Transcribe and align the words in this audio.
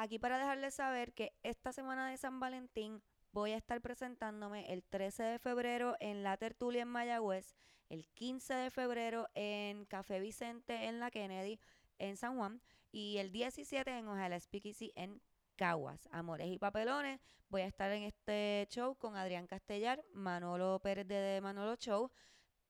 aquí 0.00 0.18
para 0.18 0.38
dejarles 0.38 0.74
saber 0.74 1.12
que 1.12 1.34
esta 1.42 1.72
semana 1.72 2.08
de 2.08 2.16
San 2.16 2.40
Valentín 2.40 3.02
voy 3.32 3.52
a 3.52 3.58
estar 3.58 3.82
presentándome 3.82 4.72
el 4.72 4.82
13 4.82 5.22
de 5.24 5.38
febrero 5.38 5.94
en 6.00 6.22
La 6.22 6.38
Tertulia 6.38 6.82
en 6.82 6.88
Mayagüez, 6.88 7.54
el 7.90 8.06
15 8.14 8.54
de 8.54 8.70
febrero 8.70 9.28
en 9.34 9.84
Café 9.84 10.18
Vicente 10.18 10.86
en 10.86 11.00
la 11.00 11.10
Kennedy 11.10 11.60
en 11.98 12.16
San 12.16 12.38
Juan 12.38 12.62
y 12.90 13.18
el 13.18 13.30
17 13.30 13.90
en 13.90 14.08
Ojalá 14.08 14.40
Speakeasy 14.40 14.90
en 14.96 15.20
Caguas. 15.56 16.08
Amores 16.10 16.48
y 16.48 16.58
papelones, 16.58 17.20
voy 17.50 17.60
a 17.60 17.66
estar 17.66 17.92
en 17.92 18.04
este 18.04 18.66
show 18.70 18.96
con 18.96 19.16
Adrián 19.16 19.46
Castellar, 19.46 20.02
Manolo 20.14 20.80
Pérez 20.80 21.06
de 21.06 21.40
Manolo 21.42 21.76
Show, 21.76 22.10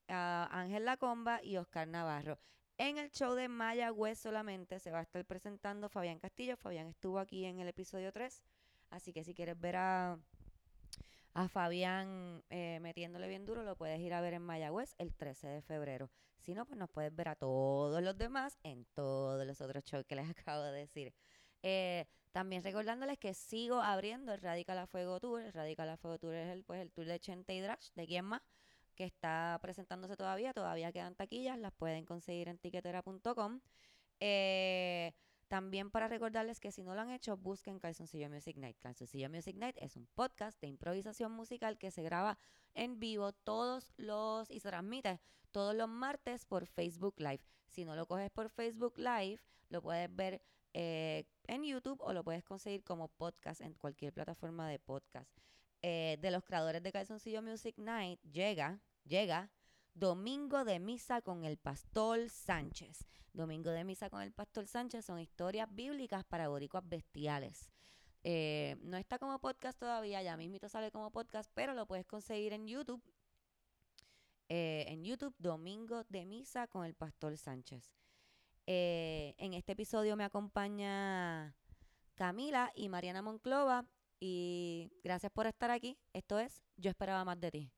ah, 0.09 0.49
Ángel 0.51 0.85
Lacomba 0.85 1.41
y 1.45 1.59
Oscar 1.59 1.87
Navarro. 1.87 2.41
En 2.81 2.97
el 2.97 3.11
show 3.11 3.35
de 3.35 3.47
Mayagüez 3.47 4.19
solamente 4.19 4.79
se 4.81 4.91
va 4.91 5.01
a 5.01 5.03
estar 5.03 5.23
presentando 5.27 5.91
Fabián 5.91 6.19
Castillo. 6.19 6.57
Fabián 6.57 6.87
estuvo 6.87 7.19
aquí 7.19 7.45
en 7.45 7.61
el 7.61 7.69
episodio 7.69 8.11
3. 8.11 8.43
Así 8.89 9.13
que 9.13 9.23
si 9.23 9.35
quieres 9.35 9.61
ver 9.61 9.77
a, 9.77 10.19
a 11.35 11.49
Fabián 11.49 12.43
eh, 12.49 12.79
metiéndole 12.81 13.29
bien 13.29 13.45
duro, 13.45 13.65
lo 13.65 13.77
puedes 13.77 14.01
ir 14.01 14.15
a 14.15 14.23
ver 14.23 14.33
en 14.33 14.41
Mayagüez 14.41 14.95
el 14.97 15.15
13 15.15 15.49
de 15.49 15.61
febrero. 15.61 16.11
Si 16.39 16.55
no, 16.55 16.65
pues 16.65 16.79
nos 16.79 16.89
puedes 16.89 17.15
ver 17.15 17.29
a 17.29 17.37
todos 17.37 18.03
los 18.03 18.17
demás 18.17 18.59
en 18.63 18.87
todos 18.95 19.47
los 19.47 19.61
otros 19.61 19.85
shows 19.85 20.07
que 20.07 20.17
les 20.17 20.31
acabo 20.31 20.63
de 20.63 20.73
decir. 20.73 21.13
Eh, 21.63 22.07
también 22.33 22.65
recordándoles 22.65 23.19
que 23.19 23.35
sigo 23.35 23.83
abriendo 23.83 24.33
el 24.33 24.41
Radical 24.41 24.79
a 24.79 24.87
Fuego 24.87 25.21
Tour. 25.21 25.43
El 25.43 25.53
Radical 25.53 25.91
a 25.91 25.99
Fuego 25.99 26.19
Tour 26.19 26.33
es 26.33 26.49
el, 26.49 26.65
pues, 26.65 26.81
el 26.81 26.91
tour 26.93 27.05
de 27.05 27.21
Chente 27.21 27.55
y 27.55 27.61
Drash, 27.61 27.91
de 27.95 28.07
quién 28.07 28.25
más, 28.25 28.41
que 29.01 29.07
está 29.07 29.59
presentándose 29.63 30.15
todavía. 30.15 30.53
Todavía 30.53 30.93
quedan 30.93 31.15
taquillas, 31.15 31.59
las 31.59 31.73
pueden 31.73 32.05
conseguir 32.05 32.49
en 32.49 32.59
tiquetera.com. 32.59 33.61
Eh, 34.21 35.15
también 35.49 35.91
para 35.91 36.07
recordarles 36.07 36.61
que 36.61 36.71
si 36.71 36.83
no 36.83 36.95
lo 36.95 37.01
han 37.01 37.09
hecho, 37.09 37.39
busquen 37.39 37.79
Calzoncillo 37.79 38.29
Music 38.29 38.59
Night. 38.59 38.77
Calzoncillo 38.79 39.31
Music 39.31 39.57
Night 39.57 39.75
es 39.79 39.97
un 39.97 40.07
podcast 40.15 40.61
de 40.61 40.67
improvisación 40.67 41.33
musical 41.33 41.79
que 41.79 41.91
se 41.91 42.03
graba 42.03 42.37
en 42.75 43.01
vivo 43.01 43.33
todos 43.33 43.95
los 43.97 44.51
y 44.51 44.61
se 44.61 44.69
transmite 44.69 45.19
todos 45.51 45.75
los 45.75 45.89
martes 45.89 46.45
por 46.45 46.67
Facebook 46.67 47.15
Live. 47.17 47.41
Si 47.71 47.87
no 47.87 47.97
lo 47.97 48.05
coges 48.05 48.31
por 48.31 48.51
Facebook 48.51 48.99
Live, 48.99 49.41
lo 49.71 49.81
puedes 49.81 50.15
ver 50.15 50.43
eh, 50.75 51.25
en 51.47 51.65
YouTube 51.65 52.03
o 52.03 52.13
lo 52.13 52.23
puedes 52.23 52.45
conseguir 52.45 52.85
como 52.85 53.09
podcast 53.09 53.63
en 53.63 53.73
cualquier 53.73 54.13
plataforma 54.13 54.69
de 54.69 54.79
podcast. 54.79 55.35
Eh, 55.81 56.19
de 56.21 56.31
los 56.31 56.45
creadores 56.45 56.83
de 56.83 56.93
Calzoncillo 56.93 57.41
Music 57.41 57.79
Night 57.79 58.21
llega, 58.31 58.79
llega 59.11 59.51
Domingo 59.93 60.65
de 60.65 60.79
Misa 60.79 61.21
con 61.21 61.45
el 61.45 61.59
Pastor 61.59 62.31
Sánchez. 62.31 63.05
Domingo 63.33 63.71
de 63.71 63.85
Misa 63.85 64.09
con 64.09 64.23
el 64.23 64.33
Pastor 64.33 64.67
Sánchez 64.67 65.05
son 65.05 65.19
historias 65.19 65.69
bíblicas 65.71 66.25
para 66.25 66.49
boricuas 66.49 66.89
bestiales. 66.89 67.69
Eh, 68.23 68.77
no 68.83 68.97
está 68.97 69.19
como 69.19 69.39
podcast 69.41 69.79
todavía, 69.79 70.23
ya 70.23 70.37
mismito 70.37 70.69
sale 70.69 70.93
como 70.93 71.11
podcast, 71.11 71.51
pero 71.55 71.75
lo 71.75 71.87
puedes 71.87 72.07
conseguir 72.07 72.53
en 72.53 72.67
YouTube. 72.69 73.03
Eh, 74.49 74.85
en 74.89 75.05
YouTube, 75.05 75.35
Domingo 75.39 76.05
de 76.09 76.25
Misa 76.25 76.69
con 76.69 76.85
el 76.85 76.95
Pastor 76.95 77.37
Sánchez. 77.37 77.93
Eh, 78.67 79.35
en 79.39 79.55
este 79.55 79.73
episodio 79.73 80.17
me 80.17 80.25
acompaña 80.25 81.57
Camila 82.15 82.71
y 82.77 82.89
Mariana 82.89 83.23
Monclova. 83.23 83.85
Y 84.21 84.93
gracias 85.03 85.33
por 85.33 85.47
estar 85.47 85.71
aquí. 85.71 85.99
Esto 86.13 86.39
es 86.39 86.63
Yo 86.77 86.91
esperaba 86.91 87.25
más 87.25 87.41
de 87.41 87.51
ti. 87.51 87.73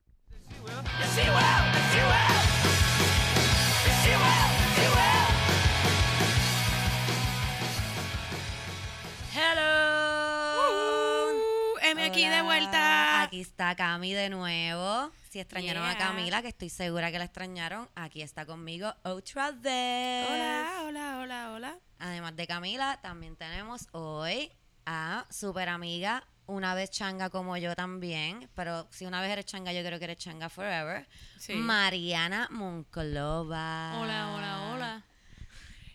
Aquí 12.12 12.28
de 12.28 12.42
vuelta. 12.42 13.22
Aquí 13.22 13.40
está 13.40 13.74
Cami 13.74 14.12
de 14.12 14.28
nuevo. 14.28 15.10
Si 15.30 15.40
extrañaron 15.40 15.82
a. 15.82 15.96
Camila, 15.96 16.42
que 16.42 16.48
estoy 16.48 16.68
segura 16.68 17.10
que 17.10 17.18
la 17.18 17.24
extrañaron, 17.24 17.88
aquí 17.94 18.20
está 18.20 18.44
conmigo 18.44 18.94
otra 19.02 19.50
vez. 19.52 20.28
Hola, 20.28 20.82
hola, 20.84 21.18
hola, 21.22 21.52
hola. 21.52 21.78
Además 21.98 22.36
de 22.36 22.46
Camila, 22.46 22.98
también 23.00 23.34
tenemos 23.36 23.88
hoy 23.92 24.52
a 24.84 25.24
super 25.30 25.70
amiga, 25.70 26.26
una 26.46 26.74
vez 26.74 26.90
changa 26.90 27.30
como 27.30 27.56
yo 27.56 27.74
también, 27.76 28.48
pero 28.54 28.86
si 28.90 29.06
una 29.06 29.20
vez 29.20 29.30
eres 29.30 29.46
changa, 29.46 29.72
yo 29.72 29.82
creo 29.84 29.98
que 29.98 30.04
eres 30.04 30.18
changa 30.18 30.48
forever. 30.48 31.06
Sí. 31.38 31.54
Mariana 31.54 32.48
Monclova. 32.50 33.98
Hola, 34.00 34.32
hola, 34.34 34.62
hola. 34.72 35.04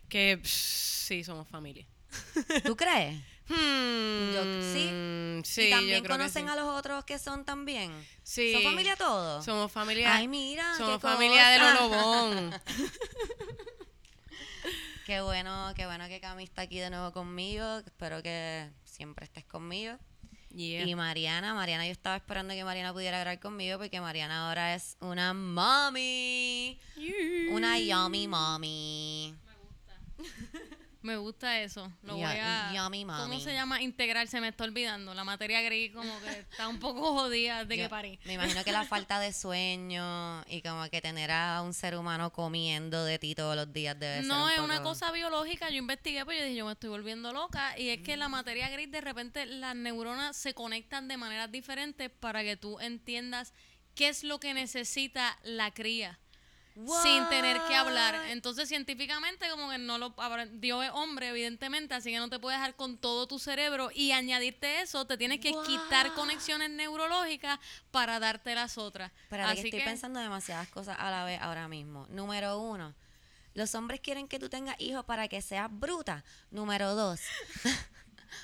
Que 0.10 0.40
sí, 0.44 1.24
somos 1.24 1.48
familia. 1.48 1.86
¿Tú 2.66 2.76
crees? 2.76 3.20
Hmm, 3.50 4.34
Yo- 4.34 4.44
sí. 4.74 5.42
Sí, 5.46 5.68
y 5.68 5.70
también 5.72 6.04
yo 6.04 6.10
conocen 6.10 6.48
sí. 6.48 6.52
a 6.52 6.56
los 6.58 6.66
otros 6.66 7.06
que 7.06 7.18
son 7.18 7.46
también. 7.46 7.94
Sí. 8.22 8.52
¿Son 8.52 8.62
familia 8.62 8.98
todos? 8.98 9.46
Somos 9.46 9.72
familia. 9.72 10.14
Ay, 10.16 10.28
mira. 10.28 10.76
somos 10.76 10.96
qué 10.96 11.00
familia 11.08 11.48
de 11.52 11.58
cosa. 11.60 11.74
los 11.74 11.82
Lobón. 11.90 12.54
Qué 15.06 15.22
bueno, 15.22 15.72
qué 15.78 15.86
bueno 15.86 16.06
que 16.10 16.20
Cami 16.20 16.44
está 16.44 16.64
aquí 16.64 16.80
de 16.80 16.90
nuevo 16.90 17.14
conmigo. 17.14 17.78
Espero 17.78 18.22
que 18.22 18.70
siempre 18.84 19.24
estés 19.24 19.46
conmigo. 19.46 19.98
Yeah. 20.58 20.88
Y 20.88 20.96
Mariana, 20.96 21.54
Mariana, 21.54 21.86
yo 21.86 21.92
estaba 21.92 22.16
esperando 22.16 22.56
que 22.56 22.64
Mariana 22.64 22.92
pudiera 22.92 23.20
grabar 23.20 23.40
conmigo 23.40 23.78
porque 23.78 24.02
Mariana 24.02 24.48
ahora 24.48 24.74
es 24.74 24.98
una 25.00 25.32
mommy. 25.36 26.80
Una 27.52 27.78
yummy 27.80 28.28
mommy. 28.28 29.36
Me 29.46 29.54
gusta 29.62 30.78
eso. 31.12 31.92
Lo 32.04 32.16
voy 32.16 32.24
a. 32.24 32.72
yummy 32.74 33.06
mommy. 33.06 33.22
¿Cómo 33.22 33.40
se 33.40 33.54
llama? 33.54 33.82
Integrar. 33.82 34.28
Se 34.28 34.42
me 34.42 34.50
está 34.50 34.64
olvidando. 34.64 35.14
La 35.14 35.24
materia 35.24 35.62
gris, 35.62 35.94
como 35.94 36.20
que 36.22 36.30
está 36.40 36.68
un 36.68 36.80
poco 36.80 37.14
jodida 37.14 37.66
de 37.66 37.76
que 37.76 37.90
parí. 37.90 38.20
Me 38.26 38.34
imagino 38.34 38.64
que 38.64 38.72
la 38.72 38.84
falta 38.86 39.20
de 39.20 39.34
sueño 39.34 40.44
y 40.48 40.62
como 40.62 40.90
que 40.90 41.02
tener 41.02 41.32
a 41.32 41.62
un 41.62 41.74
ser 41.74 41.96
humano 41.96 42.32
comiendo 42.32 43.06
de 43.06 43.20
ti 43.20 43.36
todos 43.36 43.56
los 43.56 43.72
días 43.72 43.98
debe 44.00 44.18
ser 44.18 44.26
No, 44.26 44.46
un 44.46 44.52
es 44.52 44.60
una 44.60 44.84
cosa 44.84 45.12
biológica. 45.12 45.70
Yo 45.70 45.78
investigué, 45.78 46.26
pues 46.26 46.40
yo 46.40 46.44
dije, 46.46 46.56
yo 46.56 46.66
me 46.66 46.74
estoy 46.74 46.90
volviendo 46.90 47.34
loca. 47.34 47.78
Y 47.80 47.90
es 47.90 48.02
que 48.02 48.18
la 48.18 48.30
materia 48.30 48.70
gris, 48.70 48.92
de 48.92 49.02
repente, 49.02 49.46
las 49.46 49.76
neuronas 49.76 50.36
se 50.36 50.54
conectan 50.54 51.08
de 51.08 51.18
maneras 51.18 51.52
diferentes 51.52 52.10
para 52.10 52.44
que 52.44 52.58
tú 52.58 52.80
entiendas 52.80 53.54
qué 53.96 54.10
es 54.10 54.24
lo 54.24 54.40
que 54.40 54.54
necesita 54.54 55.38
la 55.44 55.72
cría. 55.74 56.20
Sin 57.02 57.28
tener 57.30 57.60
que 57.68 57.76
hablar. 57.76 58.16
Entonces, 58.30 58.70
científicamente, 58.70 59.50
como 59.50 59.70
que 59.70 59.78
no 59.80 59.98
lo. 59.98 60.14
Dios 60.54 60.86
es 60.86 60.92
hombre, 60.94 61.30
evidentemente, 61.30 61.96
así 61.96 62.12
que 62.12 62.20
no 62.20 62.30
te 62.30 62.40
puedes 62.40 62.60
dejar 62.60 62.76
con 62.76 62.98
todo 62.98 63.28
tu 63.28 63.40
cerebro 63.40 63.90
y 63.94 64.12
añadirte 64.12 64.82
eso. 64.82 65.06
Te 65.06 65.18
tienes 65.18 65.40
que 65.40 65.54
quitar 65.66 66.14
conexiones 66.14 66.70
neurológicas 66.70 67.60
para 67.90 68.20
darte 68.20 68.54
las 68.54 68.78
otras. 68.78 69.12
Espérate, 69.24 69.54
así 69.54 69.72
que 69.72 69.78
estoy 69.78 69.92
pensando 69.92 70.20
demasiadas 70.20 70.68
cosas 70.70 70.98
a 71.00 71.10
la 71.10 71.26
vez 71.26 71.42
ahora 71.42 71.68
mismo. 71.68 72.06
Número 72.10 72.60
uno, 72.60 72.94
los 73.56 73.74
hombres 73.74 74.00
quieren 74.00 74.28
que 74.28 74.38
tú 74.38 74.50
tengas 74.50 74.80
hijos 74.80 75.04
para 75.06 75.28
que 75.28 75.42
seas 75.42 75.70
bruta. 75.72 76.24
Número 76.52 76.94
dos, 76.94 77.22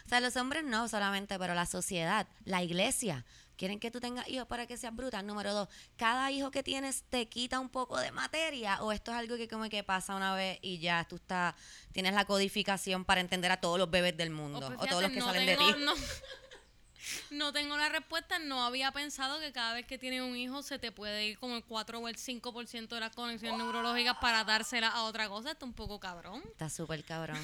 o 0.06 0.10
sea, 0.10 0.20
los 0.22 0.36
hombres 0.38 0.64
no 0.64 0.88
solamente, 0.88 1.38
pero 1.38 1.54
la 1.54 1.68
sociedad, 1.68 2.28
la 2.46 2.64
iglesia, 2.64 3.26
quieren 3.58 3.80
que 3.80 3.92
tú 3.92 4.00
tengas 4.00 4.28
hijos 4.28 4.48
para 4.48 4.66
que 4.68 4.78
seas 4.78 4.96
bruta. 4.96 5.22
Número 5.22 5.54
dos, 5.54 5.70
cada 5.98 6.32
hijo 6.32 6.52
que 6.52 6.64
tienes 6.64 7.04
te 7.10 7.28
quita 7.28 7.60
un 7.60 7.70
poco 7.70 7.98
de 8.00 8.12
materia 8.12 8.82
o 8.84 8.92
esto 8.92 9.12
es 9.12 9.18
algo 9.18 9.38
que 9.38 9.48
como 9.48 9.70
que 9.70 9.84
pasa 9.84 10.16
una 10.16 10.36
vez 10.36 10.60
y 10.62 10.80
ya 10.80 11.06
tú 11.08 11.16
estás, 11.18 11.56
tienes 11.92 12.14
la 12.14 12.26
codificación 12.26 13.06
para 13.06 13.22
entender 13.22 13.52
a 13.52 13.58
todos 13.62 13.78
los 13.80 13.90
bebés 13.90 14.16
del 14.18 14.30
mundo 14.32 14.60
Oh, 14.62 14.74
o, 14.74 14.76
pues 14.78 14.90
todos 14.90 15.02
los 15.04 15.12
que 15.12 15.20
no 15.20 15.26
salen 15.26 15.46
tengo- 15.46 15.68
de 15.68 15.74
ti. 15.74 15.80
No, 15.86 15.94
no 17.32 17.52
tengo 17.54 17.76
la 17.78 17.90
respuesta. 17.90 18.40
No 18.40 18.64
había 18.64 18.92
pensado 18.92 19.40
que 19.40 19.52
cada 19.52 19.74
vez 19.74 19.86
que 19.86 19.98
tienes 19.98 20.22
un 20.22 20.36
hijo 20.36 20.62
se 20.64 20.80
te 20.80 20.92
puede 20.92 21.26
ir 21.28 21.38
como 21.40 21.56
el 21.56 21.64
4 21.64 22.00
o 22.00 22.08
el 22.08 22.16
5% 22.18 22.88
de 22.96 23.00
las 23.00 23.16
conexiones 23.16 23.58
neurológicas 23.58 24.18
para 24.22 24.44
dársela 24.44 24.88
a 24.90 25.04
otra 25.04 25.28
cosa. 25.30 25.52
Está 25.52 25.66
un 25.66 25.74
poco 25.74 26.00
cabrón. 26.00 26.42
Está 26.52 26.70
súper 26.70 27.04
cabrón. 27.04 27.40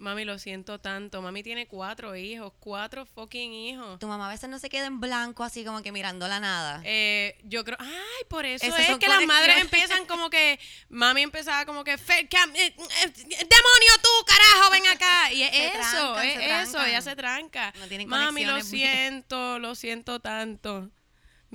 Mami, 0.00 0.24
lo 0.24 0.38
siento 0.38 0.78
tanto. 0.78 1.20
Mami 1.22 1.42
tiene 1.42 1.66
cuatro 1.66 2.14
hijos. 2.16 2.52
Cuatro 2.60 3.04
fucking 3.04 3.52
hijos. 3.52 3.98
Tu 3.98 4.06
mamá 4.06 4.26
a 4.28 4.30
veces 4.30 4.48
no 4.48 4.58
se 4.58 4.68
queda 4.68 4.86
en 4.86 5.00
blanco 5.00 5.42
así 5.44 5.64
como 5.64 5.82
que 5.82 5.90
mirando 5.92 6.28
la 6.28 6.38
nada. 6.40 6.80
Eh, 6.84 7.36
yo 7.44 7.64
creo, 7.64 7.76
ay, 7.80 8.24
por 8.28 8.46
eso 8.46 8.64
Esas 8.66 8.88
es 8.88 8.98
que 8.98 9.08
las 9.08 9.24
madres 9.26 9.56
empiezan 9.60 10.06
como 10.06 10.30
que, 10.30 10.58
mami 10.88 11.22
empezaba 11.22 11.66
como 11.66 11.82
que, 11.84 11.98
"Fe- 11.98 12.28
cam- 12.28 12.54
eh, 12.54 12.74
eh, 12.76 13.12
demonio 13.12 13.92
tú, 14.02 14.08
carajo, 14.26 14.70
ven 14.70 14.86
acá. 14.94 15.32
Y 15.32 15.42
es 15.42 15.50
Se 15.50 15.66
eso, 15.66 16.12
trancan, 16.14 16.26
es 16.42 16.68
eso, 16.68 16.84
ella 16.84 17.02
se 17.02 17.16
tranca. 17.16 17.72
No 17.78 17.86
tienen 17.88 18.08
mami, 18.08 18.44
lo 18.44 18.54
bien. 18.54 18.64
siento, 18.64 19.58
lo 19.58 19.74
siento 19.74 20.20
tanto. 20.20 20.90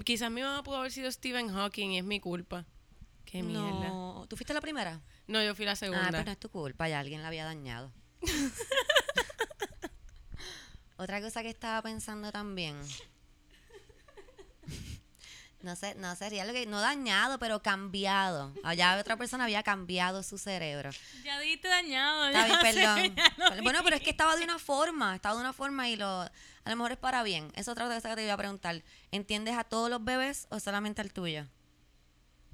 Quizás 0.03 0.31
mi 0.31 0.41
mamá 0.41 0.63
pudo 0.63 0.77
haber 0.77 0.91
sido 0.91 1.11
Stephen 1.11 1.49
Hawking 1.53 1.91
y 1.91 1.97
es 1.99 2.03
mi 2.03 2.19
culpa. 2.19 2.65
Qué 3.25 3.41
mierda. 3.43 3.61
No. 3.89 4.25
¿Tú 4.29 4.35
fuiste 4.35 4.53
la 4.53 4.61
primera? 4.61 5.01
No, 5.27 5.41
yo 5.43 5.55
fui 5.55 5.65
la 5.65 5.71
Ah, 5.71 5.75
segunda. 5.75 6.09
pues 6.09 6.25
no 6.25 6.31
es 6.33 6.39
tu 6.39 6.49
culpa, 6.49 6.89
ya 6.89 6.99
alguien 6.99 7.21
la 7.21 7.29
había 7.29 7.45
dañado. 7.45 7.91
Otra 10.97 11.21
cosa 11.21 11.41
que 11.41 11.49
estaba 11.49 11.81
pensando 11.81 12.31
también. 12.31 12.79
No 15.63 15.77
sé, 15.77 15.95
no 15.95 16.13
sería 16.15 16.43
lo 16.43 16.51
que, 16.51 16.65
no 16.65 16.81
dañado, 16.81 17.39
pero 17.39 17.61
cambiado. 17.61 18.53
Allá 18.65 18.97
otra 18.99 19.15
persona 19.15 19.45
había 19.45 19.63
cambiado 19.63 20.21
su 20.21 20.37
cerebro. 20.37 20.89
Ya 21.23 21.39
dijiste 21.39 21.69
dañado. 21.69 22.27
Está 22.27 22.45
bien, 22.45 23.15
perdón. 23.15 23.63
bueno, 23.63 23.79
pero 23.81 23.95
es 23.95 24.01
que 24.01 24.09
estaba 24.09 24.35
de 24.35 24.43
una 24.43 24.59
forma, 24.59 25.15
estaba 25.15 25.35
de 25.35 25.41
una 25.41 25.53
forma 25.53 25.87
y 25.87 25.95
lo, 25.95 26.05
a 26.05 26.31
lo 26.65 26.75
mejor 26.75 26.91
es 26.91 26.97
para 26.97 27.23
bien. 27.23 27.49
Es 27.55 27.69
otra 27.69 27.87
cosa 27.87 28.09
que 28.09 28.15
te 28.17 28.23
iba 28.25 28.33
a 28.33 28.37
preguntar. 28.37 28.83
¿Entiendes 29.11 29.57
a 29.57 29.63
todos 29.63 29.89
los 29.89 30.03
bebés 30.03 30.47
o 30.49 30.59
solamente 30.59 30.99
al 30.99 31.13
tuyo? 31.13 31.47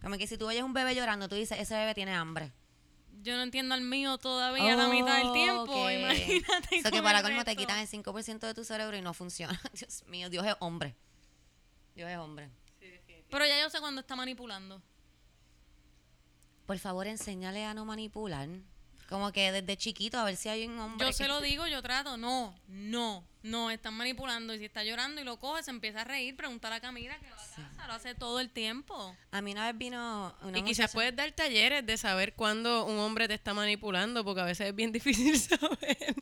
Como 0.04 0.16
que 0.20 0.28
si 0.28 0.38
tú 0.38 0.48
oyes 0.48 0.62
un 0.62 0.74
bebé 0.74 0.94
llorando, 0.94 1.28
tú 1.28 1.36
dices, 1.36 1.60
ese 1.60 1.76
bebé 1.76 1.96
tiene 1.96 2.14
hambre. 2.14 2.52
Yo 3.22 3.36
no 3.36 3.44
entiendo 3.44 3.76
al 3.76 3.82
mío 3.82 4.18
todavía 4.18 4.76
la 4.76 4.88
mitad 4.88 5.18
del 5.18 5.34
tiempo. 5.34 5.64
Ok. 5.64 5.92
Imagínate. 5.92 6.76
Eso 6.78 6.92
que 6.92 7.02
para 7.02 7.20
el 7.20 7.24
colmo 7.24 7.44
te 7.44 7.56
quitan 7.56 7.80
el 7.80 7.88
5% 7.88 8.40
de 8.40 8.54
tu 8.54 8.64
cerebro 8.64 8.96
y 8.98 9.02
no 9.02 9.14
funciona. 9.14 9.60
Dios 9.74 10.04
mío, 10.08 10.30
Dios 10.30 10.46
es 10.46 10.56
hombre. 10.60 10.96
Dios 11.96 12.10
es 12.10 12.18
hombre. 12.18 12.50
Pero 13.30 13.46
ya 13.46 13.60
yo 13.62 13.70
sé 13.70 13.80
cuando 13.80 14.02
está 14.02 14.16
manipulando. 14.16 14.82
Por 16.66 16.78
favor, 16.80 17.08
enséñale 17.08 17.66
a 17.66 17.74
no 17.74 17.86
manipular. 17.86 18.48
Como 19.10 19.32
que 19.32 19.52
desde 19.52 19.76
chiquito, 19.76 20.20
a 20.20 20.24
ver 20.24 20.36
si 20.36 20.50
hay 20.50 20.68
un 20.68 20.80
hombre. 20.80 21.08
Yo 21.08 21.14
se 21.14 21.28
lo 21.28 21.42
digo, 21.42 21.68
yo 21.68 21.82
trato. 21.82 22.16
No, 22.16 22.56
no, 22.68 23.26
no, 23.44 23.72
están 23.72 23.94
manipulando. 23.94 24.54
Y 24.54 24.60
si 24.60 24.66
está 24.66 24.84
llorando 24.84 25.22
y 25.22 25.24
lo 25.24 25.38
coge, 25.40 25.64
se 25.64 25.72
empieza 25.72 26.02
a 26.02 26.04
reír, 26.04 26.36
preguntar 26.36 26.72
a 26.74 26.80
Camila 26.80 27.18
que 27.20 27.30
va 27.30 27.36
a 27.36 27.38
casa. 27.38 27.88
Lo 27.88 27.94
hace 27.94 28.14
todo 28.16 28.40
el 28.40 28.50
tiempo. 28.50 29.16
A 29.32 29.42
mí 29.42 29.52
una 29.54 29.66
vez 29.68 29.78
vino 29.78 30.36
una 30.44 30.58
Y 30.60 30.64
quizás 30.64 30.92
puedes 30.92 31.16
dar 31.16 31.32
talleres 31.32 31.86
de 31.86 31.98
saber 31.98 32.34
cuándo 32.34 32.86
un 32.86 32.98
hombre 33.00 33.28
te 33.28 33.34
está 33.34 33.54
manipulando, 33.54 34.24
porque 34.24 34.42
a 34.42 34.46
veces 34.46 34.68
es 34.68 34.76
bien 34.76 34.92
difícil 35.34 35.40
saber 35.40 36.16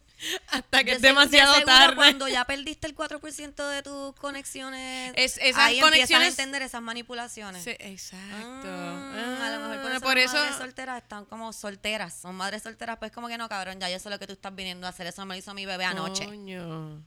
hasta 0.49 0.83
que 0.83 0.93
es 0.93 1.01
demasiado 1.01 1.61
tarde. 1.63 1.95
Cuando 1.95 2.27
ya 2.27 2.45
perdiste 2.45 2.87
el 2.87 2.95
4% 2.95 3.69
de 3.69 3.83
tus 3.83 4.15
conexiones, 4.15 5.13
Es- 5.15 5.37
esas 5.37 5.57
ahí 5.63 5.79
empiezas 5.79 6.11
a 6.11 6.13
conexiones- 6.15 6.29
entender 6.29 6.61
esas 6.61 6.81
manipulaciones. 6.81 7.63
Sí, 7.63 7.71
exacto. 7.79 8.67
Ah, 8.69 9.47
a 9.47 9.51
lo 9.51 9.59
mejor 9.67 9.81
por 9.81 9.91
Ah, 9.91 9.95
eso, 9.95 10.01
por 10.05 10.15
las 10.17 10.25
eso 10.25 10.35
madres 10.37 10.55
solteras 10.57 11.01
están 11.03 11.25
como 11.25 11.51
solteras. 11.53 12.13
Son 12.21 12.35
madres 12.35 12.63
solteras, 12.63 12.97
pues 12.97 13.11
como 13.11 13.27
que 13.27 13.37
no, 13.37 13.47
cabrón, 13.49 13.79
ya 13.79 13.89
yo 13.89 13.99
sé 13.99 14.09
lo 14.09 14.17
que 14.19 14.27
tú 14.27 14.33
estás 14.33 14.55
viniendo 14.55 14.87
a 14.87 14.91
hacer. 14.91 15.07
Eso 15.07 15.25
me 15.25 15.35
lo 15.35 15.39
hizo 15.39 15.53
mi 15.53 15.65
bebé 15.65 15.85
anoche. 15.85 16.25
Coño. 16.25 17.03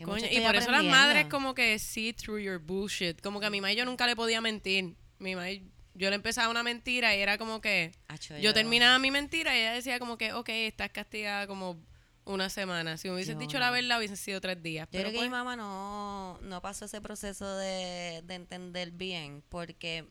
Que 0.00 0.06
mucho 0.06 0.24
Coño, 0.24 0.32
y 0.32 0.40
por 0.42 0.56
eso 0.56 0.70
las 0.70 0.82
madres 0.82 1.26
como 1.26 1.54
que 1.54 1.78
see 1.78 2.14
through 2.14 2.40
your 2.40 2.58
bullshit. 2.58 3.20
Como 3.20 3.38
que 3.38 3.44
a 3.44 3.50
mi 3.50 3.60
madre 3.60 3.76
yo 3.76 3.84
nunca 3.84 4.06
le 4.06 4.16
podía 4.16 4.40
mentir. 4.40 4.96
Mi 5.18 5.36
madre, 5.36 5.62
yo 5.92 6.08
le 6.08 6.16
empezaba 6.16 6.48
una 6.48 6.62
mentira 6.62 7.14
y 7.14 7.20
era 7.20 7.36
como 7.36 7.60
que... 7.60 7.92
Acho, 8.08 8.38
Yo 8.38 8.54
terminaba 8.54 8.98
mi 8.98 9.10
mentira 9.10 9.54
y 9.54 9.60
ella 9.60 9.74
decía 9.74 9.98
como 9.98 10.16
que, 10.16 10.32
ok, 10.32 10.48
estás 10.48 10.88
castigada 10.88 11.46
como 11.46 11.78
una 12.24 12.48
semana. 12.48 12.96
Si 12.96 13.08
me 13.08 13.14
hubieses 13.16 13.38
dicho 13.38 13.58
no. 13.58 13.64
la 13.66 13.72
verdad, 13.72 13.98
hubiesen 13.98 14.16
sido 14.16 14.40
tres 14.40 14.62
días. 14.62 14.86
Yo 14.86 14.92
Pero 14.92 15.02
creo 15.02 15.12
que 15.12 15.18
pues, 15.18 15.28
mi 15.28 15.32
mamá 15.32 15.54
no, 15.54 16.38
no 16.40 16.62
pasó 16.62 16.86
ese 16.86 17.02
proceso 17.02 17.58
de, 17.58 18.22
de 18.24 18.34
entender 18.36 18.92
bien, 18.92 19.44
porque, 19.50 20.08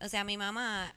o 0.00 0.08
sea, 0.08 0.24
mi 0.24 0.36
mamá 0.36 0.96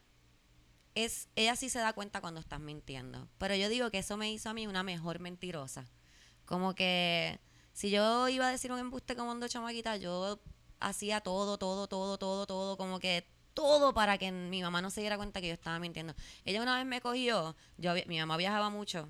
es, 0.95 1.29
ella 1.35 1.55
sí 1.55 1.69
se 1.69 1.77
da 1.77 1.93
cuenta 1.93 2.21
cuando 2.21 2.39
estás 2.39 2.59
mintiendo, 2.59 3.29
pero 3.37 3.53
yo 3.53 3.69
digo 3.69 3.91
que 3.91 3.99
eso 3.99 4.17
me 4.17 4.31
hizo 4.31 4.49
a 4.49 4.55
mí 4.55 4.65
una 4.65 4.81
mejor 4.81 5.19
mentirosa. 5.19 5.85
Como 6.45 6.73
que 6.73 7.39
si 7.75 7.89
yo 7.89 8.29
iba 8.29 8.47
a 8.47 8.51
decir 8.51 8.71
un 8.71 8.79
embuste 8.79 9.17
como 9.17 9.35
dos 9.35 9.51
chamaquita, 9.51 9.97
yo 9.97 10.39
hacía 10.79 11.19
todo, 11.19 11.57
todo, 11.57 11.87
todo, 11.89 12.17
todo, 12.17 12.47
todo, 12.47 12.77
como 12.77 13.01
que 13.01 13.27
todo 13.53 13.93
para 13.93 14.17
que 14.17 14.31
mi 14.31 14.61
mamá 14.61 14.81
no 14.81 14.89
se 14.89 15.01
diera 15.01 15.17
cuenta 15.17 15.41
que 15.41 15.49
yo 15.49 15.53
estaba 15.53 15.77
mintiendo. 15.77 16.15
Ella 16.45 16.61
una 16.61 16.77
vez 16.77 16.85
me 16.85 17.01
cogió, 17.01 17.53
yo 17.77 17.93
mi 18.07 18.17
mamá 18.17 18.37
viajaba 18.37 18.69
mucho, 18.69 19.09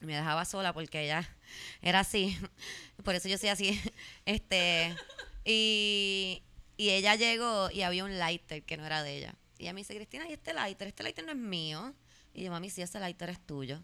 me 0.00 0.16
dejaba 0.16 0.46
sola 0.46 0.72
porque 0.72 1.04
ella 1.04 1.28
era 1.82 2.00
así, 2.00 2.34
por 3.04 3.14
eso 3.14 3.28
yo 3.28 3.36
soy 3.36 3.50
así, 3.50 3.78
este, 4.24 4.96
y, 5.44 6.42
y 6.78 6.90
ella 6.90 7.16
llegó 7.16 7.70
y 7.70 7.82
había 7.82 8.02
un 8.02 8.18
lighter 8.18 8.62
que 8.62 8.78
no 8.78 8.86
era 8.86 9.02
de 9.02 9.18
ella. 9.18 9.34
Y 9.58 9.64
ella 9.64 9.74
me 9.74 9.80
dice, 9.80 9.94
Cristina, 9.94 10.26
¿y 10.26 10.32
este 10.32 10.54
lighter? 10.54 10.88
Este 10.88 11.02
lighter 11.02 11.24
no 11.26 11.32
es 11.32 11.38
mío. 11.38 11.94
Y 12.32 12.44
yo, 12.44 12.50
mami, 12.50 12.70
sí, 12.70 12.80
ese 12.80 12.98
lighter 12.98 13.28
es 13.28 13.40
tuyo. 13.40 13.82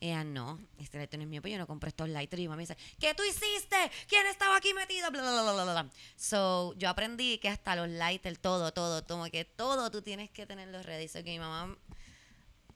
Ella, 0.00 0.24
no, 0.24 0.60
este 0.78 0.98
lighter 0.98 1.18
no 1.18 1.24
es 1.24 1.30
mío, 1.30 1.40
pero 1.40 1.52
yo 1.52 1.58
no 1.58 1.66
compré 1.66 1.88
estos 1.88 2.08
lighters. 2.08 2.40
Y 2.40 2.42
mi 2.42 2.48
mamá 2.48 2.60
dice, 2.60 2.76
¿qué 2.98 3.14
tú 3.14 3.22
hiciste? 3.22 3.76
¿Quién 4.08 4.26
estaba 4.26 4.56
aquí 4.56 4.74
metido? 4.74 5.10
Bla, 5.10 5.22
bla, 5.22 5.52
bla, 5.52 5.64
bla. 5.64 5.90
So, 6.16 6.74
yo 6.74 6.88
aprendí 6.88 7.38
que 7.38 7.48
hasta 7.48 7.74
los 7.76 7.88
lighters, 7.88 8.38
todo, 8.38 8.72
todo, 8.72 9.06
como 9.06 9.24
que 9.26 9.44
todo 9.44 9.90
tú 9.90 10.02
tienes 10.02 10.30
que 10.30 10.46
tenerlo 10.46 10.82
ready. 10.82 11.08
So, 11.08 11.22
que 11.24 11.30
mi 11.30 11.38
mamá 11.38 11.76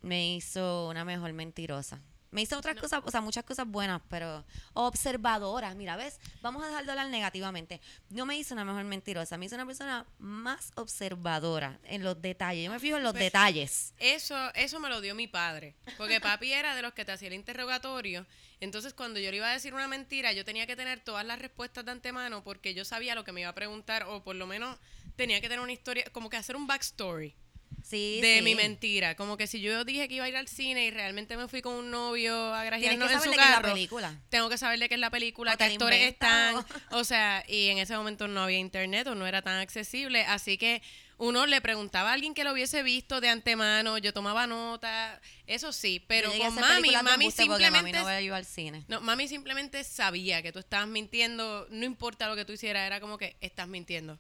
me 0.01 0.35
hizo 0.35 0.89
una 0.89 1.05
mejor 1.05 1.33
mentirosa. 1.33 2.01
Me 2.31 2.43
hizo 2.43 2.59
otras 2.59 2.77
cosas, 2.77 3.01
o 3.05 3.11
sea, 3.11 3.21
muchas 3.21 3.45
cosas 3.45 3.67
buenas, 3.67 4.03
pero 4.09 4.45
observadora. 4.75 5.75
Mira, 5.75 5.97
¿ves? 5.97 6.21
Vamos 6.43 6.63
a 6.63 6.69
dejar 6.69 6.85
de 6.85 6.91
hablar 6.91 7.09
negativamente. 7.09 7.81
No 8.11 8.27
me 8.27 8.37
hizo 8.37 8.55
una 8.55 8.65
mejor 8.65 8.85
mentirosa, 8.85 9.39
me 9.39 9.47
hizo 9.47 9.55
una 9.55 9.67
persona 9.67 10.07
más 10.19 10.73
observadora 10.77 11.79
en 11.85 12.03
los 12.03 12.21
detalles. 12.21 12.65
Yo 12.67 12.71
me 12.71 12.81
fijo 12.81 12.97
en 12.97 13.03
los 13.03 13.13
Pues, 13.13 13.25
detalles. 13.25 13.95
Eso, 13.99 14.37
eso 14.55 14.81
me 14.81 14.89
lo 14.89 15.01
dio 15.01 15.15
mi 15.15 15.27
padre. 15.27 15.75
Porque 15.97 16.21
papi 16.21 16.53
era 16.53 16.75
de 16.75 16.83
los 16.83 16.93
que 16.93 17.05
te 17.05 17.13
hacía 17.13 17.29
el 17.29 17.35
interrogatorio. 17.35 18.27
Entonces, 18.61 18.93
cuando 18.93 19.21
yo 19.21 19.31
le 19.31 19.37
iba 19.37 19.49
a 19.49 19.53
decir 19.53 19.73
una 19.73 19.89
mentira, 19.89 20.33
yo 20.33 20.45
tenía 20.45 20.67
que 20.67 20.77
tener 20.77 21.01
todas 21.01 21.25
las 21.25 21.39
respuestas 21.39 21.85
de 21.85 21.93
antemano 21.93 22.43
porque 22.43 22.75
yo 22.75 22.85
sabía 22.85 23.15
lo 23.15 23.25
que 23.25 23.33
me 23.33 23.41
iba 23.43 23.51
a 23.51 23.55
preguntar, 23.55 24.03
o 24.03 24.23
por 24.25 24.35
lo 24.37 24.47
menos 24.47 24.77
tenía 25.17 25.41
que 25.41 25.49
tener 25.49 25.61
una 25.61 25.73
historia, 25.73 26.05
como 26.13 26.29
que 26.29 26.37
hacer 26.37 26.57
un 26.57 26.67
backstory 26.67 27.35
Sí, 27.83 28.21
de 28.21 28.37
sí. 28.39 28.43
mi 28.43 28.55
mentira. 28.55 29.15
Como 29.15 29.37
que 29.37 29.47
si 29.47 29.61
yo 29.61 29.85
dije 29.85 30.09
que 30.09 30.15
iba 30.15 30.25
a 30.25 30.29
ir 30.29 30.37
al 30.37 30.49
cine 30.49 30.85
y 30.85 30.91
realmente 30.91 31.37
me 31.37 31.49
fui 31.49 31.63
con 31.63 31.75
un 31.75 31.91
novio 31.91 32.55
a 32.55 32.65
grajearnos 32.65 33.11
en 33.11 33.21
su 33.21 33.33
carro, 33.33 33.73
película. 33.73 34.15
tengo 34.29 34.49
que 34.49 34.59
saber 34.59 34.79
de 34.79 34.89
qué 34.89 34.95
es 34.97 35.01
la 35.01 35.11
película, 35.11 35.57
qué 35.57 35.65
actores 35.65 36.09
están. 36.09 36.65
O 36.91 37.05
sea, 37.05 37.45
y 37.49 37.69
en 37.69 37.79
ese 37.79 37.97
momento 37.97 38.29
no 38.29 38.43
había 38.43 38.59
internet 38.59 39.07
o 39.07 39.15
no 39.15 39.27
era 39.27 39.41
tan 39.43 39.59
accesible. 39.59 40.25
Así 40.27 40.59
que 40.59 40.83
uno 41.19 41.47
le 41.47 41.61
preguntaba 41.61 42.11
a 42.11 42.13
alguien 42.13 42.35
que 42.35 42.45
lo 42.45 42.53
hubiese 42.53 42.83
visto 42.83 43.21
de 43.21 43.29
antemano, 43.29 43.99
yo 43.99 44.13
tomaba 44.13 44.47
nota, 44.47 45.21
eso 45.47 45.73
sí, 45.73 46.05
pero 46.07 46.31
a 46.31 46.37
con 46.37 46.55
mami, 46.55 46.91
mami 47.03 47.31
simplemente. 47.31 47.93
no 47.99 48.05
veía 48.05 48.21
yo 48.21 48.35
al 48.35 48.45
cine. 48.45 48.85
No, 48.87 49.01
mami 49.01 49.27
simplemente 49.27 49.83
sabía 49.83 50.43
que 50.43 50.53
tú 50.53 50.61
estabas 50.61 50.87
mintiendo, 50.89 51.67
no 51.71 51.85
importa 51.85 52.29
lo 52.29 52.37
que 52.37 52.45
tú 52.45 52.53
hicieras, 52.53 52.87
era 52.87 53.01
como 53.01 53.19
que 53.19 53.37
estás 53.41 53.67
mintiendo. 53.67 54.19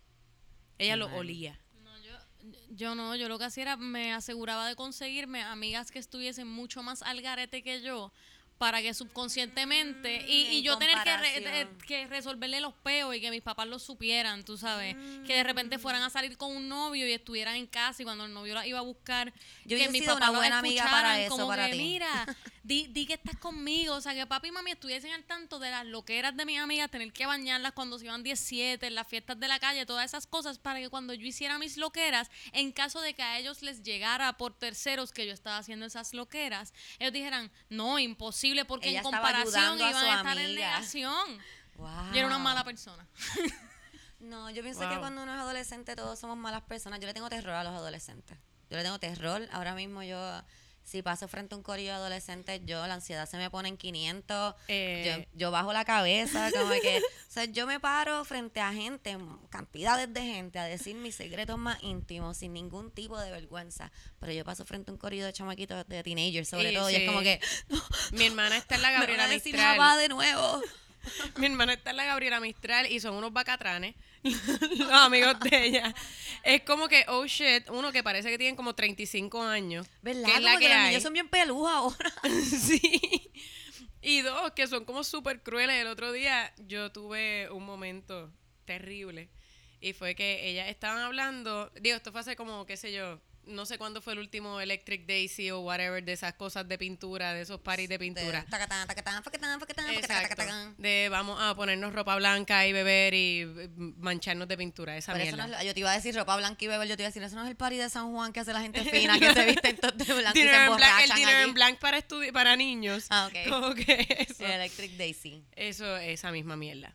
Ella 0.78 0.96
lo 0.96 1.08
Mal. 1.08 1.18
olía. 1.18 1.60
Yo, 2.70 2.94
no, 2.94 3.16
yo 3.16 3.28
lo 3.28 3.38
que 3.38 3.44
hacía 3.46 3.62
era 3.64 3.76
me 3.76 4.12
aseguraba 4.12 4.68
de 4.68 4.76
conseguirme 4.76 5.42
amigas 5.42 5.90
que 5.90 5.98
estuviesen 5.98 6.46
mucho 6.46 6.82
más 6.82 7.02
al 7.02 7.20
garete 7.20 7.62
que 7.62 7.82
yo 7.82 8.12
para 8.58 8.82
que 8.82 8.92
subconscientemente 8.92 10.24
y, 10.28 10.46
y 10.46 10.58
en 10.58 10.64
yo 10.64 10.78
tener 10.78 10.96
que, 11.04 11.16
re- 11.16 11.32
comparación. 11.34 11.78
de- 11.78 11.86
que 11.86 12.06
resolverle 12.08 12.60
los 12.60 12.74
peos 12.74 13.14
y 13.14 13.20
que 13.20 13.30
mis 13.30 13.40
papás 13.42 13.68
lo 13.68 13.78
supieran, 13.78 14.44
tú 14.44 14.56
sabes, 14.56 14.96
que 15.26 15.34
de 15.34 15.44
repente 15.44 15.78
fueran 15.78 16.02
a 16.02 16.10
salir 16.10 16.36
con 16.36 16.56
un 16.56 16.68
novio 16.68 17.06
y 17.06 17.12
estuvieran 17.12 17.54
en 17.54 17.66
casa 17.68 18.02
y 18.02 18.04
cuando 18.04 18.24
el 18.24 18.32
novio 18.34 18.54
la 18.54 18.66
iba 18.66 18.78
a 18.80 18.82
buscar, 18.82 19.32
Yo 19.64 19.76
que 19.76 19.88
mis 19.90 20.02
papás 20.02 20.30
una 20.30 20.38
buena 20.38 20.58
amiga 20.58 20.84
para 20.90 21.20
eso, 21.20 21.30
como 21.36 21.48
para 21.48 21.66
que, 21.66 21.72
ti. 21.72 21.78
mira, 21.78 22.26
di, 22.68 22.86
di 22.88 23.06
que 23.06 23.14
estás 23.14 23.36
conmigo, 23.38 23.94
o 23.94 24.00
sea, 24.00 24.14
que 24.14 24.26
papi 24.26 24.48
y 24.48 24.50
mami 24.52 24.72
estuviesen 24.72 25.10
al 25.12 25.24
tanto 25.24 25.58
de 25.58 25.70
las 25.70 25.86
loqueras 25.86 26.36
de 26.36 26.44
mis 26.44 26.60
amigas, 26.60 26.90
tener 26.90 27.10
que 27.12 27.24
bañarlas 27.24 27.72
cuando 27.72 27.98
se 27.98 28.04
iban 28.04 28.22
17, 28.22 28.86
en 28.86 28.94
las 28.94 29.08
fiestas 29.08 29.40
de 29.40 29.48
la 29.48 29.58
calle, 29.58 29.86
todas 29.86 30.04
esas 30.04 30.26
cosas, 30.26 30.58
para 30.58 30.78
que 30.78 30.90
cuando 30.90 31.14
yo 31.14 31.26
hiciera 31.26 31.58
mis 31.58 31.78
loqueras, 31.78 32.30
en 32.52 32.70
caso 32.72 33.00
de 33.00 33.14
que 33.14 33.22
a 33.22 33.38
ellos 33.38 33.62
les 33.62 33.82
llegara 33.82 34.36
por 34.36 34.52
terceros 34.52 35.12
que 35.12 35.26
yo 35.26 35.32
estaba 35.32 35.56
haciendo 35.56 35.86
esas 35.86 36.12
loqueras, 36.12 36.74
ellos 36.98 37.14
dijeran, 37.14 37.50
no, 37.70 37.98
imposible, 37.98 38.66
porque 38.66 38.90
Ella 38.90 38.98
en 38.98 39.04
comparación 39.04 39.80
a 39.80 39.90
iban 39.90 40.04
a 40.04 40.16
estar 40.18 40.38
en 40.38 40.54
negación. 40.54 41.38
Wow. 41.76 42.12
Yo 42.12 42.18
era 42.18 42.26
una 42.26 42.38
mala 42.38 42.64
persona. 42.64 43.08
No, 44.20 44.50
yo 44.50 44.62
pienso 44.62 44.80
que 44.80 44.98
cuando 44.98 45.22
uno 45.22 45.32
es 45.32 45.40
adolescente 45.40 45.94
todos 45.94 46.18
somos 46.18 46.36
malas 46.36 46.62
personas. 46.62 46.98
Yo 46.98 47.06
le 47.06 47.14
tengo 47.14 47.30
terror 47.30 47.54
a 47.54 47.62
los 47.62 47.72
adolescentes. 47.72 48.36
Yo 48.68 48.76
le 48.76 48.82
tengo 48.82 48.98
terror. 48.98 49.48
Ahora 49.52 49.76
mismo 49.76 50.02
yo, 50.02 50.42
si 50.88 51.02
paso 51.02 51.28
frente 51.28 51.54
a 51.54 51.58
un 51.58 51.62
corillo 51.62 51.90
de 51.90 51.96
adolescentes, 51.96 52.62
yo 52.64 52.86
la 52.86 52.94
ansiedad 52.94 53.28
se 53.28 53.36
me 53.36 53.50
pone 53.50 53.68
en 53.68 53.76
500. 53.76 54.54
Eh. 54.68 55.26
Yo, 55.34 55.38
yo 55.38 55.50
bajo 55.50 55.72
la 55.74 55.84
cabeza, 55.84 56.50
como 56.50 56.70
que... 56.80 56.98
o 56.98 57.30
sea, 57.30 57.44
yo 57.44 57.66
me 57.66 57.78
paro 57.78 58.24
frente 58.24 58.60
a 58.60 58.72
gente, 58.72 59.18
cantidades 59.50 60.12
de 60.12 60.22
gente, 60.22 60.58
a 60.58 60.64
decir 60.64 60.96
mis 60.96 61.14
secretos 61.14 61.58
más 61.58 61.82
íntimos 61.82 62.38
sin 62.38 62.54
ningún 62.54 62.90
tipo 62.90 63.20
de 63.20 63.30
vergüenza. 63.30 63.92
Pero 64.18 64.32
yo 64.32 64.44
paso 64.44 64.64
frente 64.64 64.90
a 64.90 64.94
un 64.94 64.98
corillo 64.98 65.26
de 65.26 65.32
chamaquitos, 65.34 65.86
de 65.86 66.02
teenagers 66.02 66.48
sobre 66.48 66.72
todo, 66.72 66.88
y 66.88 66.94
es 66.94 67.06
como 67.06 67.20
que... 67.20 67.38
Mi 68.12 68.26
hermana 68.26 68.56
está 68.56 68.76
en 68.76 68.82
la 68.82 68.88
me 68.88 68.94
van 68.94 69.00
Gabriela 69.02 69.24
a 69.24 69.28
decir 69.28 69.52
Mistral. 69.52 69.76
papá 69.76 69.96
de 69.98 70.08
nuevo. 70.08 70.62
Mi 71.36 71.46
hermana 71.46 71.74
está 71.74 71.90
en 71.90 71.96
la 71.96 72.04
Gabriela 72.04 72.40
Mistral 72.40 72.90
y 72.90 73.00
son 73.00 73.14
unos 73.14 73.32
bacatranes, 73.32 73.94
los 74.78 74.90
amigos 74.90 75.38
de 75.40 75.66
ella. 75.66 75.94
Es 76.42 76.62
como 76.62 76.88
que, 76.88 77.04
oh 77.08 77.26
shit, 77.26 77.68
uno 77.70 77.92
que 77.92 78.02
parece 78.02 78.30
que 78.30 78.38
tienen 78.38 78.56
como 78.56 78.74
35 78.74 79.42
años. 79.42 79.86
¿Verdad? 80.02 80.24
Que 80.24 80.34
es 80.36 80.42
la 80.42 80.50
Como 80.52 80.60
que 80.60 80.68
los 80.68 80.78
niños 80.84 81.02
son 81.02 81.12
bien 81.12 81.28
ahora. 81.32 82.12
sí. 82.42 83.32
Y 84.00 84.20
dos, 84.22 84.52
que 84.52 84.66
son 84.66 84.84
como 84.84 85.04
súper 85.04 85.42
crueles. 85.42 85.80
El 85.80 85.88
otro 85.88 86.12
día 86.12 86.52
yo 86.58 86.92
tuve 86.92 87.48
un 87.50 87.64
momento 87.64 88.32
terrible. 88.64 89.30
Y 89.80 89.92
fue 89.92 90.14
que 90.14 90.48
ellas 90.48 90.68
estaban 90.68 90.98
hablando, 90.98 91.70
digo, 91.80 91.96
esto 91.96 92.10
fue 92.10 92.20
hace 92.20 92.34
como, 92.34 92.66
qué 92.66 92.76
sé 92.76 92.92
yo, 92.92 93.20
no 93.48 93.66
sé 93.66 93.78
cuándo 93.78 94.00
fue 94.00 94.12
el 94.12 94.18
último 94.20 94.60
Electric 94.60 95.06
Daisy 95.06 95.50
o 95.50 95.60
whatever 95.60 96.02
de 96.04 96.12
esas 96.12 96.34
cosas 96.34 96.68
de 96.68 96.78
pintura, 96.78 97.32
de 97.34 97.42
esos 97.42 97.60
parties 97.60 97.88
de 97.88 97.98
pintura. 97.98 98.44
Exacto. 99.98 100.42
De 100.78 101.08
vamos 101.10 101.38
a 101.40 101.54
ponernos 101.54 101.92
ropa 101.92 102.16
blanca 102.16 102.66
y 102.66 102.72
beber 102.72 103.14
y 103.14 103.40
eh, 103.42 103.68
mancharnos 103.98 104.48
de 104.48 104.56
pintura, 104.56 104.96
esa 104.96 105.12
Pero 105.12 105.24
eso 105.24 105.36
mierda. 105.36 105.46
no 105.48 105.54
es 105.54 105.60
lo- 105.60 105.66
yo 105.68 105.74
te 105.74 105.80
iba 105.80 105.90
a 105.92 105.94
decir 105.94 106.14
ropa 106.14 106.36
blanca 106.36 106.64
y 106.64 106.68
beber, 106.68 106.88
yo 106.88 106.96
te 106.96 107.02
iba 107.02 107.08
a 107.08 107.10
decir, 107.10 107.22
eso 107.22 107.36
no 107.36 107.42
es 107.44 107.48
el 107.50 107.56
party 107.56 107.76
de 107.76 107.90
San 107.90 108.10
Juan 108.12 108.32
que 108.32 108.40
hace 108.40 108.52
la 108.52 108.60
gente 108.60 108.84
fina, 108.84 109.18
que 109.18 109.32
se 109.34 109.44
visten 109.46 109.76
todos 109.76 109.96
de 109.98 110.14
blanco 110.14 110.38
y 110.38 110.42
se 110.42 110.48
el 111.04 111.10
dinner 111.14 111.36
allí. 111.36 111.48
en 111.48 111.54
blanc 111.54 111.78
para 111.78 111.98
para 112.32 112.56
niños. 112.56 113.06
Ah, 113.10 113.28
ok. 113.30 113.48
Como 113.48 113.74
que 113.74 114.26
eso. 114.28 114.44
Electric 114.46 114.92
Daisy. 114.92 115.42
Eso, 115.56 115.96
esa 115.96 116.30
misma 116.32 116.56
mierda. 116.56 116.94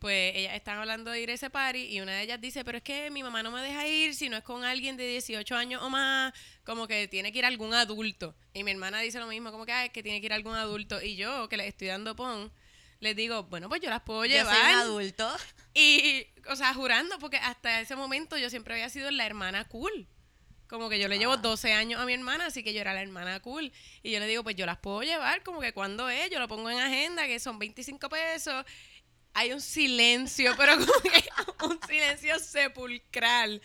Pues 0.00 0.34
ellas 0.34 0.54
están 0.54 0.78
hablando 0.78 1.10
de 1.10 1.20
ir 1.20 1.30
a 1.30 1.34
ese 1.34 1.50
party 1.50 1.84
y 1.94 2.00
una 2.00 2.12
de 2.12 2.22
ellas 2.22 2.40
dice, 2.40 2.64
pero 2.64 2.78
es 2.78 2.82
que 2.84 3.10
mi 3.10 3.22
mamá 3.22 3.42
no 3.42 3.50
me 3.50 3.60
deja 3.60 3.86
ir 3.86 4.14
si 4.14 4.28
no 4.30 4.36
es 4.38 4.42
con 4.42 4.64
alguien 4.64 4.96
de 4.96 5.06
18 5.06 5.54
años 5.54 5.82
o 5.82 5.90
más, 5.90 6.32
como 6.64 6.88
que 6.88 7.06
tiene 7.06 7.30
que 7.32 7.38
ir 7.40 7.44
algún 7.44 7.74
adulto. 7.74 8.34
Y 8.54 8.64
mi 8.64 8.70
hermana 8.70 9.00
dice 9.00 9.18
lo 9.18 9.26
mismo, 9.26 9.52
como 9.52 9.66
que, 9.66 9.72
"Ay, 9.72 9.90
que 9.90 10.02
tiene 10.02 10.20
que 10.20 10.26
ir 10.26 10.32
algún 10.32 10.54
adulto. 10.56 11.02
Y 11.02 11.16
yo, 11.16 11.48
que 11.50 11.56
le 11.58 11.66
estoy 11.68 11.88
dando 11.88 12.16
pon, 12.16 12.50
les 13.00 13.14
digo, 13.14 13.42
bueno, 13.44 13.68
pues 13.68 13.80
yo 13.82 13.90
las 13.90 14.00
puedo 14.00 14.24
Yo 14.24 14.32
soy 14.36 14.40
un 14.40 14.46
llevar. 14.46 14.74
adulto. 14.82 15.36
Y, 15.74 16.26
o 16.48 16.56
sea, 16.56 16.72
jurando, 16.74 17.18
porque 17.18 17.36
hasta 17.36 17.80
ese 17.80 17.94
momento 17.94 18.36
yo 18.38 18.48
siempre 18.50 18.74
había 18.74 18.88
sido 18.88 19.10
la 19.10 19.26
hermana 19.26 19.64
cool. 19.68 20.06
Como 20.66 20.88
que 20.88 20.98
yo 20.98 21.08
le 21.08 21.16
Ah. 21.16 21.18
llevo 21.18 21.36
12 21.36 21.72
años 21.72 22.00
a 22.00 22.06
mi 22.06 22.14
hermana, 22.14 22.46
así 22.46 22.62
que 22.62 22.72
yo 22.72 22.80
era 22.80 22.94
la 22.94 23.02
hermana 23.02 23.40
cool. 23.40 23.70
Y 24.02 24.12
yo 24.12 24.20
le 24.20 24.26
digo, 24.26 24.42
pues 24.44 24.56
yo 24.56 24.64
las 24.66 24.78
puedo 24.78 25.02
llevar, 25.02 25.42
como 25.42 25.60
que 25.60 25.72
cuando 25.72 26.08
es, 26.08 26.30
yo 26.30 26.38
lo 26.38 26.48
pongo 26.48 26.70
en 26.70 26.78
agenda, 26.78 27.26
que 27.26 27.38
son 27.40 27.58
25 27.58 28.08
pesos. 28.08 28.64
Hay 29.34 29.52
un 29.52 29.60
silencio, 29.60 30.54
pero 30.58 30.74
como 30.78 30.92
que 31.02 31.28
un 31.64 31.80
silencio 31.86 32.38
sepulcral. 32.38 33.62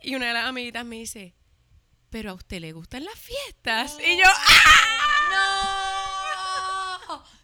Y 0.00 0.14
una 0.14 0.28
de 0.28 0.32
las 0.34 0.46
amiguitas 0.46 0.84
me 0.84 0.96
dice, 0.96 1.34
pero 2.10 2.30
a 2.30 2.34
usted 2.34 2.60
le 2.60 2.72
gustan 2.72 3.04
las 3.04 3.18
fiestas. 3.18 3.96
Y 4.04 4.18
yo, 4.18 4.24
¡ah! 4.26 4.98
¡No! 5.30 5.72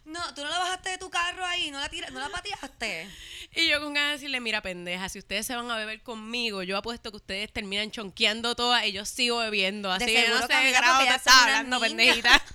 No, 0.05 0.33
tú 0.33 0.41
no 0.41 0.49
la 0.49 0.57
bajaste 0.57 0.89
de 0.89 0.97
tu 0.97 1.09
carro 1.11 1.45
ahí, 1.45 1.69
no 1.69 1.79
la 1.79 1.87
tira, 1.87 2.09
no 2.09 2.19
la 2.19 2.29
pateaste. 2.29 3.07
Y 3.53 3.67
yo 3.67 3.79
con 3.79 3.93
ganas 3.93 4.09
de 4.09 4.13
decirle, 4.13 4.39
mira, 4.39 4.61
pendeja, 4.61 5.07
si 5.07 5.19
ustedes 5.19 5.45
se 5.45 5.55
van 5.55 5.69
a 5.69 5.77
beber 5.77 6.01
conmigo, 6.01 6.63
yo 6.63 6.77
apuesto 6.77 7.11
que 7.11 7.17
ustedes 7.17 7.53
terminan 7.53 7.91
chonqueando 7.91 8.55
todas 8.55 8.85
y 8.85 8.91
yo 8.91 9.05
sigo 9.05 9.37
bebiendo. 9.37 9.91
Así 9.91 10.05
De 10.05 10.13
que 10.13 10.29
no 10.29 10.41
sé 10.41 10.47
qué 10.47 10.53
amiga, 10.55 10.79
grado 10.79 11.03
te 11.03 11.29
hablando, 11.29 11.79
pendejita. 11.79 12.43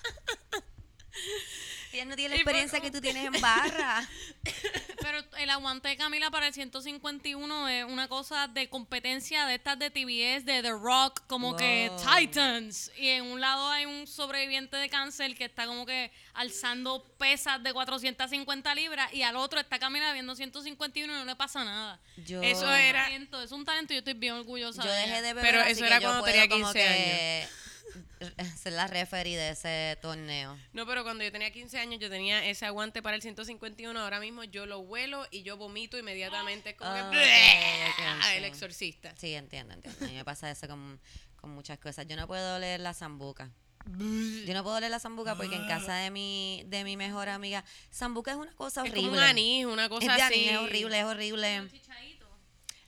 Ella 1.95 2.07
no 2.07 2.17
tiene 2.17 2.31
la 2.31 2.35
experiencia 2.37 2.81
que 2.81 2.91
tú 2.91 3.01
tienes 3.01 3.25
en 3.33 3.41
barra. 3.41 4.07
Pero 5.01 5.23
el 5.39 5.51
aguante 5.51 5.89
de 5.89 5.97
Camila 5.97 6.29
para 6.31 6.49
el 6.49 6.53
151 6.55 7.69
es 7.69 7.85
una 7.85 8.09
cosa 8.09 8.49
de 8.49 8.69
competencia 8.69 9.47
de 9.47 9.55
estas 9.55 9.79
de 9.79 9.91
TBS, 9.91 10.45
de 10.45 10.61
The 10.63 10.71
Rock, 10.71 11.23
como 11.29 11.55
que. 11.57 11.93
Titans. 12.19 12.91
Y 12.99 13.09
en 13.11 13.25
un 13.27 13.41
lado 13.41 13.69
hay 13.71 13.87
un 13.87 14.09
sobreviviente 14.09 14.77
de 14.77 14.89
cáncer 14.89 15.37
que 15.37 15.45
está 15.45 15.67
como 15.67 15.87
que 15.87 16.11
alzando 16.33 17.05
pesas 17.17 17.63
de 17.63 17.73
450 17.73 18.75
libras 18.75 19.13
y 19.15 19.23
al 19.23 19.37
otro 19.37 19.61
está 19.61 19.79
Camila 19.79 20.13
viendo 20.13 20.35
151 20.35 21.13
y 21.13 21.17
no 21.17 21.25
le 21.25 21.37
pasa 21.37 21.63
nada. 21.65 22.01
Yo, 22.27 22.43
Eso 22.43 22.75
Es 22.75 22.85
era- 22.91 23.01
un 23.03 23.05
talento, 23.05 23.43
es 23.43 23.53
un 23.53 23.65
talento 23.65 23.93
y 23.93 23.97
yo 23.97 23.99
estoy 24.01 24.15
bien 24.15 24.35
orgullosa 24.35 24.83
yo 24.83 24.91
de 24.91 24.97
dejé 24.99 25.23
de 25.23 25.33
beber, 25.35 25.43
Pero 25.45 25.63
eso 25.63 25.85
era 25.85 26.01
cuando 26.01 26.25
tenía 26.25 26.49
como 26.49 26.65
15 26.73 26.79
que 26.81 27.49
Ser 28.59 28.73
la 28.73 28.87
referee 28.87 29.37
de 29.37 29.51
ese 29.51 29.99
torneo. 30.01 30.59
No, 30.73 30.87
pero 30.87 31.03
cuando 31.05 31.23
yo 31.25 31.31
tenía 31.31 31.51
15 31.51 31.79
años, 31.79 32.01
yo 32.01 32.09
tenía 32.11 32.45
ese 32.47 32.65
aguante 32.67 33.03
para 33.03 33.17
el 33.17 33.23
151. 33.23 33.99
Ahora 34.01 34.21
mismo 34.21 34.45
yo 34.45 34.67
lo 34.67 34.81
huelo 34.81 35.27
y 35.31 35.43
yo 35.43 35.57
vomito 35.57 35.99
inmediatamente. 35.99 36.71
Es 36.71 36.77
como 36.77 36.91
Ah, 36.91 37.11
que. 37.11 37.17
ok, 37.19 37.93
ok, 37.93 38.17
¡bleh! 38.25 38.37
El 38.39 38.45
exorcista. 38.45 39.15
Sí, 39.17 39.35
entiendo, 39.35 39.75
entiendo. 39.75 40.05
A 40.05 40.09
mí 40.09 40.15
me 40.15 40.25
pasa 40.25 40.51
eso 40.51 40.67
con, 40.69 41.01
con 41.37 41.51
muchas 41.51 41.79
cosas. 41.79 42.07
Yo 42.07 42.17
no 42.17 42.27
puedo 42.27 42.59
leer 42.59 42.81
la 42.81 42.95
zambuca. 42.95 43.51
Yo 43.87 44.55
no 44.55 44.63
puedo 44.65 44.81
leer 44.81 44.91
la 44.91 44.99
zambuca 44.99 45.35
porque 45.37 45.57
en 45.57 45.67
casa 45.67 45.97
de 45.97 46.11
mi, 46.11 46.63
de 46.69 46.85
mi 46.85 46.97
mejor 46.97 47.29
amiga, 47.29 47.63
zambuca 47.93 48.31
es 48.31 48.39
una 48.39 48.55
cosa 48.55 48.81
Es 48.83 48.91
horrible. 48.93 49.09
como 49.11 49.19
un 49.19 49.25
anís, 49.25 49.67
una 49.67 49.83
Es 49.85 49.89
cosa 49.91 50.17
de 50.17 50.23
así. 50.23 50.35
anís, 50.49 50.51
es 50.53 50.57
horrible, 50.59 50.99
es 51.01 51.05
horrible. 51.05 51.69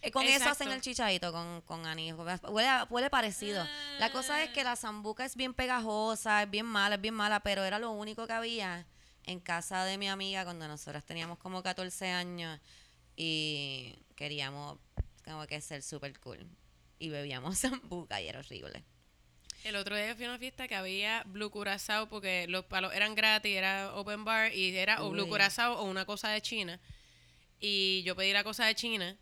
Eh, 0.02 0.10
con 0.10 0.24
eso 0.24 0.48
hacen 0.48 0.70
el 0.70 0.80
chichadito, 0.80 1.32
con, 1.32 1.62
con 1.62 1.86
anís. 1.86 2.14
Huele, 2.14 2.68
huele 2.90 3.10
parecido. 3.10 3.66
La 3.98 4.12
cosa 4.12 4.42
es 4.42 4.50
que 4.50 4.62
la 4.62 4.76
zambuca 4.76 5.24
es 5.24 5.36
bien 5.36 5.54
pegajosa, 5.54 6.42
es 6.42 6.50
bien 6.50 6.66
mala, 6.66 6.96
es 6.96 7.00
bien 7.00 7.14
mala, 7.14 7.40
pero 7.40 7.64
era 7.64 7.78
lo 7.78 7.90
único 7.90 8.26
que 8.26 8.32
había 8.32 8.86
en 9.24 9.40
casa 9.40 9.84
de 9.84 9.98
mi 9.98 10.08
amiga 10.08 10.44
cuando 10.44 10.68
nosotras 10.68 11.04
teníamos 11.04 11.38
como 11.38 11.62
14 11.62 12.08
años 12.10 12.60
y 13.16 13.94
queríamos 14.14 14.78
como 15.24 15.46
que 15.46 15.60
ser 15.60 15.82
super 15.82 16.18
cool. 16.20 16.46
Y 16.98 17.08
bebíamos 17.08 17.58
zambuca 17.60 18.20
y 18.20 18.28
era 18.28 18.38
horrible. 18.38 18.84
El 19.64 19.74
otro 19.74 19.96
día 19.96 20.14
fui 20.14 20.24
a 20.24 20.28
una 20.28 20.38
fiesta 20.38 20.68
que 20.68 20.76
había 20.76 21.24
Blue 21.26 21.50
Curazao 21.50 22.08
porque 22.08 22.46
los 22.48 22.64
palos 22.66 22.94
eran 22.94 23.16
gratis, 23.16 23.56
era 23.56 23.92
open 23.96 24.24
bar 24.24 24.54
y 24.54 24.76
era 24.76 25.02
o 25.02 25.10
Blue. 25.10 25.28
Curazao 25.28 25.80
o 25.80 25.84
una 25.84 26.04
cosa 26.06 26.28
de 26.28 26.40
China. 26.40 26.78
Y 27.58 28.02
yo 28.04 28.14
pedí 28.14 28.32
la 28.32 28.44
cosa 28.44 28.66
de 28.66 28.76
China, 28.76 29.16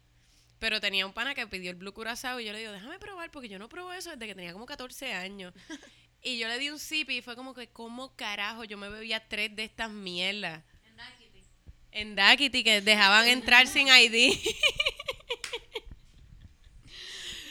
pero 0.64 0.80
tenía 0.80 1.04
un 1.04 1.12
pana 1.12 1.34
que 1.34 1.46
pidió 1.46 1.70
el 1.70 1.76
Blue 1.76 1.92
Curazao 1.92 2.40
y 2.40 2.46
yo 2.46 2.52
le 2.54 2.60
digo, 2.60 2.72
déjame 2.72 2.98
probar 2.98 3.30
porque 3.30 3.50
yo 3.50 3.58
no 3.58 3.68
pruebo 3.68 3.92
eso 3.92 4.08
desde 4.08 4.26
que 4.26 4.34
tenía 4.34 4.54
como 4.54 4.64
14 4.64 5.12
años. 5.12 5.52
y 6.22 6.38
yo 6.38 6.48
le 6.48 6.58
di 6.58 6.70
un 6.70 6.78
sip 6.78 7.10
y 7.10 7.20
fue 7.20 7.36
como 7.36 7.52
que, 7.52 7.68
¿cómo 7.68 8.16
carajo? 8.16 8.64
Yo 8.64 8.78
me 8.78 8.88
bebía 8.88 9.28
tres 9.28 9.54
de 9.54 9.64
estas 9.64 9.90
mierdas. 9.90 10.62
En 11.90 12.14
Daquiti 12.14 12.64
que 12.64 12.80
dejaban 12.80 13.28
entrar 13.28 13.66
sin 13.66 13.88
ID. 13.88 14.38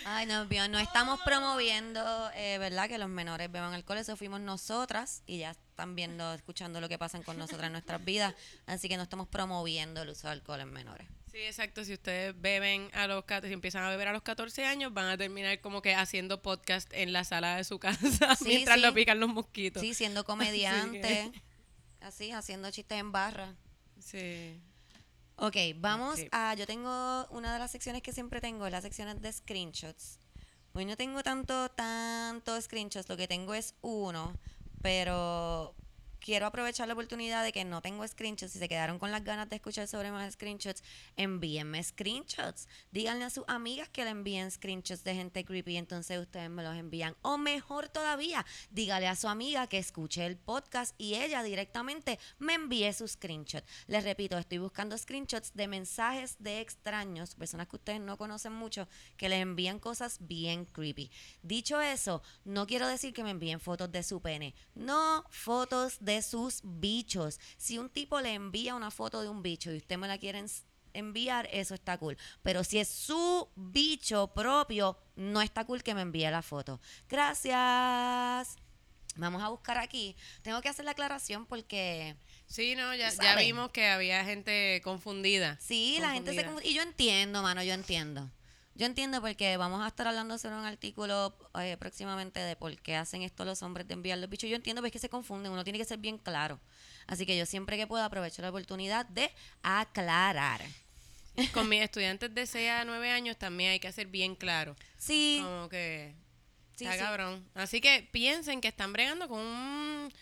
Ay, 0.05 0.25
no, 0.25 0.45
no 0.45 0.79
estamos 0.79 1.21
promoviendo, 1.21 2.31
eh, 2.33 2.57
¿verdad? 2.57 2.89
Que 2.89 2.97
los 2.97 3.09
menores 3.09 3.51
beban 3.51 3.75
alcohol, 3.75 3.99
eso 3.99 4.17
fuimos 4.17 4.41
nosotras 4.41 5.21
y 5.27 5.37
ya 5.37 5.51
están 5.51 5.93
viendo, 5.93 6.33
escuchando 6.33 6.81
lo 6.81 6.89
que 6.89 6.97
pasan 6.97 7.21
con 7.21 7.37
nosotras 7.37 7.67
en 7.67 7.73
nuestras 7.73 8.03
vidas, 8.03 8.33
así 8.65 8.89
que 8.89 8.97
no 8.97 9.03
estamos 9.03 9.27
promoviendo 9.27 10.01
el 10.01 10.09
uso 10.09 10.25
de 10.25 10.33
alcohol 10.33 10.61
en 10.61 10.73
menores. 10.73 11.07
Sí, 11.33 11.39
exacto. 11.39 11.83
Si 11.83 11.93
ustedes 11.93 12.39
beben 12.39 12.89
a 12.93 13.07
los 13.07 13.25
14, 13.25 13.47
si 13.47 13.53
empiezan 13.53 13.83
a 13.83 13.89
beber 13.89 14.07
a 14.07 14.13
los 14.13 14.21
14 14.21 14.65
años, 14.65 14.93
van 14.93 15.07
a 15.07 15.17
terminar 15.17 15.59
como 15.61 15.81
que 15.81 15.95
haciendo 15.95 16.41
podcast 16.43 16.87
en 16.93 17.11
la 17.11 17.23
sala 17.23 17.57
de 17.57 17.63
su 17.63 17.79
casa 17.79 18.35
Sí, 18.35 18.45
mientras 18.45 18.75
sí. 18.77 18.81
lo 18.83 18.93
pican 18.93 19.19
los 19.19 19.29
mosquitos. 19.29 19.81
Sí, 19.81 19.93
siendo 19.95 20.23
comediante, 20.25 21.31
así, 22.01 22.31
haciendo 22.31 22.69
chistes 22.71 22.99
en 22.99 23.11
barra. 23.11 23.55
Sí. 23.99 24.61
Ok, 25.37 25.55
vamos 25.77 26.19
Sí. 26.19 26.27
a, 26.31 26.53
yo 26.53 26.67
tengo 26.67 27.25
una 27.31 27.51
de 27.51 27.57
las 27.59 27.71
secciones 27.71 28.03
que 28.03 28.13
siempre 28.13 28.39
tengo, 28.39 28.69
las 28.69 28.83
secciones 28.83 29.19
de 29.21 29.33
screenshots. 29.33 30.19
Hoy 30.73 30.85
no 30.85 30.95
tengo 30.97 31.23
tanto, 31.23 31.69
tanto 31.69 32.59
screenshots, 32.61 33.09
lo 33.09 33.17
que 33.17 33.27
tengo 33.27 33.55
es 33.55 33.73
uno, 33.81 34.37
pero 34.83 35.73
quiero 36.23 36.45
aprovechar 36.45 36.87
la 36.87 36.93
oportunidad 36.93 37.43
de 37.43 37.51
que 37.51 37.65
no 37.65 37.81
tengo 37.81 38.07
screenshots. 38.07 38.53
Si 38.53 38.59
se 38.59 38.69
quedaron 38.69 38.97
con 38.97 39.11
las 39.11 39.23
ganas 39.23 39.49
de 39.49 39.57
escuchar 39.57 39.87
sobre 39.87 40.09
más 40.09 40.33
screenshots, 40.33 40.81
envíenme 41.17 41.83
screenshots. 41.83 42.69
Díganle 42.91 43.25
a 43.25 43.29
sus 43.29 43.43
amigas 43.47 43.89
que 43.89 44.05
le 44.05 44.11
envíen 44.11 44.49
screenshots 44.49 45.03
de 45.03 45.15
gente 45.15 45.43
creepy, 45.43 45.75
entonces 45.75 46.17
ustedes 46.17 46.49
me 46.49 46.63
los 46.63 46.77
envían. 46.77 47.15
O 47.21 47.37
mejor 47.37 47.89
todavía, 47.89 48.45
dígale 48.71 49.07
a 49.07 49.17
su 49.17 49.27
amiga 49.27 49.67
que 49.67 49.77
escuche 49.77 50.25
el 50.25 50.37
podcast 50.37 50.95
y 50.97 51.15
ella 51.15 51.43
directamente 51.43 52.17
me 52.39 52.53
envíe 52.53 52.93
sus 52.93 53.11
screenshots. 53.11 53.67
Les 53.87 54.03
repito, 54.05 54.37
estoy 54.37 54.59
buscando 54.59 54.97
screenshots 54.97 55.53
de 55.53 55.67
mensajes 55.67 56.37
de 56.39 56.61
extraños, 56.61 57.35
personas 57.35 57.67
que 57.67 57.75
ustedes 57.75 57.99
no 57.99 58.17
conocen 58.17 58.53
mucho, 58.53 58.87
que 59.17 59.27
les 59.27 59.41
envían 59.41 59.77
cosas 59.77 60.19
bien 60.21 60.63
creepy. 60.65 61.11
Dicho 61.41 61.81
eso, 61.81 62.21
no 62.45 62.65
quiero 62.65 62.87
decir 62.87 63.13
que 63.13 63.25
me 63.25 63.31
envíen 63.31 63.59
fotos 63.59 63.91
de 63.91 64.03
su 64.03 64.21
pene, 64.21 64.55
no 64.73 65.25
fotos 65.29 65.97
de 65.99 66.12
sus 66.21 66.61
bichos. 66.63 67.39
Si 67.57 67.77
un 67.77 67.89
tipo 67.89 68.21
le 68.21 68.33
envía 68.33 68.75
una 68.75 68.91
foto 68.91 69.21
de 69.21 69.29
un 69.29 69.41
bicho 69.41 69.71
y 69.71 69.77
usted 69.77 69.97
me 69.97 70.07
la 70.07 70.17
quiere 70.17 70.43
enviar, 70.93 71.49
eso 71.51 71.73
está 71.73 71.97
cool. 71.97 72.17
Pero 72.41 72.63
si 72.63 72.79
es 72.79 72.87
su 72.87 73.49
bicho 73.55 74.27
propio, 74.33 74.97
no 75.15 75.41
está 75.41 75.65
cool 75.65 75.83
que 75.83 75.95
me 75.95 76.01
envíe 76.01 76.29
la 76.29 76.41
foto. 76.41 76.79
Gracias. 77.09 78.57
Vamos 79.15 79.43
a 79.43 79.49
buscar 79.49 79.77
aquí. 79.77 80.15
Tengo 80.41 80.61
que 80.61 80.69
hacer 80.69 80.85
la 80.85 80.91
aclaración 80.91 81.45
porque 81.45 82.15
Sí, 82.47 82.75
no, 82.75 82.93
ya, 82.93 83.09
ya 83.09 83.35
vimos 83.35 83.71
que 83.71 83.87
había 83.87 84.23
gente 84.25 84.81
confundida. 84.83 85.57
Sí, 85.59 85.97
la 85.99 86.11
gente 86.11 86.33
se 86.33 86.43
confunde. 86.43 86.69
Y 86.69 86.75
yo 86.75 86.83
entiendo, 86.83 87.41
mano, 87.41 87.63
yo 87.63 87.73
entiendo. 87.73 88.29
Yo 88.75 88.87
entiendo 88.87 89.21
porque 89.21 89.55
vamos 89.57 89.83
a 89.83 89.87
estar 89.87 90.07
hablando 90.07 90.37
sobre 90.37 90.55
un 90.55 90.65
artículo 90.65 91.35
eh, 91.59 91.77
próximamente 91.77 92.39
de 92.39 92.55
por 92.55 92.75
qué 92.81 92.95
hacen 92.95 93.21
esto 93.21 93.45
los 93.45 93.61
hombres 93.61 93.87
de 93.87 93.93
enviar 93.93 94.17
los 94.17 94.29
bichos. 94.29 94.49
Yo 94.49 94.55
entiendo, 94.55 94.81
pero 94.81 94.87
es 94.87 94.93
que 94.93 94.99
se 94.99 95.09
confunden, 95.09 95.51
uno 95.51 95.63
tiene 95.63 95.77
que 95.77 95.85
ser 95.85 95.99
bien 95.99 96.17
claro. 96.17 96.59
Así 97.05 97.25
que 97.25 97.37
yo 97.37 97.45
siempre 97.45 97.77
que 97.77 97.85
pueda 97.85 98.05
aprovecho 98.05 98.41
la 98.41 98.49
oportunidad 98.49 99.05
de 99.05 99.31
aclarar. 99.61 100.61
Con 101.53 101.69
mis 101.69 101.81
estudiantes 101.83 102.33
de 102.33 102.45
6 102.47 102.69
a 102.69 102.85
9 102.85 103.11
años 103.11 103.37
también 103.37 103.71
hay 103.71 103.79
que 103.79 103.87
hacer 103.87 104.07
bien 104.07 104.35
claro. 104.35 104.75
Sí, 104.97 105.39
Como 105.43 105.69
que 105.69 106.15
sí, 106.75 106.85
está 106.85 106.97
sí. 106.97 107.03
cabrón. 107.03 107.47
Así 107.53 107.79
que 107.79 108.09
piensen 108.11 108.59
que 108.59 108.69
están 108.69 108.91
bregando 108.91 109.27
con 109.27 109.39
un 109.39 110.13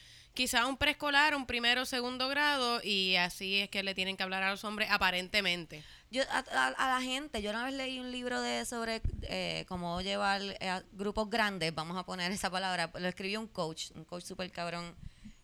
quizá 0.42 0.66
un 0.66 0.76
preescolar, 0.76 1.36
un 1.36 1.46
primero 1.46 1.84
o 1.84 1.86
segundo 1.86 2.28
grado, 2.28 2.82
y 2.84 3.16
así 3.16 3.60
es 3.60 3.70
que 3.70 3.84
le 3.84 3.94
tienen 3.94 4.18
que 4.18 4.24
hablar 4.24 4.42
a 4.42 4.50
los 4.50 4.64
hombres 4.64 4.90
aparentemente. 4.90 5.84
Yo, 6.10 6.24
a, 6.32 6.40
a- 6.40 6.90
la 6.96 7.02
gente, 7.02 7.44
yo 7.44 7.52
una 7.52 7.64
vez 7.64 7.76
leí 7.76 8.00
un 8.00 8.10
libro 8.12 8.42
de 8.42 8.66
sobre 8.66 9.04
eh, 9.22 9.66
cómo 9.68 10.02
llevar 10.02 10.42
eh, 10.42 10.82
grupos 10.94 11.30
grandes, 11.30 11.76
vamos 11.76 11.96
a 11.96 12.08
poner 12.08 12.32
esa 12.32 12.50
palabra, 12.50 12.90
lo 12.96 13.08
escribió 13.08 13.40
un 13.40 13.46
coach, 13.46 13.92
un 13.94 14.04
coach 14.04 14.24
súper 14.24 14.52
cabrón. 14.52 14.96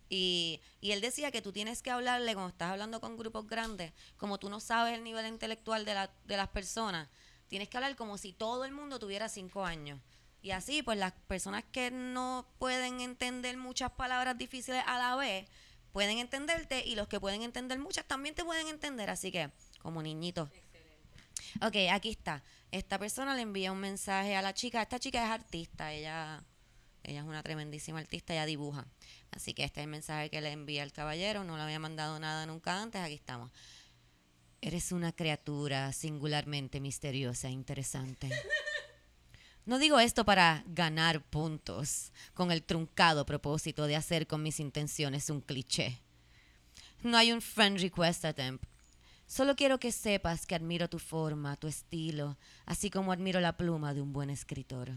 Y, 0.10 0.62
y 0.82 0.94
él 0.94 1.01
decía 1.01 1.30
que 1.30 1.44
tú 1.44 1.51
tienes 1.51 1.84
que 1.84 1.92
hablarle, 1.92 2.34
cuando 2.34 2.50
estás 2.50 2.72
hablando 2.72 3.00
con 3.00 3.18
grupos 3.18 3.46
grandes, 3.46 3.94
como 4.18 4.39
tú 4.39 4.50
no 4.50 4.60
sabes 4.60 4.96
el 4.98 5.04
nivel 5.04 5.27
intelectual 5.27 5.86
de, 5.86 5.94
la, 5.94 6.10
de 6.25 6.38
las 6.38 6.48
personas, 6.48 7.08
tienes 7.50 7.70
que 7.70 7.77
hablar 7.77 7.96
como 7.96 8.18
si 8.18 8.34
todo 8.34 8.66
el 8.66 8.72
mundo 8.72 8.98
tuviera 8.98 9.30
cinco 9.30 9.63
años. 9.63 10.00
Y 10.48 10.51
así, 10.51 10.82
pues 10.82 10.98
las 10.98 11.12
personas 11.12 11.66
que 11.74 11.92
no 11.92 12.48
pueden 12.58 13.01
entender 13.01 13.58
muchas 13.58 13.92
palabras 13.92 14.38
difíciles 14.38 14.82
a 14.88 14.98
la 14.98 15.18
vez, 15.18 15.46
pueden 15.92 16.20
entenderte 16.20 16.86
y 16.86 16.96
los 16.96 17.10
que 17.10 17.20
pueden 17.20 17.42
entender 17.42 17.77
muchas 17.80 18.06
también 18.06 18.34
te 18.34 18.46
pueden 18.46 18.70
entender. 18.70 19.10
Así 19.10 19.30
que, 19.30 19.51
como 19.82 20.01
niñitos. 20.01 20.50
Ok, 21.62 21.75
aquí 21.92 22.12
está. 22.12 22.46
Esta 22.72 22.98
persona 22.98 23.36
le 23.36 23.42
envía 23.42 23.74
un 23.74 23.82
mensaje 23.82 24.38
a 24.38 24.42
la 24.42 24.54
chica. 24.54 24.82
Esta 24.82 25.00
chica 25.00 25.22
es 25.22 25.30
artista. 25.30 25.92
Ella, 25.92 26.42
ella 27.04 27.20
es 27.20 27.25
una 27.25 27.44
tremendísima 27.44 28.00
artista. 28.00 28.32
Ella 28.32 28.46
dibuja. 28.46 28.88
Así 29.32 29.54
que 29.54 29.66
este 29.66 29.82
es 29.82 29.84
el 29.84 29.92
mensaje 29.92 30.30
que 30.30 30.39
le 30.39 30.54
envía 30.54 30.84
el 30.84 30.94
caballero. 30.94 31.44
No 31.44 31.58
le 31.58 31.63
había 31.63 31.80
mandado 31.80 32.18
nada 32.22 32.46
nunca 32.46 32.82
antes. 32.82 33.01
Aquí 33.01 33.16
estamos. 33.16 33.51
Eres 34.62 34.94
una 34.94 35.12
criatura 35.12 35.92
singularmente 35.92 36.80
misteriosa 36.80 37.50
e 37.50 37.51
interesante. 37.51 38.30
No 39.68 39.80
digo 39.80 40.00
esto 40.00 40.24
para 40.24 40.64
ganar 40.66 41.22
puntos, 41.22 42.14
con 42.34 42.54
el 42.54 42.64
truncado 42.64 43.26
propósito 43.26 43.86
de 43.86 43.98
hacer 43.98 44.26
con 44.26 44.42
mis 44.42 44.62
intenciones 44.62 45.30
un 45.30 45.42
cliché. 45.42 46.00
No 47.04 47.18
hay 47.18 47.34
un 47.34 47.42
friend 47.42 47.78
request 47.82 48.24
attempt. 48.24 48.64
Solo 49.26 49.58
quiero 49.58 49.78
que 49.78 49.92
sepas 49.92 50.46
que 50.46 50.56
admiro 50.56 50.88
tu 50.88 51.00
forma, 51.00 51.58
tu 51.58 51.68
estilo, 51.68 52.38
así 52.66 52.90
como 52.90 53.12
admiro 53.12 53.42
la 53.42 53.58
pluma 53.58 53.94
de 53.94 54.02
un 54.02 54.14
buen 54.14 54.30
escritor. 54.30 54.94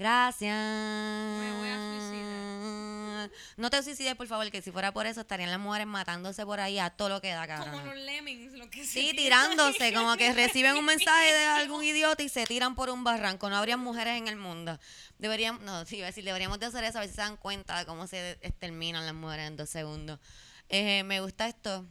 Gracias. 0.00 0.56
Me 0.56 1.52
voy 1.58 1.68
a 1.68 1.76
suicidar. 1.76 3.30
No 3.58 3.68
te 3.68 3.82
suicides, 3.82 4.14
por 4.14 4.26
favor, 4.26 4.50
que 4.50 4.62
si 4.62 4.70
fuera 4.72 4.92
por 4.94 5.04
eso 5.06 5.20
estarían 5.20 5.50
las 5.50 5.60
mujeres 5.60 5.86
matándose 5.86 6.46
por 6.46 6.58
ahí 6.58 6.78
a 6.78 6.88
todo 6.88 7.10
lo 7.10 7.20
que 7.20 7.28
da, 7.28 7.46
Como 7.46 7.64
cabrón. 7.66 7.84
los 7.86 7.96
lemmings, 8.06 8.54
lo 8.54 8.70
que 8.70 8.86
Sí, 8.86 9.08
se 9.08 9.14
tirándose, 9.14 9.92
como 9.92 10.16
que 10.16 10.32
reciben 10.32 10.74
un 10.78 10.86
mensaje 10.86 11.34
de 11.34 11.44
algún 11.44 11.84
idiota 11.84 12.22
y 12.22 12.30
se 12.30 12.46
tiran 12.46 12.74
por 12.74 12.88
un 12.88 13.04
barranco. 13.04 13.50
No 13.50 13.58
habría 13.58 13.76
mujeres 13.76 14.16
en 14.16 14.26
el 14.26 14.36
mundo. 14.36 14.80
Deberíamos, 15.18 15.60
no, 15.64 15.84
sí, 15.84 15.98
iba 15.98 16.06
a 16.06 16.10
decir, 16.12 16.24
deberíamos 16.24 16.58
de 16.60 16.64
hacer 16.66 16.82
eso, 16.84 16.96
a 16.96 17.02
ver 17.02 17.10
si 17.10 17.16
se 17.16 17.20
dan 17.20 17.36
cuenta 17.36 17.78
de 17.78 17.84
cómo 17.84 18.06
se 18.06 18.38
exterminan 18.40 19.04
las 19.04 19.14
mujeres 19.14 19.48
en 19.48 19.58
dos 19.58 19.68
segundos. 19.68 20.18
Eh, 20.70 21.02
me 21.02 21.20
gusta 21.20 21.46
esto. 21.46 21.84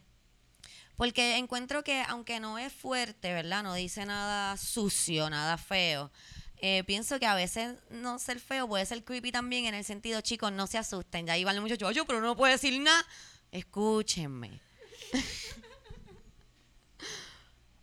Porque 0.96 1.36
encuentro 1.36 1.84
que, 1.84 2.02
aunque 2.08 2.40
no 2.40 2.58
es 2.58 2.72
fuerte, 2.72 3.32
¿verdad? 3.32 3.62
No 3.62 3.74
dice 3.74 4.04
nada 4.04 4.56
sucio, 4.56 5.30
nada 5.30 5.56
feo. 5.58 6.10
Eh, 6.62 6.84
pienso 6.84 7.18
que 7.18 7.26
a 7.26 7.34
veces 7.34 7.74
no 7.90 8.18
ser 8.18 8.38
feo 8.40 8.68
puede 8.68 8.84
ser 8.86 9.02
creepy 9.04 9.32
también 9.32 9.64
en 9.66 9.74
el 9.74 9.84
sentido, 9.84 10.20
chicos, 10.20 10.52
no 10.52 10.66
se 10.66 10.78
asusten. 10.78 11.26
Ya 11.26 11.36
iban 11.38 11.54
los 11.56 11.62
muchachos, 11.62 11.88
"Ay, 11.88 11.94
yo, 11.94 12.04
pero 12.06 12.20
no 12.20 12.36
puedo 12.36 12.52
decir 12.52 12.78
nada. 12.80 13.04
Escúchenme. 13.52 14.60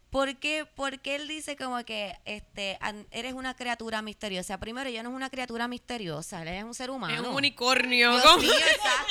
¿Por 0.09 0.37
qué? 0.37 0.65
Porque 0.75 1.15
él 1.15 1.27
dice 1.27 1.55
como 1.57 1.83
que 1.83 2.15
este 2.25 2.79
eres 3.11 3.33
una 3.33 3.55
criatura 3.55 4.01
misteriosa. 4.01 4.57
Primero, 4.57 4.89
ella 4.89 5.03
no 5.03 5.09
es 5.09 5.15
una 5.15 5.29
criatura 5.29 5.67
misteriosa, 5.67 6.41
él 6.43 6.47
es 6.47 6.63
un 6.63 6.73
ser 6.73 6.89
humano. 6.91 7.13
Es 7.13 7.19
un 7.27 7.35
unicornio. 7.35 8.11
Dios 8.11 8.23
¿cómo? 8.23 8.37
mío. 8.41 8.51
Ella- 8.53 9.05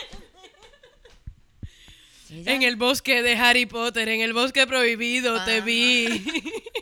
En 2.54 2.62
el 2.62 2.74
bosque 2.74 3.22
de 3.22 3.34
Harry 3.36 3.66
Potter, 3.66 4.08
en 4.08 4.20
el 4.20 4.32
bosque 4.32 4.66
prohibido, 4.66 5.44
te 5.44 5.60
vi. 5.60 6.08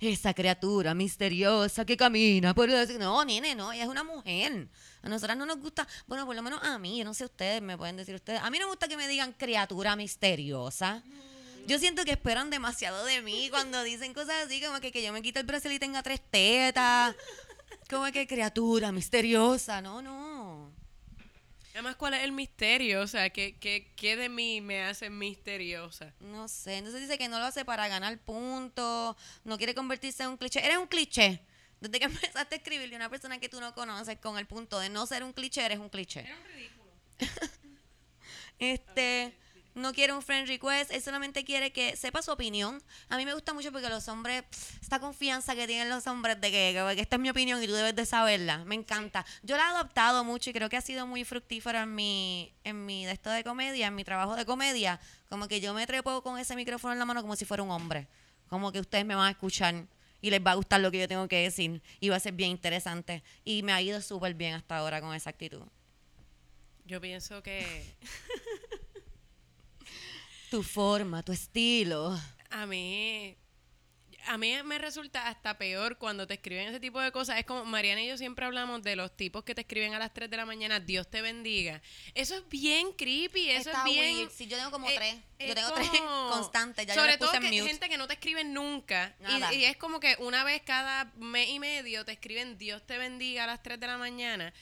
esa 0.00 0.34
criatura 0.34 0.94
misteriosa 0.94 1.84
que 1.84 1.96
camina 1.96 2.54
por 2.54 2.70
el- 2.70 2.98
No, 2.98 3.24
nene, 3.24 3.54
no, 3.54 3.72
ella 3.72 3.82
es 3.84 3.88
una 3.88 4.04
mujer. 4.04 4.68
A 5.02 5.08
nosotras 5.08 5.36
no 5.36 5.46
nos 5.46 5.58
gusta, 5.58 5.86
bueno, 6.06 6.26
por 6.26 6.34
lo 6.36 6.42
menos 6.42 6.60
a 6.62 6.78
mí, 6.78 7.02
no 7.04 7.14
sé 7.14 7.24
ustedes, 7.24 7.62
me 7.62 7.76
pueden 7.76 7.96
decir 7.96 8.14
ustedes. 8.14 8.40
A 8.42 8.50
mí 8.50 8.58
no 8.58 8.66
me 8.66 8.70
gusta 8.70 8.88
que 8.88 8.96
me 8.96 9.08
digan 9.08 9.32
criatura 9.32 9.96
misteriosa. 9.96 11.02
Yo 11.66 11.78
siento 11.78 12.04
que 12.04 12.12
esperan 12.12 12.48
demasiado 12.50 13.04
de 13.04 13.20
mí 13.20 13.48
cuando 13.50 13.82
dicen 13.82 14.14
cosas 14.14 14.46
así, 14.46 14.60
como 14.60 14.80
que, 14.80 14.90
que 14.90 15.02
yo 15.02 15.12
me 15.12 15.20
quite 15.22 15.40
el 15.40 15.46
brazo 15.46 15.70
y 15.70 15.78
tenga 15.78 16.02
tres 16.02 16.20
tetas. 16.30 17.14
Como 17.90 18.04
que 18.12 18.26
criatura 18.26 18.90
misteriosa. 18.92 19.80
No, 19.82 20.00
no. 20.02 20.37
Además, 21.74 21.96
¿cuál 21.96 22.14
es 22.14 22.22
el 22.22 22.32
misterio? 22.32 23.02
O 23.02 23.06
sea, 23.06 23.30
¿qué, 23.30 23.56
qué, 23.58 23.92
qué 23.94 24.16
de 24.16 24.28
mí 24.28 24.60
me 24.60 24.82
hace 24.82 25.10
misteriosa? 25.10 26.12
No 26.20 26.48
sé. 26.48 26.78
Entonces 26.78 27.02
dice 27.02 27.18
que 27.18 27.28
no 27.28 27.38
lo 27.38 27.44
hace 27.44 27.64
para 27.64 27.86
ganar 27.88 28.18
puntos. 28.18 29.16
No 29.44 29.58
quiere 29.58 29.74
convertirse 29.74 30.22
en 30.22 30.30
un 30.30 30.36
cliché. 30.36 30.64
Eres 30.64 30.78
un 30.78 30.86
cliché. 30.86 31.40
Desde 31.80 31.98
que 31.98 32.04
empezaste 32.06 32.54
a 32.54 32.58
escribirle 32.58 32.96
a 32.96 32.98
una 32.98 33.10
persona 33.10 33.38
que 33.38 33.48
tú 33.48 33.60
no 33.60 33.74
conoces 33.74 34.18
con 34.18 34.38
el 34.38 34.46
punto 34.46 34.78
de 34.80 34.88
no 34.88 35.06
ser 35.06 35.22
un 35.22 35.32
cliché, 35.32 35.64
eres 35.64 35.78
un 35.78 35.88
cliché. 35.88 36.20
Era 36.20 36.36
un 36.36 36.44
ridículo. 36.54 36.90
Este, 38.60 39.38
no 39.78 39.92
quiere 39.92 40.12
un 40.12 40.22
friend 40.22 40.48
request, 40.48 40.90
él 40.90 41.00
solamente 41.02 41.44
quiere 41.44 41.72
que 41.72 41.96
sepa 41.96 42.20
su 42.22 42.30
opinión. 42.30 42.82
A 43.08 43.16
mí 43.16 43.24
me 43.24 43.32
gusta 43.34 43.54
mucho 43.54 43.72
porque 43.72 43.88
los 43.88 44.08
hombres, 44.08 44.44
esta 44.80 44.98
confianza 45.00 45.54
que 45.54 45.66
tienen 45.66 45.88
los 45.88 46.06
hombres 46.06 46.40
de 46.40 46.50
que, 46.50 46.72
que- 46.74 46.94
que 46.96 47.00
esta 47.02 47.16
es 47.16 47.20
mi 47.22 47.30
opinión 47.30 47.62
y 47.62 47.66
tú 47.66 47.72
debes 47.72 47.94
de 47.96 48.04
saberla, 48.06 48.64
me 48.64 48.74
encanta. 48.74 49.24
Yo 49.42 49.56
la 49.56 49.62
he 49.64 49.66
adoptado 49.68 50.24
mucho 50.24 50.50
y 50.50 50.52
creo 50.52 50.68
que 50.68 50.76
ha 50.76 50.80
sido 50.80 51.06
muy 51.06 51.24
fructífera 51.24 51.82
en 51.84 51.94
mi, 51.94 52.52
en 52.64 52.84
mi 52.86 53.06
de 53.06 53.12
esto 53.12 53.30
de 53.30 53.44
comedia, 53.44 53.86
en 53.86 53.94
mi 53.94 54.04
trabajo 54.04 54.36
de 54.36 54.44
comedia. 54.44 55.00
Como 55.28 55.48
que 55.48 55.60
yo 55.60 55.72
me 55.74 55.86
trepo 55.86 56.22
con 56.22 56.38
ese 56.38 56.56
micrófono 56.56 56.92
en 56.92 56.98
la 56.98 57.04
mano 57.04 57.22
como 57.22 57.36
si 57.36 57.44
fuera 57.44 57.62
un 57.62 57.70
hombre. 57.70 58.08
Como 58.48 58.72
que 58.72 58.80
ustedes 58.80 59.04
me 59.04 59.14
van 59.14 59.26
a 59.26 59.30
escuchar 59.30 59.84
y 60.20 60.30
les 60.30 60.40
va 60.44 60.52
a 60.52 60.54
gustar 60.54 60.80
lo 60.80 60.90
que 60.90 60.98
yo 60.98 61.06
tengo 61.08 61.28
que 61.28 61.36
decir 61.42 61.80
y 62.00 62.08
va 62.08 62.16
a 62.16 62.20
ser 62.20 62.32
bien 62.32 62.50
interesante. 62.50 63.22
Y 63.44 63.62
me 63.62 63.72
ha 63.72 63.80
ido 63.82 64.00
súper 64.02 64.34
bien 64.34 64.54
hasta 64.54 64.76
ahora 64.78 65.00
con 65.00 65.14
esa 65.14 65.30
actitud. 65.30 65.62
Yo 66.86 67.00
pienso 67.02 67.42
que 67.42 67.84
Tu 70.50 70.62
forma, 70.62 71.22
tu 71.22 71.32
estilo. 71.32 72.18
a 72.50 72.66
mí, 72.66 73.36
a 74.26 74.38
mí 74.38 74.54
me 74.64 74.78
resulta 74.78 75.28
hasta 75.28 75.58
peor 75.58 75.98
cuando 75.98 76.26
te 76.26 76.34
escriben 76.34 76.68
ese 76.68 76.80
tipo 76.80 77.00
de 77.00 77.12
cosas. 77.12 77.38
Es 77.38 77.44
como 77.44 77.64
Mariana 77.64 78.02
y 78.02 78.08
yo 78.08 78.16
siempre 78.16 78.46
hablamos 78.46 78.82
de 78.82 78.96
los 78.96 79.16
tipos 79.16 79.44
que 79.44 79.54
te 79.54 79.62
escriben 79.62 79.94
a 79.94 79.98
las 79.98 80.12
3 80.14 80.30
de 80.30 80.36
la 80.36 80.46
mañana, 80.46 80.80
Dios 80.80 81.08
te 81.10 81.22
bendiga. 81.22 81.82
Eso 82.14 82.36
es 82.36 82.48
bien 82.48 82.92
creepy, 82.92 83.50
eso 83.50 83.70
Está 83.70 83.84
es 83.86 83.92
bien... 83.92 84.16
weird. 84.16 84.30
Sí, 84.30 84.46
yo 84.46 84.56
tengo 84.56 84.70
como 84.70 84.88
eh, 84.88 84.94
tres. 84.96 85.16
Yo 85.48 85.54
tengo 85.54 85.72
tres 85.72 85.90
constantes. 86.30 86.86
Ya 86.86 86.94
yo 86.94 87.00
Sobre 87.00 87.18
todo 87.18 87.30
puse 87.30 87.44
en 87.44 87.50
que 87.50 87.58
mute. 87.60 87.70
gente 87.70 87.88
que 87.88 87.96
no 87.98 88.06
te 88.06 88.14
escribe 88.14 88.44
nunca. 88.44 89.14
Y-. 89.52 89.56
Y, 89.56 89.64
es 89.64 89.76
como 89.76 90.00
que 90.00 90.16
una 90.18 90.44
vez 90.44 90.62
cada 90.62 91.06
mes 91.16 91.48
y 91.48 91.58
medio 91.58 92.04
te 92.04 92.12
escriben 92.12 92.58
Dios 92.58 92.86
te 92.86 92.98
bendiga 92.98 93.44
a 93.44 93.46
las 93.46 93.62
3 93.62 93.78
de 93.80 93.86
la 93.86 93.98
mañana. 93.98 94.52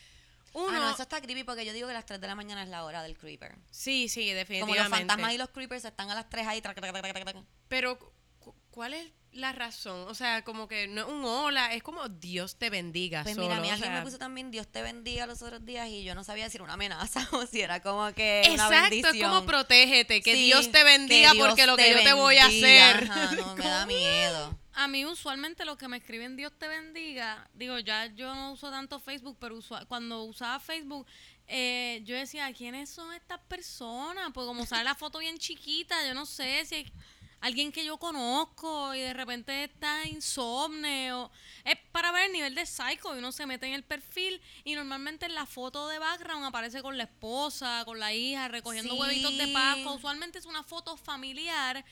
Uno, 0.58 0.68
Ah, 0.76 0.80
no, 0.80 0.90
eso 0.90 1.02
está 1.02 1.20
creepy 1.20 1.44
porque 1.44 1.64
yo 1.66 1.72
digo 1.74 1.86
que 1.86 1.92
las 1.94 2.06
3 2.06 2.18
de 2.20 2.26
la 2.26 2.34
mañana 2.34 2.62
es 2.62 2.68
la 2.70 2.84
hora 2.84 3.02
del 3.02 3.16
creeper. 3.18 3.56
sí, 3.70 4.08
sí, 4.08 4.26
Como 4.28 4.36
definitivamente. 4.36 4.82
los 4.82 4.88
fantasmas 4.98 5.32
y 5.34 5.38
los 5.38 5.48
creepers 5.50 5.84
están 5.84 6.10
a 6.10 6.14
las 6.14 6.28
3 6.30 6.46
ahí. 6.46 6.60
trac, 6.62 6.76
trac, 6.80 6.92
trac. 6.92 7.36
Pero, 7.68 7.98
cu- 8.38 8.54
¿cuál 8.70 8.94
es 8.94 9.06
la 9.32 9.52
razón? 9.52 10.08
O 10.08 10.14
sea, 10.14 10.44
como 10.44 10.66
que 10.66 10.88
no 10.88 11.02
es 11.02 11.08
un 11.08 11.22
hola, 11.26 11.74
es 11.74 11.82
como 11.82 12.08
Dios 12.08 12.56
te 12.56 12.70
bendiga. 12.70 13.22
Pues 13.22 13.34
solo, 13.34 13.48
mira, 13.48 13.60
mi 13.60 13.68
o 13.68 13.72
alguien 13.72 13.90
sea, 13.90 13.98
me 13.98 14.04
puso 14.06 14.16
también 14.18 14.50
Dios 14.50 14.66
te 14.66 14.80
bendiga 14.80 15.26
los 15.26 15.42
otros 15.42 15.62
días 15.66 15.88
y 15.90 16.04
yo 16.04 16.14
no 16.14 16.24
sabía 16.24 16.48
si 16.48 16.56
era 16.56 16.64
una 16.64 16.72
amenaza 16.72 17.28
o 17.32 17.44
si 17.46 17.60
era 17.60 17.82
como 17.82 18.10
que 18.14 18.40
una 18.50 18.54
Exacto, 18.64 18.84
es 18.94 19.02
bendición. 19.02 19.30
como 19.30 19.44
protégete, 19.46 20.22
que 20.22 20.34
Sí, 20.36 20.44
Dios 20.46 20.70
te 20.72 20.82
bendiga 20.84 21.32
Dios 21.32 21.46
porque 21.46 21.66
lo 21.66 21.76
que 21.76 21.90
yo 21.92 22.02
te 22.02 22.14
voy 22.14 22.38
a 22.38 22.46
hacer. 22.46 23.10
Ajá, 23.10 23.32
no, 23.36 23.56
me 23.56 23.64
da 23.64 23.84
miedo. 23.86 24.58
A 24.78 24.88
mí 24.88 25.06
usualmente 25.06 25.64
los 25.64 25.78
que 25.78 25.88
me 25.88 25.96
escriben 25.96 26.36
Dios 26.36 26.52
te 26.58 26.68
bendiga, 26.68 27.48
digo, 27.54 27.78
ya 27.78 28.06
yo 28.14 28.34
no 28.34 28.52
uso 28.52 28.70
tanto 28.70 29.00
Facebook, 29.00 29.38
pero 29.40 29.58
cuando 29.88 30.24
usaba 30.24 30.60
Facebook, 30.60 31.06
eh, 31.48 32.02
yo 32.04 32.14
decía, 32.14 32.52
¿quiénes 32.52 32.90
son 32.90 33.14
estas 33.14 33.40
personas? 33.40 34.30
Pues 34.34 34.46
como 34.46 34.66
sale 34.66 34.84
la 34.84 34.94
foto 34.94 35.18
bien 35.20 35.38
chiquita, 35.38 36.06
yo 36.06 36.12
no 36.12 36.26
sé 36.26 36.62
si 36.66 36.74
hay 36.74 36.92
alguien 37.40 37.72
que 37.72 37.84
yo 37.86 37.96
conozco 37.98 38.94
y 38.94 39.00
de 39.00 39.12
repente 39.14 39.64
está 39.64 40.04
insomne 40.06 41.12
o 41.12 41.30
es 41.64 41.76
para 41.92 42.10
ver 42.10 42.26
el 42.26 42.32
nivel 42.32 42.54
de 42.54 42.66
psycho 42.66 43.14
y 43.14 43.18
uno 43.18 43.30
se 43.32 43.46
mete 43.46 43.66
en 43.66 43.74
el 43.74 43.82
perfil 43.84 44.40
y 44.64 44.74
normalmente 44.74 45.26
en 45.26 45.34
la 45.34 45.46
foto 45.46 45.86
de 45.88 45.98
background 45.98 46.44
aparece 46.44 46.82
con 46.82 46.96
la 46.98 47.04
esposa, 47.04 47.82
con 47.86 47.98
la 48.00 48.12
hija, 48.12 48.48
recogiendo 48.48 48.94
Sí. 48.94 49.00
huevitos 49.00 49.38
de 49.38 49.48
Pascua. 49.48 49.92
Usualmente 49.92 50.38
es 50.38 50.46
una 50.46 50.62
foto 50.64 50.96
familiar, 50.96 51.84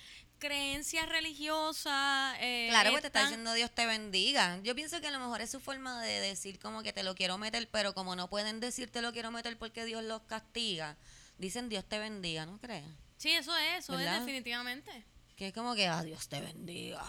creencias 0.46 1.08
religiosas. 1.08 2.36
eh, 2.40 2.66
Claro, 2.70 2.90
pues 2.90 3.00
te 3.02 3.06
está 3.08 3.22
diciendo 3.22 3.52
Dios 3.54 3.70
te 3.70 3.86
bendiga. 3.86 4.60
Yo 4.62 4.74
pienso 4.74 5.00
que 5.00 5.06
a 5.06 5.10
lo 5.10 5.18
mejor 5.18 5.40
es 5.40 5.50
su 5.50 5.60
forma 5.60 6.02
de 6.02 6.20
decir 6.20 6.58
como 6.58 6.82
que 6.82 6.92
te 6.92 7.02
lo 7.02 7.14
quiero 7.14 7.38
meter, 7.38 7.68
pero 7.70 7.94
como 7.94 8.14
no 8.14 8.28
pueden 8.28 8.60
decir 8.60 8.90
te 8.90 9.00
lo 9.00 9.12
quiero 9.12 9.30
meter 9.30 9.56
porque 9.58 9.84
Dios 9.84 10.04
los 10.04 10.22
castiga, 10.22 10.96
dicen 11.38 11.68
Dios 11.68 11.84
te 11.88 11.98
bendiga, 11.98 12.44
¿no 12.46 12.58
crees? 12.58 12.84
Sí, 13.16 13.30
eso 13.30 13.56
es, 13.56 13.84
eso 13.84 13.96
¿Verdad? 13.96 14.16
es 14.16 14.20
definitivamente. 14.20 14.90
Que 15.36 15.48
es 15.48 15.54
como 15.54 15.74
que, 15.74 15.86
ah, 15.88 16.02
Dios 16.02 16.28
te 16.28 16.40
bendiga. 16.40 17.02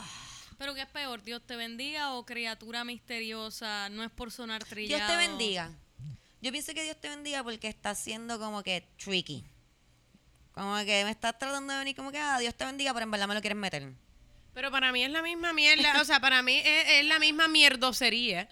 Pero 0.57 0.73
¿qué 0.73 0.81
es 0.83 0.87
peor? 0.87 1.21
¿Dios 1.21 1.45
te 1.45 1.55
bendiga 1.57 2.13
o 2.13 2.25
criatura 2.25 2.83
misteriosa? 2.85 3.89
No 3.89 4.03
es 4.03 4.11
por 4.11 4.31
sonar 4.31 4.61
Dios 4.61 4.69
trillado. 4.69 5.11
te 5.11 5.17
bendiga. 5.17 5.71
Yo 6.41 6.51
pienso 6.51 6.73
que 6.73 6.83
Dios 6.83 6.95
te 7.01 7.09
bendiga 7.09 7.43
porque 7.43 7.67
está 7.67 7.93
siendo 7.95 8.39
como 8.39 8.63
que 8.63 8.87
tricky. 8.97 9.43
Como 10.55 10.75
que 10.85 11.03
me 11.03 11.11
estás 11.11 11.37
tratando 11.37 11.73
de 11.73 11.79
venir 11.79 11.95
como 11.95 12.11
que, 12.11 12.17
ah, 12.17 12.39
Dios 12.39 12.55
te 12.55 12.65
bendiga, 12.65 12.93
pero 12.93 13.03
en 13.03 13.11
verdad 13.11 13.27
me 13.27 13.35
lo 13.35 13.41
quieres 13.41 13.57
meter. 13.57 13.91
Pero 14.53 14.71
para 14.71 14.91
mí 14.93 15.03
es 15.03 15.11
la 15.11 15.21
misma 15.21 15.51
mierda, 15.51 16.01
o 16.01 16.05
sea, 16.05 16.21
para 16.21 16.41
mí 16.41 16.61
es, 16.63 16.89
es 16.89 17.05
la 17.05 17.19
misma 17.19 17.47
mierdosería. 17.47 18.47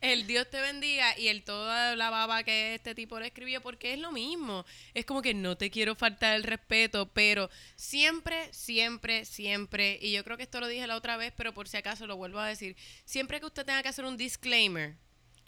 El 0.00 0.26
Dios 0.26 0.50
te 0.50 0.60
bendiga 0.60 1.16
y 1.16 1.28
el 1.28 1.44
toda 1.44 1.94
la 1.94 2.10
baba 2.10 2.42
que 2.42 2.74
este 2.74 2.92
tipo 2.92 3.20
le 3.20 3.28
escribió, 3.28 3.60
porque 3.60 3.92
es 3.92 4.00
lo 4.00 4.10
mismo. 4.10 4.66
Es 4.94 5.04
como 5.04 5.22
que 5.22 5.32
no 5.32 5.56
te 5.56 5.70
quiero 5.70 5.94
faltar 5.94 6.34
el 6.34 6.42
respeto, 6.42 7.08
pero 7.12 7.48
siempre, 7.76 8.52
siempre, 8.52 9.24
siempre, 9.24 10.00
y 10.02 10.10
yo 10.10 10.24
creo 10.24 10.36
que 10.36 10.42
esto 10.42 10.58
lo 10.58 10.66
dije 10.66 10.88
la 10.88 10.96
otra 10.96 11.16
vez, 11.16 11.32
pero 11.36 11.54
por 11.54 11.68
si 11.68 11.76
acaso 11.76 12.08
lo 12.08 12.16
vuelvo 12.16 12.40
a 12.40 12.48
decir, 12.48 12.74
siempre 13.04 13.38
que 13.38 13.46
usted 13.46 13.64
tenga 13.64 13.80
que 13.80 13.90
hacer 13.90 14.04
un 14.04 14.16
disclaimer, 14.16 14.96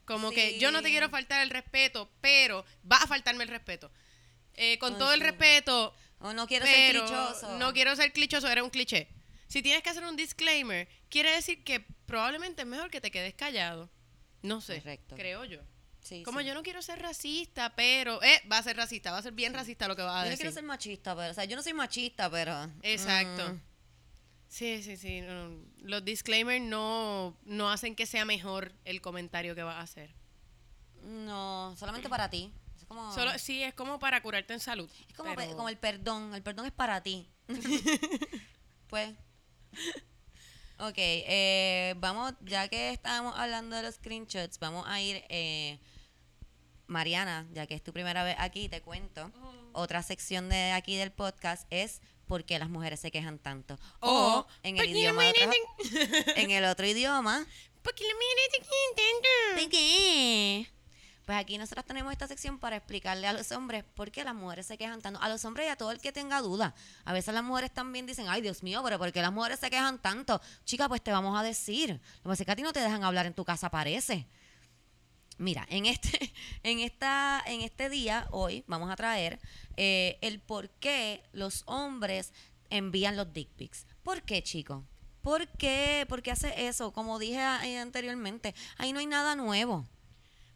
como 0.05 0.31
que 0.31 0.57
yo 0.61 0.71
no 0.71 0.83
te 0.83 0.91
quiero 0.91 1.09
faltar 1.09 1.43
el 1.43 1.51
respeto, 1.51 2.09
pero 2.21 2.65
va 2.91 2.99
a 2.99 3.09
faltarme 3.09 3.43
el 3.43 3.51
respeto. 3.51 3.91
Eh, 4.57 4.79
con 4.79 4.93
Ay, 4.95 4.99
todo 4.99 5.13
el 5.13 5.21
respeto, 5.21 5.95
O 6.21 6.33
no 6.33 6.47
quiero 6.47 6.65
ser 6.67 6.93
clichoso. 6.93 7.59
no 7.59 7.73
quiero 7.73 7.97
ser 7.97 8.13
clichoso, 8.13 8.49
era 8.49 8.63
un 8.63 8.71
cliché. 8.71 9.09
Si 9.49 9.63
tienes 9.63 9.83
que 9.83 9.91
hacer 9.91 10.05
un 10.05 10.17
disclaimer, 10.17 10.89
quiere 11.09 11.31
decir 11.33 11.63
que 11.65 11.81
probablemente 12.07 12.63
es 12.63 12.69
mejor 12.69 12.91
que 12.91 13.01
te 13.01 13.11
quedes 13.11 13.35
callado. 13.35 13.91
No 14.43 14.61
sé, 14.61 14.79
Correcto. 14.79 15.15
creo 15.17 15.45
yo. 15.45 15.61
Sí, 16.03 16.23
Como 16.23 16.41
sí. 16.41 16.47
yo 16.47 16.55
no 16.55 16.63
quiero 16.63 16.83
ser 16.83 17.01
racista, 17.01 17.75
pero 17.75 18.23
eh, 18.23 18.43
va 18.51 18.59
a 18.59 18.63
ser 18.63 18.77
racista, 18.77 19.11
va 19.11 19.19
a 19.19 19.23
ser 19.23 19.33
bien 19.33 19.55
racista 19.55 19.89
lo 19.89 19.97
que 19.97 20.03
va 20.03 20.21
a 20.21 20.25
Yo 20.25 20.25
no 20.27 20.31
decir. 20.31 20.43
quiero 20.43 20.53
ser 20.55 20.65
machista, 20.65 21.17
pero, 21.17 21.31
o 21.31 21.35
sea, 21.35 21.45
yo 21.47 21.57
no 21.57 21.63
soy 21.63 21.73
machista, 21.73 22.31
pero. 22.31 22.71
Exacto. 22.83 23.55
mm, 23.55 23.61
Sí, 24.49 24.83
sí, 24.83 24.97
sí. 24.97 25.21
no, 25.23 25.51
Los 25.79 26.05
disclaimers 26.05 26.63
no, 26.65 27.37
no 27.45 27.71
hacen 27.71 27.97
que 27.97 28.07
sea 28.07 28.25
mejor 28.25 28.73
el 28.85 29.01
comentario 29.01 29.55
que 29.55 29.63
vas 29.63 29.77
a 29.77 29.81
hacer. 29.81 30.11
no, 31.03 31.75
solamente 31.79 32.09
para 32.09 32.29
ti. 32.31 32.53
Es 32.85 32.89
como, 32.89 33.15
Solo, 33.15 33.39
sí, 33.39 33.63
es 33.63 33.73
como 33.73 33.99
para 33.99 34.21
curarte 34.23 34.53
en 34.53 34.61
salud. 34.61 34.91
es 35.09 35.17
como, 35.17 35.35
pero- 35.35 35.57
como 35.57 35.69
el 35.71 35.79
perdón. 35.79 36.35
El 36.35 36.43
perdón 36.43 36.67
es 36.67 36.73
para 36.73 37.03
ti. 37.03 37.27
pues. 38.89 39.11
Ok, 40.79 40.95
eh, 40.99 41.95
vamos, 41.97 42.35
ya 42.43 42.69
que 42.69 42.91
estábamos 42.91 43.35
hablando 43.39 43.75
de 43.77 43.83
los 43.83 43.95
screenshots, 43.95 44.59
vamos 44.59 44.85
a 44.87 45.01
ir. 45.01 45.25
Eh, 45.31 45.79
Mariana, 46.87 47.47
ya 47.53 47.67
que 47.67 47.75
es 47.75 47.83
tu 47.83 47.93
primera 47.95 48.23
vez 48.23 48.37
aquí, 48.39 48.69
te 48.69 48.83
cuento. 48.83 49.31
Otra 49.73 50.03
sección 50.03 50.49
de 50.51 50.73
aquí 50.73 50.97
del 50.97 51.11
podcast 51.11 51.67
es 51.71 52.03
¿Por 52.27 52.45
qué 52.45 52.59
las 52.59 52.69
mujeres 52.69 53.01
se 53.01 53.11
quejan 53.11 53.39
tanto? 53.39 53.79
O, 54.01 54.11
O, 54.11 54.47
en 54.63 54.77
¿por 54.77 54.85
el 54.85 54.93
qué 54.93 54.99
idioma 54.99 55.25
las 55.25 55.33
mujeres 55.35 55.61
otro- 56.21 56.33
en 56.37 56.51
el 56.51 56.65
otro 56.67 56.87
idioma. 56.87 57.47
Porque 57.83 58.05
la 58.05 58.15
mujer 58.15 58.51
te 58.53 58.59
quiere 58.59 59.61
¿Por 59.63 59.71
qué? 59.71 60.71
Pues 61.25 61.39
aquí 61.39 61.57
nosotros 61.57 61.87
tenemos 61.87 62.13
esta 62.13 62.29
sección 62.29 62.59
para 62.59 62.77
explicarle 62.77 63.27
a 63.27 63.33
los 63.33 63.51
hombres 63.53 63.83
por 63.95 64.11
qué 64.11 64.25
las 64.25 64.35
mujeres 64.35 64.67
se 64.67 64.77
quejan 64.77 65.01
tanto. 65.01 65.21
A 65.23 65.29
los 65.29 65.45
hombres 65.45 65.67
y 65.67 65.71
a 65.71 65.77
todo 65.77 65.91
el 65.91 65.99
que 65.99 66.13
tenga 66.13 66.41
duda. 66.41 66.75
A 67.05 67.13
veces 67.15 67.33
las 67.33 67.43
mujeres 67.43 67.73
también 67.73 68.05
dicen, 68.05 68.27
ay 68.29 68.43
Dios 68.43 68.63
mío, 68.63 68.83
pero 68.85 68.99
¿por 68.99 69.11
qué 69.13 69.23
las 69.23 69.33
mujeres 69.33 69.59
se 69.59 69.71
quejan 69.71 69.99
tanto? 69.99 70.41
Chica, 70.65 70.89
pues 70.89 71.03
te 71.03 71.13
vamos 71.13 71.39
a 71.39 71.43
decir. 71.43 71.91
Lo 71.91 71.97
que 71.97 72.29
pasa 72.29 72.43
es 72.43 72.47
que 72.47 72.53
a 72.53 72.57
ti 72.57 72.63
no 72.63 72.73
te 72.73 72.81
dejan 72.81 73.05
hablar 73.05 73.25
en 73.25 73.33
tu 73.33 73.45
casa, 73.45 73.71
parece. 73.71 74.27
Mira, 75.39 75.67
en 75.71 75.87
este, 75.87 76.33
en 76.63 76.81
esta, 76.81 77.43
en 77.47 77.63
este 77.63 77.89
día, 77.89 78.29
hoy, 78.31 78.63
vamos 78.67 78.91
a 78.91 78.97
traer 78.97 79.41
eh, 79.77 80.19
el 80.21 80.41
por 80.41 80.69
qué 80.71 81.23
los 81.33 81.63
hombres 81.67 82.33
envían 82.69 83.17
los 83.17 83.33
dick 83.33 83.49
pics. 83.51 83.87
¿Por 84.03 84.23
qué, 84.23 84.43
chicos? 84.43 84.85
¿Por 85.23 85.49
qué? 85.49 86.05
¿Por 86.07 86.23
qué 86.23 86.33
hace 86.33 86.67
eso? 86.67 86.93
Como 86.93 87.19
dije 87.19 87.39
eh, 87.39 87.79
anteriormente, 87.79 88.55
ahí 88.77 88.93
no 88.93 88.99
hay 88.99 89.07
nada 89.07 89.37
nuevo. 89.37 89.87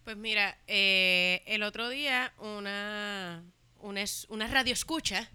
Pues 0.09 0.16
mira, 0.16 0.57
eh, 0.66 1.42
el 1.44 1.62
otro 1.62 1.90
día 1.90 2.33
una, 2.38 3.44
una, 3.81 4.05
una 4.31 4.47
radio 4.47 4.73
escucha 4.73 5.31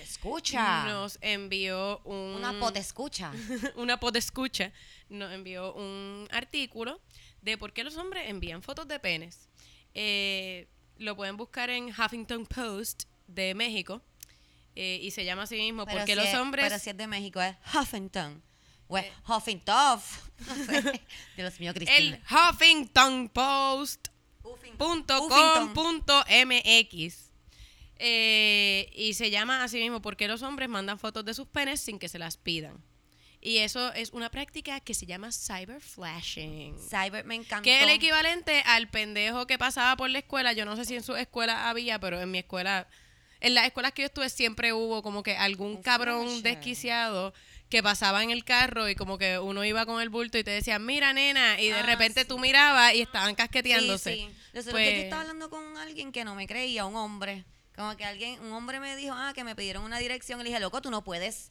Escucha. 0.00 0.86
nos 0.86 1.18
envió 1.20 1.98
un... 2.04 2.36
Una 2.36 2.58
pot 2.58 2.74
escucha. 2.78 3.30
una 3.76 4.00
escucha 4.14 4.72
nos 5.10 5.30
envió 5.34 5.74
un 5.74 6.26
artículo 6.30 6.98
de 7.42 7.58
por 7.58 7.74
qué 7.74 7.84
los 7.84 7.98
hombres 7.98 8.30
envían 8.30 8.62
fotos 8.62 8.88
de 8.88 8.98
penes. 9.00 9.50
Eh, 9.92 10.66
lo 10.96 11.14
pueden 11.14 11.36
buscar 11.36 11.68
en 11.68 11.90
Huffington 11.90 12.46
Post 12.46 13.02
de 13.26 13.54
México 13.54 14.00
eh, 14.76 14.98
y 15.02 15.10
se 15.10 15.26
llama 15.26 15.42
así 15.42 15.56
mismo 15.56 15.84
Pero 15.84 15.98
porque 15.98 16.12
si 16.12 16.16
los 16.16 16.26
es- 16.28 16.34
hombres... 16.36 16.64
Pero 16.64 16.78
si 16.78 16.88
es 16.88 16.96
de 16.96 17.06
México, 17.06 17.42
es 17.42 17.54
Huffington. 17.74 18.42
Huffington. 19.26 20.00
No 20.46 20.54
sé. 20.64 21.02
Dios 21.36 21.60
mío, 21.60 21.74
Cristina. 21.74 21.98
el 21.98 22.20
Huffington 22.30 23.28
Post 23.28 24.08
Huffington. 24.42 24.78
punto 24.78 25.22
Huffington. 25.22 25.64
com 25.66 25.74
punto 25.74 26.24
mx. 26.46 27.30
Eh, 28.02 28.90
y 28.94 29.12
se 29.14 29.30
llama 29.30 29.62
así 29.62 29.78
mismo 29.78 30.00
porque 30.00 30.26
los 30.26 30.40
hombres 30.42 30.68
mandan 30.70 30.98
fotos 30.98 31.24
de 31.26 31.34
sus 31.34 31.46
penes 31.46 31.80
sin 31.80 31.98
que 31.98 32.08
se 32.08 32.18
las 32.18 32.36
pidan. 32.38 32.82
Y 33.42 33.58
eso 33.58 33.92
es 33.94 34.10
una 34.12 34.30
práctica 34.30 34.80
que 34.80 34.94
se 34.94 35.06
llama 35.06 35.30
cyberflashing. 35.32 36.76
Cyber 36.78 37.24
me 37.24 37.34
encantó. 37.34 37.64
Que 37.64 37.78
es 37.78 37.82
el 37.84 37.90
equivalente 37.90 38.62
al 38.66 38.88
pendejo 38.88 39.46
que 39.46 39.58
pasaba 39.58 39.96
por 39.96 40.10
la 40.10 40.18
escuela. 40.20 40.52
Yo 40.52 40.64
no 40.64 40.76
sé 40.76 40.84
si 40.84 40.94
en 40.94 41.02
su 41.02 41.16
escuela 41.16 41.68
había, 41.70 41.98
pero 41.98 42.20
en 42.20 42.30
mi 42.30 42.38
escuela, 42.38 42.86
en 43.40 43.54
las 43.54 43.66
escuelas 43.66 43.92
que 43.92 44.02
yo 44.02 44.06
estuve 44.06 44.28
siempre 44.30 44.72
hubo 44.72 45.02
como 45.02 45.22
que 45.22 45.36
algún 45.36 45.76
Un 45.76 45.82
cabrón 45.82 46.26
flasher. 46.26 46.42
desquiciado 46.42 47.32
que 47.70 47.82
pasaba 47.82 48.22
en 48.24 48.30
el 48.30 48.44
carro 48.44 48.88
y 48.88 48.94
como 48.96 49.16
que 49.16 49.38
uno 49.38 49.64
iba 49.64 49.86
con 49.86 50.02
el 50.02 50.08
bulto 50.10 50.36
y 50.36 50.44
te 50.44 50.50
decía, 50.50 50.78
mira 50.78 51.12
nena, 51.12 51.58
y 51.60 51.68
de 51.68 51.78
Ah, 51.80 51.82
repente 51.86 52.22
sí. 52.22 52.26
tú 52.28 52.38
mirabas 52.38 52.94
y 52.94 53.00
estaban 53.02 53.34
casqueteándose. 53.36 54.12
Sí, 54.14 54.28
sí. 54.28 54.68
Pues- 54.70 54.74
días 54.74 54.94
yo 54.96 55.02
estaba 55.04 55.22
hablando 55.22 55.48
con 55.48 55.78
alguien 55.78 56.10
que 56.12 56.24
no 56.24 56.34
me 56.34 56.46
creía, 56.46 56.84
un 56.84 56.96
hombre. 56.96 57.44
Como 57.76 57.96
que 57.96 58.04
alguien, 58.04 58.38
un 58.40 58.52
hombre 58.52 58.80
me 58.80 58.94
dijo, 58.96 59.14
ah, 59.16 59.32
que 59.34 59.44
me 59.44 59.54
pidieron 59.54 59.84
una 59.84 59.98
dirección. 59.98 60.40
Y 60.40 60.42
le 60.42 60.48
dije, 60.50 60.60
loco, 60.60 60.82
tú 60.82 60.90
no 60.90 61.02
puedes, 61.04 61.50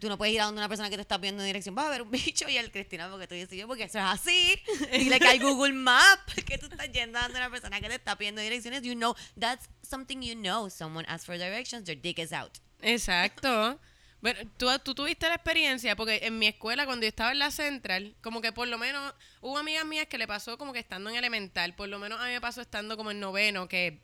tú 0.00 0.08
no 0.08 0.18
puedes 0.18 0.34
ir 0.34 0.40
a 0.40 0.46
donde 0.46 0.58
una 0.60 0.68
persona 0.68 0.90
que 0.90 0.96
te 0.96 1.02
está 1.02 1.18
pidiendo 1.18 1.42
dirección. 1.44 1.74
Va 1.78 1.86
a 1.86 1.90
ver 1.90 2.02
un 2.02 2.10
bicho. 2.10 2.48
Y 2.48 2.56
él, 2.58 2.70
Cristina, 2.72 3.08
porque 3.08 3.28
tú 3.28 3.34
dices 3.36 3.56
yo, 3.56 3.66
porque 3.68 3.84
eso 3.84 3.98
es 3.98 4.04
así. 4.04 4.60
Dile 4.92 5.20
que 5.20 5.28
hay 5.28 5.38
Google 5.38 5.72
Maps, 5.74 6.34
que 6.46 6.58
tú 6.58 6.66
estás 6.66 6.90
yendo 6.90 7.18
a 7.18 7.22
donde 7.22 7.38
una 7.38 7.48
persona 7.50 7.80
que 7.80 7.88
te 7.88 7.94
está 7.94 8.18
pidiendo 8.18 8.42
direcciones. 8.42 8.82
You 8.82 8.94
know, 8.94 9.14
that's 9.38 9.68
something 9.88 10.20
you 10.20 10.34
know. 10.34 10.68
Someone 10.68 11.06
asks 11.08 11.24
for 11.24 11.38
directions, 11.38 11.84
their 11.86 11.96
dick 11.98 12.18
is 12.18 12.32
out. 12.32 12.58
Exacto. 12.80 13.78
Bueno, 14.22 14.38
¿tú, 14.56 14.68
tú 14.84 14.94
tuviste 14.94 15.26
la 15.26 15.34
experiencia, 15.34 15.96
porque 15.96 16.20
en 16.22 16.38
mi 16.38 16.46
escuela, 16.46 16.86
cuando 16.86 17.02
yo 17.02 17.08
estaba 17.08 17.32
en 17.32 17.40
la 17.40 17.50
central, 17.50 18.14
como 18.22 18.40
que 18.40 18.52
por 18.52 18.68
lo 18.68 18.78
menos 18.78 19.12
hubo 19.40 19.58
amigas 19.58 19.84
mías 19.84 20.06
que 20.06 20.16
le 20.16 20.28
pasó 20.28 20.56
como 20.56 20.72
que 20.72 20.78
estando 20.78 21.10
en 21.10 21.16
elemental, 21.16 21.74
por 21.74 21.88
lo 21.88 21.98
menos 21.98 22.20
a 22.20 22.26
mí 22.26 22.30
me 22.30 22.40
pasó 22.40 22.60
estando 22.60 22.96
como 22.96 23.10
en 23.10 23.18
noveno, 23.18 23.66
que 23.66 23.98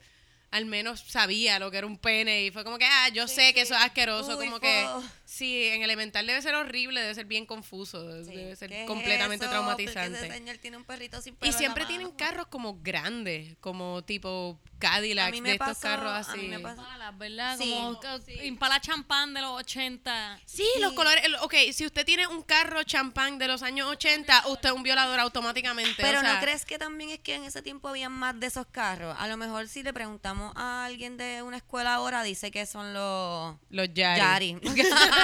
al 0.50 0.66
menos 0.66 1.04
sabía 1.06 1.60
lo 1.60 1.70
que 1.70 1.78
era 1.78 1.86
un 1.86 1.98
pene 1.98 2.42
y 2.42 2.50
fue 2.50 2.64
como 2.64 2.78
que, 2.78 2.84
ah, 2.84 3.08
yo 3.10 3.28
sé 3.28 3.54
que 3.54 3.60
eso 3.60 3.74
es 3.74 3.80
asqueroso, 3.80 4.36
Uy, 4.36 4.46
como 4.46 4.58
que. 4.58 4.86
Sí, 5.30 5.64
en 5.68 5.82
elemental 5.82 6.26
debe 6.26 6.40
ser 6.40 6.54
horrible, 6.54 7.02
debe 7.02 7.14
ser 7.14 7.26
bien 7.26 7.44
confuso, 7.44 8.24
Sí. 8.24 8.34
debe 8.34 8.56
ser 8.56 8.70
¿Qué 8.70 8.80
es 8.82 8.86
completamente 8.86 9.44
eso? 9.44 9.50
traumatizante. 9.52 10.18
Ese 10.18 10.30
señor 10.32 10.56
tiene 10.56 10.78
un 10.78 10.84
perrito 10.84 11.20
sin 11.20 11.34
Y 11.34 11.36
pelo 11.36 11.52
siempre 11.52 11.84
tienen 11.84 12.06
mano. 12.06 12.16
carros 12.16 12.46
como 12.46 12.78
grandes, 12.80 13.56
como 13.60 14.02
tipo 14.04 14.58
A 14.76 14.78
Cadillacs, 14.78 15.32
mí 15.32 15.40
de 15.42 15.52
estos 15.52 15.78
carros 15.78 16.10
a 16.12 16.18
así. 16.18 16.38
mí 16.38 16.48
me 16.48 16.60
pasó- 16.60 16.80
Impalas, 16.80 17.18
¿verdad? 17.18 17.58
Sí. 17.58 17.70
Como 17.74 18.00
Impala 18.44 18.80
champán 18.80 19.34
de 19.34 19.40
los 19.42 19.50
80. 19.60 20.40
Sí, 20.46 20.66
los 20.80 20.92
colores. 20.94 21.22
el- 21.24 21.34
Ok, 21.36 21.54
si 21.72 21.84
usted 21.84 22.06
tiene 22.06 22.26
un 22.26 22.42
carro 22.42 22.82
champán 22.84 23.38
de 23.38 23.48
los 23.48 23.62
años 23.62 23.86
80, 23.88 24.46
usted 24.48 24.70
es 24.70 24.74
un 24.74 24.82
violador 24.82 25.20
automáticamente. 25.20 25.94
Pero 25.98 26.18
o 26.18 26.20
sea, 26.22 26.34
¿no 26.34 26.40
crees 26.40 26.64
que 26.64 26.78
también 26.78 27.10
es 27.10 27.18
que 27.20 27.34
en 27.34 27.44
ese 27.44 27.60
tiempo 27.60 27.88
había 27.88 28.08
más 28.08 28.38
de 28.40 28.46
esos 28.46 28.66
carros? 28.66 29.14
A 29.18 29.26
lo 29.28 29.36
mejor 29.36 29.68
si 29.68 29.82
le 29.82 29.92
preguntamos 29.92 30.52
a 30.56 30.84
alguien 30.86 31.16
de 31.16 31.42
una 31.42 31.56
escuela 31.58 31.94
ahora, 31.94 32.22
dice 32.22 32.50
que 32.50 32.64
son 32.66 32.94
los 32.94 33.56
Los 33.70 33.92
Yaris. 33.92 34.22
Yari. 34.22 34.56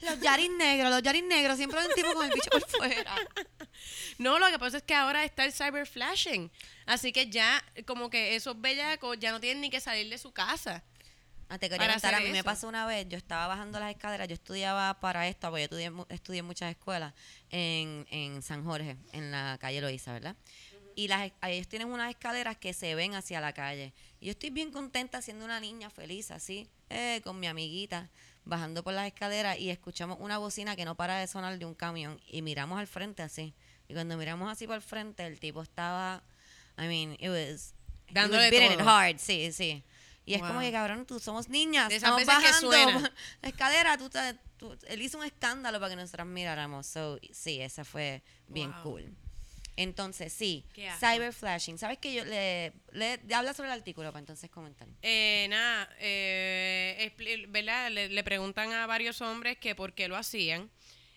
los 0.00 0.20
Yaris 0.20 0.50
negros, 0.50 0.90
los 0.90 1.02
Yaris 1.02 1.24
negros, 1.24 1.56
siempre 1.56 1.80
hay 1.80 1.86
un 1.86 1.94
tipo 1.94 2.12
con 2.12 2.24
el 2.24 2.32
bicho 2.32 2.50
por 2.50 2.68
fuera. 2.68 3.14
No, 4.18 4.38
lo 4.38 4.48
que 4.50 4.58
pasa 4.58 4.78
es 4.78 4.82
que 4.82 4.94
ahora 4.94 5.24
está 5.24 5.44
el 5.44 5.52
cyber 5.52 5.86
flashing. 5.86 6.50
Así 6.86 7.12
que 7.12 7.30
ya, 7.30 7.64
como 7.86 8.10
que 8.10 8.36
esos 8.36 8.60
bellacos 8.60 9.18
ya 9.18 9.30
no 9.32 9.40
tienen 9.40 9.60
ni 9.62 9.70
que 9.70 9.80
salir 9.80 10.08
de 10.10 10.18
su 10.18 10.32
casa. 10.32 10.84
Ah, 11.48 11.58
te 11.58 11.68
quería 11.68 11.88
contar, 11.90 12.14
a 12.14 12.20
mí 12.20 12.30
me 12.30 12.44
pasó 12.44 12.68
una 12.68 12.86
vez, 12.86 13.08
yo 13.08 13.18
estaba 13.18 13.48
bajando 13.48 13.80
las 13.80 13.90
escaleras, 13.90 14.28
yo 14.28 14.34
estudiaba 14.34 15.00
para 15.00 15.26
esto, 15.26 15.50
porque 15.50 15.68
yo 15.68 16.06
estudié, 16.08 16.38
en 16.38 16.44
muchas 16.44 16.70
escuelas 16.70 17.12
en, 17.50 18.06
en 18.10 18.40
San 18.40 18.64
Jorge, 18.64 18.96
en 19.12 19.32
la 19.32 19.58
calle 19.60 19.80
Loíza, 19.80 20.12
¿verdad? 20.12 20.36
Y 20.94 21.08
las, 21.08 21.32
ellos 21.42 21.66
tienen 21.66 21.88
unas 21.88 22.10
escaleras 22.10 22.56
que 22.56 22.72
se 22.72 22.94
ven 22.94 23.14
hacia 23.14 23.40
la 23.40 23.52
calle. 23.52 23.92
Y 24.20 24.26
yo 24.26 24.30
estoy 24.30 24.50
bien 24.50 24.70
contenta 24.70 25.22
siendo 25.22 25.44
una 25.44 25.58
niña 25.58 25.90
feliz 25.90 26.30
así, 26.30 26.68
eh, 26.90 27.20
con 27.24 27.40
mi 27.40 27.46
amiguita, 27.46 28.10
bajando 28.44 28.82
por 28.84 28.92
las 28.92 29.06
escaleras 29.06 29.58
y 29.58 29.70
escuchamos 29.70 30.18
una 30.20 30.38
bocina 30.38 30.76
que 30.76 30.84
no 30.84 30.94
para 30.96 31.18
de 31.18 31.26
sonar 31.26 31.58
de 31.58 31.64
un 31.64 31.74
camión 31.74 32.20
y 32.28 32.42
miramos 32.42 32.78
al 32.78 32.86
frente 32.86 33.22
así. 33.22 33.54
Y 33.88 33.94
cuando 33.94 34.16
miramos 34.16 34.50
así 34.50 34.66
por 34.66 34.76
el 34.76 34.82
frente, 34.82 35.26
el 35.26 35.40
tipo 35.40 35.62
estaba, 35.62 36.22
I 36.78 36.82
mean, 36.86 37.12
it 37.18 37.28
was, 37.28 37.36
he 37.38 38.12
was 38.12 38.14
Dándole 38.14 38.50
beating 38.50 38.72
it 38.72 38.80
hard, 38.80 39.18
sí, 39.18 39.50
sí. 39.52 39.82
Y 40.26 40.34
es 40.34 40.42
como 40.42 40.60
que, 40.60 40.70
cabrón, 40.70 41.06
tú 41.06 41.18
somos 41.18 41.48
niñas, 41.48 41.88
De 41.88 41.96
esas 41.96 42.10
estamos 42.10 42.20
que 42.20 42.26
bajando 42.26 42.70
suena. 42.70 43.12
la 43.42 43.48
escalera, 43.48 43.98
tú, 43.98 44.08
te- 44.10 44.34
tú- 44.58 44.76
él 44.86 45.02
hizo 45.02 45.18
un 45.18 45.24
escándalo 45.24 45.80
para 45.80 45.90
que 45.90 45.96
nosotras 45.96 46.26
miráramos. 46.26 46.86
So, 46.86 47.18
sí, 47.32 47.60
esa 47.60 47.84
fue 47.84 48.22
bien 48.46 48.70
Wow. 48.72 48.82
cool. 48.82 49.16
Entonces, 49.76 50.32
sí, 50.32 50.64
cyberflashing. 50.98 51.78
¿Sabes 51.78 51.98
que 51.98 52.12
yo 52.12 52.24
le, 52.24 52.72
le 52.92 53.18
habla 53.34 53.54
sobre 53.54 53.68
el 53.70 53.74
artículo 53.78 54.10
para 54.12 54.20
entonces 54.20 54.50
comentar? 54.50 54.86
Eh, 55.02 55.46
nada, 55.48 55.88
eh, 55.98 57.12
expli- 57.16 57.46
¿verdad? 57.48 57.90
Le, 57.90 58.08
le 58.08 58.24
preguntan 58.24 58.72
a 58.72 58.86
varios 58.86 59.20
hombres 59.20 59.56
que 59.58 59.74
por 59.74 59.94
qué 59.94 60.08
lo 60.08 60.16
hacían. 60.16 60.70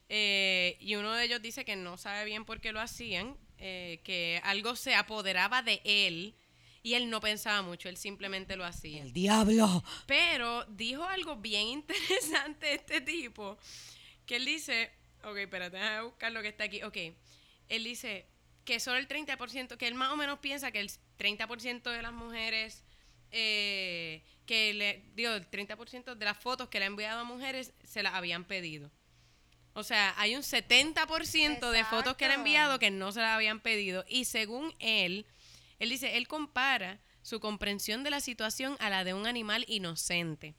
eh, 0.10 0.78
y 0.80 0.96
uno 0.96 1.14
de 1.14 1.26
ellos 1.26 1.42
dice 1.42 1.66
que 1.66 1.76
no 1.76 1.98
sabe 1.98 2.26
bien 2.26 2.46
por 2.46 2.62
qué 2.62 2.72
lo 2.72 2.80
hacían, 2.80 3.36
eh, 3.58 4.00
que 4.04 4.40
algo 4.44 4.76
se 4.76 4.94
apoderaba 4.96 5.62
de 5.62 5.82
él 5.84 6.36
y 6.84 6.94
él 6.96 7.10
no 7.10 7.20
pensaba 7.22 7.62
mucho, 7.62 7.88
él 7.90 7.98
simplemente 7.98 8.56
lo 8.58 8.66
hacía. 8.66 9.02
El 9.02 9.14
diablo. 9.14 9.84
Pero 10.06 10.66
dijo 10.66 11.04
algo 11.06 11.38
bien 11.38 11.68
interesante 11.68 12.74
este 12.76 13.02
tipo, 13.02 13.58
que 14.26 14.36
él 14.36 14.46
dice, 14.46 14.92
ok, 15.24 15.38
espérate, 15.38 15.78
déjame 15.78 16.02
buscar 16.04 16.32
lo 16.32 16.42
que 16.42 16.50
está 16.50 16.66
aquí, 16.66 16.84
ok, 16.84 16.98
él 17.70 17.84
dice 17.86 18.26
que 18.66 18.80
solo 18.80 18.98
el 18.98 19.08
30%, 19.08 19.78
que 19.78 19.88
él 19.88 19.96
más 19.96 20.12
o 20.12 20.18
menos 20.18 20.40
piensa 20.40 20.72
que 20.72 20.80
el 20.80 20.90
30% 21.18 21.84
de 21.92 22.02
las 22.02 22.14
mujeres, 22.14 22.84
eh, 23.32 24.24
que 24.46 24.74
le, 24.74 25.04
digo, 25.16 25.32
el 25.32 25.50
30% 25.50 26.16
de 26.16 26.26
las 26.26 26.38
fotos 26.38 26.70
que 26.70 26.80
le 26.80 26.86
ha 26.86 26.88
enviado 26.88 27.22
a 27.22 27.24
mujeres 27.24 27.74
se 27.84 28.04
las 28.04 28.14
habían 28.14 28.46
pedido. 28.46 28.92
O 29.74 29.84
sea, 29.84 30.14
hay 30.18 30.36
un 30.36 30.44
70% 30.44 31.72
de 31.72 31.84
fotos 31.86 32.16
que 32.16 32.26
le 32.26 32.32
ha 32.32 32.36
Exacto. 32.36 32.40
enviado 32.40 32.80
que 32.80 32.92
no 32.92 33.12
se 33.12 33.22
las 33.22 33.36
habían 33.36 33.60
pedido. 33.60 34.06
Y 34.08 34.26
según 34.26 34.74
él, 34.80 35.26
él 35.80 35.90
dice, 35.90 36.18
él 36.18 36.28
compara 36.28 37.00
su 37.24 37.40
comprensión 37.40 38.04
de 38.04 38.12
la 38.12 38.20
situación 38.20 38.78
a 38.80 38.90
la 38.90 39.04
de 39.04 39.14
un 39.16 39.26
animal 39.26 39.66
inocente. 39.68 40.54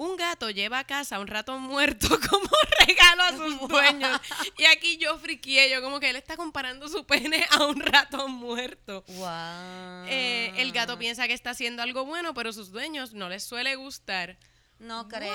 Un 0.00 0.16
gato 0.16 0.48
lleva 0.48 0.78
a 0.78 0.84
casa 0.84 1.18
un 1.18 1.26
ratón 1.26 1.60
muerto 1.60 2.08
como 2.30 2.48
regalo 2.86 3.22
a 3.22 3.32
sus 3.36 3.68
dueños. 3.68 4.18
Y 4.56 4.64
aquí 4.64 4.96
yo 4.96 5.18
friqué, 5.18 5.68
yo 5.68 5.82
como 5.82 6.00
que 6.00 6.08
él 6.08 6.16
está 6.16 6.38
comparando 6.38 6.88
su 6.88 7.04
pene 7.04 7.46
a 7.50 7.66
un 7.66 7.78
ratón 7.80 8.30
muerto. 8.30 9.04
Wow. 9.08 10.06
Eh, 10.08 10.54
el 10.56 10.72
gato 10.72 10.98
piensa 10.98 11.26
que 11.26 11.34
está 11.34 11.50
haciendo 11.50 11.82
algo 11.82 12.06
bueno, 12.06 12.32
pero 12.32 12.50
sus 12.54 12.70
dueños 12.70 13.12
no 13.12 13.28
les 13.28 13.44
suele 13.44 13.76
gustar. 13.76 14.38
No 14.78 15.06
creo, 15.06 15.34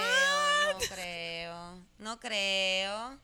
no 0.73 0.79
creo, 0.89 1.85
no 1.99 2.19
creo. 2.19 3.19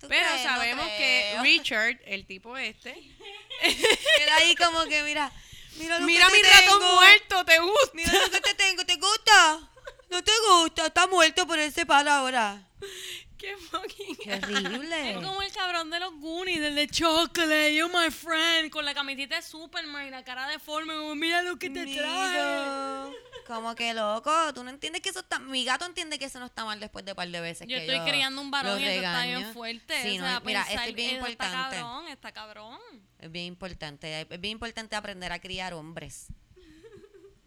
¿Tú 0.00 0.08
Pero 0.08 0.26
crees? 0.26 0.42
No 0.42 0.50
sabemos 0.50 0.86
que. 0.98 1.36
Richard, 1.42 2.00
el 2.06 2.26
tipo 2.26 2.56
este, 2.56 2.90
Era 4.20 4.36
ahí 4.38 4.56
como 4.56 4.82
que, 4.86 5.04
mira, 5.04 5.30
mira 5.76 6.00
lo 6.00 6.06
mira 6.06 6.26
que 6.26 6.32
mi 6.32 6.42
te 6.42 6.48
ratón 6.50 6.80
tengo. 6.80 6.94
muerto, 6.96 7.44
¿te 7.44 7.58
gusta? 7.60 7.90
Mira 7.94 8.12
lo 8.12 8.30
que 8.32 8.40
te 8.40 8.54
tengo, 8.54 8.84
¿te 8.84 8.96
gusta? 8.96 9.70
No 10.10 10.22
te 10.24 10.32
gusta, 10.50 10.86
está 10.86 11.06
muerto 11.06 11.46
por 11.46 11.58
ese 11.58 11.84
palo 11.86 12.10
ahora. 12.10 12.62
Qué 13.38 13.56
fucking 13.56 14.16
Qué 14.16 14.34
horrible. 14.34 15.10
Es 15.12 15.16
como 15.16 15.40
el 15.42 15.52
cabrón 15.52 15.90
de 15.90 16.00
los 16.00 16.12
Goonies, 16.18 16.58
el 16.60 16.74
de 16.74 16.88
Chocolate, 16.88 17.72
you're 17.72 17.92
my 17.92 18.10
friend, 18.10 18.68
con 18.68 18.84
la 18.84 18.94
camiseta 18.94 19.36
de 19.36 19.42
Superman 19.42 20.08
y 20.08 20.10
la 20.10 20.24
cara 20.24 20.48
deforme, 20.48 20.94
como 20.94 21.14
mira 21.14 21.42
lo 21.42 21.56
que 21.56 21.70
te 21.70 21.86
traje. 21.86 22.40
Amigo, 22.40 23.16
Como 23.46 23.74
que 23.76 23.94
loco, 23.94 24.30
tú 24.54 24.64
no 24.64 24.70
entiendes 24.70 25.00
que 25.02 25.10
eso 25.10 25.20
está. 25.20 25.38
Mi 25.38 25.64
gato 25.64 25.86
entiende 25.86 26.18
que 26.18 26.24
eso 26.24 26.40
no 26.40 26.46
está 26.46 26.64
mal 26.64 26.80
después 26.80 27.04
de 27.04 27.12
un 27.12 27.16
par 27.16 27.28
de 27.28 27.40
veces. 27.40 27.66
Yo 27.68 27.76
que 27.78 27.86
estoy 27.86 28.00
criando 28.10 28.42
un 28.42 28.50
varón 28.50 28.80
y 28.80 28.84
eso 28.84 28.96
está 28.96 29.24
bien 29.24 29.52
fuerte. 29.54 30.02
Sí, 30.02 30.18
o 30.18 30.20
no, 30.20 30.26
sea, 30.26 30.40
mira, 30.40 30.60
esto 30.62 30.72
pensar- 30.72 30.88
es 30.88 30.94
bien 30.96 31.16
eso 31.16 31.26
Está 31.26 31.44
importante. 31.46 31.76
cabrón, 31.76 32.08
está 32.08 32.32
cabrón. 32.32 32.80
Es 33.20 33.30
bien 33.30 33.44
importante. 33.46 34.26
Es 34.28 34.40
bien 34.40 34.52
importante 34.52 34.96
aprender 34.96 35.32
a 35.32 35.38
criar 35.38 35.72
hombres. 35.74 36.26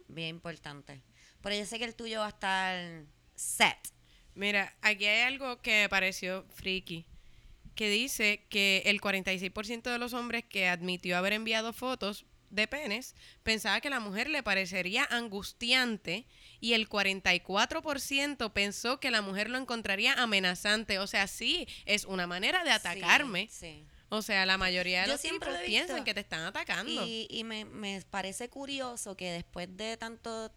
Bien 0.08 0.30
importante. 0.30 1.04
Pero 1.42 1.56
yo 1.56 1.66
sé 1.66 1.80
que 1.80 1.86
el 1.86 1.96
tuyo 1.96 2.20
va 2.20 2.28
a 2.28 2.30
estar 2.30 3.06
set. 3.36 3.78
Mira, 4.34 4.76
aquí 4.82 5.06
hay 5.06 5.22
algo 5.22 5.62
que 5.62 5.84
me 5.84 5.90
pareció 5.90 6.46
friki, 6.50 7.06
que 7.76 7.90
dice 7.90 8.46
que 8.50 8.84
el 8.86 9.02
46% 9.02 9.92
de 9.92 9.98
los 9.98 10.14
hombres 10.14 10.46
que 10.46 10.68
admitió 10.68 11.18
haber 11.18 11.34
enviado 11.34 11.74
fotos 11.74 12.26
de 12.50 12.68
penes 12.68 13.16
pensaba 13.44 13.82
que 13.82 13.90
la 13.90 14.00
mujer 14.00 14.30
le 14.30 14.44
parecería 14.44 15.06
angustiante 15.06 16.28
y 16.60 16.74
el 16.74 16.88
44% 16.88 18.52
pensó 18.54 19.00
que 19.00 19.10
la 19.10 19.22
mujer 19.22 19.50
lo 19.50 19.58
encontraría 19.58 20.14
amenazante. 20.14 21.00
O 21.00 21.08
sea, 21.08 21.28
sí, 21.28 21.68
es 21.86 22.06
una 22.06 22.28
manera 22.28 22.64
de 22.64 22.72
atacarme. 22.72 23.48
Sí, 23.50 23.58
sí. 23.60 23.86
O 24.10 24.22
sea, 24.22 24.46
la 24.46 24.58
mayoría 24.58 25.02
de 25.02 25.08
Yo 25.08 25.14
los 25.14 25.22
tipos 25.22 25.48
lo 25.48 25.64
piensan 25.66 26.04
que 26.04 26.14
te 26.14 26.20
están 26.20 26.42
atacando. 26.42 27.06
Y, 27.06 27.28
y 27.30 27.46
me, 27.46 27.64
me 27.64 28.02
parece 28.10 28.50
curioso 28.50 29.16
que 29.16 29.32
después 29.32 29.70
de 29.78 29.96
tantos 29.96 30.52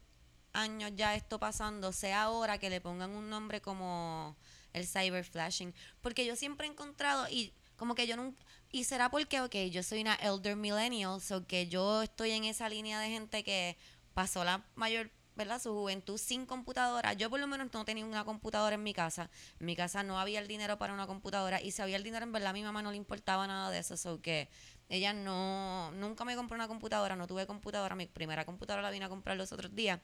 años 0.55 0.93
ya 0.95 1.15
esto 1.15 1.39
pasando, 1.39 1.93
sea 1.93 2.23
ahora 2.23 2.59
que 2.59 2.71
le 2.71 2.81
pongan 2.81 3.11
un 3.11 3.29
nombre 3.29 3.61
como 3.61 4.37
el 4.73 4.87
cyberflashing. 4.87 5.75
Porque 6.01 6.25
yo 6.25 6.37
siempre 6.37 6.67
he 6.67 6.71
encontrado, 6.71 7.27
y 7.29 7.53
como 7.77 7.95
que 7.95 8.07
yo 8.07 8.17
nunca. 8.17 8.45
Y 8.71 8.85
será 8.85 9.11
porque, 9.11 9.41
ok, 9.41 9.55
yo 9.71 9.83
soy 9.83 10.01
una 10.01 10.15
elder 10.17 10.57
millennial, 10.57 11.21
so 11.21 11.47
que 11.47 11.69
yo 11.69 12.03
estoy 12.03 12.33
en 12.33 12.45
esa 12.45 12.69
línea 12.69 12.99
de 12.99 13.09
gente 13.09 13.45
que 13.45 13.77
pasó 14.15 14.45
la 14.45 14.65
mayor, 14.75 15.11
¿verdad? 15.37 15.61
Su 15.61 15.73
juventud 15.73 16.19
sin 16.19 16.47
computadora. 16.47 17.13
Yo 17.13 17.31
por 17.31 17.41
lo 17.41 17.47
menos 17.47 17.69
no 17.73 17.85
tenía 17.85 18.05
una 18.05 18.25
computadora 18.25 18.75
en 18.75 18.83
mi 18.83 18.93
casa. 18.95 19.31
En 19.61 19.67
mi 19.67 19.77
casa 19.77 20.03
no 20.03 20.19
había 20.19 20.41
el 20.41 20.49
dinero 20.49 20.79
para 20.79 20.93
una 20.95 21.07
computadora. 21.07 21.61
Y 21.61 21.71
si 21.73 21.83
había 21.83 21.97
el 21.97 22.03
dinero, 22.05 22.25
en 22.25 22.33
verdad, 22.33 22.51
a 22.51 22.53
mi 22.53 22.63
mamá 22.63 22.83
no 22.83 22.91
le 22.91 22.97
importaba 22.97 23.47
nada 23.47 23.71
de 23.71 23.79
eso. 23.79 23.97
So 23.97 24.21
que 24.21 24.49
ella 24.89 25.13
no, 25.13 25.91
nunca 25.93 26.25
me 26.25 26.37
compró 26.37 26.55
una 26.57 26.69
computadora, 26.69 27.17
no 27.17 27.27
tuve 27.27 27.47
computadora. 27.47 27.95
Mi 27.95 28.07
primera 28.07 28.45
computadora 28.45 28.83
la 28.83 28.91
vine 28.91 29.05
a 29.05 29.09
comprar 29.09 29.37
los 29.37 29.53
otros 29.53 29.75
días. 29.75 30.01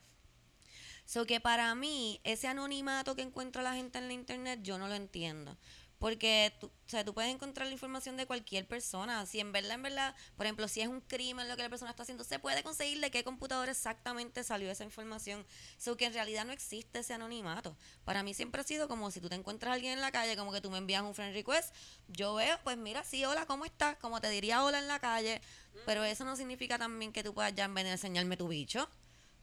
So 1.11 1.27
que 1.27 1.41
para 1.41 1.75
mí, 1.75 2.21
ese 2.23 2.47
anonimato 2.47 3.17
que 3.17 3.23
encuentra 3.23 3.65
la 3.65 3.75
gente 3.75 3.99
en 3.99 4.07
la 4.07 4.13
internet, 4.13 4.61
yo 4.63 4.79
no 4.79 4.87
lo 4.87 4.95
entiendo. 4.95 5.57
Porque 5.99 6.55
tú, 6.61 6.69
o 6.69 6.89
sea, 6.89 7.05
tú 7.05 7.13
puedes 7.13 7.35
encontrar 7.35 7.67
la 7.67 7.73
información 7.73 8.17
de 8.17 8.27
cualquier 8.27 8.65
persona. 8.69 9.27
Si 9.27 9.41
en 9.41 9.51
verdad, 9.51 9.73
en 9.73 9.83
verdad, 9.83 10.15
por 10.37 10.47
ejemplo, 10.47 10.69
si 10.69 10.83
es 10.83 10.87
un 10.87 11.01
crimen 11.01 11.49
lo 11.49 11.57
que 11.57 11.65
la 11.65 11.69
persona 11.69 11.91
está 11.91 12.05
haciendo, 12.05 12.23
se 12.23 12.39
puede 12.39 12.63
conseguir 12.63 13.01
de 13.01 13.11
qué 13.11 13.25
computadora 13.25 13.73
exactamente 13.73 14.45
salió 14.45 14.71
esa 14.71 14.85
información. 14.85 15.45
So 15.79 15.97
que 15.97 16.05
en 16.05 16.15
realidad 16.15 16.45
no 16.45 16.53
existe 16.53 17.01
ese 17.01 17.13
anonimato. 17.13 17.77
Para 18.05 18.23
mí 18.23 18.33
siempre 18.33 18.61
ha 18.61 18.65
sido 18.65 18.87
como 18.87 19.11
si 19.11 19.21
tú 19.21 19.29
te 19.29 19.35
encuentras 19.35 19.73
a 19.73 19.75
alguien 19.75 19.95
en 19.95 20.01
la 20.01 20.13
calle, 20.13 20.37
como 20.37 20.53
que 20.53 20.61
tú 20.61 20.71
me 20.71 20.79
envías 20.79 21.03
un 21.03 21.17
friend 21.17 21.35
request, 21.35 21.75
yo 22.07 22.37
veo, 22.37 22.57
pues 22.63 22.77
mira, 22.77 23.03
sí, 23.03 23.25
hola, 23.25 23.47
¿cómo 23.47 23.65
estás? 23.65 23.97
Como 23.97 24.21
te 24.21 24.31
diría 24.31 24.63
hola 24.63 24.79
en 24.79 24.87
la 24.87 25.01
calle. 25.01 25.41
Pero 25.87 26.05
eso 26.05 26.25
no 26.25 26.37
significa 26.37 26.79
también 26.79 27.13
que 27.13 27.25
tú 27.25 27.35
puedas 27.35 27.53
ya 27.53 27.65
en 27.65 27.75
vez 27.75 27.85
de 27.85 27.91
enseñarme 27.91 28.37
tu 28.37 28.47
bicho. 28.47 28.89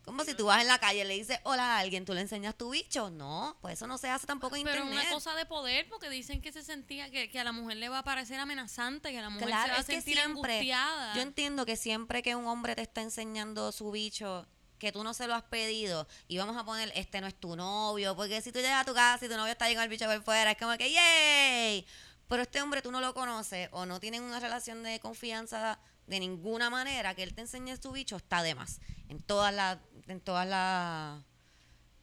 Como 0.07 0.23
si 0.23 0.33
tú 0.35 0.45
vas 0.45 0.61
en 0.61 0.67
la 0.69 0.79
calle 0.79 1.01
y 1.01 1.03
le 1.03 1.15
dices 1.15 1.37
hola 1.43 1.75
a 1.75 1.79
alguien, 1.79 2.05
tú 2.05 2.13
le 2.13 2.21
enseñas 2.21 2.55
tu 2.55 2.69
bicho. 2.69 3.09
No, 3.09 3.57
pues 3.61 3.73
eso 3.73 3.87
no 3.87 3.97
se 3.97 4.09
hace 4.09 4.25
tampoco 4.25 4.55
en 4.55 4.63
Pero 4.63 4.77
internet. 4.83 5.03
una 5.05 5.13
cosa 5.13 5.35
de 5.35 5.45
poder, 5.45 5.85
porque 5.89 6.09
dicen 6.09 6.41
que 6.41 6.53
se 6.53 6.63
sentía 6.63 7.11
que, 7.11 7.29
que 7.29 7.37
a 7.41 7.43
la 7.43 7.51
mujer 7.51 7.75
le 7.75 7.89
va 7.89 7.99
a 7.99 8.03
parecer 8.03 8.39
amenazante, 8.39 9.11
que 9.11 9.19
la 9.19 9.29
mujer 9.29 9.49
Claro, 9.49 9.67
se 9.67 9.73
va 9.73 9.79
a 9.79 9.83
sentir 9.83 10.15
siempre, 10.15 10.53
angustiada. 10.53 11.13
yo 11.13 11.21
entiendo 11.21 11.65
que 11.65 11.75
siempre 11.75 12.23
que 12.23 12.35
un 12.37 12.47
hombre 12.47 12.73
te 12.73 12.83
está 12.83 13.01
enseñando 13.01 13.73
su 13.73 13.91
bicho, 13.91 14.47
que 14.79 14.93
tú 14.93 15.03
no 15.03 15.13
se 15.13 15.27
lo 15.27 15.35
has 15.35 15.43
pedido, 15.43 16.07
y 16.29 16.37
vamos 16.37 16.55
a 16.55 16.63
poner, 16.63 16.89
este 16.95 17.19
no 17.19 17.27
es 17.27 17.35
tu 17.37 17.57
novio, 17.57 18.15
porque 18.15 18.41
si 18.41 18.53
tú 18.53 18.59
llegas 18.59 18.83
a 18.83 18.85
tu 18.85 18.93
casa 18.93 19.25
y 19.25 19.27
tu 19.27 19.35
novio 19.35 19.51
está 19.51 19.67
llegando 19.67 19.83
el 19.83 19.89
bicho 19.89 20.05
por 20.05 20.23
fuera, 20.23 20.51
es 20.51 20.57
como 20.57 20.77
que, 20.77 20.89
¡yay! 20.89 21.85
Pero 22.29 22.43
este 22.43 22.61
hombre 22.61 22.81
tú 22.81 22.93
no 22.93 23.01
lo 23.01 23.13
conoces 23.13 23.67
o 23.73 23.85
no 23.85 23.99
tienen 23.99 24.23
una 24.23 24.39
relación 24.39 24.83
de 24.83 25.01
confianza 25.01 25.79
de 26.07 26.19
ninguna 26.21 26.69
manera, 26.69 27.13
que 27.15 27.23
él 27.23 27.33
te 27.33 27.41
enseñe 27.41 27.75
su 27.75 27.91
bicho 27.91 28.15
está 28.15 28.41
de 28.41 28.55
más. 28.55 28.79
En 29.09 29.21
todas 29.21 29.53
las, 29.53 29.77
en 30.07 30.21
todas 30.21 30.47
las 30.47 31.23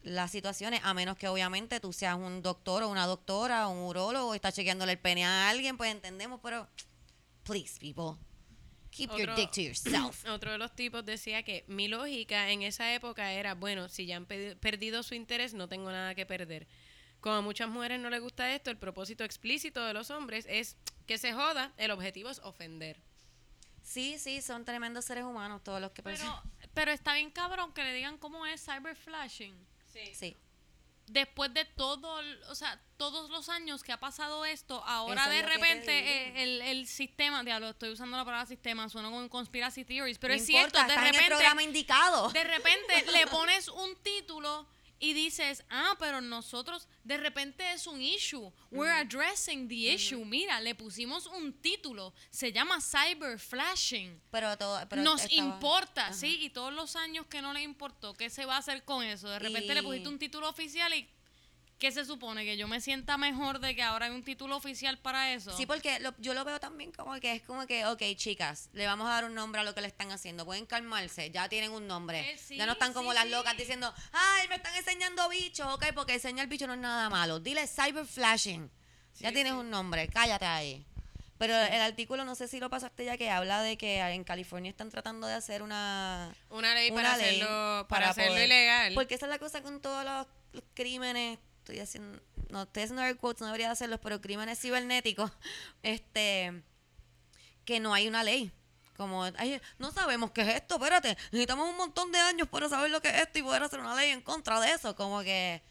las 0.05 0.31
situaciones, 0.31 0.81
a 0.85 0.93
menos 0.93 1.17
que 1.17 1.29
obviamente 1.29 1.81
tú 1.81 1.93
seas 1.93 2.17
un 2.17 2.43
doctor 2.43 2.83
o 2.83 2.89
una 2.89 3.07
doctora 3.07 3.69
o 3.69 3.71
un 3.71 3.85
urólogo 3.89 4.35
y 4.35 4.37
estás 4.37 4.55
chequeándole 4.55 4.93
el 4.93 4.99
pene 4.99 5.25
a 5.25 5.49
alguien, 5.49 5.77
pues 5.79 5.91
entendemos, 5.91 6.41
pero 6.43 6.69
please, 7.43 7.79
people, 7.81 8.19
keep 8.91 9.11
your 9.17 9.35
dick 9.35 9.51
to 9.51 9.63
yourself. 9.63 10.25
Otro 10.29 10.53
de 10.53 10.59
los 10.59 10.75
tipos 10.75 11.05
decía 11.05 11.43
que 11.43 11.65
mi 11.69 11.89
lógica 11.89 12.51
en 12.51 12.63
esa 12.63 12.93
época 12.95 13.33
era, 13.33 13.55
bueno, 13.55 13.89
si 13.89 14.07
ya 14.07 14.17
han 14.17 14.27
perdido 14.27 15.03
su 15.03 15.15
interés, 15.15 15.55
no 15.55 15.69
tengo 15.69 15.91
nada 15.91 16.15
que 16.15 16.27
perder. 16.27 16.69
Como 17.21 17.37
a 17.37 17.41
muchas 17.41 17.69
mujeres 17.71 17.99
no 17.99 18.11
les 18.11 18.21
gusta 18.21 18.55
esto, 18.55 18.71
el 18.71 18.77
propósito 18.77 19.25
explícito 19.25 19.83
de 19.87 19.95
los 19.95 20.11
hombres 20.11 20.45
es 20.51 20.77
que 21.07 21.17
se 21.17 21.33
joda, 21.33 21.73
el 21.79 21.91
objetivo 21.91 22.29
es 22.29 22.41
ofender. 22.41 23.01
Sí, 23.83 24.19
sí, 24.19 24.43
son 24.43 24.65
tremendos 24.65 25.05
seres 25.05 25.25
humanos 25.25 25.63
todos 25.63 25.81
los 25.81 25.93
que 25.93 26.03
pero, 26.03 26.19
pensan. 26.19 26.54
Pero 26.75 26.93
está 26.93 27.15
bien 27.15 27.31
cabrón 27.31 27.73
que 27.73 27.85
le 27.85 27.95
digan 27.95 28.19
cómo 28.19 28.47
es 28.47 28.65
cyberflashing. 28.65 29.55
Sí. 30.13 30.37
Después 31.07 31.53
de 31.53 31.67
todo, 31.67 32.21
o 32.49 32.55
sea, 32.55 32.81
todos 32.97 33.29
los 33.31 33.51
años 33.51 33.83
que 33.83 33.93
ha 33.93 34.01
pasado 34.01 34.47
esto, 34.47 34.83
ahora 34.87 35.25
Eso 35.25 35.31
de 35.33 35.43
repente 35.43 35.99
eh, 35.99 36.43
el, 36.43 36.63
el 36.63 36.87
sistema, 36.87 37.45
diablo, 37.45 37.69
estoy 37.69 37.91
usando 37.91 38.17
la 38.17 38.25
palabra 38.25 38.47
sistema, 38.47 38.89
suena 38.89 39.11
como 39.11 39.29
conspiracy 39.29 39.85
theories, 39.85 40.19
pero 40.19 40.35
no 40.35 40.41
es 40.41 40.49
importa, 40.49 40.87
cierto, 40.87 40.89
de 40.89 40.95
en 40.95 41.07
el 41.07 41.13
repente, 41.13 41.29
programa 41.29 41.63
indicado. 41.63 42.31
de 42.31 42.45
repente 42.45 43.05
le 43.13 43.27
pones 43.27 43.69
un 43.69 43.95
título 44.03 44.67
y 45.01 45.13
dices, 45.13 45.65
ah, 45.71 45.95
pero 45.99 46.21
nosotros, 46.21 46.89
de 47.03 47.17
repente 47.19 47.73
es 47.73 47.87
un 47.87 48.01
issue. 48.01 48.51
We're 48.71 48.93
addressing 49.01 49.69
the 49.69 49.75
issue. 49.95 50.25
Mira, 50.25 50.61
le 50.61 50.75
pusimos 50.75 51.27
un 51.27 51.53
título. 51.53 52.15
Se 52.31 52.53
llama 52.53 52.81
cyber 52.81 53.39
flashing. 53.39 54.21
pero 54.31 54.57
todo, 54.57 54.81
pero 54.89 55.03
Nos 55.03 55.23
estaba- 55.25 55.49
importa. 55.55 56.13
¿sí? 56.13 56.39
Y 56.43 56.51
todos 56.51 56.73
los 56.73 56.97
años 56.97 57.27
que 57.27 57.43
no 57.43 57.53
le 57.53 57.63
importó, 57.63 58.15
¿qué 58.15 58.31
se 58.31 58.45
va 58.47 58.57
a 58.57 58.59
hacer 58.59 58.85
con 58.85 59.05
eso? 59.05 59.29
De 59.29 59.39
repente 59.39 59.75
le 59.75 59.83
pusiste 59.83 60.09
un 60.09 60.19
título 60.19 60.49
oficial 60.49 60.93
y 60.95 61.09
¿qué 61.79 61.93
se 61.93 62.05
supone? 62.05 62.45
¿Que 62.45 62.57
yo 62.57 62.67
me 62.69 62.81
sienta 62.81 63.17
mejor 63.19 63.59
de 63.61 63.75
que 63.75 63.83
ahora 63.83 64.07
hay 64.07 64.13
un 64.13 64.23
título 64.25 64.57
oficial 64.57 64.99
para 64.99 65.33
eso? 65.33 65.57
Sí, 65.57 65.67
porque 65.67 65.99
lo- 66.01 66.15
yo 66.19 66.33
lo 66.35 66.45
veo 66.45 66.59
también 66.61 66.93
como 66.93 67.15
que 67.21 67.33
es 67.33 67.43
como 67.43 67.67
que, 67.67 67.85
ok, 67.87 68.03
chicas, 68.17 68.71
le 68.73 68.87
vamos 68.87 69.07
a 69.09 69.11
dar 69.11 69.25
un 69.25 69.35
nombre 69.35 69.61
a 69.61 69.65
lo 69.65 69.75
que 69.75 69.81
le 69.81 69.87
están 69.89 70.11
haciendo. 70.13 70.45
Pueden 70.45 70.67
calmarse, 70.67 71.31
ya 71.31 71.49
tienen 71.49 71.73
un 71.73 71.87
nombre. 71.87 72.33
Eh, 72.33 72.39
sí, 72.39 72.57
ya 72.57 72.67
no 72.67 72.73
están 72.73 72.93
como 72.93 73.11
sí, 73.11 73.17
las 73.17 73.29
locas 73.29 73.57
diciendo, 73.57 73.93
ay, 74.13 74.49
me 74.49 74.55
están 74.57 74.75
enseñando 74.75 75.29
bichos, 75.29 75.67
ok, 75.75 75.87
porque 75.95 76.15
enseñar 76.15 76.47
bichos 76.47 76.69
no 76.69 76.75
es 76.75 76.81
nada 76.81 77.11
malo. 77.11 77.41
Dile 77.41 77.67
cyber 77.67 78.07
flashing. 78.07 78.71
ya 79.21 79.33
tienes 79.33 79.53
un 79.53 79.71
nombre, 79.71 80.09
cállate 80.09 80.45
ahí. 80.47 80.87
Pero 81.37 81.55
el 81.57 81.81
artículo, 81.81 82.25
no 82.25 82.37
sé 82.37 82.47
si 82.49 82.61
lo 82.61 82.71
pasaste 82.71 83.05
ya, 83.05 83.17
que 83.17 83.29
habla 83.29 83.61
de 83.61 83.77
que 83.77 83.99
en 83.99 84.23
California 84.25 84.71
están 84.71 84.89
tratando 84.91 85.27
de 85.27 85.35
hacer 85.35 85.63
una... 85.63 86.33
Una 86.49 86.75
ley 86.75 86.91
una 86.93 87.03
para 87.03 87.17
ley 87.17 87.27
hacerlo, 87.41 87.87
para 87.89 88.11
hacerlo 88.11 88.33
poder- 88.35 88.47
ilegal. 88.47 88.95
Porque 88.95 89.17
esa 89.17 89.27
es 89.27 89.31
la 89.31 89.39
cosa 89.41 89.61
con 89.61 89.81
todos 89.83 90.05
los, 90.05 90.27
los 90.53 90.63
crímenes. 90.75 91.39
Estoy 91.65 91.81
haciendo, 91.81 92.21
no 92.51 92.65
estoy 92.65 92.83
haciendo 92.83 93.03
air 93.03 93.17
quotes, 93.17 93.41
no 93.41 93.47
debería 93.47 93.71
hacerlos, 93.71 93.99
pero 94.03 94.21
crímenes 94.21 94.61
cibernéticos, 94.61 95.31
este, 95.83 96.63
que 97.65 97.81
no 97.81 97.95
hay 97.95 98.07
una 98.07 98.23
ley. 98.23 98.53
Como, 98.99 99.25
ay, 99.25 99.61
no 99.79 99.91
sabemos 99.91 100.31
qué 100.33 100.43
es 100.43 100.49
esto, 100.57 100.75
espérate, 100.77 101.17
necesitamos 101.33 101.69
un 101.71 101.77
montón 101.77 102.13
de 102.13 102.19
años 102.19 102.47
para 102.49 102.69
saber 102.69 102.91
lo 102.91 103.01
que 103.01 103.09
es 103.09 103.15
esto 103.23 103.39
y 103.39 103.43
poder 103.43 103.63
hacer 103.63 103.81
una 103.81 103.97
ley 103.97 104.11
en 104.11 104.21
contra 104.21 104.61
de 104.61 104.71
eso. 104.73 104.95
Como 104.95 105.23
que, 105.23 105.63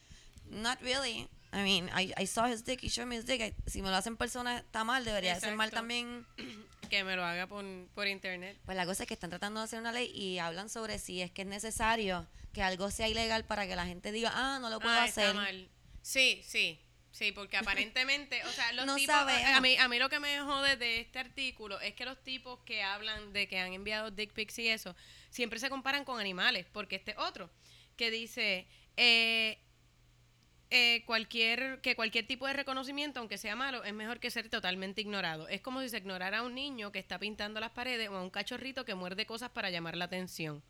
not 0.49 0.82
really. 0.82 1.29
I 1.53 1.58
mean, 1.58 1.88
I, 1.95 2.12
I 2.17 2.25
saw 2.25 2.47
his 2.51 2.63
dick, 2.65 2.84
he 2.84 2.89
showed 2.89 3.06
me 3.08 3.15
his 3.15 3.25
dick. 3.25 3.39
I- 3.39 3.53
Si 3.69 3.82
me 3.84 3.89
lo 3.91 3.95
hacen 3.95 4.17
personas, 4.17 4.62
está 4.63 4.84
mal, 4.84 5.06
debería 5.06 5.39
ser 5.39 5.56
mal 5.56 5.67
Exacto. 5.69 5.75
también. 5.82 6.25
que 6.89 7.03
me 7.03 7.15
lo 7.15 7.23
haga 7.23 7.47
por, 7.47 7.63
por 7.95 8.08
internet. 8.08 8.58
Pues 8.65 8.75
la 8.75 8.86
cosa 8.88 9.03
es 9.03 9.08
que 9.08 9.13
están 9.13 9.29
tratando 9.29 9.60
de 9.62 9.65
hacer 9.65 9.79
una 9.79 9.91
ley 9.91 10.12
y 10.13 10.39
hablan 10.39 10.69
sobre 10.69 10.97
si 10.99 11.21
es 11.21 11.32
que 11.32 11.43
es 11.43 11.47
necesario 11.47 12.27
que 12.51 12.62
algo 12.62 12.91
sea 12.91 13.08
ilegal 13.08 13.45
para 13.45 13.65
que 13.67 13.75
la 13.75 13.86
gente 13.86 14.12
diga, 14.12 14.32
ah, 14.36 14.60
no 14.60 14.69
lo 14.69 14.79
puedo 14.79 14.93
Ah, 14.99 15.06
está 15.08 15.21
hacer. 15.21 15.36
mal. 15.36 15.69
Sí, 16.04 16.42
sí. 16.46 16.80
Sí, 17.12 17.32
porque 17.32 17.58
aparentemente, 17.58 18.44
o 18.44 18.50
sea, 18.50 18.72
los 18.74 18.86
No 18.88 18.96
tipos, 18.96 19.16
sabemos. 19.16 19.50
a 19.52 19.62
mí, 19.62 19.78
a 19.78 19.88
mí 19.88 20.00
lo 20.00 20.10
que 20.10 20.20
me 20.20 20.39
jode 20.42 20.78
de 20.78 21.00
este 21.00 21.20
artículo 21.20 21.80
es 21.80 21.94
que 21.94 22.06
los 22.06 22.22
tipos 22.24 22.60
que 22.66 22.82
hablan 22.84 23.34
de 23.34 23.48
que 23.48 23.60
han 23.60 23.72
enviado 23.74 24.10
dick 24.12 24.34
pics 24.34 24.58
y 24.60 24.68
eso, 24.68 24.96
siempre 25.30 25.60
se 25.60 25.70
comparan 25.70 26.06
con 26.06 26.20
animales, 26.20 26.66
porque 26.72 26.96
este 26.96 27.16
otro, 27.18 27.52
que 27.98 28.10
dice, 28.10 28.68
eh, 28.98 29.60
eh, 30.72 31.04
cualquier, 31.06 31.82
que 31.82 31.96
cualquier 31.96 32.26
tipo 32.26 32.48
de 32.48 32.54
reconocimiento, 32.54 33.20
aunque 33.20 33.38
sea 33.38 33.56
malo, 33.56 33.84
es 33.84 33.94
mejor 33.94 34.20
que 34.20 34.32
ser 34.32 34.50
totalmente 34.50 35.02
ignorado. 35.02 35.48
Es 35.48 35.62
como 35.62 35.82
si 35.82 35.89
se 35.89 35.98
ignorara 36.00 36.39
a 36.39 36.42
un 36.42 36.56
niño 36.56 36.92
que 36.92 36.98
está 36.98 37.20
pintando 37.20 37.60
las 37.60 37.70
paredes 37.72 38.10
o 38.10 38.16
a 38.16 38.24
un 38.24 38.32
cachorrito 38.32 38.86
que 38.86 38.96
muerde 38.96 39.28
cosas 39.28 39.52
para 39.52 39.70
llamar 39.70 39.96
la 39.98 40.06
atención. 40.06 40.63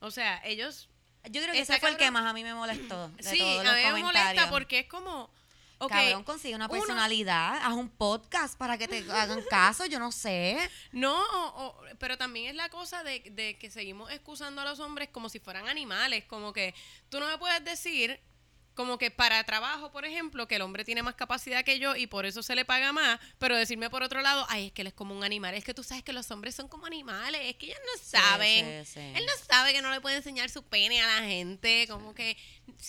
O 0.00 0.10
sea, 0.10 0.42
ellos 0.44 0.90
Yo 1.30 1.40
creo 1.42 1.52
que 1.52 1.60
ese 1.60 1.78
fue 1.78 1.90
el 1.90 1.96
que 1.96 2.10
más 2.10 2.24
a 2.26 2.32
mí 2.32 2.42
me 2.44 2.54
molestó. 2.54 3.08
De 3.10 3.22
Sí, 3.22 3.38
todos 3.38 3.60
a 3.60 3.64
los 3.64 3.74
mí 3.76 3.92
me 3.92 4.02
molesta 4.04 4.50
porque 4.50 4.80
es 4.80 4.86
como. 4.86 5.30
ok, 5.78 5.90
Cabrón, 5.90 6.24
consigue 6.24 6.54
una 6.54 6.66
uno- 6.66 6.74
personalidad, 6.74 7.58
haz 7.62 7.72
un 7.74 7.88
podcast 7.88 8.56
para 8.58 8.78
que 8.78 8.88
te 8.88 8.98
hagan 9.12 9.42
caso, 9.50 9.86
yo 9.86 9.98
no 9.98 10.12
sé. 10.12 10.58
No, 10.92 11.14
o- 11.14 11.66
o- 11.66 11.80
pero 11.98 12.16
también 12.18 12.46
es 12.50 12.54
la 12.54 12.68
cosa 12.68 13.02
de, 13.02 13.20
de 13.32 13.58
que 13.58 13.70
seguimos 13.70 14.10
excusando 14.10 14.60
a 14.60 14.64
los 14.64 14.80
hombres 14.80 15.08
como 15.10 15.28
si 15.28 15.38
fueran 15.40 15.68
animales. 15.68 16.24
Como 16.24 16.52
que 16.52 16.74
tú 17.08 17.20
no 17.20 17.26
me 17.26 17.38
puedes 17.38 17.64
decir, 17.64 18.20
como 18.74 18.98
que 18.98 19.10
para 19.10 19.42
trabajo, 19.44 19.90
por 19.90 20.04
ejemplo, 20.04 20.48
que 20.48 20.56
el 20.56 20.62
hombre 20.62 20.84
tiene 20.84 21.02
más 21.02 21.14
capacidad 21.14 21.64
que 21.64 21.78
yo 21.78 21.96
y 21.96 22.06
por 22.06 22.26
eso 22.26 22.42
se 22.42 22.54
le 22.54 22.64
paga 22.64 22.92
más, 22.92 23.20
pero 23.38 23.56
decirme 23.56 23.90
por 23.90 24.02
otro 24.02 24.20
lado, 24.20 24.46
ay, 24.48 24.66
es 24.66 24.72
que 24.72 24.82
él 24.82 24.88
es 24.88 24.94
como 24.94 25.14
un 25.14 25.24
animal. 25.24 25.54
Es 25.54 25.64
que 25.64 25.74
tú 25.74 25.82
sabes 25.82 26.02
que 26.02 26.12
los 26.12 26.30
hombres 26.30 26.54
son 26.54 26.68
como 26.68 26.86
animales, 26.86 27.40
es 27.44 27.56
que 27.56 27.66
ellos 27.66 27.78
no 27.84 28.02
saben. 28.02 28.84
sí, 28.84 28.94
sí. 28.94 29.00
Él 29.00 29.24
no 29.26 29.32
sabe 29.48 29.72
que 29.72 29.82
no 29.82 29.90
le 29.90 30.00
puede 30.00 30.16
enseñar 30.16 30.50
su 30.50 30.62
pene 30.64 31.00
a 31.00 31.06
la 31.06 31.26
gente, 31.26 31.86
como 31.88 32.14
que 32.14 32.36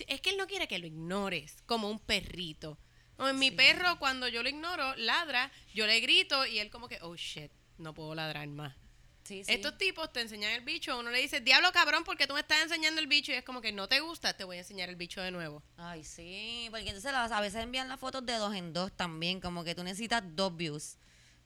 es 0.08 0.22
que 0.22 0.30
él 0.30 0.38
no 0.38 0.48
quiere 0.48 0.68
que 0.68 0.80
lo 0.80 0.88
ignores, 0.88 1.58
como 1.66 1.90
un 1.90 2.00
perrito. 2.00 2.78
O 3.18 3.28
en 3.28 3.40
mi 3.40 3.52
perro 3.52 3.98
cuando 3.98 4.28
yo 4.28 4.44
lo 4.44 4.50
ignoro, 4.50 4.96
ladra, 4.98 5.52
yo 5.74 5.88
le 5.88 6.00
grito 6.02 6.46
y 6.46 6.60
él 6.60 6.70
como 6.70 6.88
que, 6.90 7.00
oh 7.02 7.16
shit, 7.16 7.52
no 7.78 7.94
puedo 7.94 8.14
ladrar 8.14 8.48
más. 8.48 8.76
Sí, 9.26 9.44
sí. 9.44 9.52
Estos 9.52 9.78
tipos 9.78 10.14
te 10.14 10.22
enseñan 10.22 10.52
el 10.52 10.62
bicho, 10.62 10.98
uno 11.00 11.10
le 11.10 11.20
dice, 11.20 11.42
diablo 11.42 11.72
cabrón, 11.74 12.04
porque 12.04 12.28
tú 12.28 12.36
me 12.36 12.42
estás 12.42 12.62
enseñando 12.62 13.02
el 13.02 13.08
bicho 13.08 13.32
y 13.32 13.36
es 13.36 13.44
como 13.44 13.60
que 13.60 13.72
no 13.72 13.88
te 13.90 14.00
gusta, 14.00 14.38
te 14.38 14.44
voy 14.44 14.58
a 14.58 14.60
enseñar 14.60 14.88
el 14.88 14.96
bicho 14.96 15.20
de 15.20 15.32
nuevo. 15.32 15.64
Ay, 15.78 16.04
sí, 16.04 16.68
porque 16.70 16.86
entonces 16.90 17.12
las- 17.12 17.32
a 17.32 17.42
veces 17.42 17.64
envían 17.64 17.88
las 17.90 18.00
fotos 18.00 18.24
de 18.26 18.34
dos 18.36 18.54
en 18.56 18.72
dos 18.72 18.92
también, 18.96 19.42
como 19.42 19.64
que 19.64 19.74
tú 19.76 19.84
necesitas 19.84 20.22
dos 20.36 20.56
views. 20.56 20.98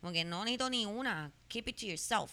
Como 0.02 0.12
que 0.14 0.24
no 0.26 0.44
necesito 0.44 0.70
ni 0.70 0.86
una. 0.86 1.32
Keep 1.48 1.70
it 1.70 1.78
to 1.80 1.86
yourself. 1.86 2.32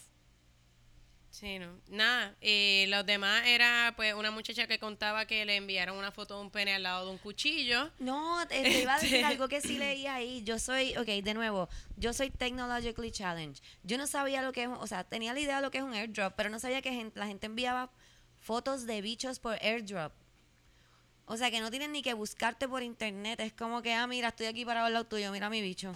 Sí, 1.39 1.59
no. 1.59 1.79
Nada. 1.89 2.35
Y 2.41 2.87
los 2.89 3.05
demás 3.05 3.43
era 3.45 3.93
pues 3.95 4.15
una 4.15 4.31
muchacha 4.31 4.67
que 4.67 4.79
contaba 4.79 5.27
que 5.27 5.45
le 5.45 5.57
enviaron 5.57 5.99
una 5.99 6.11
foto 6.11 6.37
de 6.37 6.41
un 6.41 6.51
pene 6.51 6.75
al 6.75 6.83
lado 6.85 7.05
de 7.05 7.11
un 7.13 7.19
cuchillo. 7.19 7.91
No, 7.99 8.47
te, 8.49 8.63
te 8.63 8.81
iba 8.81 8.95
a 8.95 8.99
decir 8.99 9.17
Este. 9.17 9.27
algo 9.27 9.47
que 9.47 9.61
sí 9.61 9.77
leí 9.77 10.07
ahí. 10.07 10.43
Yo 10.45 10.59
soy, 10.59 10.97
ok, 10.97 11.05
de 11.23 11.35
nuevo, 11.35 11.69
yo 11.99 12.15
soy 12.15 12.31
technologically 12.31 13.11
challenged. 13.11 13.63
Yo 13.83 13.99
no 13.99 14.07
sabía 14.07 14.41
lo 14.41 14.53
que 14.53 14.63
es, 14.63 14.69
o 14.71 14.87
sea, 14.87 15.05
tenía 15.05 15.35
la 15.35 15.41
idea 15.41 15.57
de 15.57 15.63
lo 15.63 15.71
que 15.71 15.77
es 15.79 15.85
un 15.85 15.93
airdrop, 15.93 16.33
pero 16.37 16.49
no 16.49 16.59
sabía 16.59 16.81
que 16.81 17.11
la 17.15 17.27
gente 17.27 17.45
enviaba 17.45 17.91
fotos 18.41 18.87
de 18.87 19.03
bichos 19.03 19.39
por 19.39 19.63
airdrop. 19.63 20.15
O 21.27 21.37
sea, 21.37 21.51
que 21.51 21.61
no 21.61 21.71
tienen 21.71 21.93
ni 21.93 22.01
que 22.03 22.15
buscarte 22.15 22.67
por 22.67 22.83
internet. 22.83 23.41
Es 23.41 23.53
como 23.53 23.83
que, 23.83 23.93
ah, 23.93 24.07
mira, 24.07 24.29
estoy 24.29 24.47
aquí 24.47 24.65
para 24.65 24.87
al 24.87 24.93
lado 24.95 25.05
tuyo, 25.05 25.31
mira 25.33 25.51
mi 25.51 25.61
bicho. 25.61 25.93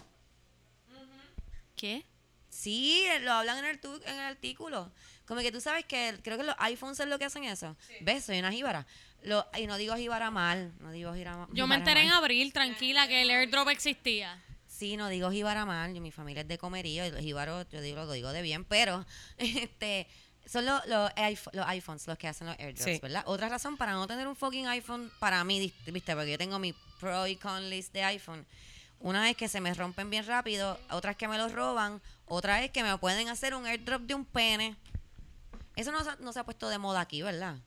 ¿Qué? 1.77 2.05
Sí, 2.51 3.05
eh, 3.07 3.21
lo 3.21 3.33
hablan 3.33 3.59
en 3.59 3.65
el, 3.67 3.81
tu- 3.81 4.03
en 4.05 4.13
el 4.15 4.21
artículo. 4.21 4.91
Como 5.31 5.43
que 5.43 5.53
tú 5.53 5.61
sabes 5.61 5.85
que 5.85 6.19
creo 6.25 6.37
que 6.37 6.43
los 6.43 6.57
iPhones 6.59 6.99
es 6.99 7.07
lo 7.07 7.17
que 7.17 7.25
hacen 7.25 7.45
eso. 7.45 7.77
¿Ves? 8.01 8.25
Soy 8.25 8.41
una 8.41 8.51
jíbara. 8.51 8.85
Lo, 9.23 9.47
y 9.57 9.69
no 9.69 9.77
digo 9.77 9.95
jíbara 9.95 10.29
mal, 10.33 10.73
no 10.81 10.91
digo 10.91 11.15
jíbara 11.15 11.47
Yo 11.53 11.69
me 11.69 11.77
enteré 11.77 12.03
en 12.03 12.11
abril, 12.11 12.53
tranquila, 12.53 13.07
que 13.07 13.23
el 13.23 13.31
airdrop 13.31 13.69
existía. 13.69 14.43
Sí, 14.67 14.97
no 14.97 15.09
digo 15.09 15.31
jíbara 15.31 15.65
mal, 15.65 15.95
yo- 15.95 16.01
mi 16.01 16.11
familia 16.11 16.41
es 16.43 16.49
de 16.49 16.59
comerío, 16.59 17.07
y 17.07 17.13
los 17.13 17.21
jíbaros, 17.21 17.65
yo 17.71 17.81
digo, 17.81 18.05
lo 18.07 18.11
digo 18.13 18.33
de 18.33 18.43
bien, 18.43 18.65
pero 18.65 19.07
este 19.39 20.09
son 20.47 20.65
los, 20.67 20.85
los, 20.87 21.13
iPhone- 21.15 21.53
los 21.55 21.67
iPhones 21.69 22.09
los 22.09 22.19
que 22.19 22.27
hacen 22.27 22.49
los 22.49 22.59
airdrops, 22.59 22.83
Sí. 22.83 22.99
¿verdad? 23.01 23.23
Otra 23.27 23.49
razón 23.49 23.77
para 23.77 23.93
no 23.93 24.09
tener 24.09 24.27
un 24.27 24.35
fucking 24.35 24.67
iPhone, 24.67 25.13
para 25.21 25.45
mí, 25.45 25.73
viste, 25.87 26.17
porque 26.17 26.33
yo 26.33 26.39
tengo 26.39 26.59
mi 26.59 26.75
pro 26.99 27.29
y 27.29 27.37
con 27.37 27.71
list 27.71 27.93
de 27.93 28.03
iPhone. 28.03 28.45
Una 28.99 29.31
es 29.31 29.37
que 29.37 29.47
se 29.47 29.61
me 29.61 29.73
rompen 29.75 30.11
bien 30.11 30.27
rápido, 30.27 30.77
otra 30.91 31.13
es 31.13 31.17
que 31.17 31.29
me 31.29 31.39
los 31.39 31.53
roban, 31.53 32.03
otra 32.27 32.65
es 32.65 32.73
que 32.73 32.83
me 32.83 32.99
pueden 32.99 33.29
hacer 33.29 33.55
un 33.55 33.65
airdrop 33.65 34.03
de 34.03 34.15
un 34.15 34.25
pene. 34.25 34.75
Eso 35.77 35.93
no, 35.93 36.03
se- 36.05 36.17
no 36.21 36.33
se 36.33 36.39
ha 36.41 36.45
puesto 36.45 36.69
de 36.69 36.79
moda 36.79 37.01
aquí, 37.01 37.23
¿verdad? 37.23 37.59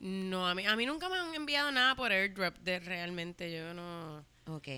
No, 0.00 0.46
a 0.48 0.54
mí, 0.54 0.66
a 0.66 0.76
mí 0.76 0.86
nunca 0.86 1.08
me 1.08 1.16
han 1.16 1.34
enviado 1.34 1.70
nada 1.70 1.94
por 1.94 2.12
airdrop 2.12 2.56
de 2.58 2.80
realmente, 2.80 3.50
yo 3.52 3.72
no... 3.74 4.24
Ok. 4.46 4.68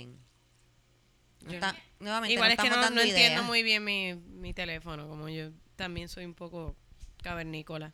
No 1.41 1.51
Yo- 1.51 1.55
está- 1.55 1.77
nuevamente, 2.01 2.35
Igual 2.35 2.49
no 2.49 2.53
es 2.55 2.61
que 2.61 2.71
no, 2.95 3.01
entiendo 3.03 3.43
muy 3.45 3.63
bien 3.63 3.83
mi, 3.85 4.15
mi 4.15 4.53
teléfono, 4.55 5.09
como 5.09 5.29
yo 5.29 5.51
también 5.77 6.09
soy 6.09 6.25
un 6.25 6.35
poco 6.35 6.77
cavernícola. 7.23 7.93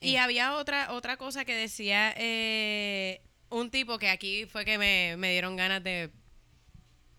Y 0.00 0.14
Eh. 0.14 0.18
había 0.18 0.54
otra 0.54 0.92
otra 0.92 1.16
cosa 1.16 1.44
que 1.44 1.54
decía 1.54 2.12
eh, 2.16 3.22
un 3.50 3.70
tipo 3.70 3.98
que 3.98 4.08
aquí 4.10 4.46
fue 4.46 4.64
que 4.64 4.76
me, 4.78 5.16
me 5.16 5.30
dieron 5.32 5.56
ganas 5.56 5.82
de 5.84 6.10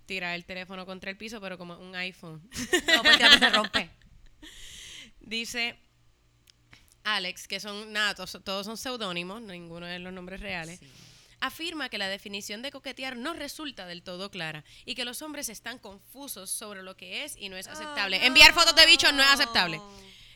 tirar 0.06 0.36
el 0.36 0.46
teléfono 0.46 0.86
contra 0.86 1.10
el 1.12 1.18
piso, 1.18 1.40
pero 1.40 1.58
como 1.58 1.78
un 1.78 1.96
iPhone. 1.96 2.42
No, 2.94 3.04
porque 3.04 3.26
se 3.40 3.50
rompe. 3.50 3.90
Dice 5.22 5.80
Alex, 7.04 7.48
que 7.48 7.60
son, 7.60 7.92
nada, 7.92 8.16
todos, 8.16 8.38
todos 8.44 8.66
son 8.66 8.78
seudónimos, 8.78 9.42
ninguno 9.42 9.86
de 9.86 10.00
los 10.00 10.14
nombres 10.14 10.40
reales. 10.40 10.80
Sí. 10.80 10.88
Afirma 11.40 11.90
que 11.90 11.98
la 11.98 12.08
definición 12.08 12.62
de 12.62 12.72
coquetear 12.72 13.18
no 13.18 13.34
resulta 13.34 13.86
del 13.86 14.02
todo 14.02 14.32
clara 14.32 14.64
y 14.86 14.96
que 14.96 15.04
los 15.04 15.22
hombres 15.22 15.50
están 15.50 15.78
confusos 15.78 16.50
sobre 16.50 16.84
lo 16.84 16.96
que 16.96 17.26
es 17.26 17.36
y 17.36 17.50
no 17.50 17.58
es 17.58 17.68
aceptable. 17.68 18.18
Oh, 18.22 18.26
Enviar 18.26 18.54
fotos 18.54 18.76
de 18.76 18.86
bichos 18.86 19.14
no 19.14 19.22
es 19.22 19.30
aceptable. 19.30 19.82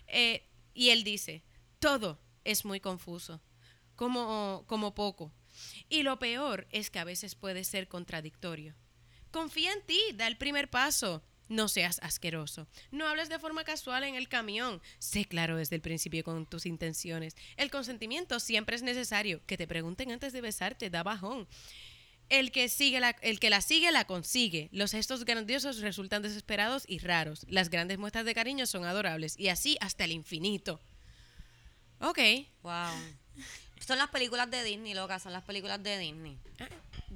Eh, 0.08 0.46
y 0.74 0.90
él 0.90 1.06
dice, 1.06 1.46
todo 1.80 2.20
es 2.44 2.66
muy 2.66 2.82
confuso, 2.82 3.42
como, 3.96 4.66
como 4.68 4.94
poco. 4.94 5.32
Y 5.88 6.04
lo 6.04 6.20
peor 6.20 6.68
es 6.72 6.90
que 6.90 7.00
a 7.00 7.06
veces 7.06 7.36
puede 7.36 7.64
ser 7.64 7.88
contradictorio. 7.88 8.76
Confía 9.32 9.72
en 9.72 9.86
ti, 9.86 10.00
da 10.14 10.28
el 10.28 10.38
primer 10.38 10.70
paso. 10.70 11.24
No 11.50 11.68
seas 11.68 12.00
asqueroso. 12.02 12.68
No 12.92 13.08
hables 13.08 13.30
de 13.30 13.40
forma 13.40 13.64
casual 13.64 14.04
en 14.04 14.16
el 14.16 14.28
camión. 14.28 14.82
Sé 15.00 15.26
claro 15.26 15.58
desde 15.58 15.76
el 15.76 15.82
principio 15.82 16.24
con 16.24 16.46
tus 16.46 16.66
intenciones. 16.66 17.36
El 17.56 17.72
consentimiento 17.72 18.40
siempre 18.40 18.76
es 18.76 18.84
necesario. 18.84 19.42
Que 19.46 19.58
te 19.58 19.68
pregunten 19.68 20.12
antes 20.12 20.34
de 20.34 20.42
besarte 20.42 20.90
da 20.90 21.04
bajón. 21.04 21.48
El 22.30 22.52
que, 22.52 22.68
sigue 22.68 23.00
la, 23.00 23.12
el 23.22 23.40
que 23.40 23.50
la 23.50 23.62
sigue 23.62 23.92
la 23.92 24.06
consigue. 24.06 24.68
Los 24.74 24.92
gestos 24.92 25.24
grandiosos 25.24 25.80
resultan 25.80 26.22
desesperados 26.22 26.84
y 26.88 27.00
raros. 27.00 27.46
Las 27.48 27.70
grandes 27.70 27.98
muestras 27.98 28.26
de 28.26 28.36
cariño 28.36 28.66
son 28.66 28.84
adorables. 28.84 29.40
Y 29.40 29.48
así 29.48 29.78
hasta 29.80 30.04
el 30.04 30.12
infinito. 30.12 30.82
Ok. 32.00 32.20
Wow. 32.64 32.92
Son 33.86 33.98
las 33.98 34.10
películas 34.10 34.50
de 34.52 34.64
Disney, 34.64 34.94
loca, 34.94 35.20
son 35.20 35.32
las 35.32 35.44
películas 35.44 35.82
de 35.82 35.98
Disney. 35.98 36.38
Ah, 36.60 36.68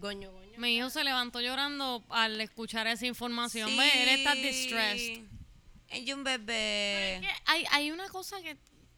goño, 0.01 0.31
goño. 0.31 0.57
Mi 0.57 0.75
hijo 0.75 0.89
se 0.89 1.03
levantó 1.03 1.39
llorando 1.39 2.03
al 2.09 2.39
escuchar 2.41 2.87
esa 2.87 3.05
información. 3.05 3.69
Ve, 3.77 4.03
él 4.03 4.09
está 4.09 4.33
distressed. 4.35 5.23
Ella 5.89 6.15
un 6.15 6.21
es 6.21 6.25
bebé. 6.25 7.19
que 7.21 7.29
hay, 7.45 7.65
hay 7.71 7.91
una 7.91 8.07
cosa 8.09 8.41
que 8.41 8.57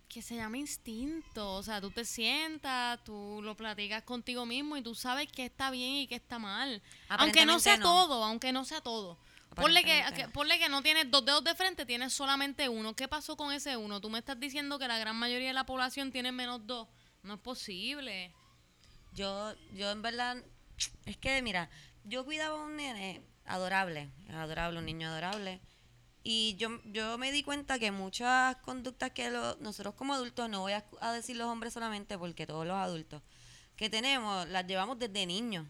que 0.10 0.22
se 0.22 0.36
llama 0.36 0.60
instinto. 0.60 1.56
O 1.56 1.64
sea, 1.64 1.82
tú 1.82 1.90
te 1.90 2.06
sientas, 2.06 3.04
tú 3.04 3.40
lo 3.42 3.58
platicas 3.58 4.04
contigo 4.04 4.46
mismo 4.46 4.78
y 4.78 4.84
tú 4.84 4.94
sabes 4.94 5.28
que 5.28 5.46
está 5.46 5.72
bien 5.72 5.96
y 5.96 6.08
que 6.08 6.14
está 6.14 6.38
mal. 6.38 6.84
Aunque 7.10 7.48
no 7.48 7.60
sea 7.60 7.78
no. 7.78 7.84
todo, 7.84 8.24
aunque 8.24 8.52
no 8.52 8.64
sea 8.64 8.80
todo. 8.82 9.18
Ponle 9.56 9.84
que, 9.84 10.04
que- 10.16 10.28
ponle 10.30 10.60
que 10.60 10.70
no 10.70 10.84
tienes 10.84 11.10
dos 11.10 11.26
dedos 11.26 11.44
de 11.44 11.56
frente, 11.56 11.84
tienes 11.88 12.14
solamente 12.14 12.70
uno. 12.70 12.96
¿Qué 12.96 13.08
pasó 13.08 13.36
con 13.36 13.52
ese 13.52 13.76
uno? 13.76 14.02
Tú 14.02 14.12
me 14.12 14.20
estás 14.20 14.40
diciendo 14.40 14.78
que 14.78 14.88
la 14.88 15.00
gran 15.00 15.16
mayoría 15.16 15.48
de 15.48 15.54
la 15.56 15.66
población 15.66 16.12
tiene 16.12 16.32
menos 16.32 16.66
dos. 16.68 16.88
No 17.24 17.34
es 17.34 17.40
posible. 17.40 18.32
Yo, 19.14 19.54
yo 19.74 19.90
en 19.90 20.04
verdad, 20.04 20.38
es 21.06 21.18
que 21.18 21.42
mira, 21.42 21.70
yo 22.04 22.26
cuidaba 22.26 22.60
a 22.60 22.64
un 22.66 22.76
nene 22.78 23.22
adorable, 23.46 24.10
adorable, 24.30 24.80
un 24.80 24.86
niño 24.86 25.08
adorable. 25.10 25.60
Y 26.26 26.56
yo, 26.58 26.70
yo 26.86 27.18
me 27.18 27.32
di 27.34 27.44
cuenta 27.44 27.80
que 27.80 27.92
muchas 27.92 28.56
conductas 28.58 29.12
que 29.12 29.30
lo- 29.30 29.58
nosotros 29.58 29.94
como 29.96 30.14
adultos, 30.14 30.50
no 30.50 30.62
voy 30.62 30.72
a, 30.74 30.86
a 31.02 31.12
decir 31.12 31.36
los 31.36 31.48
hombres 31.48 31.74
solamente, 31.74 32.18
porque 32.18 32.48
todos 32.48 32.66
los 32.66 32.78
adultos 32.78 33.22
que 33.76 33.90
tenemos, 33.90 34.48
las 34.48 34.66
llevamos 34.66 34.98
desde 35.00 35.26
niños. 35.26 35.68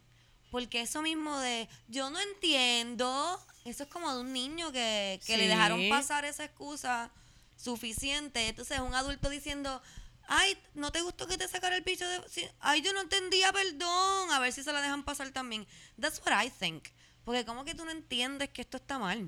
Porque 0.51 0.81
eso 0.81 1.01
mismo 1.01 1.39
de, 1.39 1.67
yo 1.87 2.11
no 2.11 2.19
entiendo, 2.19 3.39
eso 3.65 3.83
es 3.83 3.89
como 3.89 4.13
de 4.13 4.21
un 4.21 4.31
niño 4.33 4.71
que, 4.71 5.19
que 5.25 5.37
le 5.37 5.47
dejaron 5.47 5.79
pasar 5.89 6.25
esa 6.25 6.43
excusa 6.45 7.09
suficiente. 7.57 8.47
Entonces 8.49 8.79
un 8.79 8.93
adulto 8.93 9.29
diciendo, 9.29 9.81
ay, 10.27 10.57
¿no 10.73 10.91
te 10.91 11.01
gustó 11.01 11.27
que 11.27 11.37
te 11.37 11.47
sacara 11.47 11.75
el 11.75 11.83
bicho 11.83 12.07
de... 12.07 12.21
ay, 12.59 12.81
yo 12.81 12.93
no 12.93 13.01
entendía, 13.01 13.51
perdón. 13.51 14.31
A 14.31 14.39
ver 14.39 14.53
si 14.53 14.63
se 14.63 14.73
la 14.73 14.81
dejan 14.81 15.03
pasar 15.03 15.31
también. 15.31 15.67
That's 15.99 16.21
what 16.25 16.43
I 16.43 16.49
think. 16.49 16.87
Porque 17.23 17.45
como 17.45 17.65
que 17.65 17.75
tú 17.75 17.85
no 17.85 17.91
entiendes 17.91 18.49
que 18.49 18.61
esto 18.61 18.77
está 18.77 18.99
mal. 18.99 19.27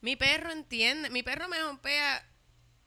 Mi 0.00 0.16
perro 0.16 0.52
entiende, 0.52 1.10
mi 1.10 1.22
perro 1.22 1.48
me 1.48 1.60
jompea 1.60 2.24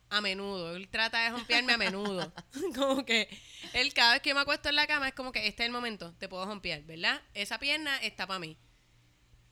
a 0.10 0.20
menudo, 0.20 0.76
él 0.76 0.90
trata 0.90 1.24
de 1.24 1.32
jompearme 1.32 1.74
a 1.74 1.78
menudo. 1.78 2.34
como 2.76 3.06
que 3.06 3.30
él 3.74 3.94
cada 3.94 4.14
vez 4.14 4.22
que 4.22 4.34
me 4.34 4.42
acuesto 4.42 4.70
en 4.70 4.76
la 4.76 4.88
cama 4.88 5.08
es 5.08 5.14
como 5.14 5.32
que 5.32 5.48
este 5.48 5.64
es 5.64 5.68
el 5.68 5.72
momento, 5.72 6.14
te 6.16 6.28
puedo 6.28 6.46
jompear, 6.46 6.84
¿verdad? 6.84 7.22
Esa 7.34 7.60
pierna 7.60 7.98
está 7.98 8.28
para 8.28 8.40
mí. 8.40 8.58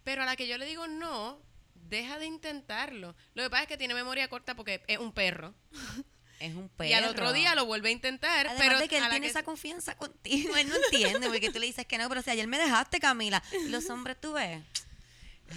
Pero 0.04 0.24
a 0.24 0.26
la 0.26 0.36
que 0.36 0.48
yo 0.48 0.58
le 0.58 0.66
digo 0.66 0.88
no, 0.88 1.42
deja 1.74 2.20
de 2.20 2.26
intentarlo. 2.26 3.16
Lo 3.34 3.44
que 3.44 3.50
pasa 3.50 3.64
es 3.64 3.70
que 3.70 3.78
tiene 3.78 3.94
memoria 3.94 4.28
corta 4.28 4.56
porque 4.56 4.84
es 4.88 4.98
un 5.00 5.14
perro. 5.14 5.56
Es 6.40 6.56
un 6.56 6.70
perro. 6.70 6.90
Y 6.90 6.94
al 6.94 7.04
otro 7.06 7.34
día 7.34 7.54
lo 7.56 7.66
vuelve 7.66 7.90
a 7.90 7.92
intentar, 7.92 8.48
Además 8.48 8.66
pero 8.66 8.80
de 8.80 8.88
que 8.88 8.98
él 8.98 9.04
a 9.04 9.08
la 9.08 9.12
tiene 9.16 9.26
que- 9.26 9.32
esa 9.32 9.44
confianza 9.44 9.96
contigo, 9.98 10.56
él 10.56 10.70
no 10.70 10.76
entiende, 10.86 11.28
porque 11.28 11.50
tú 11.52 11.60
le 11.60 11.66
dices 11.66 11.86
que 11.86 11.98
no, 11.98 12.08
pero 12.10 12.22
si 12.22 12.30
ayer 12.30 12.48
me 12.48 12.58
dejaste, 12.58 13.00
Camila. 13.00 13.44
Los 13.68 13.90
hombres, 13.90 14.20
tú 14.22 14.34
ves. 14.34 14.62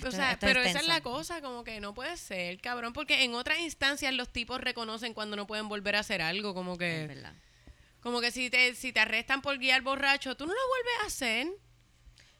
O 0.06 0.10
sea, 0.10 0.32
es 0.32 0.38
pero 0.40 0.60
esa 0.62 0.80
es 0.80 0.86
la 0.86 1.02
cosa, 1.02 1.40
como 1.42 1.64
que 1.64 1.78
no 1.80 1.92
puede 1.94 2.16
ser, 2.16 2.58
cabrón, 2.60 2.92
porque 2.94 3.24
en 3.24 3.34
otras 3.34 3.58
instancias 3.60 4.12
los 4.14 4.30
tipos 4.32 4.60
reconocen 4.60 5.12
cuando 5.14 5.36
no 5.36 5.46
pueden 5.46 5.68
volver 5.68 5.96
a 5.96 6.00
hacer 6.00 6.22
algo, 6.22 6.54
como 6.54 6.72
Es 6.72 6.78
que 6.78 7.06
verdad. 7.06 7.34
como 8.00 8.20
que 8.22 8.30
si 8.30 8.48
te 8.48 8.74
si 8.74 8.90
te 8.92 9.00
arrestan 9.00 9.42
por 9.42 9.58
guiar 9.58 9.82
borracho, 9.82 10.34
tú 10.34 10.46
no 10.46 10.52
lo 10.54 10.68
vuelves 10.68 10.94
a 11.02 11.06
hacer. 11.08 11.48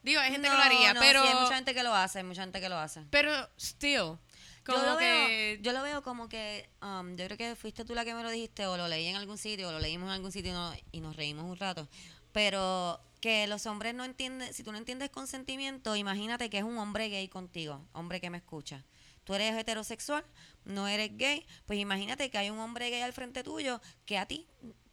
Digo, 0.01 0.19
hay 0.19 0.31
gente 0.31 0.49
que 0.49 0.53
lo 0.55 0.61
haría, 0.61 0.93
no, 0.95 0.99
pero 0.99 1.21
sí, 1.21 1.29
hay 1.29 1.35
mucha 1.43 1.55
gente 1.55 1.73
que 1.75 1.83
lo 1.83 1.93
hace, 1.95 2.17
hay 2.17 2.23
mucha 2.25 2.41
gente 2.41 2.59
que 2.59 2.67
lo 2.69 2.77
hace. 2.77 3.03
pero 3.11 3.47
still 3.57 4.17
como 4.63 4.79
yo 4.79 4.85
lo 4.91 4.97
que 4.97 5.05
veo, 5.05 5.61
yo 5.61 5.71
lo 5.73 5.83
veo 5.83 6.01
como 6.03 6.29
que, 6.29 6.69
um, 6.81 7.15
yo 7.15 7.25
creo 7.25 7.37
que 7.37 7.55
fuiste 7.55 7.85
tú 7.85 7.93
la 7.95 8.05
que 8.05 8.13
me 8.13 8.23
lo 8.23 8.29
dijiste, 8.29 8.65
o 8.67 8.77
lo 8.77 8.87
leí 8.87 9.07
en 9.07 9.15
algún 9.15 9.37
sitio, 9.37 9.69
o 9.69 9.71
lo 9.71 9.79
leímos 9.79 10.07
en 10.07 10.13
algún 10.13 10.31
sitio 10.31 10.51
y, 10.51 10.53
no- 10.55 10.73
y 10.91 11.01
nos 11.01 11.15
reímos 11.15 11.45
un 11.45 11.57
rato. 11.57 11.87
Pero 12.31 12.99
que 13.21 13.47
los 13.47 13.65
hombres 13.67 13.93
no 13.93 14.03
entienden, 14.05 14.53
si 14.53 14.63
tú 14.63 14.71
no 14.71 14.77
entiendes 14.77 15.09
consentimiento, 15.09 15.95
imagínate 15.95 16.49
que 16.49 16.57
es 16.57 16.63
un 16.63 16.77
hombre 16.77 17.09
gay 17.09 17.27
contigo, 17.27 17.85
hombre 17.93 18.19
que 18.19 18.29
me 18.29 18.37
escucha. 18.37 18.83
Tú 19.23 19.33
eres 19.35 19.55
heterosexual, 19.55 20.25
no 20.65 20.87
eres 20.87 21.15
gay, 21.17 21.45
pues 21.65 21.79
imagínate 21.79 22.29
que 22.29 22.37
hay 22.37 22.49
un 22.49 22.59
hombre 22.59 22.89
gay 22.89 23.01
al 23.01 23.13
frente 23.13 23.43
tuyo 23.43 23.79
que 24.05 24.17
a 24.17 24.25
ti 24.25 24.47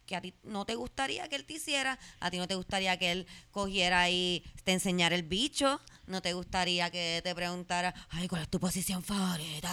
que 0.05 0.15
a 0.15 0.21
ti 0.21 0.33
no 0.43 0.65
te 0.65 0.75
gustaría 0.75 1.27
que 1.27 1.35
él 1.35 1.45
te 1.45 1.53
hiciera, 1.53 1.99
a 2.19 2.31
ti 2.31 2.37
no 2.37 2.47
te 2.47 2.55
gustaría 2.55 2.97
que 2.97 3.11
él 3.11 3.27
cogiera 3.51 4.09
y 4.09 4.43
te 4.63 4.73
enseñara 4.73 5.15
el 5.15 5.23
bicho, 5.23 5.79
no 6.07 6.21
te 6.21 6.33
gustaría 6.33 6.89
que 6.89 7.21
te 7.23 7.33
preguntara, 7.35 7.93
ay, 8.09 8.27
¿cuál 8.27 8.43
es 8.43 8.49
tu 8.49 8.59
posición 8.59 9.03
favorita? 9.03 9.69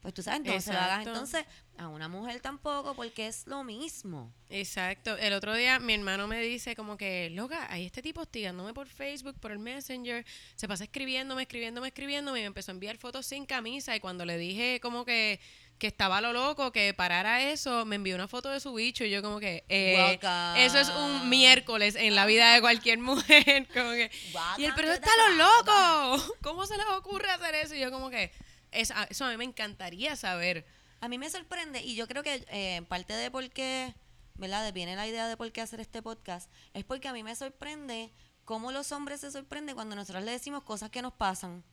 Pues 0.00 0.14
tú 0.14 0.22
sabes, 0.22 0.40
lo 0.46 0.52
hagas 0.52 0.66
Exacto. 0.66 1.10
entonces 1.10 1.44
a 1.76 1.88
una 1.88 2.08
mujer 2.08 2.40
tampoco, 2.40 2.94
porque 2.94 3.26
es 3.26 3.46
lo 3.46 3.64
mismo. 3.64 4.32
Exacto. 4.48 5.16
El 5.16 5.34
otro 5.34 5.54
día 5.54 5.78
mi 5.78 5.94
hermano 5.94 6.26
me 6.26 6.40
dice 6.40 6.74
como 6.74 6.96
que, 6.96 7.30
loca, 7.30 7.66
hay 7.70 7.86
este 7.86 8.00
tipo 8.00 8.22
hostigándome 8.22 8.72
por 8.72 8.86
Facebook, 8.86 9.38
por 9.38 9.50
el 9.52 9.58
Messenger, 9.58 10.24
se 10.54 10.68
pasa 10.68 10.84
escribiéndome, 10.84 11.42
escribiéndome, 11.42 11.88
escribiéndome 11.88 12.38
y 12.38 12.42
me 12.42 12.46
empezó 12.46 12.70
a 12.70 12.74
enviar 12.74 12.96
fotos 12.96 13.26
sin 13.26 13.44
camisa 13.44 13.94
y 13.94 14.00
cuando 14.00 14.24
le 14.24 14.38
dije 14.38 14.80
como 14.80 15.04
que 15.04 15.38
que 15.80 15.86
estaba 15.86 16.20
lo 16.20 16.34
loco, 16.34 16.72
que 16.72 16.92
parara 16.92 17.42
eso, 17.42 17.86
me 17.86 17.96
envió 17.96 18.14
una 18.14 18.28
foto 18.28 18.50
de 18.50 18.60
su 18.60 18.74
bicho 18.74 19.02
y 19.02 19.10
yo 19.10 19.22
como 19.22 19.40
que, 19.40 19.64
eh, 19.70 20.20
eso 20.58 20.78
es 20.78 20.90
un 20.90 21.30
miércoles 21.30 21.96
en 21.96 22.14
la 22.14 22.26
vida 22.26 22.52
de 22.52 22.60
cualquier 22.60 22.98
mujer, 22.98 23.66
como 23.74 23.90
que, 23.92 24.10
y 24.58 24.64
el 24.66 24.74
pero 24.74 24.92
está 24.92 25.08
lo 25.28 25.36
loco, 25.36 26.34
¿cómo 26.42 26.66
se 26.66 26.76
les 26.76 26.86
ocurre 26.86 27.30
hacer 27.30 27.54
eso? 27.54 27.74
Y 27.74 27.80
yo 27.80 27.90
como 27.90 28.10
que, 28.10 28.30
eso, 28.70 28.92
eso 29.08 29.24
a 29.24 29.30
mí 29.30 29.38
me 29.38 29.44
encantaría 29.44 30.14
saber. 30.16 30.66
A 31.00 31.08
mí 31.08 31.16
me 31.16 31.30
sorprende 31.30 31.82
y 31.82 31.94
yo 31.96 32.06
creo 32.06 32.22
que 32.22 32.44
eh, 32.50 32.82
parte 32.86 33.14
de 33.14 33.30
por 33.30 33.48
qué, 33.48 33.94
¿verdad? 34.34 34.70
Viene 34.74 34.96
la 34.96 35.08
idea 35.08 35.28
de 35.28 35.38
por 35.38 35.50
qué 35.50 35.62
hacer 35.62 35.80
este 35.80 36.02
podcast, 36.02 36.50
es 36.74 36.84
porque 36.84 37.08
a 37.08 37.14
mí 37.14 37.22
me 37.22 37.34
sorprende 37.34 38.12
cómo 38.44 38.70
los 38.70 38.92
hombres 38.92 39.22
se 39.22 39.30
sorprenden 39.30 39.74
cuando 39.74 39.96
nosotros 39.96 40.24
le 40.24 40.32
decimos 40.32 40.62
cosas 40.62 40.90
que 40.90 41.00
nos 41.00 41.14
pasan. 41.14 41.64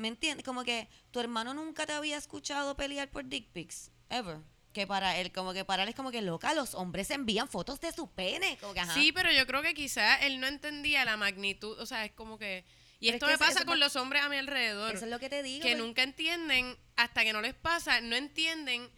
¿Me 0.00 0.08
entiendes? 0.08 0.44
Como 0.46 0.64
que 0.64 0.88
tu 1.10 1.20
hermano 1.20 1.52
nunca 1.52 1.84
te 1.84 1.92
había 1.92 2.16
escuchado 2.16 2.74
pelear 2.74 3.10
por 3.10 3.26
dick 3.26 3.48
pics, 3.52 3.90
ever. 4.08 4.38
Que 4.72 4.86
para 4.86 5.18
él, 5.18 5.30
como 5.30 5.52
que 5.52 5.64
para 5.64 5.82
él 5.82 5.90
es 5.90 5.94
como 5.94 6.10
que 6.10 6.22
loca, 6.22 6.54
los 6.54 6.74
hombres 6.74 7.10
envían 7.10 7.48
fotos 7.48 7.80
de 7.80 7.92
su 7.92 8.10
pene. 8.10 8.56
Como 8.60 8.72
que, 8.72 8.80
ajá. 8.80 8.94
Sí, 8.94 9.12
pero 9.12 9.30
yo 9.30 9.46
creo 9.46 9.60
que 9.60 9.74
quizás 9.74 10.22
él 10.22 10.40
no 10.40 10.46
entendía 10.46 11.04
la 11.04 11.18
magnitud, 11.18 11.78
o 11.78 11.84
sea, 11.84 12.04
es 12.06 12.12
como 12.12 12.38
que... 12.38 12.64
Y 12.98 13.06
Pero 13.06 13.08
es 13.08 13.14
esto 13.14 13.26
que 13.26 13.32
me 13.32 13.38
pasa 13.38 13.60
eso 13.60 13.66
con 13.66 13.78
los 13.78 13.96
hombres 13.96 14.22
a 14.22 14.28
mi 14.28 14.36
alrededor, 14.36 14.94
Eso 14.94 15.04
es 15.04 15.10
lo 15.10 15.18
que 15.18 15.28
te 15.28 15.42
digo. 15.42 15.62
que 15.62 15.72
pues. 15.72 15.82
nunca 15.82 16.02
entienden, 16.02 16.78
hasta 16.96 17.22
que 17.24 17.32
no 17.32 17.42
les 17.42 17.54
pasa, 17.54 18.00
no 18.00 18.16
entienden 18.16 18.88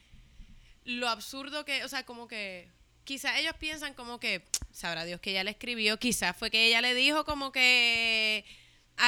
lo 0.85 1.09
absurdo 1.09 1.65
que, 1.65 1.85
o 1.85 1.89
sea, 1.89 2.05
como 2.07 2.29
que... 2.29 2.71
Quizás 3.05 3.39
ellos 3.39 3.55
piensan 3.59 3.95
como 3.95 4.21
que, 4.21 4.45
sabrá 4.71 5.05
Dios 5.05 5.21
que 5.21 5.31
ella 5.31 5.43
le 5.43 5.51
escribió, 5.51 5.99
quizás 5.99 6.37
fue 6.37 6.53
que 6.53 6.67
ella 6.67 6.81
le 6.81 6.95
dijo 6.95 7.25
como 7.25 7.51
que 7.51 8.45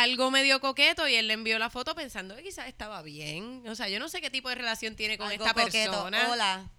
algo 0.02 0.30
medio 0.30 0.60
coqueto 0.60 1.06
y 1.08 1.14
él 1.14 1.28
le 1.28 1.34
envió 1.34 1.58
la 1.58 1.70
foto 1.70 1.94
pensando 1.94 2.34
que 2.36 2.42
quizás 2.42 2.66
estaba 2.68 3.00
bien. 3.02 3.62
O 3.68 3.74
sea, 3.74 3.88
yo 3.88 3.98
no 4.00 4.08
sé 4.08 4.20
qué 4.20 4.28
tipo 4.30 4.48
de 4.48 4.56
relación 4.56 4.96
tiene 4.96 5.16
con 5.18 5.28
Algo 5.30 5.44
esta 5.44 5.54
coqueto. 5.54 5.90
persona. 5.92 6.30
Hola. 6.30 6.70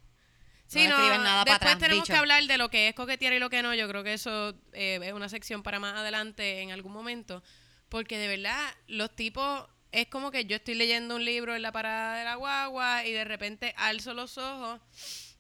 Sí, 0.68 0.84
No 0.84 0.90
no, 0.90 0.96
escriben 0.98 1.24
nada 1.24 1.46
para 1.46 1.54
después 1.60 1.76
atrás, 1.76 1.78
tenemos 1.80 2.04
bicho. 2.04 2.14
que 2.14 2.18
hablar 2.20 2.44
de 2.44 2.58
lo 2.58 2.70
que 2.70 2.90
es 2.90 2.96
coquetear 2.96 3.34
y 3.34 3.40
lo 3.40 3.50
que 3.50 3.62
no. 3.62 3.74
Yo 3.74 3.88
creo 3.88 4.04
que 4.04 4.14
eso 4.14 4.54
eh, 4.74 5.00
es 5.02 5.14
una 5.14 5.30
sección 5.30 5.64
para 5.64 5.80
más 5.80 5.96
adelante 5.96 6.62
en 6.62 6.72
algún 6.72 6.92
momento. 6.92 7.42
Porque 7.88 8.18
de 8.18 8.28
verdad, 8.28 8.60
los 8.88 9.16
tipos, 9.16 9.66
es 9.92 10.08
como 10.08 10.30
que 10.32 10.46
yo 10.46 10.58
estoy 10.58 10.74
leyendo 10.74 11.16
un 11.16 11.24
libro 11.24 11.56
en 11.56 11.62
la 11.62 11.72
parada 11.72 12.18
de 12.18 12.26
la 12.26 12.36
guagua 12.36 13.06
y 13.06 13.14
de 13.14 13.24
repente 13.24 13.74
alzo 13.78 14.14
los 14.14 14.38
ojos 14.38 14.82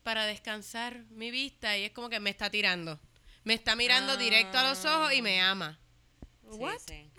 para 0.03 0.26
descansar 0.26 0.99
mi 1.09 1.32
vista 1.32 1.76
y 1.78 1.84
es 1.86 1.91
como 1.91 2.07
que 2.09 2.19
me 2.21 2.30
está 2.30 2.49
tirando. 2.49 2.99
Me 3.43 3.53
está 3.55 3.76
mirando 3.76 4.15
directo 4.15 4.57
a 4.59 4.69
los 4.69 4.86
ojos 4.86 5.11
y 5.13 5.21
me 5.21 5.41
ama. 5.41 5.78
Sí, 6.43 6.57
What? 6.57 6.78
sí. 6.88 7.09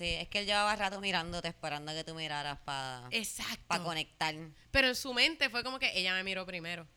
Sí, 0.00 0.14
es 0.14 0.28
que 0.28 0.38
él 0.38 0.46
llevaba 0.46 0.74
rato 0.76 0.98
mirándote, 0.98 1.48
esperando 1.48 1.92
a 1.92 1.94
que 1.94 2.04
tú 2.04 2.14
miraras 2.14 2.58
para 2.60 3.06
Exacto. 3.10 3.84
conectar. 3.84 4.34
Pero 4.70 4.86
en 4.88 4.94
su 4.94 5.12
mente 5.12 5.50
fue 5.50 5.62
como 5.62 5.78
que 5.78 5.92
ella 5.94 6.14
me 6.14 6.24
miró 6.24 6.46
primero. 6.46 6.88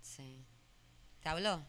Sí. 0.00 0.44
¿Te 1.20 1.28
habló? 1.28 1.66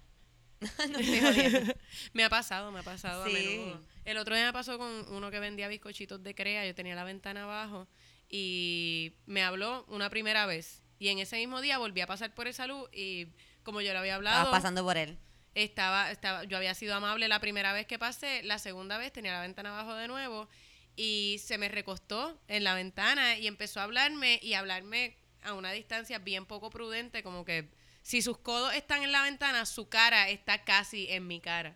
no 0.62 1.00
estoy 1.00 1.74
me 2.14 2.24
ha 2.26 2.30
pasado, 2.30 2.72
me 2.72 2.82
ha 2.82 2.84
pasado 2.84 3.26
Sí. 3.26 3.32
a 3.32 3.40
menudo. 3.40 3.82
El 4.04 4.18
otro 4.18 4.36
día 4.36 4.46
me 4.46 4.54
pasó 4.54 4.78
con 4.78 4.88
uno 5.16 5.32
que 5.32 5.40
vendía 5.40 5.68
bizcochitos 5.68 6.22
de 6.22 6.36
crea. 6.36 6.64
Yo 6.64 6.76
tenía 6.76 6.94
la 6.94 7.04
ventana 7.06 7.46
abajo 7.46 7.88
y 8.30 9.14
me 9.26 9.44
habló 9.44 9.84
una 9.88 10.12
primera 10.12 10.46
vez. 10.46 10.84
Y 11.00 11.08
en 11.08 11.18
ese 11.18 11.38
mismo 11.38 11.60
día 11.60 11.80
volví 11.80 12.02
a 12.02 12.06
pasar 12.08 12.36
por 12.36 12.48
esa 12.48 12.68
luz 12.68 12.88
y 12.94 13.30
como 13.64 13.82
yo 13.82 13.94
le 13.94 13.98
había 13.98 14.18
Estabas 14.18 14.36
hablado, 14.36 14.52
pasando 14.52 14.84
por 14.84 14.96
él. 14.96 15.18
Estaba, 15.56 16.12
estaba, 16.12 16.44
yo 16.44 16.58
había 16.58 16.76
sido 16.76 16.94
amable 16.94 17.28
la 17.28 17.40
primera 17.40 17.74
vez 17.74 17.88
que 17.88 17.98
pasé, 17.98 18.44
la 18.44 18.60
segunda 18.60 18.98
vez 18.98 19.12
tenía 19.12 19.34
la 19.34 19.42
ventana 19.42 19.70
abajo 19.70 19.96
de 19.96 20.08
nuevo 20.08 20.48
y 20.96 21.38
se 21.44 21.58
me 21.58 21.70
recostó 21.70 22.40
en 22.48 22.64
la 22.64 22.76
ventana 22.76 23.38
y 23.38 23.48
empezó 23.48 23.80
a 23.80 23.84
hablarme 23.84 24.40
y 24.44 24.54
hablarme 24.54 25.16
a 25.42 25.54
una 25.54 25.72
distancia 25.72 26.20
bien 26.20 26.46
poco 26.46 26.70
prudente, 26.70 27.24
como 27.24 27.46
que 27.46 27.70
si 28.02 28.22
sus 28.22 28.38
codos 28.38 28.74
están 28.76 29.04
en 29.04 29.12
la 29.12 29.24
ventana, 29.24 29.66
su 29.66 29.90
cara 29.90 30.30
está 30.30 30.64
casi 30.64 31.08
en 31.10 31.26
mi 31.26 31.40
cara. 31.40 31.76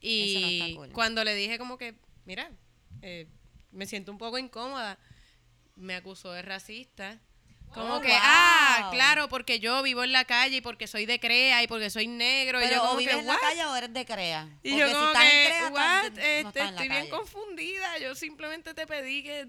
Y 0.00 0.36
Eso 0.36 0.40
no 0.40 0.46
está 0.48 0.76
cool. 0.76 0.92
cuando 0.92 1.24
le 1.24 1.34
dije 1.34 1.58
como 1.58 1.76
que, 1.76 1.94
mira, 2.24 2.50
eh, 3.02 3.26
me 3.70 3.86
siento 3.86 4.12
un 4.12 4.18
poco 4.18 4.38
incómoda, 4.38 4.98
me 5.76 5.94
acusó 5.94 6.32
de 6.32 6.42
racista. 6.42 7.20
Como 7.72 7.96
Oh, 7.96 8.00
que, 8.00 8.08
wow. 8.08 8.18
ah, 8.20 8.88
claro, 8.92 9.28
porque 9.28 9.60
yo 9.60 9.82
vivo 9.82 10.02
en 10.02 10.10
la 10.12 10.24
calle 10.24 10.56
y 10.56 10.60
porque 10.60 10.86
soy 10.88 11.06
de 11.06 11.20
CREA 11.20 11.62
y 11.62 11.66
porque 11.68 11.88
soy 11.90 12.06
negro. 12.08 12.60
y 12.64 12.68
yo 12.68 12.80
como 12.80 12.92
o 12.92 12.96
vives 12.96 13.14
que, 13.14 13.20
en 13.20 13.26
la 13.26 13.38
calle 13.38 13.64
o 13.64 13.76
eres 13.76 13.92
de 13.92 14.04
CREA. 14.04 14.48
Y 14.62 14.70
Porque 14.70 14.78
yo 14.90 14.92
como 14.92 15.06
estás 15.12 15.22
en 15.24 15.30
que, 15.30 15.44
CREA, 15.46 15.56
estás 15.66 15.70
"What? 15.72 16.02
de- 16.02 16.10
no 16.10 16.16
Este, 16.16 16.38
estás 16.40 16.56
en 16.56 16.62
la 16.62 16.68
estoy 16.70 16.88
bien 16.88 17.00
calle". 17.00 17.10
confundida. 17.10 17.98
Yo 17.98 18.14
simplemente 18.14 18.74
te 18.74 18.86
pedí 18.86 19.22
que 19.22 19.46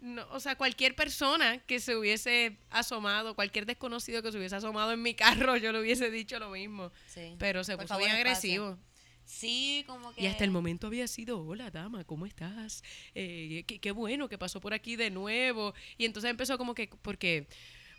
no, 0.00 0.26
o 0.30 0.40
sea, 0.40 0.56
cualquier 0.56 0.94
persona 0.94 1.58
que 1.66 1.80
se 1.80 1.96
hubiese 1.96 2.58
asomado, 2.70 3.34
cualquier 3.34 3.64
desconocido 3.64 4.22
que 4.22 4.30
se 4.30 4.38
hubiese 4.38 4.56
asomado 4.56 4.92
en 4.92 5.02
mi 5.02 5.14
carro, 5.14 5.56
yo 5.56 5.72
le 5.72 5.80
hubiese 5.80 6.10
dicho 6.10 6.38
lo 6.38 6.50
mismo. 6.50 6.92
Sí. 7.06 7.34
Pero 7.38 7.64
se 7.64 7.76
Por 7.76 7.84
puso 7.84 7.94
favor, 7.94 8.04
bien 8.06 8.16
espacio. 8.26 8.64
agresivo. 8.64 8.78
Sí, 9.26 9.84
como 9.86 10.14
que... 10.14 10.22
Y 10.22 10.26
hasta 10.26 10.44
el 10.44 10.50
momento 10.50 10.86
había 10.86 11.06
sido, 11.08 11.44
hola 11.44 11.70
dama, 11.70 12.04
¿cómo 12.04 12.24
estás? 12.26 12.82
Eh, 13.14 13.64
qué, 13.66 13.80
qué 13.80 13.90
bueno 13.90 14.28
que 14.28 14.38
pasó 14.38 14.60
por 14.60 14.72
aquí 14.72 14.96
de 14.96 15.10
nuevo. 15.10 15.74
Y 15.98 16.04
entonces 16.06 16.30
empezó 16.30 16.56
como 16.56 16.74
que, 16.74 16.88
porque 17.02 17.46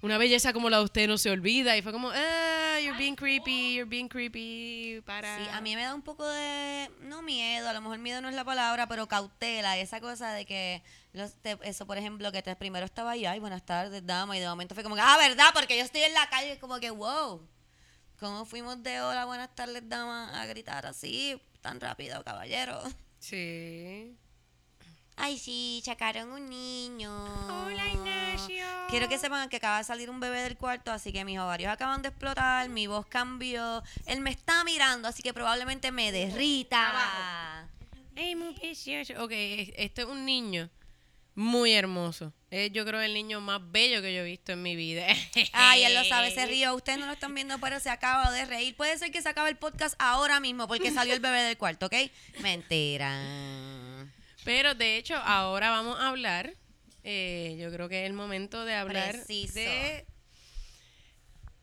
una 0.02 0.18
belleza 0.18 0.54
como 0.54 0.70
la 0.70 0.78
de 0.78 0.86
usted 0.86 1.08
no 1.08 1.18
se 1.18 1.30
olvida. 1.30 1.76
Y 1.76 1.82
fue 1.82 1.92
como, 1.92 2.10
ah, 2.14 2.80
you're 2.82 2.98
being 2.98 3.16
creepy, 3.16 3.76
you're 3.76 3.90
being 3.90 4.08
creepy. 4.08 5.02
Para... 5.06 5.38
Sí, 5.38 5.50
a 5.52 5.60
mí 5.60 5.76
me 5.76 5.82
da 5.84 5.94
un 5.94 6.02
poco 6.02 6.26
de, 6.26 6.90
no 7.02 7.22
miedo, 7.22 7.68
a 7.68 7.74
lo 7.74 7.82
mejor 7.82 7.98
miedo 7.98 8.22
no 8.22 8.30
es 8.30 8.36
la 8.36 8.46
palabra, 8.46 8.88
pero 8.88 9.08
cautela, 9.08 9.78
esa 9.78 10.00
cosa 10.00 10.32
de 10.34 10.46
que, 10.46 10.82
los, 11.14 11.34
te- 11.42 11.58
eso 11.64 11.86
por 11.86 11.98
ejemplo, 11.98 12.32
que 12.32 12.42
te, 12.42 12.56
primero 12.56 12.86
estaba 12.86 13.12
ahí, 13.12 13.26
ay, 13.26 13.40
buenas 13.40 13.66
tardes, 13.66 14.06
dama, 14.06 14.38
y 14.38 14.40
de 14.40 14.48
momento 14.48 14.76
fue 14.76 14.84
como 14.84 14.96
que, 14.96 15.02
ah, 15.04 15.18
¿verdad? 15.18 15.48
Porque 15.54 15.76
yo 15.78 15.84
estoy 15.84 16.02
en 16.04 16.14
la 16.14 16.30
calle, 16.30 16.58
como 16.60 16.80
que, 16.80 16.90
wow, 16.92 17.42
¿cómo 18.20 18.46
fuimos 18.46 18.82
de 18.84 19.02
hola, 19.02 19.26
buenas 19.26 19.54
tardes, 19.56 19.88
dama, 19.88 20.42
a 20.42 20.46
gritar 20.46 20.86
así, 20.86 21.42
tan 21.62 21.80
rápido, 21.80 22.24
caballero? 22.24 22.82
Sí. 23.20 24.16
Ay, 25.16 25.40
sí, 25.40 25.82
sacaron 25.84 26.32
un 26.32 26.48
niño. 26.48 27.12
Hola, 27.66 27.88
Ignacio. 27.88 28.64
Quiero 28.90 29.10
que 29.10 29.18
sepan 29.18 29.50
que 29.50 29.58
acaba 29.58 29.80
de 29.80 29.84
salir 29.84 30.10
un 30.12 30.20
bebé 30.20 30.42
del 30.44 30.58
cuarto, 30.58 30.92
así 30.92 31.12
que 31.12 31.26
mis 31.26 31.40
ovarios 31.40 31.72
acaban 31.72 32.04
de 32.04 32.10
explotar, 32.10 32.70
mi 32.70 32.86
voz 32.86 33.08
cambió, 33.08 33.82
él 34.06 34.22
me 34.22 34.30
está 34.30 34.64
mirando, 34.64 35.08
así 35.08 35.24
que 35.24 35.34
probablemente 35.34 35.92
me 35.92 36.12
derrita. 36.12 37.68
Ay, 38.16 38.36
muy 38.36 38.54
precioso. 38.54 39.14
Ok, 39.24 39.32
es- 39.32 39.70
este 39.76 40.02
es 40.04 40.08
un 40.08 40.24
niño 40.26 40.70
muy 41.38 41.72
hermoso. 41.74 42.34
Es 42.50 42.72
yo 42.72 42.84
creo 42.86 43.00
el 43.02 43.14
niño 43.14 43.40
más 43.42 43.62
bello 43.72 44.02
que 44.02 44.14
yo 44.14 44.22
he 44.22 44.26
visto 44.26 44.54
en 44.54 44.64
mi 44.64 44.76
vida. 44.76 45.06
Ay, 45.54 45.84
él 45.84 45.94
lo 45.94 46.04
sabe, 46.06 46.32
se 46.32 46.46
rió. 46.48 46.74
Ustedes 46.76 46.98
no 46.98 47.06
lo 47.06 47.12
están 47.14 47.36
viendo, 47.36 47.60
pero 47.60 47.80
se 47.80 47.90
acaba 47.92 48.32
de 48.32 48.46
reír. 48.46 48.76
Puede 48.76 48.98
ser 48.98 49.12
que 49.12 49.22
se 49.22 49.30
acabe 49.30 49.50
el 49.52 49.58
podcast 49.58 49.96
ahora 50.00 50.40
mismo 50.40 50.68
porque 50.68 50.92
salió 50.92 51.14
el 51.14 51.20
bebé 51.20 51.42
del 51.44 51.58
cuarto, 51.58 51.86
¿ok? 51.86 51.94
Mentira. 52.42 54.08
Pero 54.44 54.74
de 54.76 54.98
hecho, 54.98 55.16
ahora 55.18 55.70
vamos 55.70 56.00
a 56.00 56.08
hablar. 56.08 56.54
eh, 57.04 57.56
yo 57.60 57.72
creo 57.72 57.88
que 57.88 58.02
es 58.04 58.08
el 58.08 58.14
momento 58.14 58.66
de 58.66 58.74
hablar 58.74 59.12
Preciso. 59.12 59.54
de. 59.54 60.06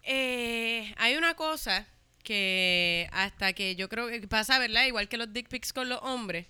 Eh, 0.02 0.94
hay 0.98 1.16
una 1.16 1.34
cosa 1.34 1.86
que 2.22 3.08
hasta 3.12 3.52
que 3.54 3.74
yo 3.76 3.88
creo 3.88 4.08
que 4.08 4.26
pasa, 4.28 4.58
¿verdad? 4.58 4.84
Igual 4.86 5.08
que 5.08 5.16
los 5.16 5.32
dick 5.32 5.48
pics 5.48 5.72
con 5.72 5.88
los 5.88 6.00
hombres. 6.02 6.46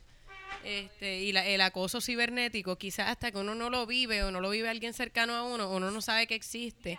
Este, 0.64 1.20
y 1.22 1.32
la- 1.32 1.46
el 1.46 1.60
acoso 1.60 2.00
cibernético, 2.00 2.76
quizás 2.76 3.08
hasta 3.08 3.30
que 3.30 3.38
uno 3.38 3.54
no 3.54 3.70
lo 3.70 3.86
vive 3.86 4.22
o 4.22 4.30
no 4.30 4.40
lo 4.40 4.50
vive 4.50 4.68
alguien 4.68 4.94
cercano 4.94 5.34
a 5.34 5.42
uno, 5.42 5.70
uno 5.70 5.90
no 5.90 6.00
sabe 6.00 6.26
que 6.26 6.34
existe. 6.34 6.98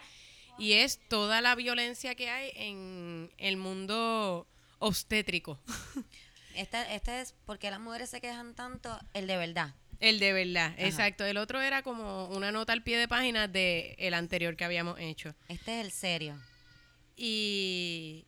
Y 0.57 0.73
es 0.73 0.99
toda 1.09 1.41
la 1.41 1.53
violencia 1.55 2.15
que 2.15 2.29
hay 2.29 2.51
en 2.55 3.31
el 3.37 3.57
mundo 3.57 4.47
obstétrico. 4.79 5.59
Este, 6.55 6.95
este 6.95 7.19
es 7.19 7.35
porque 7.45 7.69
las 7.69 7.81
mujeres 7.81 8.09
se 8.09 8.21
quejan 8.21 8.55
tanto, 8.55 8.97
el 9.13 9.27
de 9.27 9.35
verdad. 9.35 9.75
El 9.99 10.19
de 10.19 10.31
verdad, 10.31 10.73
exacto. 10.77 11.25
El 11.25 11.35
otro 11.35 11.61
era 11.61 11.83
como 11.83 12.27
una 12.29 12.53
nota 12.53 12.71
al 12.71 12.81
pie 12.81 12.97
de 12.97 13.09
página 13.09 13.49
de 13.49 13.93
el 13.99 14.13
anterior 14.13 14.55
que 14.55 14.63
habíamos 14.63 14.97
hecho. 14.97 15.35
Este 15.49 15.77
es 15.81 15.85
el 15.85 15.91
serio. 15.91 16.39
Y 17.17 18.25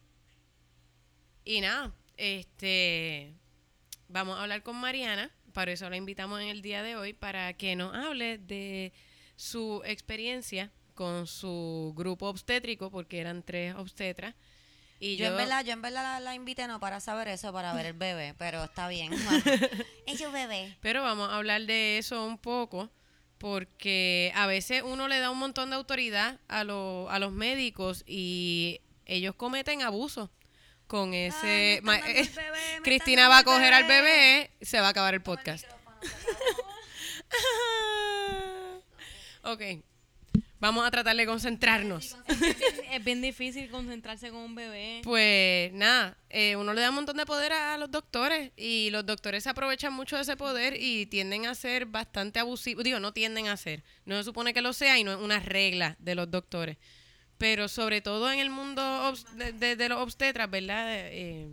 y 1.45 1.61
nada, 1.61 1.93
este 2.17 3.31
vamos 4.09 4.37
a 4.37 4.43
hablar 4.43 4.63
con 4.63 4.75
Mariana, 4.75 5.31
para 5.53 5.71
eso 5.71 5.89
la 5.89 5.97
invitamos 5.97 6.41
en 6.41 6.47
el 6.49 6.61
día 6.61 6.83
de 6.83 6.95
hoy 6.95 7.13
para 7.13 7.53
que 7.53 7.75
nos 7.75 7.95
hable 7.95 8.37
de 8.37 8.93
su 9.35 9.81
experiencia 9.85 10.71
con 10.93 11.27
su 11.27 11.93
grupo 11.95 12.27
obstétrico, 12.27 12.89
porque 12.91 13.19
eran 13.19 13.43
tres 13.43 13.75
obstetras. 13.75 14.33
Y 14.99 15.15
Yo, 15.15 15.25
yo, 15.25 15.31
en 15.31 15.37
verdad, 15.37 15.63
yo 15.63 15.73
en 15.73 15.81
verdad 15.83 16.01
la, 16.01 16.19
la 16.19 16.33
invité 16.35 16.65
no 16.67 16.79
para 16.79 16.99
saber 16.99 17.27
eso, 17.27 17.53
para 17.53 17.71
ver 17.73 17.85
el 17.87 17.93
bebé, 17.97 18.33
pero 18.37 18.63
está 18.63 18.87
bien. 18.87 19.11
es 20.07 20.21
un 20.21 20.31
bebé. 20.33 20.75
Pero 20.81 21.03
vamos 21.03 21.29
a 21.29 21.35
hablar 21.37 21.61
de 21.67 21.99
eso 21.99 22.25
un 22.25 22.37
poco, 22.39 22.89
porque 23.37 24.31
a 24.35 24.47
veces 24.47 24.81
uno 24.83 25.07
le 25.07 25.19
da 25.19 25.29
un 25.29 25.37
montón 25.37 25.69
de 25.69 25.75
autoridad 25.75 26.39
a, 26.47 26.63
lo- 26.63 27.07
a 27.11 27.19
los 27.19 27.31
médicos 27.31 28.03
y 28.07 28.81
ellos 29.05 29.35
cometen 29.35 29.81
abuso 29.83 30.31
con 30.87 31.13
ese... 31.13 31.75
Ay, 31.75 31.81
ma- 31.81 31.97
el 31.97 32.27
bebé, 32.29 32.59
Cristina 32.83 33.27
va 33.29 33.39
a 33.39 33.43
coger 33.43 33.73
al 33.73 33.85
bebé. 33.85 34.51
se 34.61 34.79
va 34.79 34.87
a 34.87 34.89
acabar 34.89 35.13
el 35.13 35.21
podcast. 35.21 35.65
ok, 39.43 39.61
vamos 40.59 40.85
a 40.85 40.91
tratar 40.91 41.15
de 41.15 41.25
concentrarnos. 41.25 42.17
es 42.91 43.03
bien 43.03 43.21
difícil 43.21 43.69
concentrarse 43.69 44.29
con 44.29 44.39
un 44.39 44.55
bebé. 44.55 45.01
Pues 45.03 45.71
nada, 45.73 46.17
eh, 46.29 46.55
uno 46.55 46.73
le 46.73 46.81
da 46.81 46.89
un 46.89 46.95
montón 46.95 47.17
de 47.17 47.25
poder 47.25 47.53
a 47.53 47.77
los 47.77 47.91
doctores 47.91 48.51
y 48.57 48.89
los 48.91 49.05
doctores 49.05 49.43
se 49.43 49.49
aprovechan 49.49 49.93
mucho 49.93 50.15
de 50.15 50.23
ese 50.23 50.35
poder 50.37 50.75
y 50.81 51.05
tienden 51.05 51.45
a 51.45 51.55
ser 51.55 51.85
bastante 51.85 52.39
abusivos. 52.39 52.83
Digo, 52.83 52.99
no 52.99 53.13
tienden 53.13 53.47
a 53.47 53.57
ser, 53.57 53.83
no 54.05 54.17
se 54.17 54.23
supone 54.23 54.53
que 54.53 54.61
lo 54.61 54.73
sea 54.73 54.97
y 54.97 55.03
no 55.03 55.11
es 55.11 55.19
una 55.19 55.39
regla 55.39 55.95
de 55.99 56.15
los 56.15 56.29
doctores. 56.29 56.77
Pero 57.37 57.67
sobre 57.67 58.01
todo 58.01 58.31
en 58.31 58.39
el 58.39 58.49
mundo 58.49 59.13
de, 59.33 59.89
los 59.89 59.99
obstetras, 59.99 60.49
¿verdad? 60.49 60.87
Eh, 60.89 61.47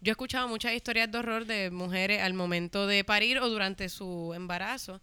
yo 0.00 0.10
he 0.10 0.12
escuchado 0.12 0.48
muchas 0.48 0.72
historias 0.74 1.10
de 1.10 1.18
horror 1.18 1.46
de 1.46 1.70
mujeres 1.70 2.22
al 2.22 2.34
momento 2.34 2.86
de 2.86 3.04
parir 3.04 3.38
o 3.38 3.48
durante 3.48 3.88
su 3.88 4.32
embarazo. 4.34 5.00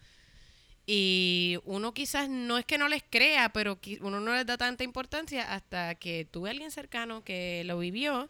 Y 0.86 1.58
uno 1.66 1.93
quizás 1.93 2.30
no 2.30 2.58
es 2.58 2.66
que 2.66 2.78
no 2.78 2.88
les 2.88 3.04
crea, 3.10 3.49
pero 3.49 3.80
uno 4.02 4.20
no 4.20 4.36
les 4.36 4.45
da 4.45 4.58
tanta 4.58 4.84
importancia 4.84 5.54
hasta 5.54 5.95
que 5.95 6.26
tuve 6.26 6.49
a 6.49 6.52
alguien 6.52 6.72
cercano 6.72 7.24
que 7.24 7.64
lo 7.66 7.80
vivió. 7.80 8.30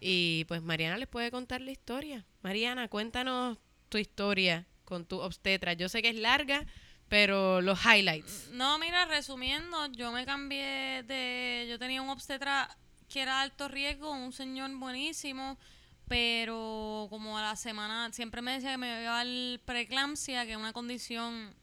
Y 0.00 0.44
pues 0.46 0.62
Mariana 0.62 0.96
les 0.96 1.08
puede 1.08 1.30
contar 1.30 1.60
la 1.60 1.70
historia. 1.72 2.24
Mariana, 2.42 2.88
cuéntanos 2.88 3.58
tu 3.88 3.98
historia 3.98 4.66
con 4.84 5.04
tu 5.04 5.20
obstetra. 5.20 5.72
Yo 5.74 5.88
sé 5.88 6.02
que 6.02 6.08
es 6.08 6.16
larga, 6.16 6.66
pero 7.08 7.60
los 7.60 7.78
highlights. 7.84 8.48
No, 8.52 8.78
mira, 8.78 9.06
resumiendo, 9.06 9.86
yo 9.92 10.12
me 10.12 10.24
cambié 10.24 11.02
de... 11.04 11.66
Yo 11.68 11.78
tenía 11.78 12.02
un 12.02 12.10
obstetra 12.10 12.76
que 13.08 13.22
era 13.22 13.40
alto 13.40 13.68
riesgo, 13.68 14.10
un 14.10 14.32
señor 14.32 14.70
buenísimo, 14.76 15.58
pero 16.06 17.06
como 17.10 17.38
a 17.38 17.42
la 17.42 17.56
semana 17.56 18.12
siempre 18.12 18.42
me 18.42 18.52
decía 18.52 18.72
que 18.72 18.78
me 18.78 19.02
iba 19.02 19.20
a 19.20 19.24
dar 19.24 19.60
preeclampsia, 19.64 20.44
que 20.44 20.52
es 20.52 20.58
una 20.58 20.72
condición 20.72 21.54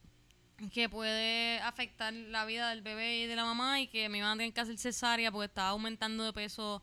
que 0.74 0.90
puede 0.90 1.60
afectar 1.60 2.14
la 2.14 2.46
vida 2.46 2.70
del 2.70 2.82
bebé 2.82 3.18
y 3.20 3.26
de 3.28 3.36
la 3.36 3.44
mamá 3.44 3.82
y 3.82 3.88
que 3.88 4.10
me 4.10 4.20
iban 4.20 4.32
a 4.32 4.38
tener 4.38 4.54
que 4.54 4.62
hacer 4.62 4.78
cesárea 4.78 5.32
porque 5.32 5.48
estaba 5.48 5.70
aumentando 5.70 6.24
de 6.24 6.34
peso 6.34 6.82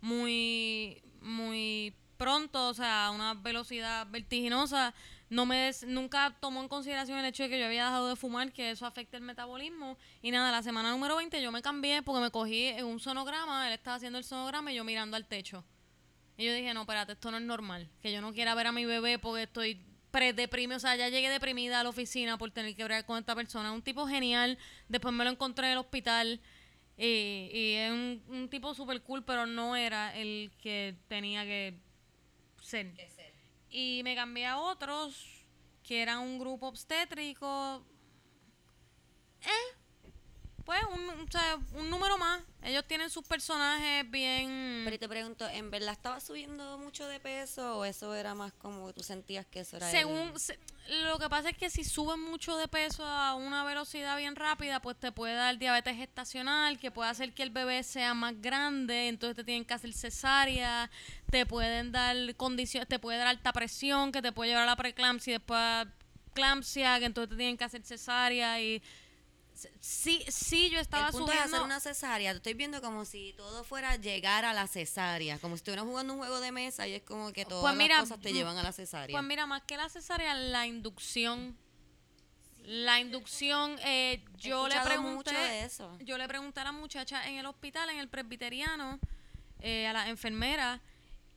muy, 0.00 1.02
muy 1.20 1.94
pronto, 2.16 2.68
o 2.68 2.74
sea, 2.74 3.06
a 3.06 3.10
una 3.10 3.34
velocidad 3.34 4.06
vertiginosa. 4.08 4.94
No 5.28 5.44
me 5.44 5.56
des- 5.56 5.84
nunca 5.86 6.36
tomó 6.40 6.62
en 6.62 6.68
consideración 6.68 7.18
el 7.18 7.24
hecho 7.26 7.42
de 7.42 7.48
que 7.48 7.58
yo 7.58 7.66
había 7.66 7.84
dejado 7.84 8.08
de 8.08 8.16
fumar, 8.16 8.52
que 8.52 8.70
eso 8.70 8.86
afecta 8.86 9.16
el 9.16 9.22
metabolismo. 9.24 9.98
Y 10.22 10.30
nada, 10.30 10.52
la 10.52 10.62
semana 10.62 10.90
número 10.92 11.16
20 11.16 11.42
yo 11.42 11.50
me 11.50 11.62
cambié 11.62 12.02
porque 12.02 12.20
me 12.22 12.30
cogí 12.30 12.66
en 12.66 12.84
un 12.84 13.00
sonograma, 13.00 13.66
él 13.66 13.74
estaba 13.74 13.96
haciendo 13.96 14.18
el 14.18 14.24
sonograma 14.24 14.70
y 14.72 14.76
yo 14.76 14.84
mirando 14.84 15.16
al 15.16 15.26
techo. 15.26 15.64
Y 16.36 16.44
yo 16.44 16.52
dije, 16.54 16.72
no, 16.74 16.82
espérate, 16.82 17.12
esto 17.12 17.30
no 17.30 17.38
es 17.38 17.42
normal. 17.42 17.88
Que 18.02 18.12
yo 18.12 18.20
no 18.20 18.32
quiera 18.32 18.54
ver 18.54 18.66
a 18.68 18.72
mi 18.72 18.84
bebé 18.84 19.18
porque 19.18 19.44
estoy 19.44 19.80
pre-deprimida. 20.10 20.76
O 20.76 20.80
sea, 20.80 20.94
ya 20.94 21.08
llegué 21.08 21.28
deprimida 21.30 21.80
a 21.80 21.82
la 21.82 21.88
oficina 21.88 22.36
por 22.38 22.50
tener 22.50 22.76
que 22.76 22.84
bregar 22.84 23.04
con 23.06 23.18
esta 23.18 23.34
persona. 23.34 23.72
Un 23.72 23.82
tipo 23.82 24.06
genial. 24.06 24.58
Después 24.88 25.12
me 25.14 25.24
lo 25.24 25.30
encontré 25.30 25.66
en 25.66 25.72
el 25.72 25.78
hospital. 25.78 26.40
Y, 26.98 27.48
y 27.52 27.72
es 27.74 27.90
un, 27.90 28.22
un 28.28 28.48
tipo 28.48 28.74
súper 28.74 29.02
cool, 29.02 29.24
pero 29.24 29.46
no 29.46 29.76
era 29.76 30.14
el 30.16 30.52
que 30.62 30.94
tenía 31.08 31.44
que 31.44 31.74
ser. 32.60 32.92
Y 33.78 34.00
me 34.04 34.14
cambié 34.14 34.46
a 34.46 34.56
otros 34.56 35.44
que 35.82 36.00
eran 36.00 36.20
un 36.20 36.38
grupo 36.38 36.66
obstétrico. 36.66 37.84
Eh, 39.42 39.76
pues 40.66 40.80
un, 40.92 41.08
o 41.26 41.30
sea, 41.30 41.58
un 41.74 41.88
número 41.88 42.18
más. 42.18 42.42
Ellos 42.62 42.84
tienen 42.86 43.08
sus 43.08 43.24
personajes 43.24 44.10
bien... 44.10 44.82
Pero 44.84 44.98
te 44.98 45.08
pregunto, 45.08 45.48
¿en 45.48 45.70
verdad 45.70 45.92
estabas 45.92 46.24
subiendo 46.24 46.76
mucho 46.78 47.06
de 47.06 47.20
peso 47.20 47.78
o 47.78 47.84
eso 47.84 48.12
era 48.14 48.34
más 48.34 48.52
como 48.54 48.92
tú 48.92 49.02
sentías 49.04 49.46
que 49.46 49.60
eso 49.60 49.76
era 49.76 49.88
el- 49.88 49.96
Según 49.96 50.38
se- 50.38 50.58
lo 51.04 51.18
que 51.20 51.28
pasa 51.28 51.50
es 51.50 51.56
que 51.56 51.70
si 51.70 51.84
subes 51.84 52.18
mucho 52.18 52.56
de 52.56 52.66
peso 52.66 53.04
a 53.06 53.34
una 53.36 53.62
velocidad 53.64 54.16
bien 54.18 54.34
rápida, 54.34 54.80
pues 54.82 54.96
te 54.98 55.12
puede 55.12 55.34
dar 55.34 55.56
diabetes 55.58 55.96
gestacional, 55.96 56.78
que 56.80 56.90
puede 56.90 57.08
hacer 57.10 57.32
que 57.32 57.44
el 57.44 57.50
bebé 57.50 57.84
sea 57.84 58.12
más 58.14 58.34
grande, 58.42 59.06
entonces 59.08 59.36
te 59.36 59.44
tienen 59.44 59.64
que 59.64 59.74
hacer 59.74 59.92
cesárea, 59.92 60.90
te 61.30 61.46
pueden 61.46 61.92
dar 61.92 62.16
condiciones, 62.36 62.88
te 62.88 62.98
puede 62.98 63.18
dar 63.18 63.28
alta 63.28 63.52
presión, 63.52 64.10
que 64.10 64.20
te 64.22 64.32
puede 64.32 64.50
llevar 64.50 64.64
a 64.64 64.66
la 64.66 64.76
preeclampsia 64.76 65.30
y 65.30 65.34
después 65.38 65.58
a 65.60 65.86
eclampsia, 66.32 66.98
que 66.98 67.04
entonces 67.06 67.30
te 67.30 67.36
tienen 67.36 67.56
que 67.56 67.64
hacer 67.64 67.82
cesárea 67.82 68.60
y 68.60 68.82
sí, 69.80 70.24
sí 70.28 70.70
yo 70.70 70.80
estaba 70.80 71.06
el 71.06 71.12
punto 71.12 71.32
es 71.32 71.38
subiendo 71.38 71.56
hacer 71.56 71.64
una 71.66 71.80
cesárea. 71.80 72.32
Te 72.32 72.36
estoy 72.38 72.54
viendo 72.54 72.80
como 72.80 73.04
si 73.04 73.32
todo 73.36 73.64
fuera 73.64 73.96
llegar 73.96 74.44
a 74.44 74.52
la 74.52 74.66
cesárea. 74.66 75.38
Como 75.38 75.56
si 75.56 75.60
estuvieras 75.60 75.84
jugando 75.84 76.14
un 76.14 76.18
juego 76.18 76.40
de 76.40 76.52
mesa 76.52 76.86
y 76.86 76.94
es 76.94 77.02
como 77.02 77.32
que 77.32 77.44
todas 77.44 77.62
Pues 77.62 77.76
mira, 77.76 77.96
las 77.96 78.04
cosas 78.04 78.20
te 78.20 78.30
mm, 78.30 78.34
llevan 78.34 78.56
a 78.58 78.62
la 78.62 78.72
cesárea. 78.72 79.14
Pues 79.14 79.24
mira, 79.24 79.46
más 79.46 79.62
que 79.62 79.76
la 79.76 79.88
cesárea, 79.88 80.34
la 80.34 80.66
inducción 80.66 81.56
La 82.64 83.00
inducción, 83.00 83.78
eh, 83.84 84.24
yo 84.38 84.68
le 84.68 84.80
pregunté, 84.80 85.30
mucho 85.30 85.30
de 85.30 85.64
eso. 85.64 85.98
yo 86.00 86.18
le 86.18 86.26
pregunté 86.26 86.60
a 86.60 86.64
la 86.64 86.72
muchacha 86.72 87.28
en 87.28 87.36
el 87.36 87.46
hospital, 87.46 87.90
en 87.90 87.98
el 87.98 88.08
presbiteriano, 88.08 88.98
eh, 89.60 89.86
a 89.86 89.92
la 89.92 90.08
enfermera, 90.08 90.80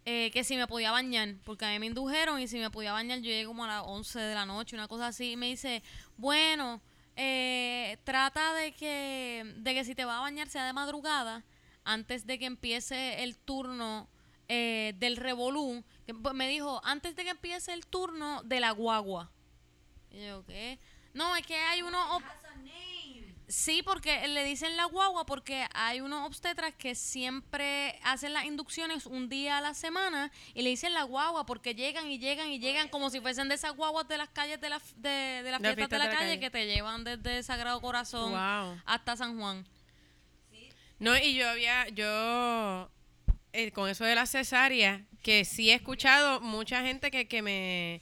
eh, 0.05 0.31
que 0.31 0.43
si 0.43 0.57
me 0.57 0.65
podía 0.65 0.91
bañar, 0.91 1.35
porque 1.45 1.65
a 1.65 1.69
mí 1.69 1.77
me 1.77 1.85
indujeron 1.85 2.39
y 2.39 2.47
si 2.47 2.57
me 2.57 2.71
podía 2.71 2.93
bañar, 2.93 3.19
yo 3.19 3.25
llegué 3.25 3.45
como 3.45 3.65
a 3.65 3.67
las 3.67 3.83
11 3.85 4.19
de 4.19 4.33
la 4.33 4.45
noche, 4.45 4.75
una 4.75 4.87
cosa 4.87 5.07
así, 5.07 5.33
y 5.33 5.37
me 5.37 5.47
dice, 5.47 5.83
bueno, 6.17 6.81
eh, 7.21 7.97
trata 8.05 8.53
de 8.53 8.71
que, 8.71 9.43
de 9.57 9.73
que 9.73 9.83
si 9.83 9.93
te 9.93 10.05
vas 10.05 10.19
a 10.19 10.21
bañar 10.21 10.47
sea 10.47 10.65
de 10.65 10.71
madrugada, 10.71 11.43
antes 11.83 12.25
de 12.25 12.39
que 12.39 12.45
empiece 12.45 13.23
el 13.23 13.35
turno 13.37 14.07
eh, 14.47 14.93
del 14.99 15.17
revolú, 15.17 15.83
pues, 16.23 16.33
me 16.33 16.47
dijo, 16.47 16.79
antes 16.85 17.17
de 17.17 17.25
que 17.25 17.31
empiece 17.31 17.73
el 17.73 17.85
turno 17.85 18.41
de 18.43 18.61
la 18.61 18.71
guagua. 18.71 19.29
Y 20.11 20.27
yo, 20.27 20.45
¿qué? 20.45 20.79
No, 21.13 21.35
es 21.35 21.45
que 21.45 21.57
hay 21.57 21.81
unos... 21.81 22.23
Sí, 23.51 23.81
porque 23.83 24.27
le 24.27 24.43
dicen 24.43 24.77
la 24.77 24.85
guagua 24.85 25.25
porque 25.25 25.65
hay 25.73 26.01
unos 26.01 26.23
obstetras 26.27 26.75
que 26.75 26.93
siempre 26.93 27.99
hacen 28.03 28.31
las 28.33 28.45
inducciones 28.45 29.07
un 29.07 29.27
día 29.27 29.57
a 29.57 29.61
la 29.61 29.73
semana 29.73 30.31
y 30.53 30.61
le 30.61 30.69
dicen 30.69 30.93
la 30.93 31.01
guagua 31.01 31.47
porque 31.47 31.73
llegan 31.73 32.11
y 32.11 32.19
llegan 32.19 32.49
y 32.51 32.59
llegan 32.59 32.89
como 32.89 33.09
si 33.09 33.19
fuesen 33.21 33.49
de 33.49 33.55
esas 33.55 33.75
guaguas 33.75 34.07
de 34.07 34.17
las 34.19 34.29
calles 34.29 34.61
de, 34.61 34.69
la, 34.69 34.79
de, 34.97 35.09
de 35.09 35.51
las 35.51 35.59
La 35.61 35.73
fiestas 35.73 35.75
fiesta 35.77 35.95
de 35.95 35.99
la, 35.99 36.05
de 36.05 36.11
la 36.11 36.17
calle, 36.19 36.29
calle. 36.35 36.39
que 36.39 36.49
te 36.51 36.67
llevan 36.67 37.03
desde 37.03 37.41
Sagrado 37.41 37.81
Corazón 37.81 38.31
Wow. 38.33 38.81
hasta 38.85 39.17
San 39.17 39.39
Juan. 39.39 39.65
No, 40.99 41.17
y 41.17 41.33
yo 41.33 41.49
había, 41.49 41.87
yo, 41.89 42.87
eh, 43.53 43.71
con 43.71 43.89
eso 43.89 44.03
de 44.05 44.13
la 44.15 44.27
cesárea, 44.27 45.05
que 45.23 45.43
sí 45.43 45.71
he 45.71 45.73
escuchado 45.73 46.39
mucha 46.41 46.81
gente 46.83 47.09
que, 47.09 47.27
que 47.27 47.41
me, 47.41 48.01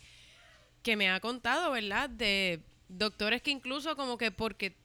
que 0.84 0.98
me 0.98 1.10
ha 1.10 1.20
contado, 1.22 1.72
¿verdad? 1.72 2.10
De 2.10 2.60
doctores 2.90 3.42
que 3.42 3.52
incluso 3.52 3.96
como 3.96 4.18
que 4.18 4.32
porque 4.32 4.76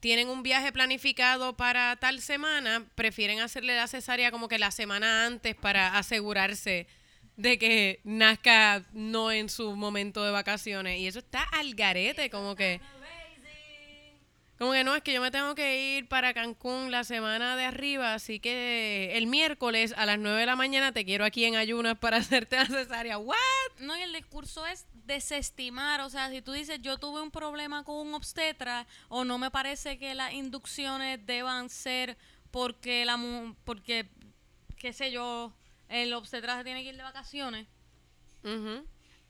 tienen 0.00 0.28
un 0.28 0.42
viaje 0.42 0.72
planificado 0.72 1.56
para 1.56 1.96
tal 1.96 2.20
semana, 2.20 2.86
prefieren 2.94 3.40
hacerle 3.40 3.76
la 3.76 3.86
cesárea 3.86 4.30
como 4.30 4.48
que 4.48 4.58
la 4.58 4.70
semana 4.70 5.26
antes 5.26 5.54
para 5.54 5.98
asegurarse 5.98 6.86
de 7.36 7.58
que 7.58 8.00
nazca 8.04 8.84
no 8.92 9.30
en 9.30 9.48
su 9.48 9.76
momento 9.76 10.24
de 10.24 10.30
vacaciones. 10.30 10.98
Y 10.98 11.06
eso 11.06 11.20
está 11.20 11.42
al 11.52 11.74
garete, 11.74 12.30
como 12.30 12.54
que... 12.56 12.80
Como 14.58 14.72
que 14.72 14.84
no, 14.84 14.94
es 14.94 15.02
que 15.02 15.14
yo 15.14 15.22
me 15.22 15.30
tengo 15.30 15.54
que 15.54 15.96
ir 15.96 16.06
para 16.06 16.34
Cancún 16.34 16.90
la 16.90 17.02
semana 17.02 17.56
de 17.56 17.64
arriba, 17.64 18.12
así 18.12 18.40
que 18.40 19.16
el 19.16 19.26
miércoles 19.26 19.94
a 19.96 20.04
las 20.04 20.18
9 20.18 20.38
de 20.38 20.44
la 20.44 20.54
mañana 20.54 20.92
te 20.92 21.06
quiero 21.06 21.24
aquí 21.24 21.46
en 21.46 21.56
ayunas 21.56 21.96
para 21.96 22.16
hacerte 22.18 22.56
la 22.56 22.66
cesárea. 22.66 23.16
¿What? 23.16 23.36
No, 23.78 23.96
y 23.96 24.02
el 24.02 24.12
discurso 24.12 24.66
es 24.66 24.84
desestimar, 25.10 26.00
o 26.02 26.08
sea, 26.08 26.30
si 26.30 26.40
tú 26.40 26.52
dices 26.52 26.78
yo 26.80 26.96
tuve 26.98 27.20
un 27.20 27.30
problema 27.32 27.82
con 27.84 27.96
un 28.06 28.14
obstetra 28.14 28.86
o 29.08 29.24
no 29.24 29.38
me 29.38 29.50
parece 29.50 29.98
que 29.98 30.14
las 30.14 30.32
inducciones 30.32 31.24
deban 31.26 31.68
ser 31.68 32.16
porque 32.52 33.04
la 33.04 33.16
mu- 33.16 33.54
porque 33.64 34.08
qué 34.76 34.92
sé 34.92 35.10
yo, 35.10 35.52
el 35.88 36.12
obstetra 36.14 36.56
se 36.56 36.64
tiene 36.64 36.82
que 36.84 36.90
ir 36.90 36.96
de 36.96 37.02
vacaciones. 37.02 37.66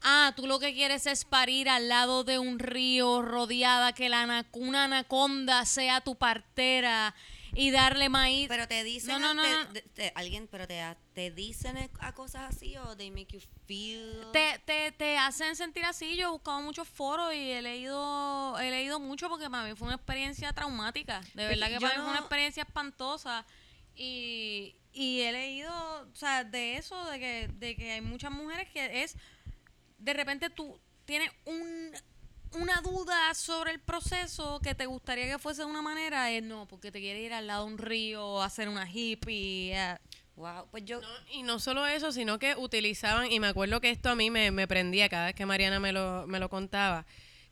Ah, 0.03 0.33
tú 0.37 0.47
lo 0.47 0.59
que 0.59 0.73
quieres 0.75 1.07
es 1.07 1.25
parir 1.25 1.69
al 1.69 1.89
lado 1.89 2.25
de 2.25 2.39
un 2.39 2.59
río 2.59 3.23
rodeada, 3.23 3.93
que 3.93 4.09
la 4.09 4.47
una 4.53 4.85
anaconda 4.85 5.65
sea 5.65 6.01
tu 6.01 6.15
partera 6.15 7.15
y 7.55 7.71
darle 7.71 8.09
maíz. 8.09 8.49
Pero 8.49 8.67
te 8.69 8.85
dicen, 8.85 9.21
No, 9.21 9.35
no, 9.35 9.35
no, 9.35 9.73
te- 9.95 10.13
alguien, 10.15 10.49
pero 10.51 10.67
te, 10.67 10.83
te 11.15 11.31
dicen 11.31 11.77
e, 11.77 11.91
a 12.01 12.13
cosas 12.15 12.55
así 12.55 12.77
o 12.77 12.97
they 12.97 13.11
make 13.11 13.29
you 13.37 13.41
feel. 13.67 14.27
te, 14.33 14.61
te, 14.65 14.93
te 14.93 15.17
hacen 15.19 15.57
sentir 15.57 15.85
así. 15.85 16.17
Yo 16.17 16.29
he 16.29 16.31
buscado 16.31 16.61
muchos 16.63 16.89
foros 16.89 17.33
y 17.35 17.51
he 17.53 17.63
leído, 17.63 18.59
he 18.61 18.71
leído 18.71 19.01
mucho 19.01 19.29
porque 19.29 19.49
para 19.51 19.69
mí 19.69 19.75
fue 19.75 19.87
una 19.89 19.97
experiencia 19.97 20.53
traumática. 20.53 21.21
De 21.35 21.47
verdad 21.47 21.67
que 21.69 21.75
yo 21.75 21.81
para 21.81 21.95
mí 21.95 22.01
fue 22.03 22.11
una 22.11 22.21
experiencia 22.21 22.63
espantosa. 22.63 23.45
Y, 23.97 24.77
y 24.93 25.21
he 25.23 25.33
leído, 25.33 25.73
o 25.73 26.15
sea, 26.17 26.45
de 26.45 26.77
eso, 26.77 27.05
de 27.11 27.19
que, 27.19 27.49
de 27.55 27.77
que 27.77 27.93
hay 27.93 28.01
muchas 28.01 28.31
mujeres 28.33 28.69
que 28.71 29.03
es, 29.03 29.17
de 29.99 30.13
repente 30.15 30.49
tú 30.51 30.81
tienes 31.05 31.31
un, 31.45 31.93
una 32.53 32.81
duda 32.81 33.33
sobre 33.35 33.71
el 33.73 33.81
proceso 33.81 34.61
que 34.61 34.75
te 34.75 34.87
gustaría 34.87 35.27
que 35.27 35.39
fuese 35.39 35.63
de 35.63 35.67
una 35.69 35.83
manera, 35.83 36.31
es 36.31 36.43
no, 36.43 36.67
porque 36.67 36.91
te 36.91 37.01
quiere 37.01 37.21
ir 37.23 37.33
al 37.33 37.47
lado 37.47 37.67
de 37.67 37.73
un 37.73 37.79
río, 37.79 38.43
a 38.43 38.47
hacer 38.47 38.69
una 38.69 38.89
hippie. 38.91 39.77
a- 39.79 40.01
Wow, 40.37 40.69
pues 40.71 40.85
yo. 40.87 41.01
No, 41.03 41.09
y 41.33 41.43
no 41.43 41.59
solo 41.61 41.87
eso, 41.87 42.13
sino 42.13 42.39
que 42.39 42.55
utilizaban, 42.57 43.31
y 43.31 43.41
me 43.41 43.49
acuerdo 43.49 43.81
que 43.83 43.91
esto 43.91 44.09
a 44.09 44.15
mí 44.15 44.31
me, 44.31 44.51
me 44.51 44.67
prendía 44.67 45.09
cada 45.11 45.27
vez 45.27 45.35
que 45.35 45.45
Mariana 45.45 45.81
me 45.81 45.93
lo, 45.93 46.27
me 46.27 46.39
lo 46.39 46.49
contaba, 46.49 47.05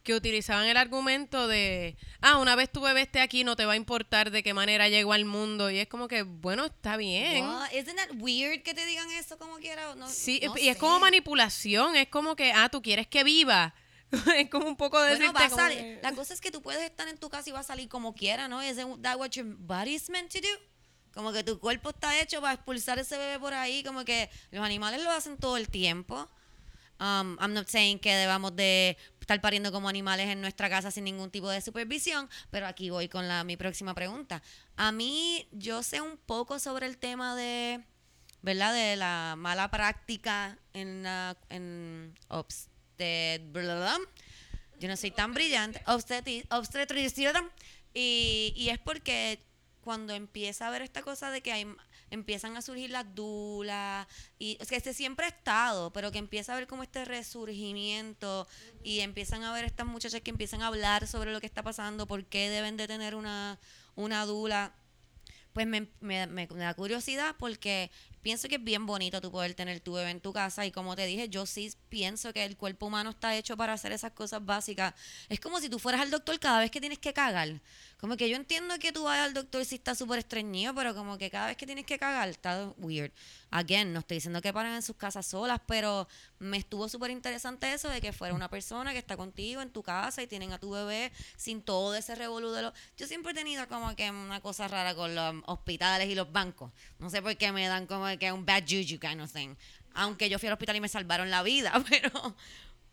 que 0.03 0.15
utilizaban 0.15 0.65
el 0.65 0.77
argumento 0.79 1.49
de, 1.49 1.99
ah, 2.23 2.39
una 2.39 2.57
vez 2.57 2.73
tu 2.73 2.81
bebé 2.81 3.03
esté 3.03 3.21
aquí, 3.21 3.45
no 3.45 3.57
te 3.57 3.67
va 3.67 3.73
a 3.75 3.77
importar 3.77 4.31
de 4.31 4.43
qué 4.43 4.55
manera 4.55 4.89
llegó 4.89 5.13
al 5.13 5.27
mundo. 5.27 5.71
Y 5.71 5.79
es 5.81 5.87
como 5.89 6.09
que, 6.09 6.23
bueno, 6.23 6.65
está 6.65 6.97
bien. 6.97 7.45
What? 7.45 7.73
Isn't 7.73 7.97
that 7.97 8.09
weird 8.21 8.63
que 8.63 8.73
te 8.73 8.87
digan 8.87 9.11
eso 9.11 9.37
como 9.37 9.57
quiera? 9.59 9.95
No, 9.95 10.09
Sí, 10.09 10.41
no 10.43 10.57
y 10.57 10.71
es 10.71 10.79
como 10.79 10.99
manipulación, 10.99 11.95
es 11.95 12.09
como 12.09 12.37
que, 12.37 12.53
ah, 12.53 12.71
tú 12.71 12.81
quieres 12.81 13.07
que 13.07 13.23
viva. 13.23 13.75
es 14.37 14.49
como 14.51 14.67
un 14.67 14.77
poco 14.77 15.01
de 15.03 15.17
Bueno, 15.17 15.33
va 15.33 15.41
a 15.47 15.51
salir- 15.51 15.99
La 16.03 16.13
cosa 16.13 16.33
es 16.35 16.41
que 16.41 16.51
tú 16.51 16.63
puedes 16.63 16.83
estar 16.83 17.07
en 17.09 17.19
tu 17.19 17.29
casa 17.29 17.49
y 17.49 17.53
va 17.53 17.61
a 17.61 17.65
salir 17.65 17.89
como 17.89 18.15
quiera, 18.15 18.49
¿no? 18.49 18.63
¿Isn't 18.63 19.03
that 19.03 19.17
what 19.19 19.31
your 19.31 19.47
body's 19.47 20.09
meant 20.11 20.33
to 20.33 20.39
do? 20.41 20.49
Como 21.13 21.33
que 21.33 21.43
tu 21.43 21.59
cuerpo 21.59 21.91
está 21.91 22.19
hecho 22.21 22.41
para 22.41 22.55
expulsar 22.55 22.99
ese 22.99 23.19
bebé 23.19 23.39
por 23.41 23.53
ahí, 23.55 23.83
como 23.83 24.05
que 24.05 24.31
los 24.51 24.65
animales 24.65 25.03
lo 25.03 25.11
hacen 25.11 25.37
todo 25.37 25.57
el 25.57 25.69
tiempo. 25.69 26.29
Um, 27.01 27.37
I'm 27.41 27.53
not 27.55 27.69
saying 27.69 27.99
que 28.01 28.13
debamos 28.15 28.57
de 28.57 28.97
estar 29.21 29.41
pariendo 29.41 29.71
como 29.71 29.89
animales 29.89 30.29
en 30.29 30.41
nuestra 30.41 30.69
casa 30.69 30.91
sin 30.91 31.05
ningún 31.05 31.31
tipo 31.31 31.49
de 31.49 31.61
supervisión, 31.61 32.29
pero 32.51 32.67
aquí 32.67 32.91
voy 32.91 33.09
con 33.09 33.29
la, 33.29 33.45
mi 33.45 33.57
próxima 33.57 33.95
pregunta. 33.95 34.43
A 34.77 34.91
mí, 34.91 35.47
yo 35.53 35.83
sé 35.83 36.01
un 36.01 36.17
poco 36.17 36.59
sobre 36.59 36.87
el 36.87 36.99
tema 36.99 37.37
de, 37.37 37.85
¿verdad? 38.43 38.75
De 38.75 38.97
la 38.97 39.35
mala 39.39 39.71
práctica 39.71 40.59
en, 40.73 41.03
la- 41.05 41.37
en 41.51 42.15
obstet... 42.29 42.73
bla, 42.99 43.63
bla, 43.63 43.77
bla. 43.77 43.99
Yo 44.79 44.89
no 44.89 44.97
soy 44.97 45.11
tan 45.11 45.35
brillante. 45.35 45.83
Obstetricidad. 45.87 47.43
Y, 47.95 48.53
y 48.57 48.69
es 48.71 48.79
porque 48.79 49.41
cuando 49.83 50.13
empieza 50.13 50.69
a 50.69 50.71
ver 50.71 50.83
esta 50.83 51.03
cosa 51.03 51.31
de 51.31 51.41
que 51.41 51.67
empiezan 52.11 52.57
a 52.57 52.63
surgir 52.63 52.91
las 52.91 53.15
dulas, 53.15 54.07
y 54.39 54.57
es 54.61 54.69
que 54.69 54.77
este 54.77 54.95
siempre 54.95 55.27
ha 55.27 55.31
estado, 55.31 55.93
pero 55.93 56.13
que 56.13 56.19
empieza 56.19 56.53
a 56.53 56.57
ver 56.57 56.67
como 56.67 56.83
este 56.83 57.05
resurgimiento 57.05 58.47
y 58.83 59.01
empiezan 59.01 59.45
a 59.45 59.53
ver 59.53 59.65
estas 59.65 59.87
muchachas 59.87 60.21
que 60.21 60.31
empiezan 60.31 60.63
a 60.63 60.69
hablar 60.69 61.07
sobre 61.07 61.33
lo 61.33 61.41
que 61.41 61.47
está 61.47 61.63
pasando, 61.63 62.07
por 62.07 62.25
qué 62.27 62.51
deben 62.51 62.77
de 62.77 62.87
tener 62.87 63.15
una, 63.15 63.59
una 63.95 64.25
dula 64.27 64.75
pues 65.53 65.67
me 65.67 66.47
da 66.47 66.75
curiosidad 66.75 67.35
porque 67.39 67.91
pienso 68.23 68.49
que 68.49 68.57
es 68.57 68.65
bien 68.65 68.87
bonito 68.87 69.21
tú 69.21 69.31
poder 69.31 69.55
tener 69.55 69.81
tu 69.81 69.95
bebé 69.95 70.11
en 70.11 70.21
tu 70.21 70.33
casa 70.33 70.67
y 70.67 70.73
como 70.73 70.97
te 70.97 71.07
dije, 71.07 71.29
yo 71.29 71.47
sí 71.47 71.73
pienso 71.89 72.33
que 72.33 72.45
el 72.45 72.57
cuerpo 72.57 72.87
humano 72.87 73.11
está 73.11 73.37
hecho 73.37 73.57
para 73.57 73.73
hacer 73.73 73.93
esas 73.93 74.13
cosas 74.13 74.45
básicas. 74.45 74.95
Es 75.29 75.41
como 75.41 75.61
si 75.61 75.69
tú 75.69 75.79
fueras 75.79 76.01
al 76.01 76.11
doctor 76.11 76.39
cada 76.39 76.61
vez 76.61 76.71
que 76.71 76.81
tienes 76.81 76.99
que 76.99 77.13
cagar. 77.13 77.61
Como 78.01 78.17
que 78.17 78.29
yo 78.29 78.37
entiendo 78.37 78.79
que 78.79 78.93
tú 78.93 79.05
vayas 79.05 79.27
al 79.27 79.35
doctor 79.35 79.65
si 79.65 79.75
está 79.75 79.95
súper 79.95 80.21
estreñido, 80.21 80.73
pero 80.75 80.95
como 80.95 81.19
que 81.19 81.31
cada 81.31 81.49
vez 81.49 81.57
que 81.57 81.67
tienes 81.67 81.85
que 81.85 81.99
cagar 81.99 82.29
está 82.29 82.73
weird. 82.79 83.11
Again, 83.51 83.93
no 83.93 84.01
estoy 84.01 84.19
diciendo 84.19 84.41
que 84.41 84.53
paren 84.53 84.75
en 84.75 84.83
sus 84.83 84.95
casas 84.95 85.27
solas, 85.27 85.61
pero 85.67 86.07
me 86.39 86.59
estuvo 86.59 86.89
súper 86.89 87.11
interesante 87.11 87.73
eso 87.73 87.89
de 87.89 88.01
que 88.01 88.13
fuera 88.13 88.35
una 88.35 88.49
persona 88.49 88.93
que 88.93 88.99
está 88.99 89.17
contigo 89.17 89.63
en 89.63 89.71
tu 89.71 89.83
casa 89.83 90.23
y 90.23 90.27
tienen 90.27 90.53
a 90.53 90.59
tu 90.59 90.71
bebé 90.71 91.11
sin 91.37 91.63
todo 91.63 91.95
ese 91.95 92.15
revolú 92.15 92.51
de 92.51 92.63
los... 92.63 92.73
Yo 92.97 93.07
siempre 93.07 93.33
he 93.33 93.35
tenido 93.35 93.67
como 93.69 93.97
que 93.97 94.11
una 94.11 94.41
cosa 94.41 94.69
rara 94.69 94.95
con 94.95 95.15
los 95.15 95.35
hospitales 95.47 96.09
y 96.09 96.15
los 96.15 96.31
bancos. 96.31 96.71
No 96.99 97.11
sé 97.11 97.21
por 97.21 97.37
qué 97.37 97.53
me 97.53 97.67
dan 97.67 97.87
como 97.87 98.08
que 98.17 98.33
un 98.33 98.47
bad 98.47 98.63
juju 98.63 98.99
kind 98.99 99.21
of 99.21 99.33
thing. 99.33 99.55
Aunque 99.95 100.29
yo 100.31 100.39
fui 100.39 100.47
al 100.47 100.53
hospital 100.53 100.77
y 100.77 100.81
me 100.81 100.89
salvaron 100.89 101.31
la 101.31 101.43
vida, 101.43 101.73
pero... 101.91 102.37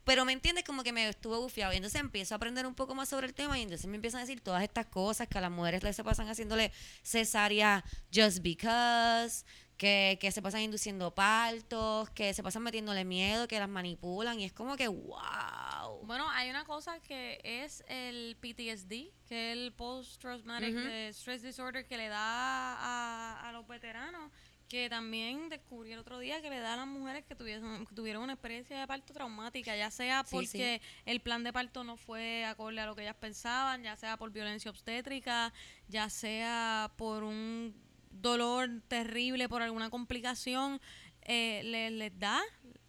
Pero 0.05 0.23
me 0.23 0.33
entiendes 0.33 0.63
como 0.63 0.83
que 0.83 0.93
me 0.93 1.09
estuvo 1.09 1.41
bufiado. 1.41 1.73
Y 1.73 1.77
entonces 1.77 1.99
empiezo 1.99 2.35
a 2.35 2.37
aprender 2.37 2.67
un 2.67 2.75
poco 2.75 2.93
más 2.93 3.09
sobre 3.09 3.25
el 3.25 3.33
tema 3.33 3.57
y 3.57 3.63
entonces 3.63 3.87
me 3.87 3.95
empiezan 3.95 4.19
a 4.19 4.21
decir 4.21 4.39
todas 4.39 4.61
estas 4.61 4.85
cosas 4.85 5.27
que 5.27 5.39
a 5.39 5.41
las 5.41 5.49
mujeres 5.49 5.81
les 5.81 5.95
se 5.95 6.03
pasan 6.03 6.29
haciéndole 6.29 6.71
cesárea 7.01 7.83
just 8.13 8.43
because, 8.43 9.43
que, 9.77 10.19
que 10.21 10.31
se 10.31 10.43
pasan 10.43 10.61
induciendo 10.61 11.13
partos, 11.15 12.11
que 12.11 12.35
se 12.35 12.43
pasan 12.43 12.61
metiéndole 12.61 13.03
miedo, 13.03 13.47
que 13.47 13.59
las 13.59 13.67
manipulan. 13.67 14.39
Y 14.39 14.45
es 14.45 14.53
como 14.53 14.77
que, 14.77 14.87
wow. 14.87 16.03
Bueno, 16.03 16.29
hay 16.29 16.51
una 16.51 16.65
cosa 16.65 16.99
que 16.99 17.41
es 17.43 17.83
el 17.87 18.37
PTSD, 18.39 19.11
que 19.27 19.51
es 19.51 19.57
el 19.57 19.73
Post 19.73 20.21
Traumatic 20.21 20.75
eh, 20.75 21.09
Stress 21.13 21.41
Disorder 21.41 21.87
que 21.87 21.97
le 21.97 22.09
da 22.09 22.19
a, 22.19 23.49
a 23.49 23.51
los 23.51 23.67
veteranos, 23.67 24.31
que 24.67 24.89
también 24.89 25.47
descubrí 25.49 25.91
el 25.91 25.99
otro 25.99 26.17
día 26.19 26.41
que 26.41 26.49
le 26.49 26.59
da 26.59 26.73
a 26.73 26.77
las 26.77 26.87
mujeres 26.87 27.23
que 27.25 27.35
tuvieron, 27.35 27.85
que 27.85 27.93
tuvieron 27.95 28.23
una 28.23 28.33
experiencia 28.33 28.79
de 28.79 28.87
parto 28.87 29.13
traumática, 29.13 29.75
ya 29.75 29.91
sea 29.91 30.23
Sí, 30.25 30.35
porque 30.35 30.81
el 31.05 31.19
plan 31.21 31.43
de 31.43 31.53
parto 31.53 31.83
no 31.83 31.97
fue 31.97 32.45
acorde 32.45 32.79
a 32.81 32.85
lo 32.87 32.95
que 32.95 33.03
ellas 33.03 33.15
pensaban, 33.19 33.83
ya 33.83 33.95
sea 33.95 34.17
por 34.17 34.31
violencia 34.31 34.71
obstétrica, 34.71 35.53
ya 35.87 36.09
sea 36.09 36.91
por 36.97 37.23
un 37.23 37.75
dolor 38.11 38.69
terrible, 38.87 39.47
por 39.49 39.61
alguna 39.61 39.89
complicación, 39.89 40.81
eh, 41.21 41.61
le- 41.63 41.91
les 41.91 42.17
da, 42.19 42.41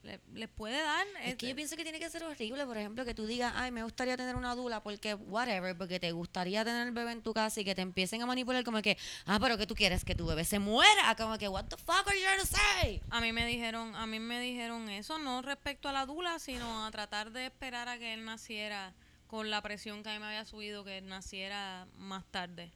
le- 0.07 0.21
les 0.35 0.49
puede 0.49 0.81
dar. 0.81 1.07
Es 1.23 1.35
que 1.37 1.49
yo 1.49 1.55
pienso 1.57 1.77
que 1.77 1.83
tiene 1.83 1.99
que 1.99 2.09
ser 2.09 2.23
horrible, 2.25 2.65
por 2.65 2.79
ejemplo, 2.79 3.05
que 3.05 3.13
tú 3.15 3.27
digas, 3.27 3.53
ay, 3.57 3.71
me 3.73 3.83
gustaría 3.83 4.17
tener 4.17 4.37
una 4.37 4.55
dula 4.55 4.83
porque, 4.83 5.15
whatever, 5.15 5.77
porque 5.77 6.01
te 6.01 6.13
gustaría 6.13 6.65
tener 6.65 6.87
el 6.87 6.93
bebé 6.95 7.13
en 7.13 7.23
tu 7.23 7.35
casa 7.35 7.61
y 7.61 7.65
que 7.65 7.75
te 7.75 7.83
empiecen 7.83 8.23
a 8.23 8.27
manipular 8.27 8.65
como 8.65 8.81
que, 8.83 8.97
ah, 9.27 9.39
pero 9.41 9.59
que 9.59 9.67
tú 9.67 9.75
quieres 9.75 10.05
que 10.05 10.15
tu 10.15 10.25
bebé 10.27 10.45
se 10.45 10.59
muera, 10.59 11.15
como 11.17 11.37
que, 11.39 11.49
what 11.49 11.65
the 11.67 11.77
fuck 11.77 12.07
are 12.07 12.19
you 12.21 12.27
to 12.41 12.47
say? 12.47 13.03
A 13.11 13.21
mí 13.21 13.33
me 13.33 13.45
dijeron, 13.47 13.95
a 13.97 14.07
mí 14.07 14.21
me 14.21 14.41
dijeron 14.41 14.89
eso, 14.89 15.19
no 15.19 15.43
respecto 15.43 15.89
a 15.89 15.93
la 15.93 16.07
dula, 16.07 16.39
sino 16.39 16.87
a 16.87 16.91
tratar 16.91 17.33
de 17.33 17.47
esperar 17.47 17.89
a 17.89 17.99
que 17.99 18.15
él 18.15 18.25
naciera 18.25 18.95
con 19.27 19.51
la 19.51 19.61
presión 19.61 20.03
que 20.05 20.11
a 20.11 20.13
mí 20.13 20.21
me 20.21 20.27
había 20.27 20.45
subido, 20.45 20.85
que 20.85 20.99
él 20.99 21.09
naciera 21.09 21.89
más 21.97 22.25
tarde. 22.31 22.73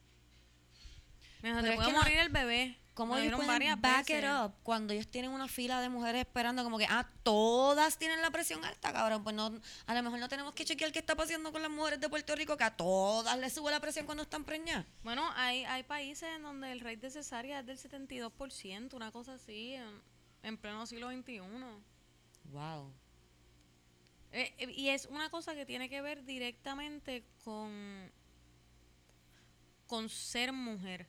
Me 1.41 1.49
dijo, 1.49 1.61
te 1.63 1.75
puede 1.75 1.91
no- 1.91 1.97
morir 1.97 2.17
el 2.19 2.29
bebé. 2.29 2.77
¿Cómo 2.93 3.17
ellos 3.17 3.35
pueden 3.35 3.81
back 3.81 4.09
it 4.09 4.25
up 4.25 4.53
cuando 4.63 4.93
ellos 4.93 5.07
tienen 5.07 5.31
una 5.31 5.47
fila 5.47 5.79
de 5.79 5.87
mujeres 5.87 6.21
esperando 6.21 6.63
como 6.63 6.77
que, 6.77 6.85
ah, 6.89 7.09
todas 7.23 7.97
tienen 7.97 8.21
la 8.21 8.31
presión 8.31 8.63
alta, 8.65 8.91
cabrón? 8.91 9.23
Pues 9.23 9.35
no, 9.35 9.59
a 9.85 9.93
lo 9.93 10.03
mejor 10.03 10.19
no 10.19 10.27
tenemos 10.27 10.53
que 10.53 10.65
chequear 10.65 10.91
qué 10.91 10.99
está 10.99 11.15
pasando 11.15 11.51
con 11.53 11.61
las 11.61 11.71
mujeres 11.71 12.01
de 12.01 12.09
Puerto 12.09 12.35
Rico, 12.35 12.57
que 12.57 12.65
a 12.65 12.75
todas 12.75 13.37
les 13.39 13.53
sube 13.53 13.71
la 13.71 13.79
presión 13.79 14.05
cuando 14.05 14.23
están 14.23 14.43
preñadas. 14.43 14.85
Bueno, 15.03 15.29
hay, 15.35 15.63
hay 15.63 15.83
países 15.83 16.29
en 16.35 16.43
donde 16.43 16.71
el 16.71 16.81
rate 16.81 16.97
de 16.97 17.11
cesárea 17.11 17.61
es 17.61 17.65
del 17.65 17.77
72%, 17.77 18.93
una 18.93 19.11
cosa 19.11 19.35
así, 19.35 19.73
en, 19.73 20.01
en 20.43 20.57
pleno 20.57 20.85
siglo 20.85 21.09
XXI. 21.11 21.39
Wow. 22.51 22.91
Eh, 24.33 24.53
eh, 24.57 24.71
y 24.75 24.89
es 24.89 25.05
una 25.05 25.29
cosa 25.29 25.55
que 25.55 25.65
tiene 25.65 25.89
que 25.89 26.01
ver 26.01 26.23
directamente 26.23 27.23
con, 27.43 28.11
con 29.87 30.09
ser 30.09 30.53
mujer. 30.53 31.07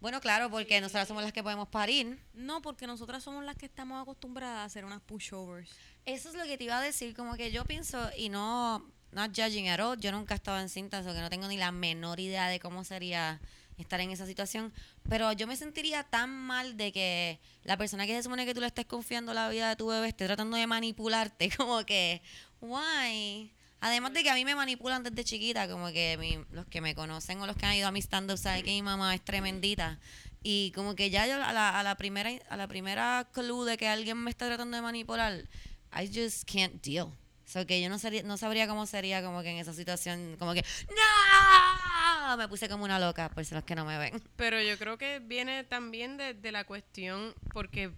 Bueno, 0.00 0.20
claro, 0.20 0.50
porque 0.50 0.80
nosotras 0.80 1.08
somos 1.08 1.22
las 1.22 1.32
que 1.32 1.42
podemos 1.42 1.68
parir. 1.68 2.18
No, 2.34 2.62
porque 2.62 2.86
nosotras 2.86 3.22
somos 3.22 3.44
las 3.44 3.56
que 3.56 3.66
estamos 3.66 4.00
acostumbradas 4.00 4.58
a 4.58 4.64
hacer 4.64 4.84
unas 4.84 5.00
pushovers. 5.00 5.70
Eso 6.04 6.28
es 6.28 6.34
lo 6.34 6.44
que 6.44 6.56
te 6.56 6.64
iba 6.64 6.78
a 6.78 6.82
decir, 6.82 7.14
como 7.14 7.34
que 7.34 7.50
yo 7.50 7.64
pienso, 7.64 8.10
y 8.16 8.28
no, 8.28 8.84
not 9.12 9.30
judging 9.34 9.68
at 9.68 9.80
all, 9.80 9.98
yo 9.98 10.12
nunca 10.12 10.34
he 10.34 10.36
estado 10.36 10.60
en 10.60 10.68
cinta, 10.68 11.00
o 11.00 11.04
que 11.04 11.20
no 11.20 11.30
tengo 11.30 11.48
ni 11.48 11.56
la 11.56 11.72
menor 11.72 12.20
idea 12.20 12.48
de 12.48 12.60
cómo 12.60 12.84
sería 12.84 13.40
estar 13.78 14.00
en 14.00 14.10
esa 14.10 14.26
situación, 14.26 14.72
pero 15.08 15.32
yo 15.32 15.46
me 15.46 15.56
sentiría 15.56 16.02
tan 16.04 16.30
mal 16.30 16.76
de 16.76 16.92
que 16.92 17.40
la 17.64 17.76
persona 17.76 18.06
que 18.06 18.14
se 18.14 18.22
supone 18.22 18.46
que 18.46 18.54
tú 18.54 18.60
le 18.60 18.66
estés 18.66 18.86
confiando 18.86 19.34
la 19.34 19.48
vida 19.48 19.68
de 19.68 19.76
tu 19.76 19.86
bebé 19.88 20.08
esté 20.08 20.26
tratando 20.26 20.56
de 20.56 20.66
manipularte, 20.66 21.50
como 21.56 21.84
que, 21.84 22.22
why? 22.60 23.52
Además 23.80 24.12
de 24.14 24.22
que 24.22 24.30
a 24.30 24.34
mí 24.34 24.44
me 24.44 24.54
manipulan 24.54 25.02
desde 25.02 25.24
chiquita, 25.24 25.68
como 25.68 25.88
que 25.88 26.44
los 26.50 26.66
que 26.66 26.80
me 26.80 26.94
conocen 26.94 27.40
o 27.40 27.46
los 27.46 27.56
que 27.56 27.66
han 27.66 27.74
ido 27.74 27.88
a 27.88 27.92
mi 27.92 28.00
stand-up 28.00 28.38
saben 28.38 28.64
que 28.64 28.70
mi 28.70 28.82
mamá 28.82 29.14
es 29.14 29.22
tremendita. 29.22 29.98
Y 30.42 30.72
como 30.74 30.94
que 30.94 31.10
ya 31.10 31.26
yo 31.26 31.34
a 31.42 31.52
la, 31.52 31.94
primera 31.96 32.30
a 32.48 32.56
la 32.56 32.68
primera 32.68 33.28
clue 33.32 33.64
de 33.64 33.76
que 33.76 33.88
alguien 33.88 34.16
me 34.18 34.30
está 34.30 34.46
tratando 34.46 34.76
de 34.76 34.82
manipular, 34.82 35.44
I 35.92 36.06
just 36.06 36.50
can't 36.50 36.82
deal. 36.82 37.08
So 37.44 37.64
que 37.66 37.80
yo 37.80 37.88
no 37.88 37.98
sería, 37.98 38.22
no 38.22 38.36
sabría 38.36 38.66
cómo 38.66 38.86
sería 38.86 39.22
como 39.22 39.42
que 39.42 39.50
en 39.50 39.58
esa 39.58 39.72
situación, 39.72 40.36
como 40.38 40.54
que 40.54 40.64
¡No! 40.88 42.36
Me 42.36 42.48
puse 42.48 42.68
como 42.68 42.84
una 42.84 42.98
loca, 42.98 43.28
por 43.30 43.44
si 43.44 43.54
los 43.54 43.64
que 43.64 43.76
no 43.76 43.84
me 43.84 43.98
ven. 43.98 44.20
Pero 44.36 44.60
yo 44.60 44.76
creo 44.78 44.98
que 44.98 45.20
viene 45.20 45.64
también 45.64 46.16
de 46.16 46.52
la 46.52 46.64
cuestión, 46.64 47.34
porque 47.52 47.92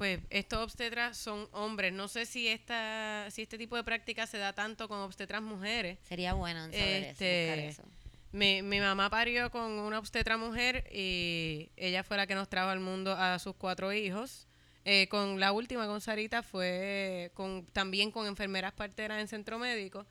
pues 0.00 0.18
estos 0.30 0.60
obstetras 0.60 1.18
son 1.18 1.46
hombres. 1.52 1.92
No 1.92 2.08
sé 2.08 2.24
si 2.24 2.48
esta, 2.48 3.26
si 3.30 3.42
este 3.42 3.58
tipo 3.58 3.76
de 3.76 3.84
práctica 3.84 4.26
se 4.26 4.38
da 4.38 4.54
tanto 4.54 4.88
con 4.88 4.98
obstetras 5.00 5.42
mujeres. 5.42 5.98
Sería 6.08 6.32
bueno 6.32 6.64
en 6.64 6.72
saber 6.72 7.02
Este, 7.02 7.68
eso. 7.68 7.82
Mi, 8.32 8.62
mi 8.62 8.80
mamá 8.80 9.10
parió 9.10 9.50
con 9.50 9.70
una 9.72 9.98
obstetra 9.98 10.38
mujer 10.38 10.88
y 10.90 11.68
ella 11.76 12.02
fue 12.02 12.16
la 12.16 12.26
que 12.26 12.34
nos 12.34 12.48
trajo 12.48 12.70
al 12.70 12.80
mundo 12.80 13.12
a 13.12 13.38
sus 13.40 13.54
cuatro 13.56 13.92
hijos. 13.92 14.46
Eh, 14.86 15.06
con 15.08 15.38
la 15.38 15.52
última, 15.52 15.86
con 15.86 16.00
Sarita, 16.00 16.42
fue 16.42 17.30
con, 17.34 17.66
también 17.66 18.10
con 18.10 18.26
enfermeras 18.26 18.72
parteras 18.72 19.20
en 19.20 19.28
centro 19.28 19.58
médico. 19.58 20.06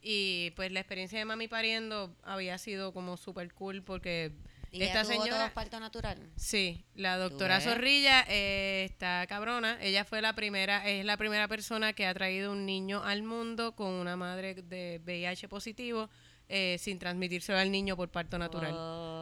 Y 0.00 0.52
pues 0.54 0.70
la 0.70 0.78
experiencia 0.78 1.18
de 1.18 1.24
mami 1.24 1.48
pariendo 1.48 2.14
había 2.22 2.58
sido 2.58 2.92
como 2.92 3.16
súper 3.16 3.52
cool 3.54 3.82
porque 3.82 4.30
¿Y 4.72 4.82
esta 4.82 5.02
tuvo 5.02 5.14
todo 5.16 5.24
señora... 5.24 5.54
parto 5.54 5.78
natural? 5.78 6.18
Sí, 6.36 6.84
la 6.94 7.18
doctora? 7.18 7.60
Zorrilla 7.60 8.24
eh, 8.28 8.84
está 8.90 9.26
cabrona. 9.28 9.78
Ella 9.82 10.04
fue 10.04 10.22
la 10.22 10.34
primera, 10.34 10.88
es 10.88 11.04
la 11.04 11.16
primera 11.16 11.46
persona 11.46 11.92
que 11.92 12.06
ha 12.06 12.14
traído 12.14 12.52
un 12.52 12.64
niño 12.66 13.02
al 13.04 13.22
mundo 13.22 13.76
con 13.76 13.88
una 13.88 14.16
madre 14.16 14.54
de 14.54 15.00
VIH 15.04 15.48
positivo 15.48 16.08
eh, 16.48 16.76
sin 16.78 16.98
transmitírselo 16.98 17.58
al 17.58 17.70
niño 17.70 17.96
por 17.96 18.10
parto 18.10 18.38
natural. 18.38 18.74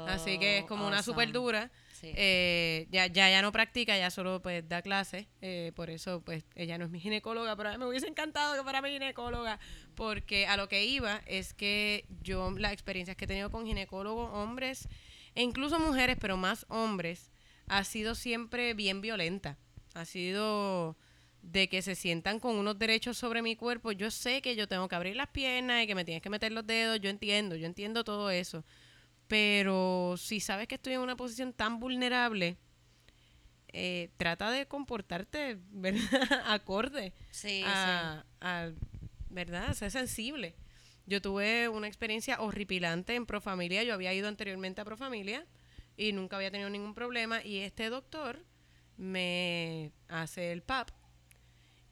Así 0.09 0.39
que 0.39 0.59
es 0.59 0.65
como 0.65 0.87
una 0.87 0.99
Awesome. 0.99 1.15
super 1.15 1.33
dura. 1.33 1.71
Sí. 1.93 2.13
Eh, 2.17 2.87
ya, 2.91 3.07
ya, 3.09 3.29
ya 3.29 3.43
no 3.43 3.53
practica, 3.53 3.97
ya 3.99 4.11
solo 4.11 4.41
pues 4.41 4.67
da 4.69 4.81
clases. 4.83 5.27
eh, 5.43 5.71
por 5.77 5.91
eso 5.91 6.23
pues 6.23 6.45
ella 6.55 6.79
no 6.79 6.87
es 6.87 6.91
mi 6.91 6.99
ginecóloga, 6.99 7.55
pero 7.57 7.69
a 7.69 7.73
mí 7.73 7.79
me 7.79 7.87
hubiese 7.87 8.07
encantado 8.09 8.55
que 8.57 8.63
fuera 8.63 8.81
mi 8.83 8.91
ginecóloga. 8.91 9.59
Porque 9.95 10.47
a 10.47 10.57
lo 10.57 10.69
que 10.69 10.85
iba 10.87 11.23
es 11.27 11.53
que 11.55 12.07
yo 12.23 12.51
las 12.53 12.73
experiencias 12.73 13.17
que 13.17 13.27
he 13.27 13.29
tenido 13.29 13.51
con 13.51 13.67
ginecólogos, 13.67 14.31
hombres, 14.33 14.89
e 15.35 15.43
incluso 15.43 15.79
mujeres, 15.79 16.17
pero 16.21 16.37
más 16.37 16.67
hombres, 16.69 17.31
ha 17.67 17.85
sido 17.85 18.15
siempre 18.15 18.75
bien 18.75 19.01
violenta. 19.01 19.59
Ha 19.95 20.05
sido 20.05 20.97
de 21.43 21.69
que 21.69 21.83
se 21.83 21.95
sientan 21.95 22.39
con 22.41 22.57
unos 22.57 22.79
derechos 22.79 23.17
sobre 23.17 23.43
mi 23.43 23.57
cuerpo. 23.57 23.93
Yo 23.93 24.11
sé 24.11 24.43
que 24.43 24.57
yo 24.57 24.69
tengo 24.69 24.89
que 24.89 24.95
abrir 24.97 25.17
las 25.17 25.29
piernas 25.29 25.83
y 25.83 25.87
que 25.87 25.95
me 25.95 26.05
tienes 26.05 26.23
que 26.23 26.31
meter 26.31 26.53
los 26.53 26.67
dedos. 26.67 27.01
Yo 27.01 27.09
entiendo, 27.11 27.57
yo 27.57 27.67
entiendo 27.67 28.05
todo 28.05 28.31
eso. 28.31 28.65
Pero 29.29 30.17
si 30.19 30.41
sabes 30.41 30.69
que 30.69 30.75
estoy 30.75 30.95
en 30.95 31.01
una 31.01 31.17
posición 31.17 31.53
tan 31.53 31.79
vulnerable, 31.81 32.57
eh, 33.73 34.11
trata 34.17 34.51
de 34.51 34.67
comportarte, 34.67 35.59
¿verdad? 35.71 36.43
Acorde 36.47 37.13
Sí, 37.31 37.63
a, 37.65 38.25
a- 38.41 38.71
¿verdad? 39.29 39.73
Ser 39.75 39.91
sensible. 39.93 40.55
Yo 41.11 41.21
tuve 41.21 41.69
una 41.69 41.89
experiencia 41.89 42.41
horripilante 42.41 43.17
en 43.17 43.27
Profamilia. 43.27 43.83
Yo 43.83 43.95
había 43.95 44.15
ido 44.15 44.29
anteriormente 44.29 44.81
a 44.81 44.85
Profamilia 44.85 45.45
y 45.97 46.13
nunca 46.13 46.37
había 46.37 46.53
tenido 46.53 46.71
ningún 46.71 46.95
problema. 46.95 47.43
Y 47.45 47.59
este 47.59 47.91
doctor 47.91 48.39
me 48.97 49.91
hace 50.09 50.53
el 50.53 50.63
PAP. 50.63 50.91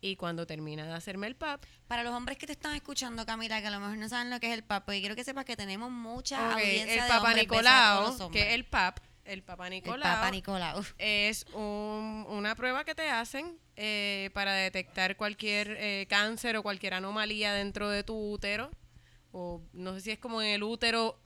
Y 0.01 0.15
cuando 0.15 0.47
termina 0.47 0.87
de 0.87 0.93
hacerme 0.93 1.27
el 1.27 1.35
PAP, 1.35 1.65
Para 1.89 2.05
los 2.05 2.15
hombres 2.15 2.39
que 2.39 2.47
te 2.47 2.53
están 2.53 2.77
escuchando, 2.77 3.27
Camila, 3.27 3.61
que 3.61 3.67
a 3.67 3.71
lo 3.73 3.81
mejor 3.81 3.97
no 3.99 4.09
saben 4.09 4.31
lo 4.31 4.39
que 4.39 4.47
es 4.47 4.53
el 4.53 4.63
papa, 4.63 4.95
y 4.95 5.01
quiero 5.01 5.17
que 5.17 5.25
sepas 5.25 5.45
que 5.45 5.57
tenemos 5.57 5.91
mucha 5.91 6.51
ok, 6.51 6.53
audiencia 6.53 6.95
el 6.95 7.01
de 7.03 7.09
Papa 7.09 7.27
hombres, 7.27 7.43
Nicolau, 7.49 8.31
que 8.31 8.55
el 8.55 8.65
PAP, 8.67 8.99
el 9.25 9.43
Papa 9.43 9.67
El 9.67 9.71
Nicolau, 9.73 10.01
Papa 10.15 10.31
Nicolau. 10.31 10.85
es 10.99 11.45
un- 11.55 12.25
una 12.29 12.55
prueba 12.55 12.85
que 12.85 12.95
te 12.95 13.11
hacen 13.11 13.59
eh, 13.75 14.31
para 14.35 14.53
detectar 14.53 15.17
cualquier 15.17 15.77
eh, 15.81 16.07
cáncer 16.09 16.57
o 16.57 16.63
cualquier 16.63 16.95
anomalía 16.95 17.53
dentro 17.53 17.89
de 17.91 18.05
tu 18.05 18.15
útero. 18.33 18.71
O 19.33 19.61
no 19.73 19.95
sé 19.95 20.01
si 20.01 20.11
es 20.11 20.19
como 20.19 20.41
en 20.43 20.49
el 20.49 20.63
útero, 20.63 21.19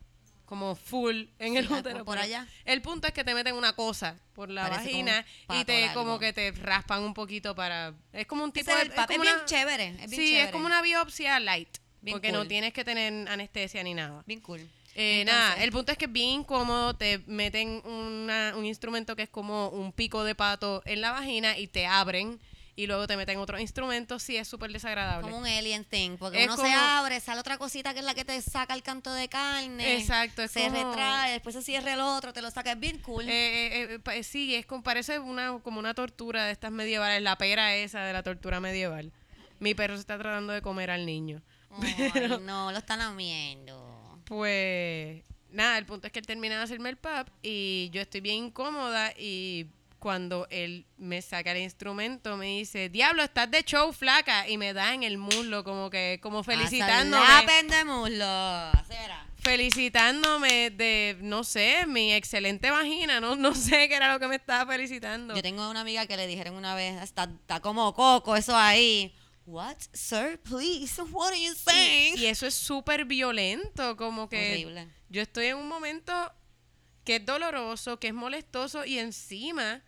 como 0.45 0.75
full 0.75 1.25
en 1.39 1.57
el 1.57 1.67
Sí, 1.67 1.73
ah, 1.75 1.79
útero. 1.79 2.05
por 2.05 2.19
allá. 2.19 2.47
El 2.65 2.83
punto 2.83 3.07
es 3.07 3.13
que 3.15 3.25
te 3.25 3.35
meten 3.35 3.55
una 3.55 3.75
cosa 3.75 4.19
por 4.35 4.51
la 4.51 4.63
Parece 4.69 4.91
como 4.91 5.01
un 5.01 5.07
vagina 5.07 5.27
y 5.61 5.65
te 5.65 5.91
como 5.95 6.19
que 6.19 6.33
te 6.33 6.51
raspan 6.53 7.03
un 7.03 7.15
poquito 7.15 7.55
para... 7.55 7.95
Es 8.13 8.27
como 8.27 8.45
un 8.45 8.53
tipo 8.53 8.71
Ese 8.71 8.83
es 8.83 8.89
de... 8.89 8.95
Es, 9.01 9.07
como 9.07 9.23
bien 9.23 9.35
una- 9.35 9.45
chévere. 9.47 9.87
Es 9.89 9.97
bien 9.97 10.11
sí, 10.11 10.17
chévere. 10.17 10.43
es 10.45 10.51
como 10.51 10.67
una 10.67 10.83
biopsia 10.83 11.41
light. 11.41 11.79
Bien 12.03 12.15
porque 12.17 12.33
no 12.33 12.47
tienes 12.47 12.73
que 12.73 12.85
tener 12.85 13.29
anestesia 13.29 13.83
ni 13.83 13.95
nada. 13.95 14.25
Bien 14.27 14.41
cool. 14.41 14.61
Eh, 14.95 15.21
Entonces- 15.23 15.27
nada, 15.27 15.63
el 15.65 15.73
punto 15.73 15.93
es 15.93 15.97
que 15.97 16.05
es 16.05 16.13
bien 16.13 16.29
incómodo, 16.41 16.95
te 16.95 17.19
meten 17.27 17.81
una- 17.87 18.53
un 18.57 18.67
instrumento 18.67 19.17
que 19.17 19.23
es 19.23 19.31
como 19.31 19.69
un 19.69 19.93
pico 19.93 20.23
de 20.25 20.35
pato 20.35 20.83
en 20.85 21.01
la 21.01 21.13
vagina 21.13 21.57
y 21.57 21.69
te 21.69 21.87
abren 21.87 22.39
y 22.75 22.87
luego 22.87 23.07
te 23.07 23.17
meten 23.19 23.39
otros 23.39 23.61
instrumentos, 23.61 24.23
sí, 24.23 24.37
es 24.37 24.49
súper 24.49 24.73
desagradable. 24.73 25.23
Como 25.31 25.39
un 25.39 25.47
alien 25.47 25.85
thing, 25.85 26.17
porque 26.17 26.45
Es 26.45 26.47
uno 26.51 26.57
se 26.57 26.73
abre, 26.73 27.21
sale 27.21 27.41
otra 27.41 27.59
cosita 27.59 27.93
que 27.93 27.99
es 28.01 28.05
la 28.05 28.15
que 28.15 28.25
te 28.25 28.41
saca 28.41 28.73
el 28.75 28.83
canto 28.83 29.13
de 29.13 29.29
carne. 29.29 29.97
Exacto, 29.99 30.43
es 30.43 30.51
Se 30.53 30.65
como- 30.69 30.91
retrae, 30.91 31.33
después 31.33 31.55
se 31.55 31.63
cierra 31.63 31.93
el 31.93 32.01
otro, 32.01 32.33
te 32.33 32.41
lo 32.41 32.51
saca, 32.51 32.73
es 32.73 32.81
bien 32.81 32.99
cool. 32.99 33.29
Eh, 33.29 33.83
eh, 33.95 33.99
eh, 34.15 34.23
sí, 34.25 34.55
es 34.55 34.65
como, 34.65 34.83
parece 34.83 35.19
una, 35.19 35.59
como 35.63 35.79
una 35.79 35.93
tortura 35.93 36.47
de 36.47 36.53
estas 36.53 36.71
medievales, 36.73 37.21
la 37.23 37.37
pera 37.37 37.75
esa 37.75 38.01
de 38.05 38.13
la 38.15 38.23
tortura 38.23 38.59
medieval. 38.61 39.13
Mi 39.61 39.75
perro 39.75 39.95
se 39.95 40.01
está 40.01 40.19
tratando 40.19 40.53
de 40.55 40.63
comer 40.63 40.91
al 40.91 41.05
niño. 41.05 41.43
Ay, 41.71 41.95
no, 42.43 42.73
lo 42.73 42.79
están 42.79 43.01
lamiendo. 43.01 44.19
Pues 44.25 45.23
nada, 45.51 45.77
el 45.79 45.85
punto 45.87 46.07
es 46.07 46.13
que 46.13 46.19
él 46.21 46.27
termina 46.27 46.57
de 46.57 46.63
hacerme 46.63 46.89
el 46.89 46.97
pap 46.97 47.29
y 47.43 47.91
yo 47.93 48.01
estoy 48.01 48.23
bien 48.23 48.37
incómoda 48.47 49.13
y 49.19 49.67
cuando 50.03 50.49
él 50.51 50.85
me 50.97 51.23
saca 51.23 51.53
el 51.53 51.59
instrumento 51.59 52.37
me 52.37 52.47
dice, 52.47 52.89
diablo, 52.89 53.23
estás 53.23 53.49
de 53.49 53.63
show 53.63 53.93
flaca 53.93 54.49
y 54.49 54.59
me 54.59 54.73
da 54.73 54.95
en 54.95 55.05
el 55.05 55.17
muslo 55.17 55.63
como 55.63 55.91
que, 55.91 56.19
como 56.21 56.43
felicitándome. 56.43 57.25
De 57.69 57.85
muslo. 57.85 58.73
Felicitándome 59.37 60.71
de, 60.71 61.17
no 61.21 61.45
sé, 61.45 61.87
mi 61.87 62.13
excelente 62.13 62.73
vagina, 62.73 63.21
no, 63.21 63.37
no 63.37 63.55
sé 63.55 63.89
qué 63.89 63.95
era 63.95 64.13
lo 64.13 64.19
que 64.19 64.27
me 64.27 64.35
estaba 64.35 64.73
felicitando. 64.73 65.37
Yo 65.37 65.43
tengo 65.43 65.71
una 65.71 65.83
amiga 65.83 66.05
que 66.07 66.17
le 66.17 66.27
dijeron 66.27 66.57
una 66.57 66.75
vez, 66.75 67.01
está, 67.01 67.25
está 67.25 67.61
como 67.61 67.95
coco 67.95 68.35
eso 68.35 68.57
ahí. 68.57 69.15
What, 69.47 69.77
sir, 69.93 70.41
please, 70.43 71.01
what 71.13 71.29
are 71.29 71.41
you 71.41 71.55
saying? 71.55 72.19
Y, 72.19 72.23
y 72.23 72.27
eso 72.27 72.45
es 72.45 72.55
súper 72.55 73.05
violento, 73.05 73.97
como 73.97 74.29
que 74.29 74.51
Horrible. 74.51 74.89
yo 75.11 75.23
estoy 75.23 75.47
en 75.47 75.59
un 75.59 75.69
momento 75.69 76.13
que 77.05 77.17
es 77.17 77.25
doloroso, 77.27 78.01
que 78.01 78.09
es 78.09 78.15
molestoso 78.15 78.85
y 78.85 78.99
encima 78.99 79.83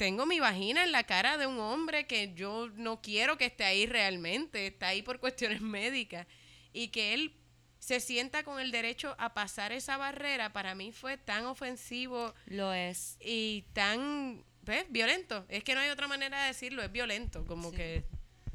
tengo 0.00 0.24
mi 0.24 0.40
vagina 0.40 0.82
en 0.82 0.92
la 0.92 1.04
cara 1.04 1.36
de 1.36 1.46
un 1.46 1.58
hombre 1.58 2.06
que 2.06 2.32
yo 2.32 2.70
no 2.74 3.02
quiero 3.02 3.36
que 3.36 3.44
esté 3.44 3.64
ahí 3.64 3.84
realmente, 3.84 4.66
está 4.66 4.86
ahí 4.88 5.02
por 5.02 5.20
cuestiones 5.20 5.60
médicas. 5.60 6.26
Y 6.72 6.88
que 6.88 7.12
él 7.12 7.34
se 7.80 8.00
sienta 8.00 8.42
con 8.42 8.58
el 8.60 8.70
derecho 8.70 9.14
a 9.18 9.34
pasar 9.34 9.72
esa 9.72 9.98
barrera, 9.98 10.54
para 10.54 10.74
mí 10.74 10.90
fue 10.90 11.18
tan 11.18 11.44
ofensivo 11.44 12.32
Lo 12.46 12.72
es. 12.72 13.18
y 13.20 13.66
tan 13.74 14.42
¿ves? 14.62 14.86
violento. 14.88 15.44
Es 15.50 15.64
que 15.64 15.74
no 15.74 15.82
hay 15.82 15.90
otra 15.90 16.08
manera 16.08 16.40
de 16.44 16.46
decirlo, 16.48 16.82
es 16.82 16.90
violento. 16.90 17.44
Como 17.44 17.68
Sí. 17.70 17.76
que, 17.76 18.04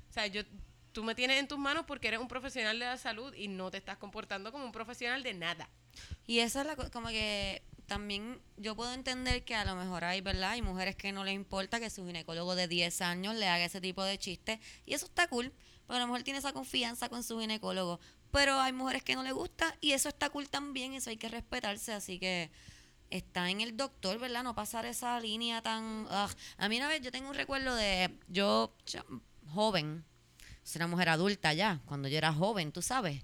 o 0.10 0.14
sea, 0.14 0.26
yo, 0.26 0.41
tú 0.93 1.04
me 1.04 1.14
tienes 1.14 1.39
en 1.39 1.48
tus 1.48 1.60
manos 1.60 1.86
porque 1.86 2.08
eres 2.08 2.20
un 2.22 2.28
profesional 2.28 2.80
de 2.80 2.86
la 2.86 2.98
salud 2.98 3.32
y 3.36 3.50
no 3.50 3.70
te 3.70 3.78
estás 3.78 3.98
comportando 3.98 4.52
como 4.52 4.66
un 4.66 4.72
profesional 4.72 5.22
de 5.22 5.36
nada. 5.36 5.70
Y 6.26 6.39
esa 6.39 6.62
es 6.62 6.66
la 6.68 6.76
co- 6.76 6.89
como 6.89 7.10
que 7.10 7.62
también 7.88 8.42
yo 8.58 8.76
puedo 8.76 8.94
entender 8.94 9.44
que 9.46 9.56
a 9.56 9.66
lo 9.66 9.76
mejor 9.76 10.04
hay, 10.04 10.22
¿verdad? 10.22 10.52
Hay 10.52 10.62
mujeres 10.62 10.96
que 10.96 11.12
no 11.12 11.24
les 11.24 11.34
importa 11.36 11.80
que 11.80 11.90
su 11.90 12.06
ginecólogo 12.06 12.56
de 12.56 12.68
10 12.68 13.02
años 13.02 13.36
le 13.36 13.48
haga 13.48 13.66
ese 13.66 13.82
tipo 13.82 14.04
de 14.04 14.18
chistes. 14.18 14.60
Y 14.86 14.94
eso 14.94 15.06
está 15.06 15.28
cool, 15.28 15.52
porque 15.86 15.98
a 15.98 16.00
lo 16.02 16.08
mejor 16.08 16.24
tiene 16.24 16.40
esa 16.40 16.54
confianza 16.54 17.10
con 17.10 17.24
su 17.24 17.40
ginecólogo. 17.40 18.00
Pero 18.32 18.60
hay 18.60 18.74
mujeres 18.74 19.04
que 19.04 19.16
no 19.16 19.24
le 19.24 19.32
gusta 19.32 19.76
y 19.82 19.92
eso 19.92 20.10
está 20.10 20.30
cool 20.30 20.50
también, 20.50 20.94
eso 20.94 21.10
hay 21.10 21.18
que 21.18 21.30
respetarse. 21.30 21.94
Así 21.94 22.20
que 22.20 22.52
está 23.10 23.50
en 23.50 23.62
el 23.62 23.78
doctor, 23.78 24.20
¿verdad? 24.20 24.44
No 24.44 24.56
pasar 24.56 24.86
esa 24.86 25.20
línea 25.20 25.62
tan... 25.62 26.08
A 26.10 26.70
mí 26.70 26.78
una 26.78 26.88
vez 26.88 27.02
yo 27.02 27.12
tengo 27.12 27.30
un 27.30 27.36
recuerdo 27.36 27.76
de 27.76 28.18
yo, 28.28 28.76
cha- 28.86 29.06
joven, 29.54 30.04
soy 30.64 30.80
una 30.80 30.88
mujer 30.88 31.10
adulta 31.10 31.54
ya, 31.54 31.82
cuando 31.86 32.08
yo 32.08 32.18
era 32.18 32.34
joven, 32.34 32.72
tú 32.72 32.82
sabes 32.82 33.24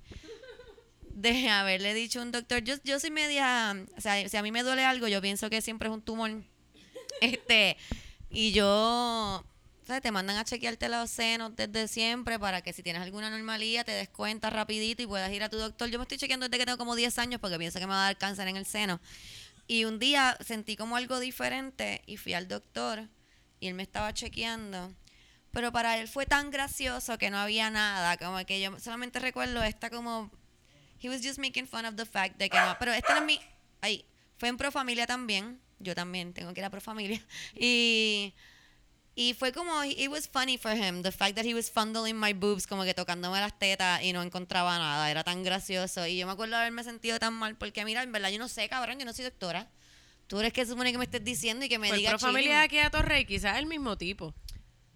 de 1.13 1.49
haberle 1.49 1.93
dicho 1.93 2.19
a 2.19 2.23
un 2.23 2.31
doctor, 2.31 2.63
yo, 2.63 2.75
yo 2.83 2.99
soy 2.99 3.11
media, 3.11 3.75
o 3.97 4.01
sea, 4.01 4.27
si 4.27 4.37
a 4.37 4.43
mí 4.43 4.51
me 4.51 4.63
duele 4.63 4.83
algo, 4.83 5.07
yo 5.07 5.21
pienso 5.21 5.49
que 5.49 5.61
siempre 5.61 5.89
es 5.89 5.93
un 5.93 6.01
tumor. 6.01 6.31
Este, 7.21 7.77
y 8.31 8.51
yo, 8.51 9.45
¿sabes? 9.85 10.01
Te 10.01 10.11
mandan 10.11 10.37
a 10.37 10.43
chequearte 10.43 10.89
los 10.89 11.11
senos 11.11 11.55
desde 11.55 11.87
siempre 11.87 12.39
para 12.39 12.61
que 12.61 12.73
si 12.73 12.81
tienes 12.81 13.01
alguna 13.01 13.27
anomalía 13.27 13.83
te 13.83 13.91
des 13.91 14.09
cuenta 14.09 14.49
rapidito 14.49 15.03
y 15.03 15.07
puedas 15.07 15.31
ir 15.31 15.43
a 15.43 15.49
tu 15.49 15.57
doctor. 15.57 15.89
Yo 15.89 15.99
me 15.99 16.03
estoy 16.03 16.17
chequeando 16.17 16.47
desde 16.47 16.57
que 16.57 16.65
tengo 16.65 16.79
como 16.79 16.95
10 16.95 17.19
años 17.19 17.39
porque 17.39 17.59
pienso 17.59 17.79
que 17.79 17.85
me 17.85 17.93
va 17.93 18.03
a 18.03 18.05
dar 18.05 18.17
cáncer 18.17 18.47
en 18.47 18.57
el 18.57 18.65
seno. 18.65 18.99
Y 19.67 19.85
un 19.85 19.99
día 19.99 20.35
sentí 20.43 20.75
como 20.75 20.95
algo 20.95 21.19
diferente 21.19 22.01
y 22.07 22.17
fui 22.17 22.33
al 22.33 22.47
doctor 22.47 23.07
y 23.59 23.67
él 23.67 23.73
me 23.75 23.83
estaba 23.83 24.13
chequeando. 24.13 24.93
Pero 25.51 25.71
para 25.71 25.97
él 25.97 26.07
fue 26.07 26.25
tan 26.25 26.49
gracioso 26.49 27.17
que 27.17 27.29
no 27.29 27.37
había 27.37 27.69
nada, 27.69 28.17
como 28.17 28.43
que 28.45 28.61
yo 28.61 28.79
solamente 28.79 29.19
recuerdo 29.19 29.61
esta 29.61 29.89
como 29.89 30.31
He 31.01 31.09
was 31.09 31.21
just 31.21 31.39
making 31.39 31.65
fun 31.67 31.85
of 31.85 31.95
the 31.95 32.05
fact 32.05 32.37
que 32.37 32.49
no. 32.49 32.75
Pero 32.79 32.93
este 32.93 33.11
no 33.13 33.19
es 33.19 33.25
mi. 33.25 33.39
Ahí. 33.81 34.05
Fue 34.37 34.49
en 34.49 34.57
Pro 34.57 34.71
Familia 34.71 35.05
también. 35.07 35.59
Yo 35.79 35.95
también 35.95 36.33
tengo 36.33 36.53
que 36.53 36.61
ir 36.61 36.65
a 36.65 36.69
Pro 36.69 36.81
Familia. 36.81 37.21
Y. 37.55 38.33
Y 39.13 39.33
fue 39.33 39.51
como. 39.51 39.83
It 39.83 40.07
was 40.09 40.27
funny 40.29 40.57
for 40.57 40.71
him. 40.71 41.01
The 41.03 41.11
fact 41.11 41.35
that 41.35 41.45
he 41.45 41.53
was 41.53 41.69
fondling 41.69 42.17
my 42.17 42.33
boobs, 42.33 42.65
como 42.65 42.83
que 42.83 42.93
tocándome 42.93 43.39
las 43.39 43.57
tetas 43.59 44.01
y 44.03 44.13
no 44.13 44.21
encontraba 44.21 44.77
nada. 44.77 45.11
Era 45.11 45.23
tan 45.23 45.43
gracioso. 45.43 46.07
Y 46.07 46.17
yo 46.17 46.25
me 46.27 46.33
acuerdo 46.33 46.55
haberme 46.55 46.83
sentido 46.83 47.19
tan 47.19 47.33
mal. 47.33 47.55
Porque, 47.57 47.83
mira, 47.83 48.03
en 48.03 48.11
verdad, 48.11 48.29
yo 48.29 48.39
no 48.39 48.47
sé, 48.47 48.69
cabrón. 48.69 48.99
Yo 48.99 49.05
no 49.05 49.13
soy 49.13 49.25
doctora. 49.25 49.67
Tú 50.27 50.39
eres 50.39 50.53
que 50.53 50.65
supone 50.65 50.93
que 50.93 50.97
me 50.97 51.03
estés 51.03 51.23
diciendo 51.25 51.65
y 51.65 51.69
que 51.69 51.77
me 51.77 51.89
Pues 51.89 51.99
digas. 51.99 52.13
pro 52.13 52.19
familia 52.31 52.59
de 52.59 52.63
aquí 52.63 52.77
a 52.77 52.89
Torrey, 52.89 53.25
quizás 53.25 53.57
el 53.57 53.65
mismo 53.65 53.97
tipo. 53.97 54.33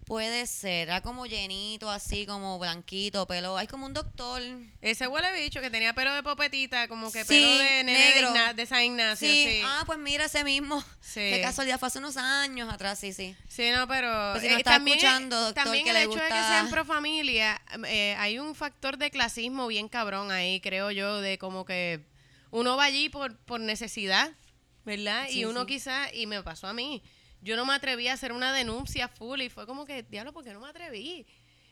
Puede 0.06 0.46
ser. 0.46 0.88
Era 0.88 1.00
como 1.00 1.26
llenito, 1.26 1.90
así, 1.90 2.26
como 2.26 2.60
blanquito, 2.60 3.26
pelo. 3.26 3.56
Hay 3.56 3.66
como 3.66 3.86
un 3.86 3.92
doctor. 3.92 4.40
Ese 4.80 5.08
huele 5.08 5.32
bicho 5.32 5.60
que 5.60 5.68
tenía 5.68 5.94
pelo 5.94 6.14
de 6.14 6.22
popetita, 6.22 6.86
como 6.86 7.10
que 7.10 7.24
Sí, 7.24 7.28
pelo 7.40 7.48
de 7.50 7.82
nene 7.82 7.92
de, 7.92 7.98
negro. 8.14 8.28
Igna- 8.30 8.54
de 8.54 8.66
San 8.66 8.84
Ignacio. 8.84 9.26
Sí. 9.28 9.44
Sí, 9.44 9.62
Ah, 9.64 9.82
pues 9.84 9.98
mira 9.98 10.26
ese 10.26 10.44
mismo. 10.44 10.80
Sí. 11.00 11.20
Qué 11.20 11.40
casualidad, 11.42 11.80
fue 11.80 11.88
hace 11.88 11.98
unos 11.98 12.16
años 12.16 12.72
atrás, 12.72 13.00
sí, 13.00 13.12
sí. 13.12 13.34
Sí, 13.48 13.70
no, 13.70 13.88
pero 13.88 14.30
Pues 14.34 14.44
si 14.44 14.48
no 14.48 14.54
eh, 14.54 14.58
está 14.58 14.70
también, 14.74 14.96
escuchando, 14.98 15.40
doctor, 15.40 15.64
también 15.64 15.82
que 15.84 15.90
el 15.90 15.96
le 15.96 16.02
hecho 16.04 16.12
de 16.14 16.18
que 16.20 16.34
gusta- 16.34 16.48
sean 16.48 16.70
pro 16.70 16.84
familia, 16.84 17.60
eh, 17.88 18.14
hay 18.18 18.38
un 18.38 18.54
factor 18.54 18.98
de 18.98 19.10
clasismo 19.10 19.66
bien 19.66 19.88
cabrón 19.88 20.30
ahí, 20.30 20.60
creo 20.60 20.92
yo, 20.92 21.20
de 21.20 21.36
como 21.38 21.64
que 21.64 22.00
uno 22.52 22.76
va 22.76 22.84
allí 22.84 23.08
por, 23.08 23.36
por 23.38 23.58
necesidad, 23.58 24.30
¿verdad? 24.84 25.26
Sí, 25.28 25.40
y 25.40 25.44
uno 25.46 25.66
quizás, 25.66 26.10
y 26.14 26.26
me 26.28 26.44
pasó 26.44 26.68
a 26.68 26.72
mí, 26.72 27.02
yo 27.46 27.54
no 27.54 27.64
me 27.64 27.74
atreví 27.74 28.08
a 28.08 28.14
hacer 28.14 28.32
una 28.32 28.52
denuncia 28.52 29.06
full 29.06 29.40
y 29.40 29.48
fue 29.48 29.66
como 29.66 29.84
que, 29.84 30.02
diablo, 30.02 30.32
¿por 30.32 30.42
qué 30.42 30.52
no 30.52 30.60
me 30.60 30.68
atreví? 30.68 31.24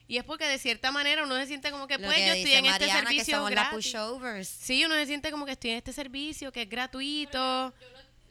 Y 0.07 0.19
es 0.19 0.25
porque 0.25 0.47
de 0.47 0.59
cierta 0.59 0.93
manera 0.93 1.25
uno 1.25 1.35
se 1.35 1.47
siente 1.47 1.73
como 1.73 1.89
que, 1.89 1.99
Lo 1.99 2.07
pues, 2.07 2.17
que 2.17 2.27
yo 2.27 2.33
estoy 2.35 2.53
en 2.53 2.67
este 2.67 2.87
Mariana, 2.87 3.01
que 3.01 3.07
servicio 3.09 3.37
somos 3.37 3.51
las 3.51 3.71
gratis. 3.71 3.93
pushovers. 3.93 4.49
Sí, 4.49 4.85
uno 4.85 4.95
se 4.95 5.07
siente 5.07 5.33
como 5.33 5.45
que 5.45 5.53
estoy 5.53 5.71
en 5.71 5.79
este 5.79 5.93
servicio, 5.93 6.53
que 6.53 6.63
es 6.63 6.69
gratuito. 6.69 7.75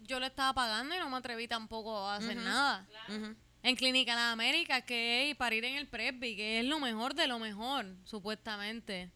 Yo 0.03 0.21
lo 0.21 0.25
estaba 0.25 0.53
pagando 0.53 0.95
y 0.95 0.99
no 0.99 1.09
me 1.09 1.17
atreví 1.17 1.47
tampoco 1.49 2.07
a 2.07 2.15
hacer 2.15 2.37
nada. 2.37 2.87
En 3.61 3.75
Clínica 3.75 4.15
La 4.15 4.31
América, 4.31 4.81
que 4.81 5.29
es 5.29 5.35
parir 5.35 5.65
en 5.65 5.75
el 5.75 5.87
Presby, 5.87 6.37
que 6.37 6.59
es 6.59 6.65
lo 6.65 6.79
mejor 6.79 7.13
de 7.13 7.27
lo 7.27 7.39
mejor, 7.39 7.85
supuestamente. 8.05 9.09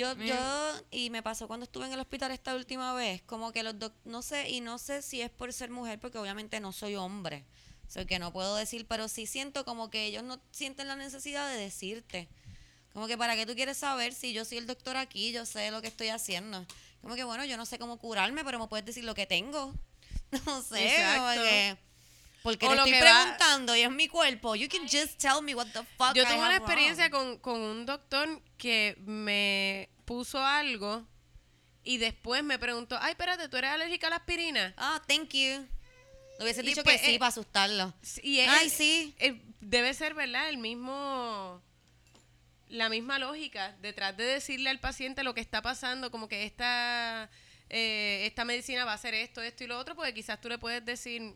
Yo, 0.00 0.16
Mira. 0.16 0.34
yo, 0.34 0.82
y 0.90 1.10
me 1.10 1.22
pasó 1.22 1.46
cuando 1.46 1.64
estuve 1.64 1.86
en 1.86 1.92
el 1.92 2.00
hospital 2.00 2.30
esta 2.30 2.54
última 2.54 2.94
vez, 2.94 3.20
como 3.22 3.52
que 3.52 3.62
los 3.62 3.78
doc- 3.78 3.92
no 4.04 4.22
sé, 4.22 4.48
y 4.48 4.60
no 4.60 4.78
sé 4.78 5.02
si 5.02 5.20
es 5.20 5.30
por 5.30 5.52
ser 5.52 5.68
mujer, 5.70 5.98
porque 6.00 6.16
obviamente 6.18 6.58
no 6.60 6.72
soy 6.72 6.96
hombre, 6.96 7.44
soy 7.86 8.06
que 8.06 8.18
no 8.18 8.32
puedo 8.32 8.56
decir, 8.56 8.86
pero 8.86 9.08
sí 9.08 9.26
siento 9.26 9.64
como 9.64 9.90
que 9.90 10.06
ellos 10.06 10.22
no 10.22 10.40
sienten 10.52 10.88
la 10.88 10.96
necesidad 10.96 11.48
de 11.50 11.58
decirte. 11.58 12.28
Como 12.94 13.06
que 13.06 13.18
para 13.18 13.36
qué 13.36 13.44
tú 13.46 13.54
quieres 13.54 13.76
saber 13.76 14.14
si 14.14 14.32
yo 14.32 14.44
soy 14.44 14.58
el 14.58 14.66
doctor 14.66 14.96
aquí, 14.96 15.32
yo 15.32 15.44
sé 15.46 15.70
lo 15.70 15.80
que 15.82 15.88
estoy 15.88 16.08
haciendo. 16.08 16.64
Como 17.02 17.14
que 17.14 17.24
bueno, 17.24 17.44
yo 17.44 17.56
no 17.56 17.66
sé 17.66 17.78
cómo 17.78 17.98
curarme, 17.98 18.42
pero 18.44 18.58
me 18.58 18.68
puedes 18.68 18.86
decir 18.86 19.04
lo 19.04 19.14
que 19.14 19.26
tengo. 19.26 19.74
No 20.46 20.62
sé, 20.62 20.76
como 21.18 21.28
que 21.44 21.76
porque 22.42 22.66
O 22.66 22.70
te 22.70 22.76
lo 22.76 22.84
estoy 22.84 22.98
que 22.98 23.04
va- 23.04 23.22
preguntando 23.22 23.76
y 23.76 23.82
es 23.82 23.90
mi 23.90 24.08
cuerpo. 24.08 24.54
You 24.56 24.68
can 24.68 24.82
just 24.82 25.18
tell 25.18 25.42
me 25.42 25.54
what 25.54 25.66
the 25.72 25.82
fuck 25.98 26.14
Yo 26.14 26.22
I 26.22 26.26
tuve 26.26 26.38
una 26.38 26.56
experiencia 26.56 27.08
wrong. 27.08 27.38
con, 27.38 27.54
con 27.54 27.60
un 27.60 27.86
doctor 27.86 28.42
que 28.56 28.96
me 29.00 29.88
puso 30.04 30.42
algo 30.44 31.06
y 31.84 31.98
después 31.98 32.42
me 32.42 32.58
preguntó, 32.58 32.98
ay, 33.00 33.12
espérate, 33.12 33.48
¿tú 33.48 33.56
eres 33.56 33.70
alérgica 33.70 34.06
a 34.06 34.10
la 34.10 34.16
aspirina? 34.16 34.74
Ah, 34.76 35.02
thank 35.06 35.30
you. 35.32 35.66
Le 36.38 36.44
hubiese 36.44 36.62
dicho 36.62 36.82
pues, 36.82 37.00
que 37.00 37.06
sí 37.06 37.14
eh, 37.14 37.18
para 37.18 37.28
asustarlo. 37.28 37.94
Y 38.22 38.38
es- 38.40 38.48
Ay, 38.48 38.70
sí. 38.70 39.14
eh, 39.18 39.40
debe 39.60 39.92
ser, 39.94 40.14
¿verdad? 40.14 40.48
El 40.48 40.56
mismo, 40.58 41.62
la 42.68 42.88
misma 42.88 43.18
lógica 43.18 43.76
detrás 43.82 44.16
de 44.16 44.24
decirle 44.24 44.70
al 44.70 44.80
paciente 44.80 45.22
lo 45.24 45.34
que 45.34 45.40
está 45.42 45.60
pasando, 45.60 46.10
como 46.10 46.28
que 46.28 46.44
esta, 46.44 47.28
eh, 47.68 48.22
esta 48.26 48.44
medicina 48.44 48.84
va 48.86 48.92
a 48.92 48.94
hacer 48.94 49.12
esto, 49.14 49.42
esto 49.42 49.64
y 49.64 49.66
lo 49.66 49.78
otro, 49.78 49.94
porque 49.94 50.14
quizás 50.14 50.40
tú 50.40 50.48
le 50.48 50.56
puedes 50.58 50.82
decir, 50.84 51.34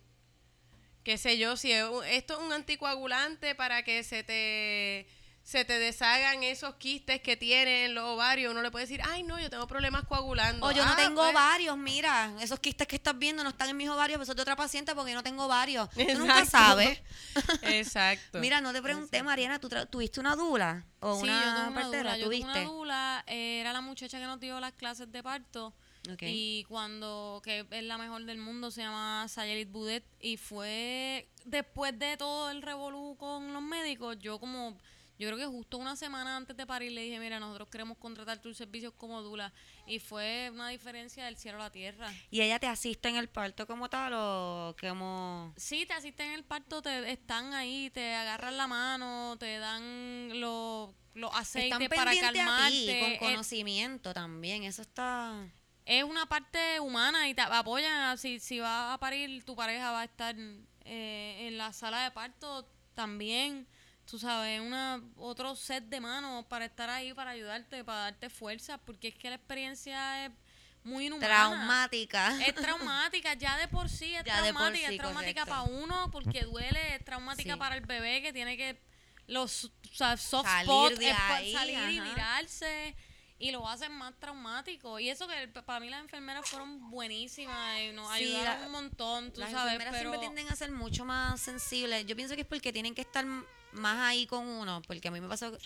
qué 1.04 1.18
sé 1.18 1.38
yo, 1.38 1.56
si 1.56 1.70
es 1.72 1.84
un- 1.84 2.04
esto 2.04 2.34
es 2.34 2.40
un 2.40 2.52
anticoagulante 2.52 3.54
para 3.54 3.82
que 3.84 4.02
se 4.02 4.22
te 4.24 5.06
se 5.46 5.62
te 5.66 5.78
deshagan 5.78 6.42
esos 6.42 6.76
quistes 6.76 7.20
que 7.20 7.36
tienen 7.36 7.94
los 7.94 8.04
ovarios, 8.04 8.50
uno 8.50 8.62
le 8.62 8.70
puede 8.70 8.86
decir, 8.86 9.02
ay 9.04 9.22
no, 9.24 9.38
yo 9.38 9.50
tengo 9.50 9.66
problemas 9.66 10.04
coagulando. 10.04 10.64
O 10.66 10.72
yo 10.72 10.82
no 10.86 10.92
Ah, 10.92 10.96
tengo 10.96 11.20
pues, 11.20 11.32
ovarios, 11.32 11.76
mira. 11.76 12.32
Esos 12.40 12.58
quistes 12.60 12.86
que 12.88 12.96
estás 12.96 13.18
viendo 13.18 13.42
no 13.44 13.50
están 13.50 13.68
en 13.68 13.76
mis 13.76 13.90
ovarios, 13.90 14.16
pero 14.16 14.24
son 14.24 14.36
de 14.36 14.40
otra 14.40 14.56
paciente 14.56 14.94
porque 14.94 15.10
yo 15.10 15.16
no 15.18 15.22
tengo 15.22 15.44
ovarios. 15.44 15.90
Tú 15.90 16.00
nunca 16.18 16.38
Exacto. 16.40 16.48
sabes. 16.50 17.02
Exacto. 17.62 18.38
Mira, 18.38 18.62
no 18.62 18.72
te 18.72 18.80
pregunté, 18.80 19.22
Mariana, 19.22 19.58
¿tú 19.58 19.68
tra- 19.68 19.86
tuviste 19.88 20.18
una 20.18 20.34
dula? 20.34 20.86
¿O 21.00 21.16
sí, 21.16 21.24
una 21.24 21.34
yo 21.44 21.50
tuve 21.50 21.66
una 21.68 21.74
partera? 21.82 22.02
dula. 22.14 22.16
Yo 22.16 22.24
tuve 22.24 22.40
una 22.40 22.60
dula, 22.62 23.24
eh, 23.26 23.58
era 23.60 23.74
la 23.74 23.82
muchacha 23.82 24.18
que 24.18 24.24
nos 24.24 24.40
dio 24.40 24.58
las 24.60 24.72
clases 24.72 25.12
de 25.12 25.22
parto. 25.22 25.74
Y 26.20 26.64
cuando, 26.64 27.40
que 27.44 27.66
es 27.70 27.82
la 27.84 27.98
mejor 27.98 28.24
del 28.24 28.38
mundo, 28.38 28.70
se 28.70 28.82
llama 28.82 29.26
Sayelit 29.28 29.70
Budet. 29.70 30.04
Y 30.20 30.36
fue 30.36 31.28
después 31.44 31.98
de 31.98 32.16
todo 32.16 32.50
el 32.50 32.62
revolú 32.62 33.16
con 33.18 33.52
los 33.52 33.62
médicos, 33.62 34.18
yo 34.18 34.38
como, 34.38 34.76
yo 35.18 35.28
creo 35.28 35.38
que 35.38 35.46
justo 35.46 35.78
una 35.78 35.96
semana 35.96 36.36
antes 36.36 36.56
de 36.56 36.66
parir 36.66 36.92
le 36.92 37.02
dije, 37.02 37.18
mira, 37.20 37.38
nosotros 37.40 37.68
queremos 37.68 37.96
contratar 37.98 38.38
tus 38.38 38.56
servicios 38.56 38.92
como 38.96 39.22
dula. 39.22 39.52
Y 39.86 39.98
fue 39.98 40.50
una 40.52 40.68
diferencia 40.70 41.24
del 41.26 41.36
cielo 41.36 41.58
a 41.58 41.64
la 41.64 41.70
tierra. 41.70 42.10
¿Y 42.30 42.40
ella 42.40 42.58
te 42.58 42.66
asiste 42.66 43.08
en 43.08 43.16
el 43.16 43.28
parto 43.28 43.66
como 43.66 43.88
tal 43.88 44.12
o 44.14 44.76
como...? 44.80 45.52
Sí, 45.56 45.84
te 45.86 45.92
asisten 45.94 46.28
en 46.28 46.32
el 46.34 46.44
parto, 46.44 46.82
te 46.82 47.10
están 47.12 47.52
ahí, 47.54 47.90
te 47.90 48.14
agarran 48.14 48.56
la 48.56 48.66
mano, 48.66 49.36
te 49.38 49.58
dan 49.58 50.40
los, 50.40 50.90
los 51.14 51.30
aceites 51.34 51.72
Están 51.80 51.88
para 51.96 52.10
pendientes 52.10 52.42
a 52.42 52.44
calmarte. 52.46 52.70
ti, 52.70 53.00
con 53.00 53.10
Eh, 53.12 53.18
conocimiento 53.18 54.12
también. 54.14 54.64
Eso 54.64 54.82
está... 54.82 55.46
es 55.84 56.04
una 56.04 56.26
parte 56.26 56.80
humana 56.80 57.28
y 57.28 57.34
te 57.34 57.42
apoyan. 57.42 58.16
Si, 58.18 58.40
si 58.40 58.60
vas 58.60 58.94
a 58.94 58.98
parir, 58.98 59.44
tu 59.44 59.54
pareja 59.54 59.90
va 59.92 60.00
a 60.00 60.04
estar 60.04 60.34
eh, 60.84 61.46
en 61.48 61.58
la 61.58 61.72
sala 61.72 62.04
de 62.04 62.10
parto 62.10 62.66
también. 62.94 63.66
Tú 64.06 64.18
sabes, 64.18 64.60
una 64.60 65.00
otro 65.16 65.56
set 65.56 65.84
de 65.84 66.00
manos 66.00 66.44
para 66.46 66.66
estar 66.66 66.90
ahí, 66.90 67.14
para 67.14 67.30
ayudarte, 67.30 67.82
para 67.84 68.00
darte 68.00 68.28
fuerza, 68.28 68.76
porque 68.78 69.08
es 69.08 69.14
que 69.14 69.30
la 69.30 69.36
experiencia 69.36 70.26
es 70.26 70.32
muy 70.82 71.06
inhumana. 71.06 71.26
Traumática. 71.26 72.38
Es 72.46 72.54
traumática, 72.54 73.32
ya 73.34 73.56
de 73.56 73.68
por 73.68 73.88
sí 73.88 74.14
es 74.14 74.24
Ya 74.24 74.42
traumática. 74.42 74.88
sí, 74.88 74.94
es 74.94 75.00
traumática 75.00 75.40
correcto. 75.46 75.64
para 75.64 75.82
uno 75.82 76.10
porque 76.10 76.42
duele, 76.42 76.96
es 76.96 77.04
traumática 77.04 77.54
Sí. 77.54 77.58
para 77.58 77.76
el 77.76 77.86
bebé 77.86 78.20
que 78.20 78.32
tiene 78.34 78.56
que 78.58 78.78
los 79.26 79.64
o 79.64 79.70
sea, 79.94 80.18
soft 80.18 80.46
Salir 80.46 80.68
spot 80.70 80.94
de 80.98 81.10
pa- 81.14 81.36
ahí, 81.36 81.52
salir 81.54 81.78
y 81.92 81.98
ajá. 81.98 82.14
Y 83.38 83.50
lo 83.50 83.68
hacen 83.68 83.92
más 83.92 84.14
traumático. 84.18 84.98
Y 85.00 85.08
eso 85.10 85.26
que 85.26 85.48
para 85.62 85.80
mí 85.80 85.90
las 85.90 86.00
enfermeras 86.00 86.48
fueron 86.48 86.90
buenísimas 86.90 87.80
y 87.80 87.92
nos 87.92 88.08
Sí, 88.16 88.24
ayudaron 88.24 88.60
la- 88.60 88.66
un 88.66 88.72
montón, 88.72 89.32
tú 89.32 89.40
Las 89.40 89.50
sabes, 89.50 89.72
enfermeras 89.74 89.92
pero 90.00 90.10
siempre 90.10 90.28
tienden 90.28 90.52
a 90.52 90.56
ser 90.56 90.70
mucho 90.70 91.04
más 91.04 91.40
sensibles. 91.40 92.06
Yo 92.06 92.16
pienso 92.16 92.34
que 92.34 92.42
es 92.42 92.46
porque 92.46 92.72
tienen 92.72 92.94
que 92.94 93.02
estar 93.02 93.24
más 93.72 93.98
ahí 93.98 94.26
con 94.26 94.46
uno, 94.46 94.82
porque 94.86 95.08
a 95.08 95.10
mí 95.10 95.20
me 95.20 95.26
pasó, 95.28 95.56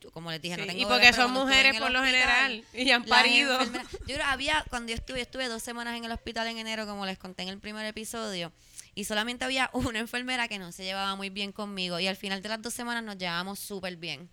yo, 0.00 0.10
como 0.10 0.30
les 0.30 0.40
dije, 0.40 0.56
no 0.56 0.64
tengo 0.64 0.80
y 0.80 0.86
porque 0.86 1.12
son 1.12 1.32
mujeres 1.32 1.78
por 1.78 1.90
lo 1.90 2.02
general 2.02 2.64
y 2.72 2.90
han 2.90 3.04
parido. 3.04 3.60
yo 4.06 4.14
creo, 4.14 4.24
había, 4.24 4.64
cuando 4.70 4.88
yo 4.90 4.94
estuve, 4.94 5.18
yo 5.18 5.22
estuve 5.24 5.48
dos 5.48 5.62
semanas 5.62 5.94
en 5.98 6.04
el 6.04 6.12
hospital 6.12 6.46
en 6.48 6.56
enero, 6.56 6.86
como 6.86 7.04
les 7.04 7.18
conté 7.18 7.42
en 7.42 7.50
el 7.50 7.58
primer 7.58 7.84
episodio, 7.84 8.52
y 8.94 9.04
solamente 9.04 9.44
había 9.44 9.68
una 9.74 9.98
enfermera 9.98 10.48
que 10.48 10.58
no 10.58 10.72
se 10.72 10.84
llevaba 10.84 11.14
muy 11.14 11.28
bien 11.28 11.52
conmigo, 11.52 12.00
y 12.00 12.06
al 12.06 12.16
final 12.16 12.40
de 12.40 12.48
las 12.48 12.62
dos 12.62 12.72
semanas 12.72 13.04
nos 13.04 13.18
llevábamos 13.18 13.58
súper 13.58 13.96
bien. 13.96 14.30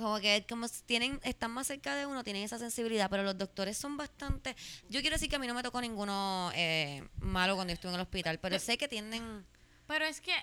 Como 0.00 0.18
que 0.18 0.46
como 0.48 0.66
tienen, 0.86 1.20
están 1.22 1.50
más 1.50 1.66
cerca 1.66 1.94
de 1.94 2.06
uno, 2.06 2.24
tienen 2.24 2.42
esa 2.42 2.58
sensibilidad, 2.58 3.10
pero 3.10 3.22
los 3.22 3.36
doctores 3.36 3.76
son 3.76 3.96
bastante... 3.96 4.56
Yo 4.88 5.00
quiero 5.00 5.16
decir 5.16 5.28
que 5.28 5.36
a 5.36 5.38
mí 5.38 5.46
no 5.46 5.54
me 5.54 5.62
tocó 5.62 5.80
ninguno 5.80 6.50
eh, 6.54 7.06
malo 7.20 7.54
cuando 7.54 7.72
estuve 7.72 7.90
en 7.90 7.96
el 7.96 8.02
hospital, 8.02 8.38
pero 8.40 8.58
sé 8.58 8.78
que 8.78 8.88
tienden... 8.88 9.44
Pero 9.86 10.04
es 10.06 10.20
que 10.20 10.34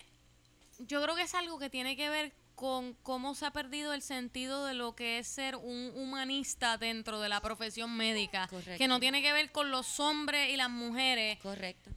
yo 0.79 1.01
creo 1.01 1.15
que 1.15 1.23
es 1.23 1.33
algo 1.33 1.57
que 1.57 1.69
tiene 1.69 1.95
que 1.95 2.09
ver 2.09 2.33
con 2.55 2.93
cómo 3.03 3.35
se 3.35 3.45
ha 3.45 3.51
perdido 3.51 3.93
el 3.93 4.01
sentido 4.01 4.65
de 4.65 4.73
lo 4.73 4.95
que 4.95 5.19
es 5.19 5.27
ser 5.27 5.55
un 5.55 5.91
humanista 5.95 6.77
dentro 6.77 7.19
de 7.19 7.29
la 7.29 7.39
profesión 7.39 7.95
médica. 7.95 8.47
Correcto. 8.47 8.77
Que 8.77 8.87
no 8.87 8.99
tiene 8.99 9.21
que 9.21 9.31
ver 9.31 9.51
con 9.51 9.69
los 9.69 9.99
hombres 9.99 10.49
y 10.49 10.57
las 10.57 10.69
mujeres. 10.69 11.37
Correcto. 11.39 11.91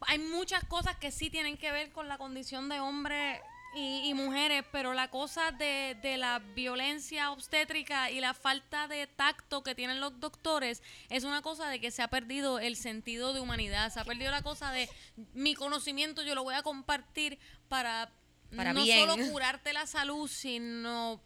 Hay 0.00 0.18
muchas 0.18 0.64
cosas 0.64 0.96
que 0.96 1.12
sí 1.12 1.30
tienen 1.30 1.56
que 1.56 1.70
ver 1.70 1.92
con 1.92 2.08
la 2.08 2.18
condición 2.18 2.68
de 2.68 2.80
hombres 2.80 3.40
y, 3.74 4.08
y 4.08 4.14
mujeres, 4.14 4.64
pero 4.70 4.92
la 4.92 5.08
cosa 5.10 5.50
de, 5.52 5.96
de 6.02 6.16
la 6.18 6.38
violencia 6.40 7.30
obstétrica 7.30 8.10
y 8.10 8.20
la 8.20 8.34
falta 8.34 8.86
de 8.88 9.06
tacto 9.06 9.62
que 9.62 9.74
tienen 9.74 10.00
los 10.00 10.20
doctores 10.20 10.82
es 11.08 11.24
una 11.24 11.40
cosa 11.42 11.68
de 11.68 11.80
que 11.80 11.90
se 11.90 12.02
ha 12.02 12.08
perdido 12.08 12.58
el 12.58 12.76
sentido 12.76 13.32
de 13.32 13.40
humanidad, 13.40 13.92
se 13.92 14.00
ha 14.00 14.04
perdido 14.04 14.30
la 14.30 14.42
cosa 14.42 14.70
de 14.72 14.88
mi 15.34 15.54
conocimiento 15.54 16.22
yo 16.22 16.34
lo 16.34 16.42
voy 16.42 16.54
a 16.54 16.62
compartir 16.62 17.38
para, 17.68 18.10
Para 18.54 18.72
no 18.72 18.82
bien. 18.84 19.08
solo 19.08 19.16
curarte 19.32 19.72
la 19.72 19.86
salud, 19.86 20.28
sino 20.28 21.20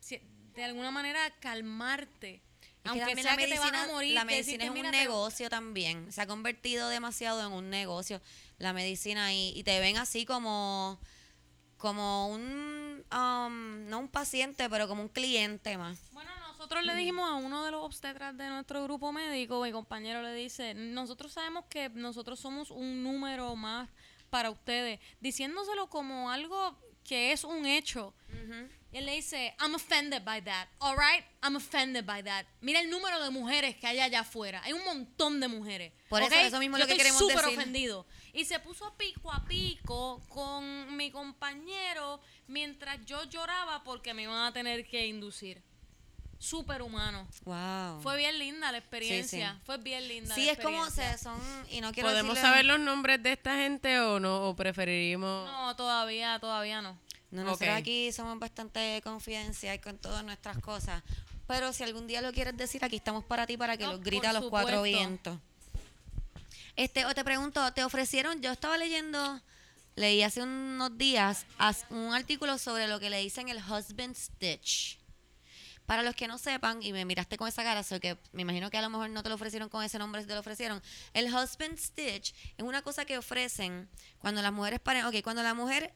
si- 0.00 0.20
de 0.54 0.64
alguna 0.64 0.90
manera 0.90 1.30
calmarte. 1.40 2.40
Es 2.84 2.90
que 2.92 3.00
Aunque 3.00 3.22
sea 3.22 3.30
la 3.32 3.36
que 3.36 3.44
te 3.44 3.48
medicina, 3.50 3.78
vas 3.80 3.88
a 3.88 3.92
morir, 3.92 4.14
la 4.14 4.24
medicina 4.24 4.64
es 4.64 4.70
un 4.70 4.74
"Mira, 4.74 4.90
te- 4.90 4.96
negocio 4.98 5.48
también. 5.48 6.10
Se 6.12 6.20
ha 6.20 6.26
convertido 6.26 6.88
demasiado 6.88 7.46
en 7.46 7.52
un 7.52 7.70
negocio 7.70 8.20
la 8.58 8.72
medicina 8.72 9.32
y, 9.32 9.52
y 9.56 9.62
te 9.62 9.78
ven 9.78 9.98
así 9.98 10.24
como 10.26 10.98
como 11.82 12.28
un 12.28 13.04
um, 13.12 13.88
no 13.88 13.98
un 13.98 14.08
paciente, 14.08 14.70
pero 14.70 14.86
como 14.86 15.02
un 15.02 15.08
cliente 15.08 15.76
más. 15.76 15.98
Bueno, 16.12 16.30
nosotros 16.46 16.84
le 16.84 16.94
dijimos 16.94 17.28
a 17.28 17.34
uno 17.34 17.64
de 17.64 17.72
los 17.72 17.84
obstetras 17.84 18.38
de 18.38 18.48
nuestro 18.48 18.84
grupo 18.84 19.10
médico, 19.10 19.60
mi 19.60 19.72
compañero 19.72 20.22
le 20.22 20.32
dice, 20.32 20.74
nosotros 20.74 21.32
sabemos 21.32 21.64
que 21.68 21.88
nosotros 21.88 22.38
somos 22.38 22.70
un 22.70 23.02
número 23.02 23.56
más 23.56 23.88
para 24.30 24.50
ustedes, 24.50 25.00
diciéndoselo 25.20 25.88
como 25.88 26.30
algo 26.30 26.78
que 27.02 27.32
es 27.32 27.42
un 27.42 27.66
hecho. 27.66 28.14
Y 28.92 28.98
él 28.98 29.06
le 29.06 29.16
dice, 29.16 29.52
I'm 29.58 29.74
offended 29.74 30.22
by 30.22 30.40
that, 30.44 30.68
alright? 30.78 31.24
I'm 31.42 31.56
offended 31.56 32.04
by 32.04 32.22
that. 32.22 32.44
Mira 32.60 32.78
el 32.80 32.90
número 32.90 33.20
de 33.24 33.30
mujeres 33.30 33.74
que 33.76 33.88
hay 33.88 33.98
allá 33.98 34.20
afuera. 34.20 34.60
Hay 34.64 34.72
un 34.72 34.84
montón 34.84 35.40
de 35.40 35.48
mujeres. 35.48 35.92
Por 36.08 36.22
eso, 36.22 36.34
eso 36.34 36.58
mismo 36.60 36.76
es 36.76 36.82
Yo 36.82 36.84
lo 36.84 36.86
que 36.86 36.92
estoy 36.92 36.98
queremos 36.98 37.18
súper 37.18 37.44
decir. 37.44 37.58
ofendido. 37.58 38.06
Y 38.32 38.44
se 38.46 38.58
puso 38.60 38.94
pico 38.96 39.30
a 39.30 39.44
pico 39.44 40.20
con 40.28 40.96
mi 40.96 41.10
compañero 41.10 42.20
mientras 42.46 43.04
yo 43.04 43.24
lloraba 43.24 43.84
porque 43.84 44.14
me 44.14 44.22
iban 44.22 44.42
a 44.46 44.52
tener 44.52 44.86
que 44.86 45.06
inducir. 45.06 45.62
Súper 46.38 46.82
humano. 46.82 47.28
Wow. 47.44 48.00
Fue 48.02 48.16
bien 48.16 48.38
linda 48.38 48.72
la 48.72 48.78
experiencia. 48.78 49.52
sí. 49.54 49.60
Fue 49.64 49.78
bien 49.78 50.08
linda. 50.08 50.34
Sí, 50.34 50.46
la 50.46 50.52
es 50.52 50.58
como 50.58 50.84
experiencia. 50.84 51.18
se 51.18 51.24
son 51.24 51.40
y 51.70 51.80
no 51.80 51.92
quiero 51.92 52.08
¿Podemos 52.08 52.34
decirle- 52.36 52.48
saber 52.48 52.64
los 52.64 52.80
nombres 52.80 53.22
de 53.22 53.32
esta 53.32 53.56
gente 53.58 54.00
o 54.00 54.18
no? 54.18 54.48
¿O 54.48 54.56
preferiríamos...? 54.56 55.46
No, 55.50 55.76
todavía, 55.76 56.38
todavía 56.40 56.82
no. 56.82 56.98
No, 57.30 57.44
nosotros 57.44 57.70
Ok. 57.70 57.76
aquí 57.76 58.10
somos 58.12 58.38
bastante 58.38 59.00
confidencial 59.04 59.80
con 59.80 59.98
todas 59.98 60.24
nuestras 60.24 60.58
cosas. 60.58 61.02
Pero 61.46 61.72
si 61.72 61.82
algún 61.84 62.06
día 62.06 62.20
lo 62.22 62.32
quieres 62.32 62.56
decir, 62.56 62.84
aquí 62.84 62.96
estamos 62.96 63.24
para 63.24 63.46
ti 63.46 63.56
para 63.56 63.76
que 63.76 63.84
No, 63.84 63.92
los 63.92 64.00
grita 64.00 64.30
a 64.30 64.32
los 64.32 64.48
cuatro 64.50 64.82
vientos. 64.82 65.38
Este, 66.76 67.04
o 67.04 67.14
te 67.14 67.24
pregunto, 67.24 67.72
¿te 67.72 67.84
ofrecieron? 67.84 68.40
Yo 68.40 68.50
estaba 68.50 68.78
leyendo, 68.78 69.40
leí 69.94 70.22
hace 70.22 70.42
unos 70.42 70.96
días 70.96 71.44
as- 71.58 71.86
un 71.90 72.14
artículo 72.14 72.58
sobre 72.58 72.86
lo 72.88 72.98
que 72.98 73.10
le 73.10 73.18
dicen 73.18 73.48
el 73.48 73.58
husband 73.58 74.14
stitch. 74.16 74.98
Para 75.84 76.02
los 76.02 76.14
que 76.14 76.28
no 76.28 76.38
sepan, 76.38 76.82
y 76.82 76.92
me 76.92 77.04
miraste 77.04 77.36
con 77.36 77.48
esa 77.48 77.62
cara, 77.64 77.82
so 77.82 77.98
que 78.00 78.16
me 78.32 78.42
imagino 78.42 78.70
que 78.70 78.78
a 78.78 78.82
lo 78.82 78.88
mejor 78.88 79.10
no 79.10 79.22
te 79.22 79.28
lo 79.28 79.34
ofrecieron 79.34 79.68
con 79.68 79.82
ese 79.84 79.98
nombre, 79.98 80.24
te 80.24 80.32
lo 80.32 80.40
ofrecieron. 80.40 80.80
El 81.12 81.26
husband 81.26 81.76
stitch 81.76 82.32
es 82.56 82.64
una 82.64 82.82
cosa 82.82 83.04
que 83.04 83.18
ofrecen 83.18 83.90
cuando 84.18 84.40
las 84.40 84.52
mujeres 84.52 84.80
paren. 84.80 85.04
Ok, 85.06 85.16
cuando 85.22 85.42
la 85.42 85.54
mujer 85.54 85.92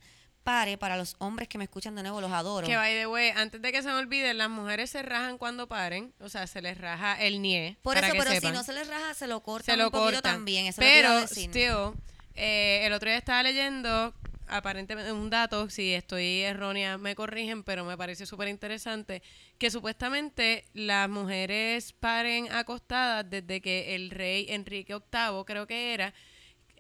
pare, 0.47 0.78
para 0.78 0.97
los 0.97 1.16
hombres 1.18 1.49
que 1.49 1.59
me 1.59 1.64
escuchan 1.64 1.97
de 1.97 2.03
nuevo, 2.03 2.20
los 2.20 2.30
adoro. 2.30 2.68
Que 2.68 2.76
by 2.76 2.94
the 2.94 3.09
way, 3.09 3.30
antes 3.34 3.61
de 3.61 3.72
que 3.72 3.82
se 3.82 3.88
me 3.88 3.94
olvide, 3.94 4.32
las 4.32 4.49
mujeres 4.49 4.90
se 4.90 5.03
rajan 5.03 5.38
cuando 5.38 5.66
paren. 5.66 6.14
O 6.20 6.28
sea, 6.28 6.47
se 6.47 6.62
les 6.62 6.78
raja 6.78 7.20
el 7.20 7.42
nie. 7.42 7.76
Por 7.82 7.94
para 7.97 8.07
eso, 8.07 8.14
que 8.14 8.18
pero 8.22 8.30
sepan. 8.32 8.53
si 8.53 8.57
no 8.57 8.62
se 8.62 8.72
les 8.72 8.86
raja, 8.86 9.12
se 9.12 9.26
lo 9.26 9.42
cortan 9.42 9.74
se 9.74 9.76
lo 9.76 9.86
un 9.86 9.90
poquito 9.90 10.12
cortan. 10.18 10.34
también. 10.36 10.66
Eso 10.66 10.80
lo 10.80 10.86
Pero, 10.86 11.20
decir. 11.22 11.51
still, 11.51 11.94
eh, 12.36 12.82
el 12.84 12.92
otro 12.92 13.09
día 13.11 13.18
estaba 13.18 13.42
leyendo, 13.42 14.14
aparentemente, 14.47 15.11
un 15.11 15.30
dato, 15.30 15.68
si 15.68 15.92
estoy 15.92 16.42
errónea 16.42 16.97
me 16.97 17.16
corrigen, 17.16 17.64
pero 17.64 17.84
me 17.84 17.97
parece 17.97 18.24
súper 18.24 18.47
interesante, 18.47 19.22
que 19.59 19.70
supuestamente 19.72 20.64
las 20.74 21.09
mujeres 21.09 21.92
paren 21.92 22.53
acostadas 22.53 23.28
desde 23.28 23.61
que 23.61 23.97
el 23.97 24.11
rey 24.11 24.47
Enrique 24.51 24.94
VIII, 24.94 25.44
creo 25.44 25.66
que 25.66 25.92
era, 25.92 26.14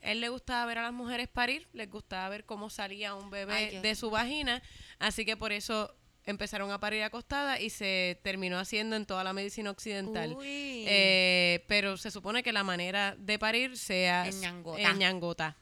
él 0.06 0.20
le 0.20 0.28
gustaba 0.28 0.64
ver 0.66 0.78
a 0.78 0.82
las 0.82 0.92
mujeres 0.92 1.28
parir, 1.28 1.68
les 1.72 1.90
gustaba 1.90 2.28
ver 2.28 2.44
cómo 2.44 2.70
salía 2.70 3.14
un 3.14 3.30
bebé 3.30 3.52
Ay, 3.52 3.78
de 3.80 3.94
su 3.94 4.10
vagina, 4.10 4.62
así 4.98 5.24
que 5.24 5.36
por 5.36 5.52
eso 5.52 5.94
empezaron 6.24 6.70
a 6.72 6.80
parir 6.80 7.02
acostadas 7.04 7.60
y 7.60 7.70
se 7.70 8.20
terminó 8.22 8.58
haciendo 8.58 8.96
en 8.96 9.06
toda 9.06 9.24
la 9.24 9.32
medicina 9.32 9.70
occidental. 9.70 10.34
Uy. 10.36 10.84
Eh, 10.86 11.64
pero 11.68 11.96
se 11.96 12.10
supone 12.10 12.42
que 12.42 12.52
la 12.52 12.64
manera 12.64 13.14
de 13.16 13.38
parir 13.38 13.78
sea 13.78 14.26
En 14.26 14.40
ñangota. 14.40 14.82
En 14.82 14.98
ñangota. 14.98 15.56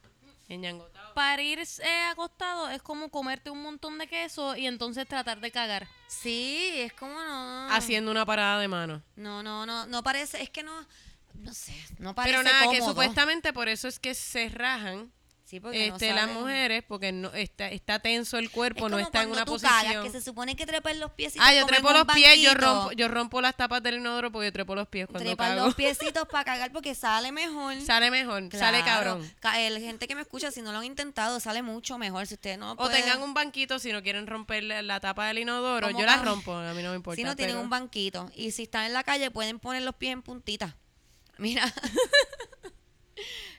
En 0.48 0.60
ñangota. 0.62 1.14
Parir 1.14 1.60
eh, 1.60 2.04
acostado 2.10 2.68
es 2.70 2.82
como 2.82 3.08
comerte 3.10 3.50
un 3.50 3.62
montón 3.62 3.98
de 3.98 4.06
queso 4.06 4.56
y 4.56 4.66
entonces 4.66 5.06
tratar 5.06 5.40
de 5.40 5.50
cagar. 5.50 5.86
Sí, 6.06 6.70
es 6.74 6.92
como 6.94 7.14
no. 7.14 7.70
Haciendo 7.70 8.10
una 8.10 8.26
parada 8.26 8.58
de 8.58 8.68
mano. 8.68 9.02
No, 9.16 9.42
no, 9.42 9.64
no, 9.64 9.86
no 9.86 10.02
parece, 10.02 10.42
es 10.42 10.50
que 10.50 10.62
no, 10.62 10.86
no 11.34 11.52
sé, 11.54 11.74
no 11.98 12.14
parece 12.14 12.36
Pero 12.38 12.42
nada, 12.42 12.60
que 12.70 12.78
cómodo. 12.78 12.88
supuestamente 12.88 13.52
por 13.52 13.68
eso 13.68 13.88
es 13.88 13.98
que 13.98 14.14
se 14.14 14.48
rajan 14.48 15.12
Sí, 15.46 15.60
porque 15.60 15.88
no 15.90 15.94
este, 15.96 16.12
las 16.14 16.30
mujeres, 16.30 16.82
porque 16.88 17.12
no 17.12 17.28
está, 17.34 17.68
está 17.68 17.98
tenso 17.98 18.38
el 18.38 18.46
Es 18.46 18.50
cuerpo, 18.50 18.88
no 18.88 18.98
está 18.98 19.22
en 19.22 19.30
una 19.30 19.44
tú 19.44 19.52
posición. 19.52 19.74
cagas, 19.82 20.02
que 20.04 20.10
se 20.10 20.22
supone 20.22 20.56
que 20.56 20.64
trepas 20.64 20.96
los 20.96 21.12
piecitos 21.12 21.46
Ah, 21.46 21.52
yo 21.54 21.66
trepo 21.66 21.92
los 21.92 22.06
pies, 22.06 22.40
yo 22.40 22.54
rompo, 22.54 22.92
yo 22.92 23.08
rompo 23.08 23.42
las 23.42 23.54
tapas 23.54 23.82
del 23.82 23.96
inodoro 23.96 24.32
porque 24.32 24.46
yo 24.46 24.52
trepo 24.54 24.74
los 24.74 24.88
pies 24.88 25.06
cuando 25.06 25.28
Trepas 25.28 25.50
cago. 25.50 25.66
los 25.66 25.74
piecitos 25.76 26.26
para 26.28 26.44
cagar 26.44 26.72
porque 26.72 26.94
sale 26.94 27.30
mejor. 27.30 27.78
Sale 27.82 28.10
mejor, 28.10 28.48
sale 28.52 28.82
cabrón. 28.84 29.30
Ca- 29.40 29.60
El 29.60 29.78
gente 29.80 30.08
que 30.08 30.14
me 30.14 30.22
escucha, 30.22 30.50
si 30.50 30.62
no 30.62 30.72
lo 30.72 30.78
han 30.78 30.84
intentado, 30.86 31.38
sale 31.40 31.60
mucho 31.60 31.98
mejor. 31.98 32.26
Si 32.26 32.34
ustedes 32.34 32.56
no 32.58 32.72
O 32.72 32.88
tengan 32.88 33.20
un 33.22 33.34
banquito 33.34 33.78
si 33.78 33.92
no 33.92 34.02
quieren 34.02 34.26
romper 34.26 34.64
la, 34.64 34.80
la 34.80 34.98
tapa 34.98 35.26
del 35.28 35.40
inodoro. 35.40 35.86
¿Cómo 35.88 36.00
Yo 36.00 36.06
la 36.06 36.16
rompo, 36.22 36.54
a 36.54 36.72
mí 36.72 36.82
no 36.82 36.88
me 36.88 36.96
importa. 36.96 37.16
Si 37.16 37.22
no 37.22 37.36
tienen 37.36 37.56
pero- 37.56 37.62
un 37.64 37.68
banquito. 37.70 38.30
Y 38.34 38.52
si 38.52 38.62
están 38.62 38.86
en 38.86 38.94
la 38.94 39.04
calle, 39.04 39.30
pueden 39.30 39.58
poner 39.60 39.82
los 39.82 39.94
pies 39.94 40.14
en 40.14 40.22
puntita. 40.22 40.74
Mira. 41.38 41.72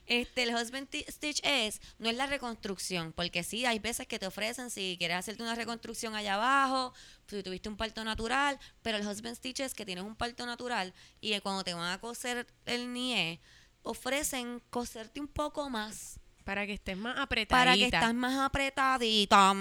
Este, 0.07 0.43
el 0.43 0.53
husband 0.53 0.88
ti- 0.88 1.03
stitch 1.09 1.39
es, 1.43 1.82
no 1.97 2.09
es 2.11 2.15
la 2.15 2.28
reconstrucción, 2.28 3.11
porque 3.11 3.43
sí, 3.43 3.65
hay 3.65 3.80
veces 3.80 4.05
que 4.05 4.19
te 4.19 4.28
ofrecen 4.28 4.69
si 4.69 4.97
quieres 4.99 5.17
hacerte 5.17 5.41
una 5.41 5.55
reconstrucción 5.55 6.13
allá 6.13 6.36
abajo, 6.36 6.93
si 7.28 7.41
tuviste 7.41 7.69
un 7.69 7.76
parto 7.76 8.03
natural, 8.03 8.59
pero 8.84 8.97
el 8.99 9.07
husband 9.07 9.36
stitch 9.36 9.61
es 9.61 9.73
que 9.73 9.84
tienes 9.84 10.03
un 10.03 10.15
parto 10.15 10.45
natural 10.45 10.93
y 11.21 11.39
cuando 11.39 11.63
te 11.63 11.73
van 11.73 11.91
a 11.91 11.99
coser 11.99 12.45
el 12.67 12.93
nie, 12.93 13.39
ofrecen 13.82 14.61
coserte 14.69 15.19
un 15.19 15.28
poco 15.28 15.71
más 15.71 16.19
Para 16.43 16.67
que 16.67 16.73
estés 16.73 16.97
más 16.97 17.17
apretadita. 17.17 17.57
para 17.57 17.73
que 17.76 17.86
estás 17.86 18.13
más 18.13 18.38
apretadita. 18.38 19.53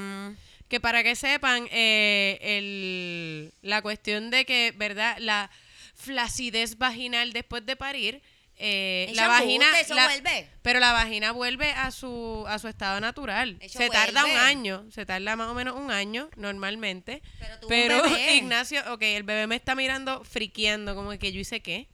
Que 0.68 0.78
para 0.78 1.02
que 1.02 1.16
sepan, 1.16 1.66
eh, 1.70 2.38
el, 2.42 3.54
la 3.62 3.80
cuestión 3.80 4.28
de 4.30 4.44
que, 4.44 4.74
¿verdad? 4.76 5.16
La 5.20 5.50
flacidez 5.94 6.76
vaginal 6.78 7.32
después 7.32 7.64
de 7.66 7.76
parir, 7.76 8.22
eh, 8.56 9.10
la 9.14 9.26
vagina... 9.26 9.80
eso 9.80 9.94
la- 9.94 10.06
vuelve. 10.06 10.48
Pero 10.62 10.78
la 10.78 10.92
vagina 10.92 11.32
vuelve 11.32 11.70
a 11.72 11.90
su, 11.90 12.44
a 12.46 12.58
su 12.58 12.68
estado 12.68 13.00
natural. 13.00 13.56
Eso 13.60 13.78
se 13.78 13.88
tarda 13.90 14.24
un 14.24 14.30
año, 14.30 14.86
se 14.92 15.04
tarda 15.06 15.34
más 15.36 15.48
o 15.48 15.54
menos 15.54 15.74
un 15.76 15.90
año 15.90 16.28
normalmente. 16.36 17.20
Pero 17.68 18.02
un 18.04 18.10
bebé. 18.12 18.34
Ignacio, 18.36 18.80
ok, 18.92 19.02
el 19.02 19.22
bebé 19.24 19.46
me 19.46 19.56
está 19.56 19.74
mirando 19.74 20.22
friqueando, 20.24 20.94
como 20.94 21.10
que 21.18 21.32
yo 21.32 21.40
hice 21.40 21.60
qué. 21.60 21.88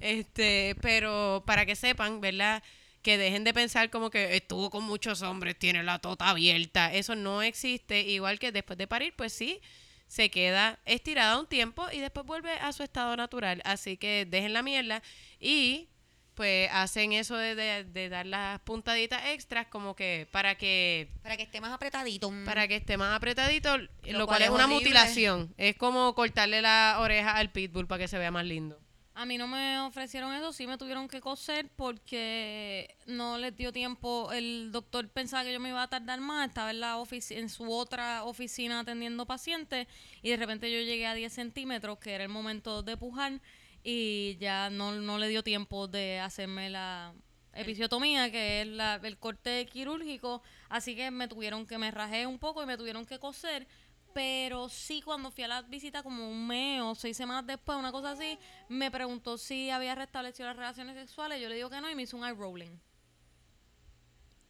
Este, 0.00 0.76
pero 0.80 1.42
para 1.46 1.66
que 1.66 1.76
sepan, 1.76 2.20
¿verdad? 2.20 2.62
Que 3.02 3.18
dejen 3.18 3.44
de 3.44 3.54
pensar 3.54 3.90
como 3.90 4.10
que 4.10 4.36
estuvo 4.36 4.70
con 4.70 4.84
muchos 4.84 5.22
hombres, 5.22 5.58
tiene 5.58 5.82
la 5.82 5.98
tota 5.98 6.28
abierta. 6.28 6.92
Eso 6.92 7.14
no 7.14 7.42
existe. 7.42 8.00
Igual 8.02 8.38
que 8.38 8.52
después 8.52 8.76
de 8.78 8.86
parir, 8.86 9.14
pues 9.16 9.32
sí, 9.32 9.60
se 10.08 10.30
queda 10.30 10.78
estirada 10.84 11.38
un 11.38 11.46
tiempo 11.46 11.86
y 11.92 12.00
después 12.00 12.26
vuelve 12.26 12.52
a 12.54 12.72
su 12.72 12.82
estado 12.82 13.16
natural. 13.16 13.62
Así 13.64 13.96
que 13.96 14.26
dejen 14.28 14.52
la 14.54 14.62
mierda 14.62 15.02
y 15.38 15.88
pues 16.34 16.68
hacen 16.72 17.12
eso 17.12 17.36
de, 17.36 17.54
de- 17.56 17.82
de 17.84 18.08
dar 18.08 18.24
las 18.24 18.60
puntaditas 18.60 19.26
extras 19.26 19.66
como 19.66 19.96
que 19.96 20.28
para 20.30 20.54
que 20.56 21.08
Para 21.22 21.36
que 21.36 21.42
esté 21.42 21.60
más 21.60 21.72
apretadito. 21.72 22.32
para 22.44 22.68
que 22.68 22.76
esté 22.76 22.96
más 22.96 23.14
apretadito, 23.16 23.76
lo, 23.76 23.86
Lo 24.04 24.26
cual 24.26 24.26
cual 24.26 24.42
es 24.42 24.48
es 24.48 24.54
una 24.54 24.66
mutilación. 24.68 25.52
Es 25.56 25.76
como 25.76 26.14
cortarle 26.14 26.62
la 26.62 26.96
oreja 27.00 27.36
al 27.36 27.50
pitbull 27.50 27.86
para 27.88 27.98
que 28.04 28.08
se 28.08 28.18
vea 28.18 28.30
más 28.30 28.44
lindo. 28.44 28.80
A 29.20 29.26
mí 29.26 29.36
no 29.36 29.48
me 29.48 29.80
ofrecieron 29.80 30.32
eso, 30.32 30.52
sí 30.52 30.68
me 30.68 30.78
tuvieron 30.78 31.08
que 31.08 31.20
coser 31.20 31.68
porque 31.74 32.94
no 33.06 33.36
les 33.36 33.56
dio 33.56 33.72
tiempo. 33.72 34.30
El 34.30 34.70
doctor 34.70 35.08
pensaba 35.08 35.42
que 35.42 35.52
yo 35.52 35.58
me 35.58 35.70
iba 35.70 35.82
a 35.82 35.88
tardar 35.88 36.20
más, 36.20 36.46
estaba 36.46 36.70
en, 36.70 36.78
la 36.78 37.02
en 37.30 37.48
su 37.48 37.68
otra 37.72 38.22
oficina 38.22 38.78
atendiendo 38.78 39.26
pacientes 39.26 39.88
y 40.22 40.30
de 40.30 40.36
repente 40.36 40.70
yo 40.70 40.78
llegué 40.78 41.08
a 41.08 41.14
10 41.14 41.32
centímetros, 41.32 41.98
que 41.98 42.12
era 42.12 42.22
el 42.22 42.28
momento 42.30 42.84
de 42.84 42.96
pujar, 42.96 43.40
y 43.82 44.36
ya 44.38 44.70
no, 44.70 44.92
no 44.92 45.18
le 45.18 45.26
dio 45.26 45.42
tiempo 45.42 45.88
de 45.88 46.20
hacerme 46.20 46.70
la 46.70 47.12
episiotomía, 47.54 48.30
que 48.30 48.60
es 48.60 48.68
la- 48.68 49.00
el 49.02 49.18
corte 49.18 49.66
quirúrgico, 49.66 50.42
así 50.68 50.94
que 50.94 51.10
me 51.10 51.26
tuvieron 51.26 51.66
que, 51.66 51.76
me 51.76 51.90
rajé 51.90 52.24
un 52.28 52.38
poco 52.38 52.62
y 52.62 52.66
me 52.66 52.76
tuvieron 52.76 53.04
que 53.04 53.18
coser. 53.18 53.66
Pero 54.14 54.68
sí, 54.68 55.02
cuando 55.02 55.30
fui 55.30 55.44
a 55.44 55.48
la 55.48 55.62
visita, 55.62 56.02
como 56.02 56.28
un 56.28 56.46
mes 56.46 56.80
o 56.82 56.94
seis 56.94 57.16
semanas 57.16 57.46
después, 57.46 57.78
una 57.78 57.92
cosa 57.92 58.12
así, 58.12 58.38
me 58.68 58.90
preguntó 58.90 59.38
si 59.38 59.70
había 59.70 59.94
restablecido 59.94 60.48
las 60.48 60.56
relaciones 60.56 60.96
sexuales. 60.96 61.40
Yo 61.40 61.48
le 61.48 61.54
digo 61.54 61.70
que 61.70 61.80
no 61.80 61.90
y 61.90 61.94
me 61.94 62.02
hizo 62.02 62.16
un 62.16 62.24
eye 62.24 62.34
rolling. 62.34 62.78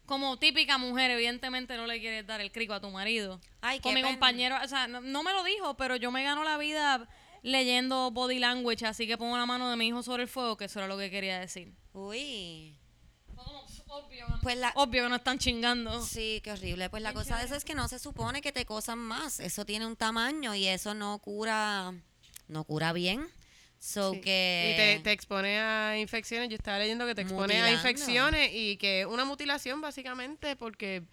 Como 0.07 0.39
típica 0.39 0.79
mujer, 0.79 1.11
evidentemente 1.11 1.77
no 1.77 1.87
le 1.87 2.01
quieres 2.01 2.27
dar 2.27 2.41
el 2.41 2.51
crico 2.51 2.73
a 2.73 2.81
tu 2.81 2.89
marido. 2.89 3.41
Ay, 3.61 3.81
Con 3.81 3.93
mi 3.93 4.01
pena. 4.01 4.09
compañero, 4.09 4.57
o 4.65 4.67
sea, 4.69 4.87
no, 4.89 5.03
no 5.03 5.23
me 5.23 5.33
lo 5.35 5.45
dijo, 5.45 5.77
pero 5.77 5.97
yo 5.97 6.11
me 6.11 6.23
gano 6.23 6.45
la 6.45 6.57
vida 6.57 7.07
leyendo 7.43 8.11
body 8.11 8.39
language, 8.39 8.87
así 8.87 9.07
que 9.07 9.19
pongo 9.19 9.37
la 9.37 9.45
mano 9.45 9.69
de 9.69 9.77
mi 9.77 9.89
hijo 9.89 10.03
sobre 10.03 10.23
el 10.23 10.29
fuego, 10.29 10.57
que 10.57 10.65
eso 10.65 10.79
era 10.79 10.89
lo 10.89 10.97
que 10.97 11.11
quería 11.11 11.39
decir. 11.39 11.75
Uy. 11.93 12.78
Obvio, 13.89 14.27
Pues 14.43 14.57
la- 14.57 14.73
obvio 14.77 15.05
que 15.05 15.09
no 15.09 15.17
están 15.17 15.39
chingando. 15.39 16.05
Sí, 16.05 16.41
qué 16.45 16.53
horrible. 16.53 16.91
Pues 16.91 17.03
la 17.03 17.13
cosa 17.13 17.39
de 17.39 17.45
eso 17.47 17.55
es 17.55 17.65
que 17.65 17.75
no 17.75 17.89
se 17.89 17.99
supone 17.99 18.41
que 18.43 18.53
te 18.53 18.65
cosan 18.65 18.99
más. 18.99 19.41
Eso 19.41 19.65
tiene 19.65 19.87
un 19.87 19.97
tamaño 19.97 20.55
y 20.55 20.67
eso 20.67 20.95
no 20.95 21.19
cura, 21.19 21.93
no 22.49 22.65
cura 22.65 22.93
bien. 22.93 23.27
So 23.81 24.13
Sí. 24.15 24.21
que 24.21 24.73
Y 24.73 24.77
te, 24.99 25.05
te 25.05 25.13
expone 25.13 25.59
a 25.61 25.99
infecciones. 25.99 26.49
Yo 26.49 26.57
estaba 26.57 26.79
leyendo 26.79 27.07
que 27.07 27.15
te 27.15 27.23
expone 27.23 27.61
a 27.63 27.71
infecciones 27.73 28.51
y 28.53 28.77
que 28.77 29.01
es 29.03 29.07
una 29.07 29.25
mutilación 29.25 29.81
básicamente 29.81 30.57
porque 30.57 31.05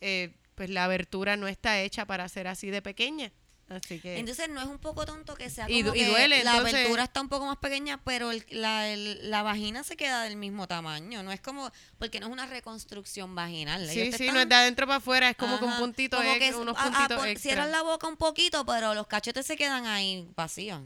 eh, 0.00 0.34
pues 0.54 0.70
la 0.70 0.84
abertura 0.84 1.36
no 1.36 1.46
está 1.46 1.80
hecha 1.80 2.04
para 2.06 2.28
ser 2.28 2.48
así 2.48 2.70
de 2.70 2.82
pequeña. 2.82 3.32
Así 3.70 4.00
que 4.00 4.18
Entonces 4.18 4.48
no 4.48 4.60
es 4.60 4.66
un 4.66 4.78
poco 4.78 5.06
tonto 5.06 5.36
que 5.36 5.48
sea 5.48 5.70
Y 5.70 5.82
como 5.82 5.92
du- 5.92 5.96
y 5.96 6.00
que 6.00 6.06
duele, 6.08 6.42
la 6.42 6.50
entonces- 6.56 6.74
abertura 6.74 7.04
está 7.04 7.20
un 7.20 7.28
poco 7.28 7.46
más 7.46 7.56
pequeña, 7.58 8.00
pero 8.04 8.32
el- 8.32 8.44
la, 8.50 8.88
el- 8.88 9.30
la 9.30 9.42
vagina 9.44 9.84
se 9.84 9.96
queda 9.96 10.24
del 10.24 10.36
mismo 10.36 10.66
tamaño. 10.66 11.22
No 11.22 11.30
es 11.30 11.40
como, 11.40 11.70
porque 11.98 12.18
no 12.18 12.26
es 12.26 12.32
una 12.32 12.46
reconstrucción 12.46 13.34
vaginal. 13.36 13.88
sí, 13.88 14.00
Ellos 14.00 14.16
sí, 14.16 14.24
están- 14.24 14.34
no 14.34 14.40
es 14.42 14.48
de 14.48 14.54
adentro 14.56 14.86
para 14.86 14.96
afuera, 14.98 15.30
es 15.30 15.36
como 15.36 15.56
que 15.58 15.64
un 15.64 15.70
Ajá, 15.70 15.78
puntito, 15.78 16.16
como 16.16 16.32
ex- 16.32 16.38
que 16.50 16.54
unos 16.56 16.76
a- 16.76 16.80
a 16.80 16.84
puntitos 16.90 17.26
extra. 17.26 17.38
Cierran 17.50 17.70
la 17.70 17.82
boca 17.82 18.08
un 18.08 18.16
poquito, 18.16 18.66
pero 18.66 18.92
los 18.94 19.06
cachetes 19.06 19.46
se 19.46 19.56
quedan 19.56 19.86
ahí 19.86 20.28
vacíos. 20.34 20.82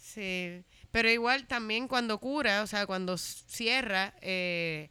Sí, 0.00 0.64
pero 0.92 1.10
igual 1.10 1.46
también 1.46 1.88
cuando 1.88 2.18
cura, 2.18 2.62
o 2.62 2.66
sea, 2.66 2.86
cuando 2.86 3.18
cierra, 3.18 4.14
eh, 4.20 4.90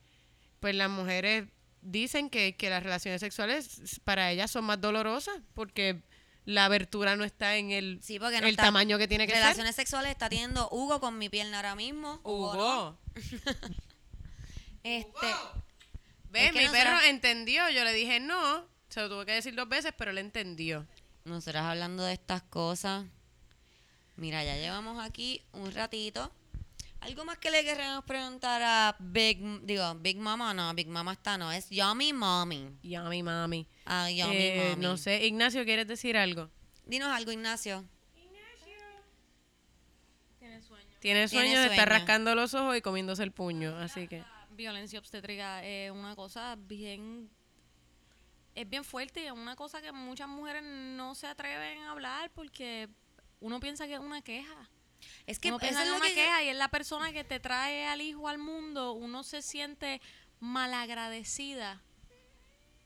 pues 0.60 0.76
las 0.76 0.90
mujeres 0.90 1.46
dicen 1.82 2.30
que, 2.30 2.56
que 2.58 2.70
las 2.70 2.84
relaciones 2.84 3.22
sexuales 3.22 4.00
para 4.04 4.32
ellas 4.32 4.52
son 4.52 4.66
más 4.66 4.82
dolorosas 4.82 5.36
porque 5.54 6.02
la 6.48 6.64
abertura 6.64 7.18
no 7.18 7.26
está 7.26 7.58
en 7.58 7.72
el, 7.72 8.00
Sí, 8.02 8.20
no 8.20 8.30
el 8.30 8.56
tamaño 8.56 8.98
que 8.98 9.06
tiene 9.06 9.28
que 9.28 9.34
Relaciones 9.34 9.76
sexuales 9.76 10.12
está 10.12 10.30
teniendo 10.30 10.70
Hugo 10.72 11.02
con 11.02 11.18
mi 11.18 11.28
pierna 11.28 11.58
ahora 11.58 11.76
mismo. 11.76 12.14
ser. 12.14 12.22
Hugo, 12.24 12.54
¿no? 12.56 12.90
Hugo. 13.16 13.24
Este, 14.82 15.28
que 16.32 16.52
Mi 16.54 16.70
perro 16.70 17.02
entendió. 17.02 17.70
Yo 17.70 17.84
le 17.84 17.92
dije 17.92 18.22
no. 18.22 18.66
Se 18.88 19.02
lo 19.02 19.10
tuve 19.10 19.26
que 19.26 19.34
decir 19.34 19.56
dos 19.56 19.68
veces, 19.68 19.94
pero 19.98 20.12
él 20.12 20.20
entendió. 20.20 20.88
nosotras 21.26 21.66
hablando 21.66 22.04
de 22.04 22.14
estas 22.14 22.44
cosas. 22.44 23.06
Mira, 24.16 24.46
ya 24.46 24.56
llevamos 24.56 25.04
aquí 25.04 25.44
un 25.52 25.74
ratito. 25.74 26.32
Algo 27.08 27.24
más 27.24 27.38
que 27.38 27.50
le 27.50 27.64
queremos 27.64 28.04
preguntar 28.04 28.62
a 28.62 28.96
Big, 29.00 29.40
digo, 29.64 29.96
Big 29.96 30.18
Mama, 30.18 30.54
no, 30.54 30.74
Big 30.74 30.90
Mama 30.90 31.14
está, 31.14 31.38
no, 31.38 31.50
es 31.54 31.70
Yummy 31.70 32.12
Mommy. 32.12 32.78
Yummy 32.84 33.24
mami. 33.24 33.66
Ah, 33.86 34.10
Yummy 34.12 34.36
Eh, 34.36 34.70
Mommy. 34.72 34.82
no 34.84 34.98
sé, 34.98 35.26
Ignacio, 35.26 35.64
¿quieres 35.64 35.88
decir 35.88 36.18
algo? 36.18 36.50
Dinos 36.86 37.08
algo, 37.08 37.32
Ignacio. 37.32 37.86
Tiene 40.38 40.62
sueño. 40.62 40.86
Tiene 41.00 41.00
Tiene 41.00 41.28
sueño, 41.30 41.60
está 41.62 41.76
sueño. 41.76 41.86
rascando 41.86 42.36
los 42.36 42.54
ojos 42.54 42.76
y 42.76 42.82
comiéndose 42.82 43.24
el 43.24 43.32
puño, 43.32 43.76
así 43.78 44.10
que... 44.10 44.24
violencia 44.52 45.00
obstétrica 45.00 45.64
es 45.64 45.92
una 45.92 46.14
cosa 46.16 46.56
bien 46.58 47.30
es 48.56 48.68
bien 48.70 48.84
fuerte 48.84 49.22
y 49.22 49.26
es 49.28 49.32
una 49.32 49.56
cosa 49.56 49.82
que 49.82 49.92
muchas 49.92 50.28
mujeres 50.28 50.64
no 50.64 51.14
se 51.16 51.28
atreven 51.28 51.78
a 51.84 51.92
hablar 51.92 52.32
porque 52.34 52.90
uno 53.40 53.60
piensa 53.62 53.86
que 53.86 53.94
es 53.94 54.00
una 54.00 54.22
queja. 54.24 54.68
Es 55.26 55.40
que 55.40 55.50
eso 55.50 55.60
piensa 55.60 55.84
es 55.84 55.90
que 55.90 55.96
lo 55.96 56.02
queja 56.02 56.44
y 56.44 56.50
es 56.50 56.56
la 56.56 56.70
persona 56.70 57.12
que 57.12 57.24
te 57.24 57.40
trae 57.40 57.88
al 57.88 58.02
hijo 58.02 58.28
al 58.28 58.38
mundo, 58.38 58.94
uno 58.94 59.24
se 59.24 59.42
siente 59.42 60.02
malagradecida 60.40 61.82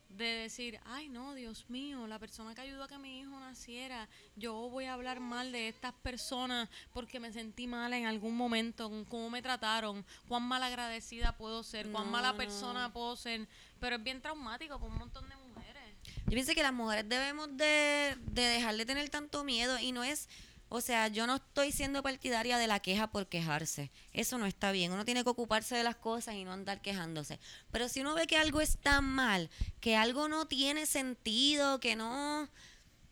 de 0.10 0.26
decir, 0.26 0.80
ay 0.86 1.08
no, 1.08 1.34
Dios 1.36 1.70
mío, 1.70 2.06
la 2.06 2.20
persona 2.20 2.54
que 2.54 2.62
ayudó 2.62 2.84
a 2.84 2.88
que 2.90 2.98
mi 2.98 3.22
hijo 3.22 3.40
naciera, 3.40 4.10
yo 4.36 4.54
voy 4.70 4.86
a 4.86 4.94
hablar 4.94 5.22
mal 5.22 5.54
de 5.54 5.70
estas 5.70 5.94
personas 5.94 6.68
porque 6.94 7.20
me 7.20 7.32
sentí 7.32 7.66
mal 7.66 7.94
en 7.94 8.06
algún 8.06 8.36
momento, 8.36 8.90
con 8.90 9.06
cómo 9.06 9.30
me 9.30 9.42
trataron, 9.42 10.06
cuán 10.28 10.44
malagradecida 10.44 11.38
puedo 11.38 11.64
ser, 11.64 11.90
cuán 11.92 12.08
No, 12.08 12.12
mala 12.12 12.34
no. 12.34 12.38
persona 12.38 12.92
puedo 12.92 13.16
ser, 13.16 13.48
pero 13.80 13.96
es 13.96 14.04
bien 14.04 14.22
traumático 14.22 14.78
para 14.80 14.92
un 14.92 15.00
montón 15.00 15.28
de 15.30 15.36
mujeres. 15.38 15.82
Yo 16.26 16.32
pienso 16.32 16.54
que 16.54 16.64
las 16.64 16.74
mujeres 16.74 17.08
debemos 17.08 17.56
de, 17.56 18.18
de 18.20 18.42
dejar 18.42 18.76
de 18.76 18.86
tener 18.86 19.10
tanto 19.10 19.44
miedo 19.46 19.80
y 19.80 19.92
no 19.94 20.04
es, 20.04 20.28
o 20.74 20.80
sea, 20.80 21.10
yo 21.10 21.28
no 21.28 21.36
estoy 21.36 21.74
siendo 21.74 22.02
partidaria 22.02 22.58
de 22.58 22.66
la 22.66 22.80
queja 22.80 23.08
por 23.08 23.28
quejarse. 23.28 23.92
Eso 24.14 24.38
no 24.38 24.46
está 24.46 24.72
bien. 24.72 24.94
Uno 24.94 25.04
tiene 25.04 25.22
que 25.26 25.30
ocuparse 25.30 25.76
de 25.76 25.84
las 25.84 25.98
cosas 25.98 26.36
y 26.36 26.46
no 26.46 26.54
andar 26.54 26.82
quejándose. 26.82 27.42
Pero 27.72 27.90
si 27.90 28.00
uno 28.00 28.16
ve 28.16 28.26
que 28.26 28.38
algo 28.38 28.62
está 28.62 29.02
mal, 29.02 29.50
que 29.82 29.98
algo 29.98 30.30
no 30.30 30.48
tiene 30.48 30.86
sentido, 30.86 31.82
que 31.82 31.98
no, 31.98 32.48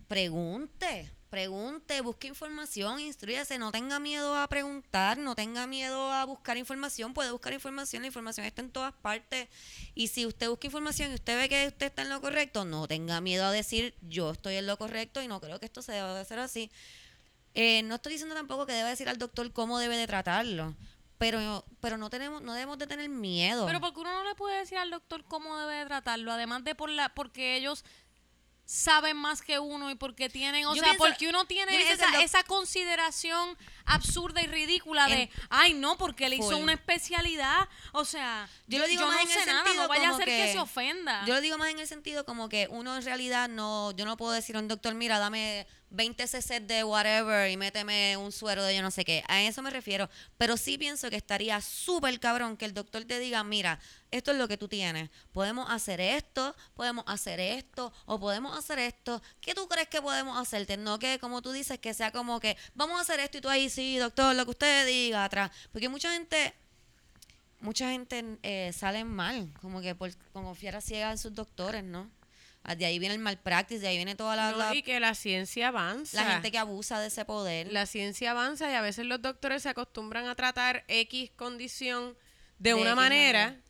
pregunte, 0.08 1.12
pregunte, 1.30 2.00
busque 2.00 2.28
información, 2.28 3.02
instruyase, 3.02 3.58
no 3.58 3.74
tenga 3.74 4.00
miedo 4.00 4.38
a 4.38 4.48
preguntar, 4.48 5.18
no 5.18 5.36
tenga 5.36 5.68
miedo 5.68 6.14
a 6.14 6.24
buscar 6.24 6.56
información, 6.56 7.14
puede 7.14 7.32
buscar 7.32 7.52
información, 7.52 8.04
la 8.04 8.08
información 8.08 8.46
está 8.46 8.62
en 8.62 8.72
todas 8.72 8.94
partes. 8.94 9.50
Y 9.96 10.08
si 10.08 10.26
usted 10.26 10.48
busca 10.48 10.68
información 10.68 11.12
y 11.12 11.16
usted 11.16 11.38
ve 11.38 11.50
que 11.50 11.68
usted 11.68 11.88
está 11.88 12.04
en 12.04 12.10
lo 12.10 12.22
correcto, 12.22 12.64
no 12.64 12.88
tenga 12.88 13.20
miedo 13.20 13.46
a 13.46 13.52
decir 13.52 13.96
yo 14.02 14.32
estoy 14.32 14.56
en 14.56 14.66
lo 14.66 14.78
correcto 14.78 15.22
y 15.22 15.28
no 15.28 15.42
creo 15.42 15.60
que 15.60 15.66
esto 15.66 15.82
se 15.82 15.92
deba 15.92 16.14
de 16.14 16.22
hacer 16.22 16.40
así. 16.40 16.72
Eh, 17.56 17.82
no 17.84 17.96
estoy 17.96 18.14
diciendo 18.14 18.36
tampoco 18.36 18.66
que 18.66 18.74
debe 18.74 18.90
decir 18.90 19.10
al 19.10 19.18
doctor 19.18 19.52
cómo 19.52 19.80
debe 19.80 19.98
de 19.98 20.08
tratarlo, 20.08 20.76
pero, 21.18 21.66
pero 21.82 21.98
no 21.98 22.10
tenemos, 22.10 22.42
no 22.42 22.54
debemos 22.54 22.78
de 22.78 22.88
tener 22.88 23.10
miedo. 23.10 23.66
Pero 23.66 23.82
porque 23.82 24.00
uno 24.02 24.14
no 24.14 24.24
le 24.24 24.36
puede 24.36 24.60
decir 24.60 24.78
al 24.78 24.92
doctor 24.92 25.24
cómo 25.26 25.58
debe 25.58 25.74
de 25.80 25.86
tratarlo, 25.86 26.32
además 26.32 26.64
de 26.64 26.76
por 26.76 26.90
la, 26.90 27.10
porque 27.10 27.56
ellos 27.58 27.84
saben 28.66 29.18
más 29.18 29.42
que 29.42 29.58
uno 29.58 29.90
y 29.90 29.96
porque 29.96 30.30
tienen, 30.30 30.68
o 30.68 30.76
Yo 30.76 30.84
sea, 30.84 30.92
pienso- 30.92 31.08
porque 31.08 31.28
uno 31.28 31.46
tiene 31.46 31.76
esa, 31.92 32.22
esa 32.22 32.44
consideración 32.44 33.58
absurda 33.86 34.44
y 34.44 34.46
ridícula 34.48 35.08
de, 35.08 35.24
En- 35.24 35.30
ay 35.50 35.74
no, 35.74 35.98
porque 35.98 36.30
le 36.30 36.36
hizo 36.36 36.52
Full. 36.52 36.62
una 36.62 36.74
especialidad, 36.74 37.68
o 37.94 38.06
sea, 38.06 38.48
Yo 38.68 38.78
lo 38.78 38.86
digo 38.86 39.02
yo 39.02 39.08
más 39.08 39.16
no 39.16 39.22
en 39.24 39.28
sé 39.28 39.40
el 39.40 39.46
nada, 39.48 39.64
sentido 39.64 39.84
no 39.84 39.90
vaya 39.90 40.10
a 40.12 40.16
ser 40.18 40.26
que, 40.26 40.38
que- 40.46 40.54
se 40.54 40.60
ofenda. 40.60 41.26
Yo 41.26 41.34
lo 41.34 41.42
digo 41.42 41.58
más 41.58 41.70
en 41.72 41.80
el 41.80 41.88
sentido 41.88 42.26
como 42.26 42.48
que 42.48 42.68
uno 42.70 42.96
en 42.96 43.04
realidad 43.04 43.50
no, 43.50 43.90
yo 43.94 44.06
no 44.06 44.18
puedo 44.18 44.34
decir 44.34 44.56
a 44.56 44.60
un 44.60 44.68
doctor, 44.68 44.94
mira, 44.94 45.18
dame 45.18 45.66
20 45.92 46.28
cc 46.28 46.60
de 46.60 46.84
whatever 46.84 47.50
y 47.50 47.58
méteme 47.58 48.18
un 48.18 48.32
suero 48.32 48.64
de 48.64 48.76
yo 48.76 48.82
no 48.82 48.92
sé 48.92 49.06
qué. 49.06 49.24
A 49.28 49.42
eso 49.42 49.62
me 49.62 49.70
refiero. 49.70 50.10
Pero 50.38 50.58
sí 50.58 50.78
pienso 50.78 51.10
que 51.10 51.16
estaría 51.16 51.60
súper 51.62 52.20
cabrón 52.20 52.58
que 52.58 52.66
el 52.66 52.74
doctor 52.74 53.06
te 53.06 53.20
diga, 53.20 53.44
mira, 53.44 53.80
esto 54.12 54.32
es 54.32 54.38
lo 54.38 54.48
que 54.48 54.58
tú 54.58 54.68
tienes. 54.68 55.10
Podemos 55.32 55.70
hacer 55.70 56.02
esto, 56.02 56.56
podemos 56.76 57.06
hacer 57.08 57.40
esto, 57.40 57.94
o 58.06 58.20
podemos 58.20 58.58
hacer 58.58 58.80
esto. 58.80 59.22
¿Qué 59.42 59.54
tú 59.54 59.68
crees 59.68 59.88
que 59.88 60.02
podemos 60.02 60.38
hacerte? 60.38 60.78
No 60.78 61.00
que, 61.00 61.20
como 61.20 61.42
tú 61.42 61.52
dices, 61.52 61.80
que 61.80 61.94
sea 61.94 62.12
como 62.12 62.40
que 62.40 62.58
vamos 62.76 62.98
a 62.98 63.02
hacer 63.02 63.20
esto 63.20 63.38
y 63.38 63.42
tú 63.42 63.50
ahí, 63.50 63.70
sí, 63.70 63.98
doctor, 63.98 64.36
lo 64.36 64.46
que 64.46 64.52
usted 64.52 64.88
diga 64.88 65.24
atrás. 65.24 65.52
Porque 65.72 65.90
mucha 65.90 66.12
gente 66.12 66.54
mucha 67.62 67.92
gente 67.92 68.38
eh, 68.44 68.72
sale 68.74 69.04
mal, 69.04 69.52
como 69.62 69.82
que 69.82 69.94
por 69.94 70.16
con 70.32 70.46
confiar 70.46 70.78
a 70.78 70.82
ciegas 70.82 71.12
en 71.12 71.18
sus 71.18 71.36
doctores, 71.36 71.84
¿no? 71.84 72.10
Ah, 72.72 72.76
De 72.76 72.86
ahí 72.86 73.00
viene 73.00 73.16
el 73.16 73.20
malpractice, 73.22 73.80
de 73.82 73.88
ahí 73.88 73.96
viene 73.98 74.14
toda 74.16 74.36
la, 74.36 74.52
No, 74.52 74.58
la, 74.58 74.76
y 74.76 74.84
que 74.84 75.00
la 75.00 75.16
ciencia 75.16 75.70
avanza. 75.70 76.24
la 76.24 76.34
gente 76.34 76.52
que 76.52 76.58
abusa 76.60 77.00
de 77.00 77.08
ese 77.08 77.26
poder. 77.26 77.72
La 77.74 77.88
ciencia 77.88 78.30
avanza 78.32 78.70
y 78.70 78.76
a 78.76 78.82
veces 78.82 79.06
los 79.08 79.20
doctores 79.22 79.64
se 79.64 79.70
acostumbran 79.70 80.28
a 80.28 80.36
tratar 80.36 80.84
X 80.88 81.32
condición 81.36 82.16
de, 82.60 82.70
De 82.70 82.74
una 82.76 82.92
X 82.92 82.96
manera. 82.96 83.46
manera. 83.48 83.62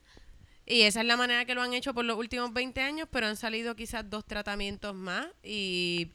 Y 0.65 0.81
esa 0.81 0.99
es 0.99 1.05
la 1.07 1.15
manera 1.17 1.45
que 1.45 1.55
lo 1.55 1.61
han 1.61 1.73
hecho 1.73 1.93
por 1.93 2.03
los 2.03 2.17
últimos 2.17 2.51
20 2.53 2.81
años, 2.81 3.07
pero 3.09 3.25
han 3.27 3.37
salido 3.37 3.75
quizás 3.75 4.07
dos 4.09 4.25
tratamientos 4.25 4.93
más 4.93 5.27
y 5.43 6.11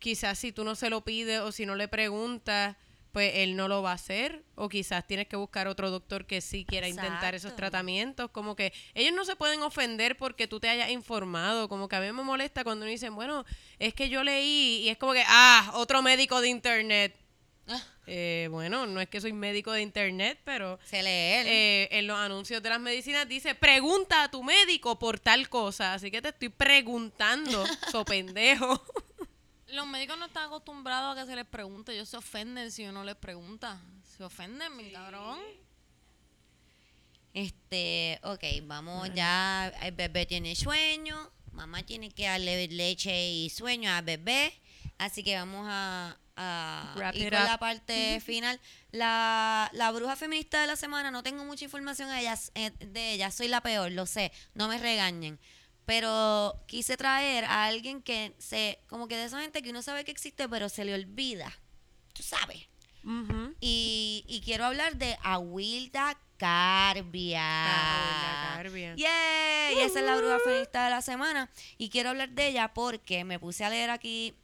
quizás 0.00 0.38
si 0.38 0.50
tú 0.52 0.64
no 0.64 0.74
se 0.74 0.90
lo 0.90 1.02
pides 1.04 1.40
o 1.40 1.52
si 1.52 1.64
no 1.64 1.76
le 1.76 1.86
preguntas, 1.88 2.76
pues 3.16 3.32
él 3.36 3.56
no 3.56 3.66
lo 3.66 3.80
va 3.80 3.92
a 3.92 3.94
hacer. 3.94 4.44
O 4.56 4.68
quizás 4.68 5.06
tienes 5.06 5.26
que 5.26 5.36
buscar 5.36 5.68
otro 5.68 5.90
doctor 5.90 6.26
que 6.26 6.42
sí 6.42 6.66
quiera 6.66 6.86
intentar 6.86 7.34
esos 7.34 7.56
tratamientos. 7.56 8.30
Como 8.30 8.54
que 8.54 8.74
ellos 8.92 9.14
no 9.14 9.24
se 9.24 9.36
pueden 9.36 9.62
ofender 9.62 10.18
porque 10.18 10.46
tú 10.46 10.60
te 10.60 10.68
hayas 10.68 10.90
informado. 10.90 11.66
Como 11.66 11.88
que 11.88 11.96
a 11.96 12.00
mí 12.00 12.12
me 12.12 12.22
molesta 12.22 12.62
cuando 12.62 12.84
me 12.84 12.90
dicen, 12.90 13.14
bueno, 13.14 13.46
es 13.78 13.94
que 13.94 14.10
yo 14.10 14.22
leí 14.22 14.82
y 14.82 14.90
es 14.90 14.98
como 14.98 15.14
que, 15.14 15.24
ah, 15.26 15.70
otro 15.76 16.02
médico 16.02 16.42
de 16.42 16.48
internet. 16.50 17.16
Ah. 17.68 17.82
Eh, 18.06 18.48
bueno, 18.50 18.84
no 18.86 19.00
es 19.00 19.08
que 19.08 19.18
soy 19.18 19.32
médico 19.32 19.72
de 19.72 19.80
internet, 19.80 20.38
pero 20.44 20.78
Se 20.84 21.02
lee 21.02 21.08
él. 21.08 21.46
eh, 21.46 21.88
en 21.92 22.06
los 22.06 22.18
anuncios 22.18 22.62
de 22.62 22.68
las 22.68 22.80
medicinas 22.80 23.26
dice, 23.26 23.54
pregunta 23.54 24.24
a 24.24 24.30
tu 24.30 24.42
médico 24.42 24.98
por 24.98 25.18
tal 25.20 25.48
cosa. 25.48 25.94
Así 25.94 26.10
que 26.10 26.20
te 26.20 26.28
estoy 26.28 26.50
preguntando, 26.50 27.64
so 27.90 28.04
pendejo. 28.04 28.84
Los 29.76 29.86
médicos 29.86 30.18
no 30.18 30.24
están 30.24 30.46
acostumbrados 30.46 31.14
a 31.14 31.20
que 31.20 31.26
se 31.26 31.36
les 31.36 31.44
pregunte. 31.44 31.92
Ellos 31.92 32.08
se 32.08 32.16
ofenden 32.16 32.72
si 32.72 32.86
uno 32.86 33.04
les 33.04 33.14
pregunta. 33.14 33.78
Se 34.16 34.24
ofenden, 34.24 34.74
mi 34.74 34.90
cabrón. 34.90 35.38
Este, 37.34 38.18
ok, 38.22 38.42
vamos 38.62 39.10
ya. 39.14 39.68
El 39.82 39.92
bebé 39.92 40.24
tiene 40.24 40.56
sueño. 40.56 41.30
Mamá 41.52 41.82
tiene 41.82 42.10
que 42.10 42.24
darle 42.24 42.68
leche 42.68 43.28
y 43.28 43.50
sueño 43.50 43.90
al 43.90 44.02
bebé. 44.02 44.54
Así 44.96 45.22
que 45.22 45.36
vamos 45.36 45.66
a, 45.68 46.18
a 46.36 46.94
Wrap 46.96 47.14
ir 47.14 47.30
con 47.30 47.42
up. 47.42 47.48
la 47.48 47.58
parte 47.58 48.18
final. 48.20 48.58
La, 48.92 49.68
la 49.74 49.90
bruja 49.90 50.16
feminista 50.16 50.58
de 50.58 50.68
la 50.68 50.76
semana, 50.76 51.10
no 51.10 51.22
tengo 51.22 51.44
mucha 51.44 51.66
información 51.66 52.08
de 52.08 52.20
ella, 52.20 52.38
eh, 52.54 52.70
de 52.70 53.12
ella. 53.12 53.30
Soy 53.30 53.48
la 53.48 53.60
peor, 53.60 53.92
lo 53.92 54.06
sé. 54.06 54.32
No 54.54 54.68
me 54.68 54.78
regañen. 54.78 55.38
Pero 55.86 56.60
quise 56.66 56.96
traer 56.96 57.44
a 57.44 57.64
alguien 57.66 58.02
que 58.02 58.34
se, 58.38 58.80
como 58.88 59.06
que 59.08 59.16
de 59.16 59.24
esa 59.24 59.40
gente 59.40 59.62
que 59.62 59.70
uno 59.70 59.82
sabe 59.82 60.04
que 60.04 60.10
existe, 60.10 60.48
pero 60.48 60.68
se 60.68 60.84
le 60.84 60.92
olvida. 60.94 61.56
Tú 62.12 62.22
sabes. 62.22 62.66
Y, 63.60 64.24
y 64.26 64.40
quiero 64.40 64.64
hablar 64.64 64.96
de 64.96 65.16
Awilda 65.22 66.18
Carbia. 66.38 67.66
Awilda 67.66 68.54
Carbia. 68.56 68.94
¡Yay! 68.96 69.76
Y 69.76 69.80
esa 69.80 70.00
es 70.00 70.04
la 70.04 70.16
bruja 70.16 70.38
feminista 70.44 70.84
de 70.84 70.90
la 70.90 71.02
semana. 71.02 71.50
Y 71.78 71.88
quiero 71.88 72.10
hablar 72.10 72.30
de 72.30 72.48
ella 72.48 72.74
porque 72.74 73.24
me 73.24 73.38
puse 73.38 73.64
a 73.64 73.70
leer 73.70 73.90
aquí 73.90 74.34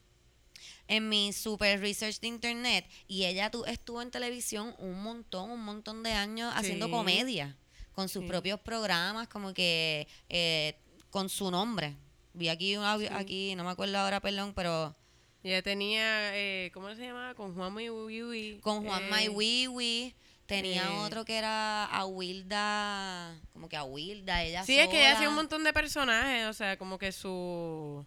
en 0.87 1.09
mi 1.09 1.33
super 1.33 1.81
research 1.81 2.21
de 2.21 2.27
internet 2.29 2.89
y 3.09 3.25
ella 3.25 3.51
tu- 3.51 3.65
estuvo 3.65 4.03
en 4.03 4.11
televisión 4.11 4.75
un 4.79 5.03
montón, 5.03 5.51
un 5.51 5.65
montón 5.65 6.03
de 6.03 6.13
años 6.13 6.53
haciendo 6.55 6.91
comedia 6.91 7.57
con 7.93 8.09
sus 8.09 8.23
Sí. 8.23 8.29
propios 8.29 8.61
programas, 8.61 9.29
como 9.29 9.53
que 9.55 10.07
eh, 10.29 10.79
con 11.13 11.29
su 11.29 11.51
nombre. 11.53 11.95
Vi 12.33 12.49
aquí, 12.49 12.77
una- 12.77 12.95
aquí, 13.17 13.55
no 13.55 13.63
me 13.65 13.71
acuerdo 13.71 13.99
ahora, 13.99 14.19
perdón, 14.21 14.53
pero 14.55 14.97
Ella 15.45 15.61
tenía, 15.63 16.37
eh, 16.37 16.71
¿cómo 16.73 16.95
se 16.95 17.03
llamaba? 17.05 17.35
Con 17.35 17.55
Juan 17.55 17.75
Wiwi. 17.75 18.61
con 18.61 18.85
Juan 18.87 19.03
eh, 19.19 19.25
y 19.25 19.29
Wiwi. 19.29 20.15
Tenía 20.47 20.85
eh, 20.85 20.99
otro 21.01 21.25
que 21.25 21.37
era 21.37 21.85
Awilda, 21.87 23.41
como 23.53 23.69
que 23.69 23.77
Awilda, 23.77 24.43
ella 24.45 24.65
Sí, 24.65 24.79
es 24.79 24.89
que 24.89 25.01
ella 25.01 25.15
hacía 25.15 25.29
un 25.29 25.35
montón 25.35 25.65
de 25.65 25.73
personajes, 25.73 26.47
o 26.47 26.53
sea, 26.53 26.77
como 26.77 26.97
que 26.99 27.11
su, 27.13 28.05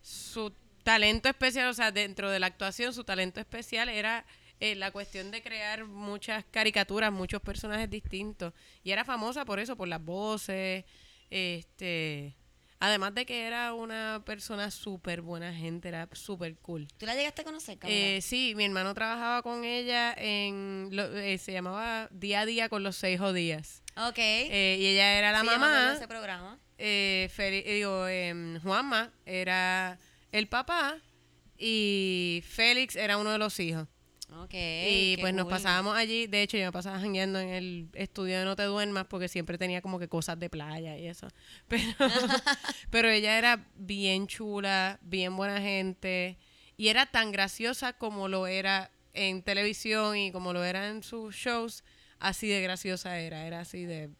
su 0.00 0.52
talento 0.82 1.28
especial, 1.28 1.68
o 1.68 1.74
sea, 1.74 1.92
dentro 1.92 2.30
de 2.30 2.40
la 2.40 2.46
actuación, 2.48 2.92
su 2.92 3.04
talento 3.04 3.38
especial 3.40 3.88
era 3.88 4.24
eh, 4.60 4.74
la 4.74 4.90
cuestión 4.90 5.30
de 5.30 5.40
crear 5.42 5.84
muchas 5.86 6.44
caricaturas, 6.50 7.12
muchos 7.12 7.40
personajes 7.42 7.88
distintos. 7.90 8.52
Y 8.82 8.90
era 8.90 9.04
famosa 9.04 9.44
por 9.44 9.58
eso, 9.60 9.76
por 9.76 9.88
las 9.88 10.04
voces, 10.04 10.84
este... 11.30 12.34
Además 12.84 13.14
de 13.14 13.24
que 13.24 13.44
era 13.46 13.74
una 13.74 14.22
persona 14.26 14.70
súper 14.72 15.22
buena 15.22 15.54
gente, 15.54 15.86
era 15.86 16.08
súper 16.14 16.56
cool. 16.56 16.88
¿Tú 16.98 17.06
la 17.06 17.14
llegaste 17.14 17.42
a 17.42 17.44
conocer, 17.44 17.78
Camila? 17.78 17.96
Eh, 18.08 18.20
sí, 18.22 18.54
mi 18.56 18.64
hermano 18.64 18.92
trabajaba 18.92 19.40
con 19.42 19.64
ella 19.64 20.12
en, 20.16 20.88
lo- 20.90 21.16
eh, 21.16 21.38
se 21.38 21.52
llamaba 21.52 22.08
Día 22.10 22.40
a 22.40 22.44
Día 22.46 22.68
con 22.68 22.82
los 22.82 22.96
seis 22.96 23.20
jodías. 23.20 23.82
ok. 23.96 24.18
Eh, 24.18 24.78
y 24.80 24.86
ella 24.86 25.16
era 25.16 25.30
la 25.30 25.40
Sí, 25.42 25.46
mamá, 25.46 25.92
ese 25.94 26.08
programa. 26.08 26.58
eh, 26.78 27.30
Feli- 27.36 27.62
eh, 27.64 27.74
digo, 27.74 28.08
em, 28.08 28.60
Juanma 28.60 29.12
era 29.26 29.96
el 30.32 30.48
papá 30.48 30.96
y 31.56 32.42
Félix 32.48 32.96
era 32.96 33.16
uno 33.18 33.30
de 33.30 33.38
los 33.38 33.60
hijos. 33.60 33.86
Y 34.52 35.16
pues 35.18 35.34
nos 35.34 35.44
cool. 35.44 35.52
pasábamos 35.52 35.96
allí, 35.96 36.26
de 36.26 36.42
hecho 36.42 36.56
yo 36.56 36.64
me 36.64 36.72
pasaba 36.72 36.98
jangueando 36.98 37.38
en 37.38 37.48
el 37.48 37.88
estudio 37.94 38.38
de 38.38 38.44
No 38.44 38.56
Te 38.56 38.64
Duermas 38.64 39.06
porque 39.06 39.28
siempre 39.28 39.58
tenía 39.58 39.82
como 39.82 39.98
que 39.98 40.08
cosas 40.08 40.38
de 40.38 40.50
playa 40.50 40.96
y 40.98 41.06
eso. 41.06 41.28
Pero, 41.68 41.84
pero 42.90 43.08
ella 43.08 43.38
era 43.38 43.66
bien 43.74 44.26
chula, 44.26 44.98
bien 45.02 45.36
buena 45.36 45.60
gente 45.60 46.38
y 46.76 46.88
era 46.88 47.06
tan 47.06 47.32
graciosa 47.32 47.92
como 47.92 48.28
lo 48.28 48.46
era 48.46 48.90
en 49.14 49.42
televisión 49.42 50.16
y 50.16 50.32
como 50.32 50.52
lo 50.52 50.64
era 50.64 50.88
en 50.88 51.02
sus 51.02 51.34
shows, 51.34 51.84
así 52.18 52.48
de 52.48 52.60
graciosa 52.62 53.18
era, 53.20 53.46
era 53.46 53.60
así 53.60 53.84
de, 53.84 54.10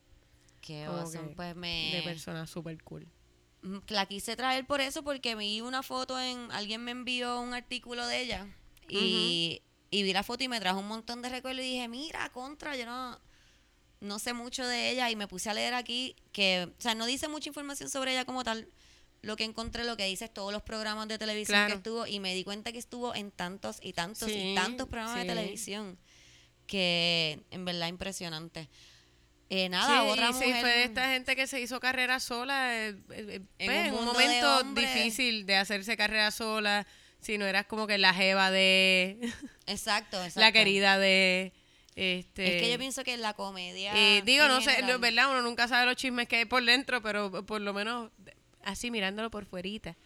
Qué 0.61 0.85
awesome, 0.85 1.35
pues 1.35 1.49
de 1.49 1.55
me... 1.55 2.03
persona 2.05 2.47
súper 2.47 2.83
cool. 2.85 3.07
Mm, 3.63 3.79
La 3.89 4.07
quise 4.07 4.37
traer 4.37 4.65
por 4.65 4.81
eso, 4.81 5.03
porque 5.03 5.35
vi 5.35 5.61
una 5.61 5.83
foto 5.83 6.21
en... 6.21 6.51
Alguien 6.53 6.85
me 6.85 6.93
envió 6.93 7.41
un 7.41 7.53
artículo 7.53 8.07
de 8.07 8.21
ella 8.21 8.47
y, 8.89 9.63
y 9.93 10.03
vi 10.03 10.13
la 10.13 10.25
foto 10.25 10.43
y 10.43 10.49
me 10.49 10.59
trajo 10.59 10.81
un 10.81 10.89
montón 10.89 11.23
de 11.23 11.29
recuerdos 11.29 11.65
y 11.65 11.75
dije, 11.75 11.87
mira, 11.87 12.29
contra, 12.31 12.75
yo 12.77 12.87
no... 12.87 13.21
No 14.01 14.19
sé 14.19 14.33
mucho 14.33 14.67
de 14.67 14.91
ella 14.91 15.09
y 15.13 15.15
me 15.15 15.29
puse 15.29 15.49
a 15.49 15.55
leer 15.55 15.75
aquí 15.75 16.17
que, 16.33 16.69
o 16.77 16.81
sea, 16.83 16.97
no 16.97 17.07
dice 17.07 17.29
mucha 17.29 17.49
información 17.49 17.89
sobre 17.89 18.11
ella 18.11 18.25
como 18.25 18.43
tal. 18.43 18.67
Lo 19.21 19.37
que 19.37 19.45
encontré, 19.45 19.85
lo 19.85 19.97
que 19.97 20.05
dice 20.07 20.25
es 20.25 20.35
todos 20.35 20.53
los 20.53 20.63
programas 20.63 21.07
de 21.07 21.19
televisión 21.19 21.69
que 21.69 21.75
estuvo 21.75 22.05
y 22.09 22.19
me 22.19 22.35
di 22.35 22.43
cuenta 22.43 22.73
que 22.73 22.79
estuvo 22.79 23.15
en 23.15 23.31
tantos 23.31 23.79
y 23.81 23.93
tantos 23.93 24.29
y 24.29 24.57
tantos 24.57 24.89
programas 24.89 25.21
de 25.21 25.27
televisión 25.27 25.97
que 26.67 27.45
en 27.53 27.65
verdad 27.65 27.87
impresionante. 27.87 28.69
Eh, 29.51 29.65
Sí, 29.67 29.69
nada, 29.69 30.05
otra 30.05 30.31
y 30.31 30.33
mujer. 30.33 30.61
fue 30.63 30.71
de 30.71 30.85
esta 30.85 31.11
gente 31.11 31.37
que 31.37 31.47
se 31.47 31.61
hizo 31.61 31.79
carrera 31.79 32.19
sola 32.19 32.75
eh, 32.75 32.97
eh, 33.11 33.43
En 33.59 33.67
pues, 33.67 33.69
un 33.69 33.87
en 33.87 33.95
un 33.95 34.01
de 34.01 34.05
momento 34.07 34.63
difícil 34.81 35.47
de 35.47 35.57
hacerse 35.57 35.97
carrera 35.97 36.31
sola, 36.31 36.87
si 37.23 37.39
no 37.39 37.47
eras 37.47 37.65
como 37.67 37.87
que 37.87 37.97
la 37.99 38.13
jeva 38.13 38.51
de 38.51 39.19
Exacto, 39.67 40.17
exacto. 40.23 40.41
la 40.41 40.53
querida 40.53 40.99
de 40.99 41.53
este 41.97 42.57
Es 42.57 42.63
que 42.63 42.71
yo 42.71 42.79
pienso 42.79 43.05
que 43.05 43.17
la 43.17 43.33
comedia. 43.35 43.93
eh, 43.97 44.23
digo, 44.25 44.47
no 44.49 44.61
sé, 44.61 44.83
verdad, 44.99 45.31
uno 45.31 45.43
nunca 45.43 45.69
sabe 45.69 45.87
los 45.87 45.97
chismes 45.97 46.29
que 46.29 46.37
hay 46.37 46.45
por 46.45 46.65
dentro, 46.65 47.01
pero 47.03 47.45
por 47.47 47.61
lo 47.61 47.73
menos 47.73 48.11
así 48.65 48.91
mirándolo 48.91 49.31
por 49.31 49.45
fuerita. 49.47 49.97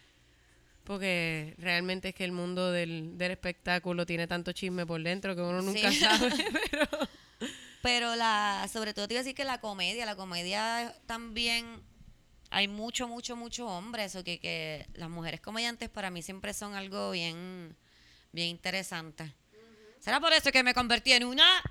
Porque 0.85 1.55
realmente 1.59 2.11
es 2.11 2.15
que 2.15 2.25
el 2.25 2.31
mundo 2.33 2.71
del, 2.71 3.19
del 3.19 3.33
espectáculo 3.33 4.07
tiene 4.07 4.29
tanto 4.29 4.53
chisme 4.53 4.87
por 4.87 5.03
dentro 5.03 5.35
que 5.35 5.43
uno 5.43 5.61
nunca 5.63 5.91
Sí. 5.91 5.97
sabe, 5.99 6.31
pero 6.71 6.89
Pero 7.83 8.17
la, 8.17 8.69
sobre 8.73 8.95
todo 8.95 9.07
te 9.09 9.15
iba 9.15 9.21
a 9.21 9.25
decir 9.25 9.35
que 9.37 9.45
la 9.45 9.61
comedia, 9.61 10.07
la 10.07 10.15
comedia 10.17 10.95
también 11.07 11.65
hay 12.51 12.69
mucho, 12.69 13.09
mucho, 13.09 13.37
mucho 13.37 13.67
hombres, 13.67 14.15
o 14.17 14.25
que, 14.25 14.39
que 14.39 14.87
las 14.95 15.09
mujeres 15.09 15.41
comediantes 15.41 15.89
para 15.89 16.11
mí 16.11 16.23
siempre 16.23 16.55
son 16.55 16.75
algo 16.75 17.11
bien, 17.11 17.77
bien 18.33 18.49
interesante. 18.49 19.33
¿Será 20.01 20.21
por 20.21 20.33
eso 20.33 20.53
que 20.53 20.63
me 20.63 20.75
convertí 20.75 21.13
en 21.13 21.25
una? 21.25 21.47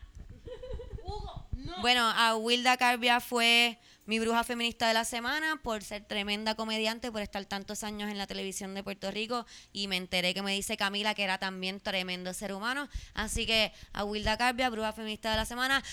Bueno, 1.81 2.11
a 2.15 2.35
Wilda 2.35 2.77
Carbia 2.77 3.19
fue 3.19 3.79
mi 4.05 4.19
bruja 4.19 4.43
feminista 4.43 4.87
de 4.87 4.93
la 4.93 5.03
semana 5.03 5.59
por 5.63 5.83
ser 5.83 6.03
tremenda 6.03 6.55
comediante, 6.55 7.11
por 7.11 7.21
estar 7.21 7.43
tantos 7.45 7.83
años 7.83 8.11
en 8.11 8.17
la 8.17 8.27
televisión 8.27 8.75
de 8.75 8.83
Puerto 8.83 9.09
Rico 9.09 9.45
y 9.73 9.87
me 9.87 9.97
enteré 9.97 10.33
que 10.33 10.41
me 10.41 10.53
dice 10.53 10.77
Camila 10.77 11.15
que 11.15 11.23
era 11.23 11.37
también 11.37 11.79
tremendo 11.79 12.33
ser 12.33 12.53
humano. 12.53 12.87
Así 13.13 13.45
que 13.45 13.73
a 13.93 14.03
Wilda 14.03 14.37
Carbia, 14.37 14.69
bruja 14.69 14.93
feminista 14.93 15.31
de 15.31 15.37
la 15.37 15.45
semana, 15.45 15.83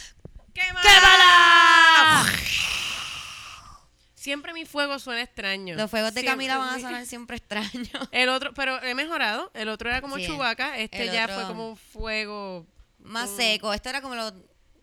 ¡Quémala! 0.53 0.83
¡quémala! 0.83 2.82
Siempre 4.23 4.53
mi 4.53 4.65
fuego 4.65 4.99
suena 5.01 5.23
extraño. 5.23 5.75
Los 5.75 5.91
fuegos 5.91 6.15
de 6.15 6.21
Siempre, 6.21 6.47
Camila 6.47 6.57
van 6.59 6.77
a 6.77 6.81
sonar 6.81 7.07
siempre 7.07 7.37
extraños. 7.39 7.89
El 8.13 8.29
otro, 8.29 8.55
pero 8.55 8.81
he 8.83 8.95
mejorado. 8.95 9.51
El 9.53 9.69
otro 9.69 9.91
era 9.91 10.01
como 10.01 10.17
Sí, 10.17 10.27
Chubaca. 10.27 10.79
Este 10.79 11.03
el 11.03 11.13
ya 11.13 11.25
otro- 11.25 11.35
fue 11.37 11.45
como 11.47 11.69
un 11.71 11.77
fuego. 11.77 12.67
Más 13.01 13.31
un- 13.31 13.37
seco. 13.37 13.75
Esto 13.75 13.89
era 13.89 14.01
como 14.01 14.15
los, 14.15 14.33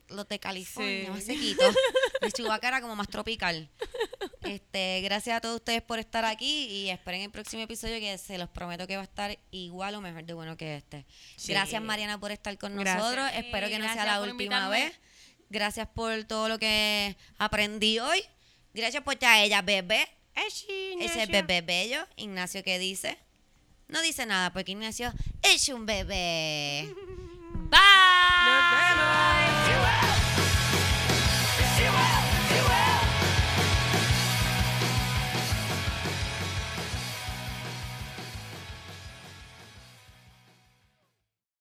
los 0.10 0.28
de 0.28 0.40
California, 0.40 1.06
Sí. 1.06 1.10
más 1.11 1.24
sequito. 1.24 1.64
El 2.22 2.34
Chubaca 2.34 2.68
era 2.68 2.82
como 2.82 2.98
más 2.98 3.07
tropical. 3.07 3.70
Este, 4.41 4.99
gracias 5.03 5.38
a 5.38 5.41
todos 5.41 5.56
ustedes 5.56 5.82
por 5.82 5.99
estar 5.99 6.26
aquí 6.26 6.66
y 6.66 6.90
esperen 6.90 7.22
el 7.22 7.30
próximo 7.32 7.61
episodio 7.64 7.98
que 7.99 8.18
se 8.18 8.38
los 8.38 8.49
prometo 8.49 8.88
que 8.88 8.95
va 8.98 9.03
a 9.03 9.06
estar 9.06 9.38
igual 9.52 9.95
o 9.95 10.02
mejor 10.02 10.26
de 10.26 10.34
bueno 10.34 10.57
que 10.57 10.76
este. 10.76 11.06
Sí. 11.38 11.53
Gracias 11.53 11.82
Mariana 11.82 12.20
por 12.20 12.32
estar 12.32 12.57
con 12.57 12.76
Gracias. 12.76 12.98
nosotros. 13.03 13.30
Sí, 13.32 13.38
Espero 13.40 13.68
que 13.70 13.80
no 13.80 13.94
sea 13.94 14.03
la 14.06 14.20
última 14.22 14.32
invitarme. 14.44 14.70
vez. 14.86 14.99
Gracias 15.49 15.88
por 15.88 16.24
todo 16.26 16.49
lo 16.49 16.60
que 16.60 17.16
aprendí 17.38 17.99
hoy. 17.99 18.22
Gracias 18.80 19.03
por 19.03 19.14
estar 19.14 19.38
ella, 19.39 19.61
bebé. 19.61 20.07
Ese 20.99 21.26
bebé 21.27 21.61
bello. 21.61 22.06
Ignacio, 22.15 22.64
¿qué 22.64 22.80
dice? 22.80 23.18
No 23.88 24.01
dice 24.01 24.26
nada 24.26 24.53
porque 24.53 24.72
Ignacio 24.72 25.11
es 25.41 25.68
un 25.69 25.85
bebé. 25.85 26.88
Bye. 27.69 27.80
Nos 28.45 29.68
vemos. 29.69 29.99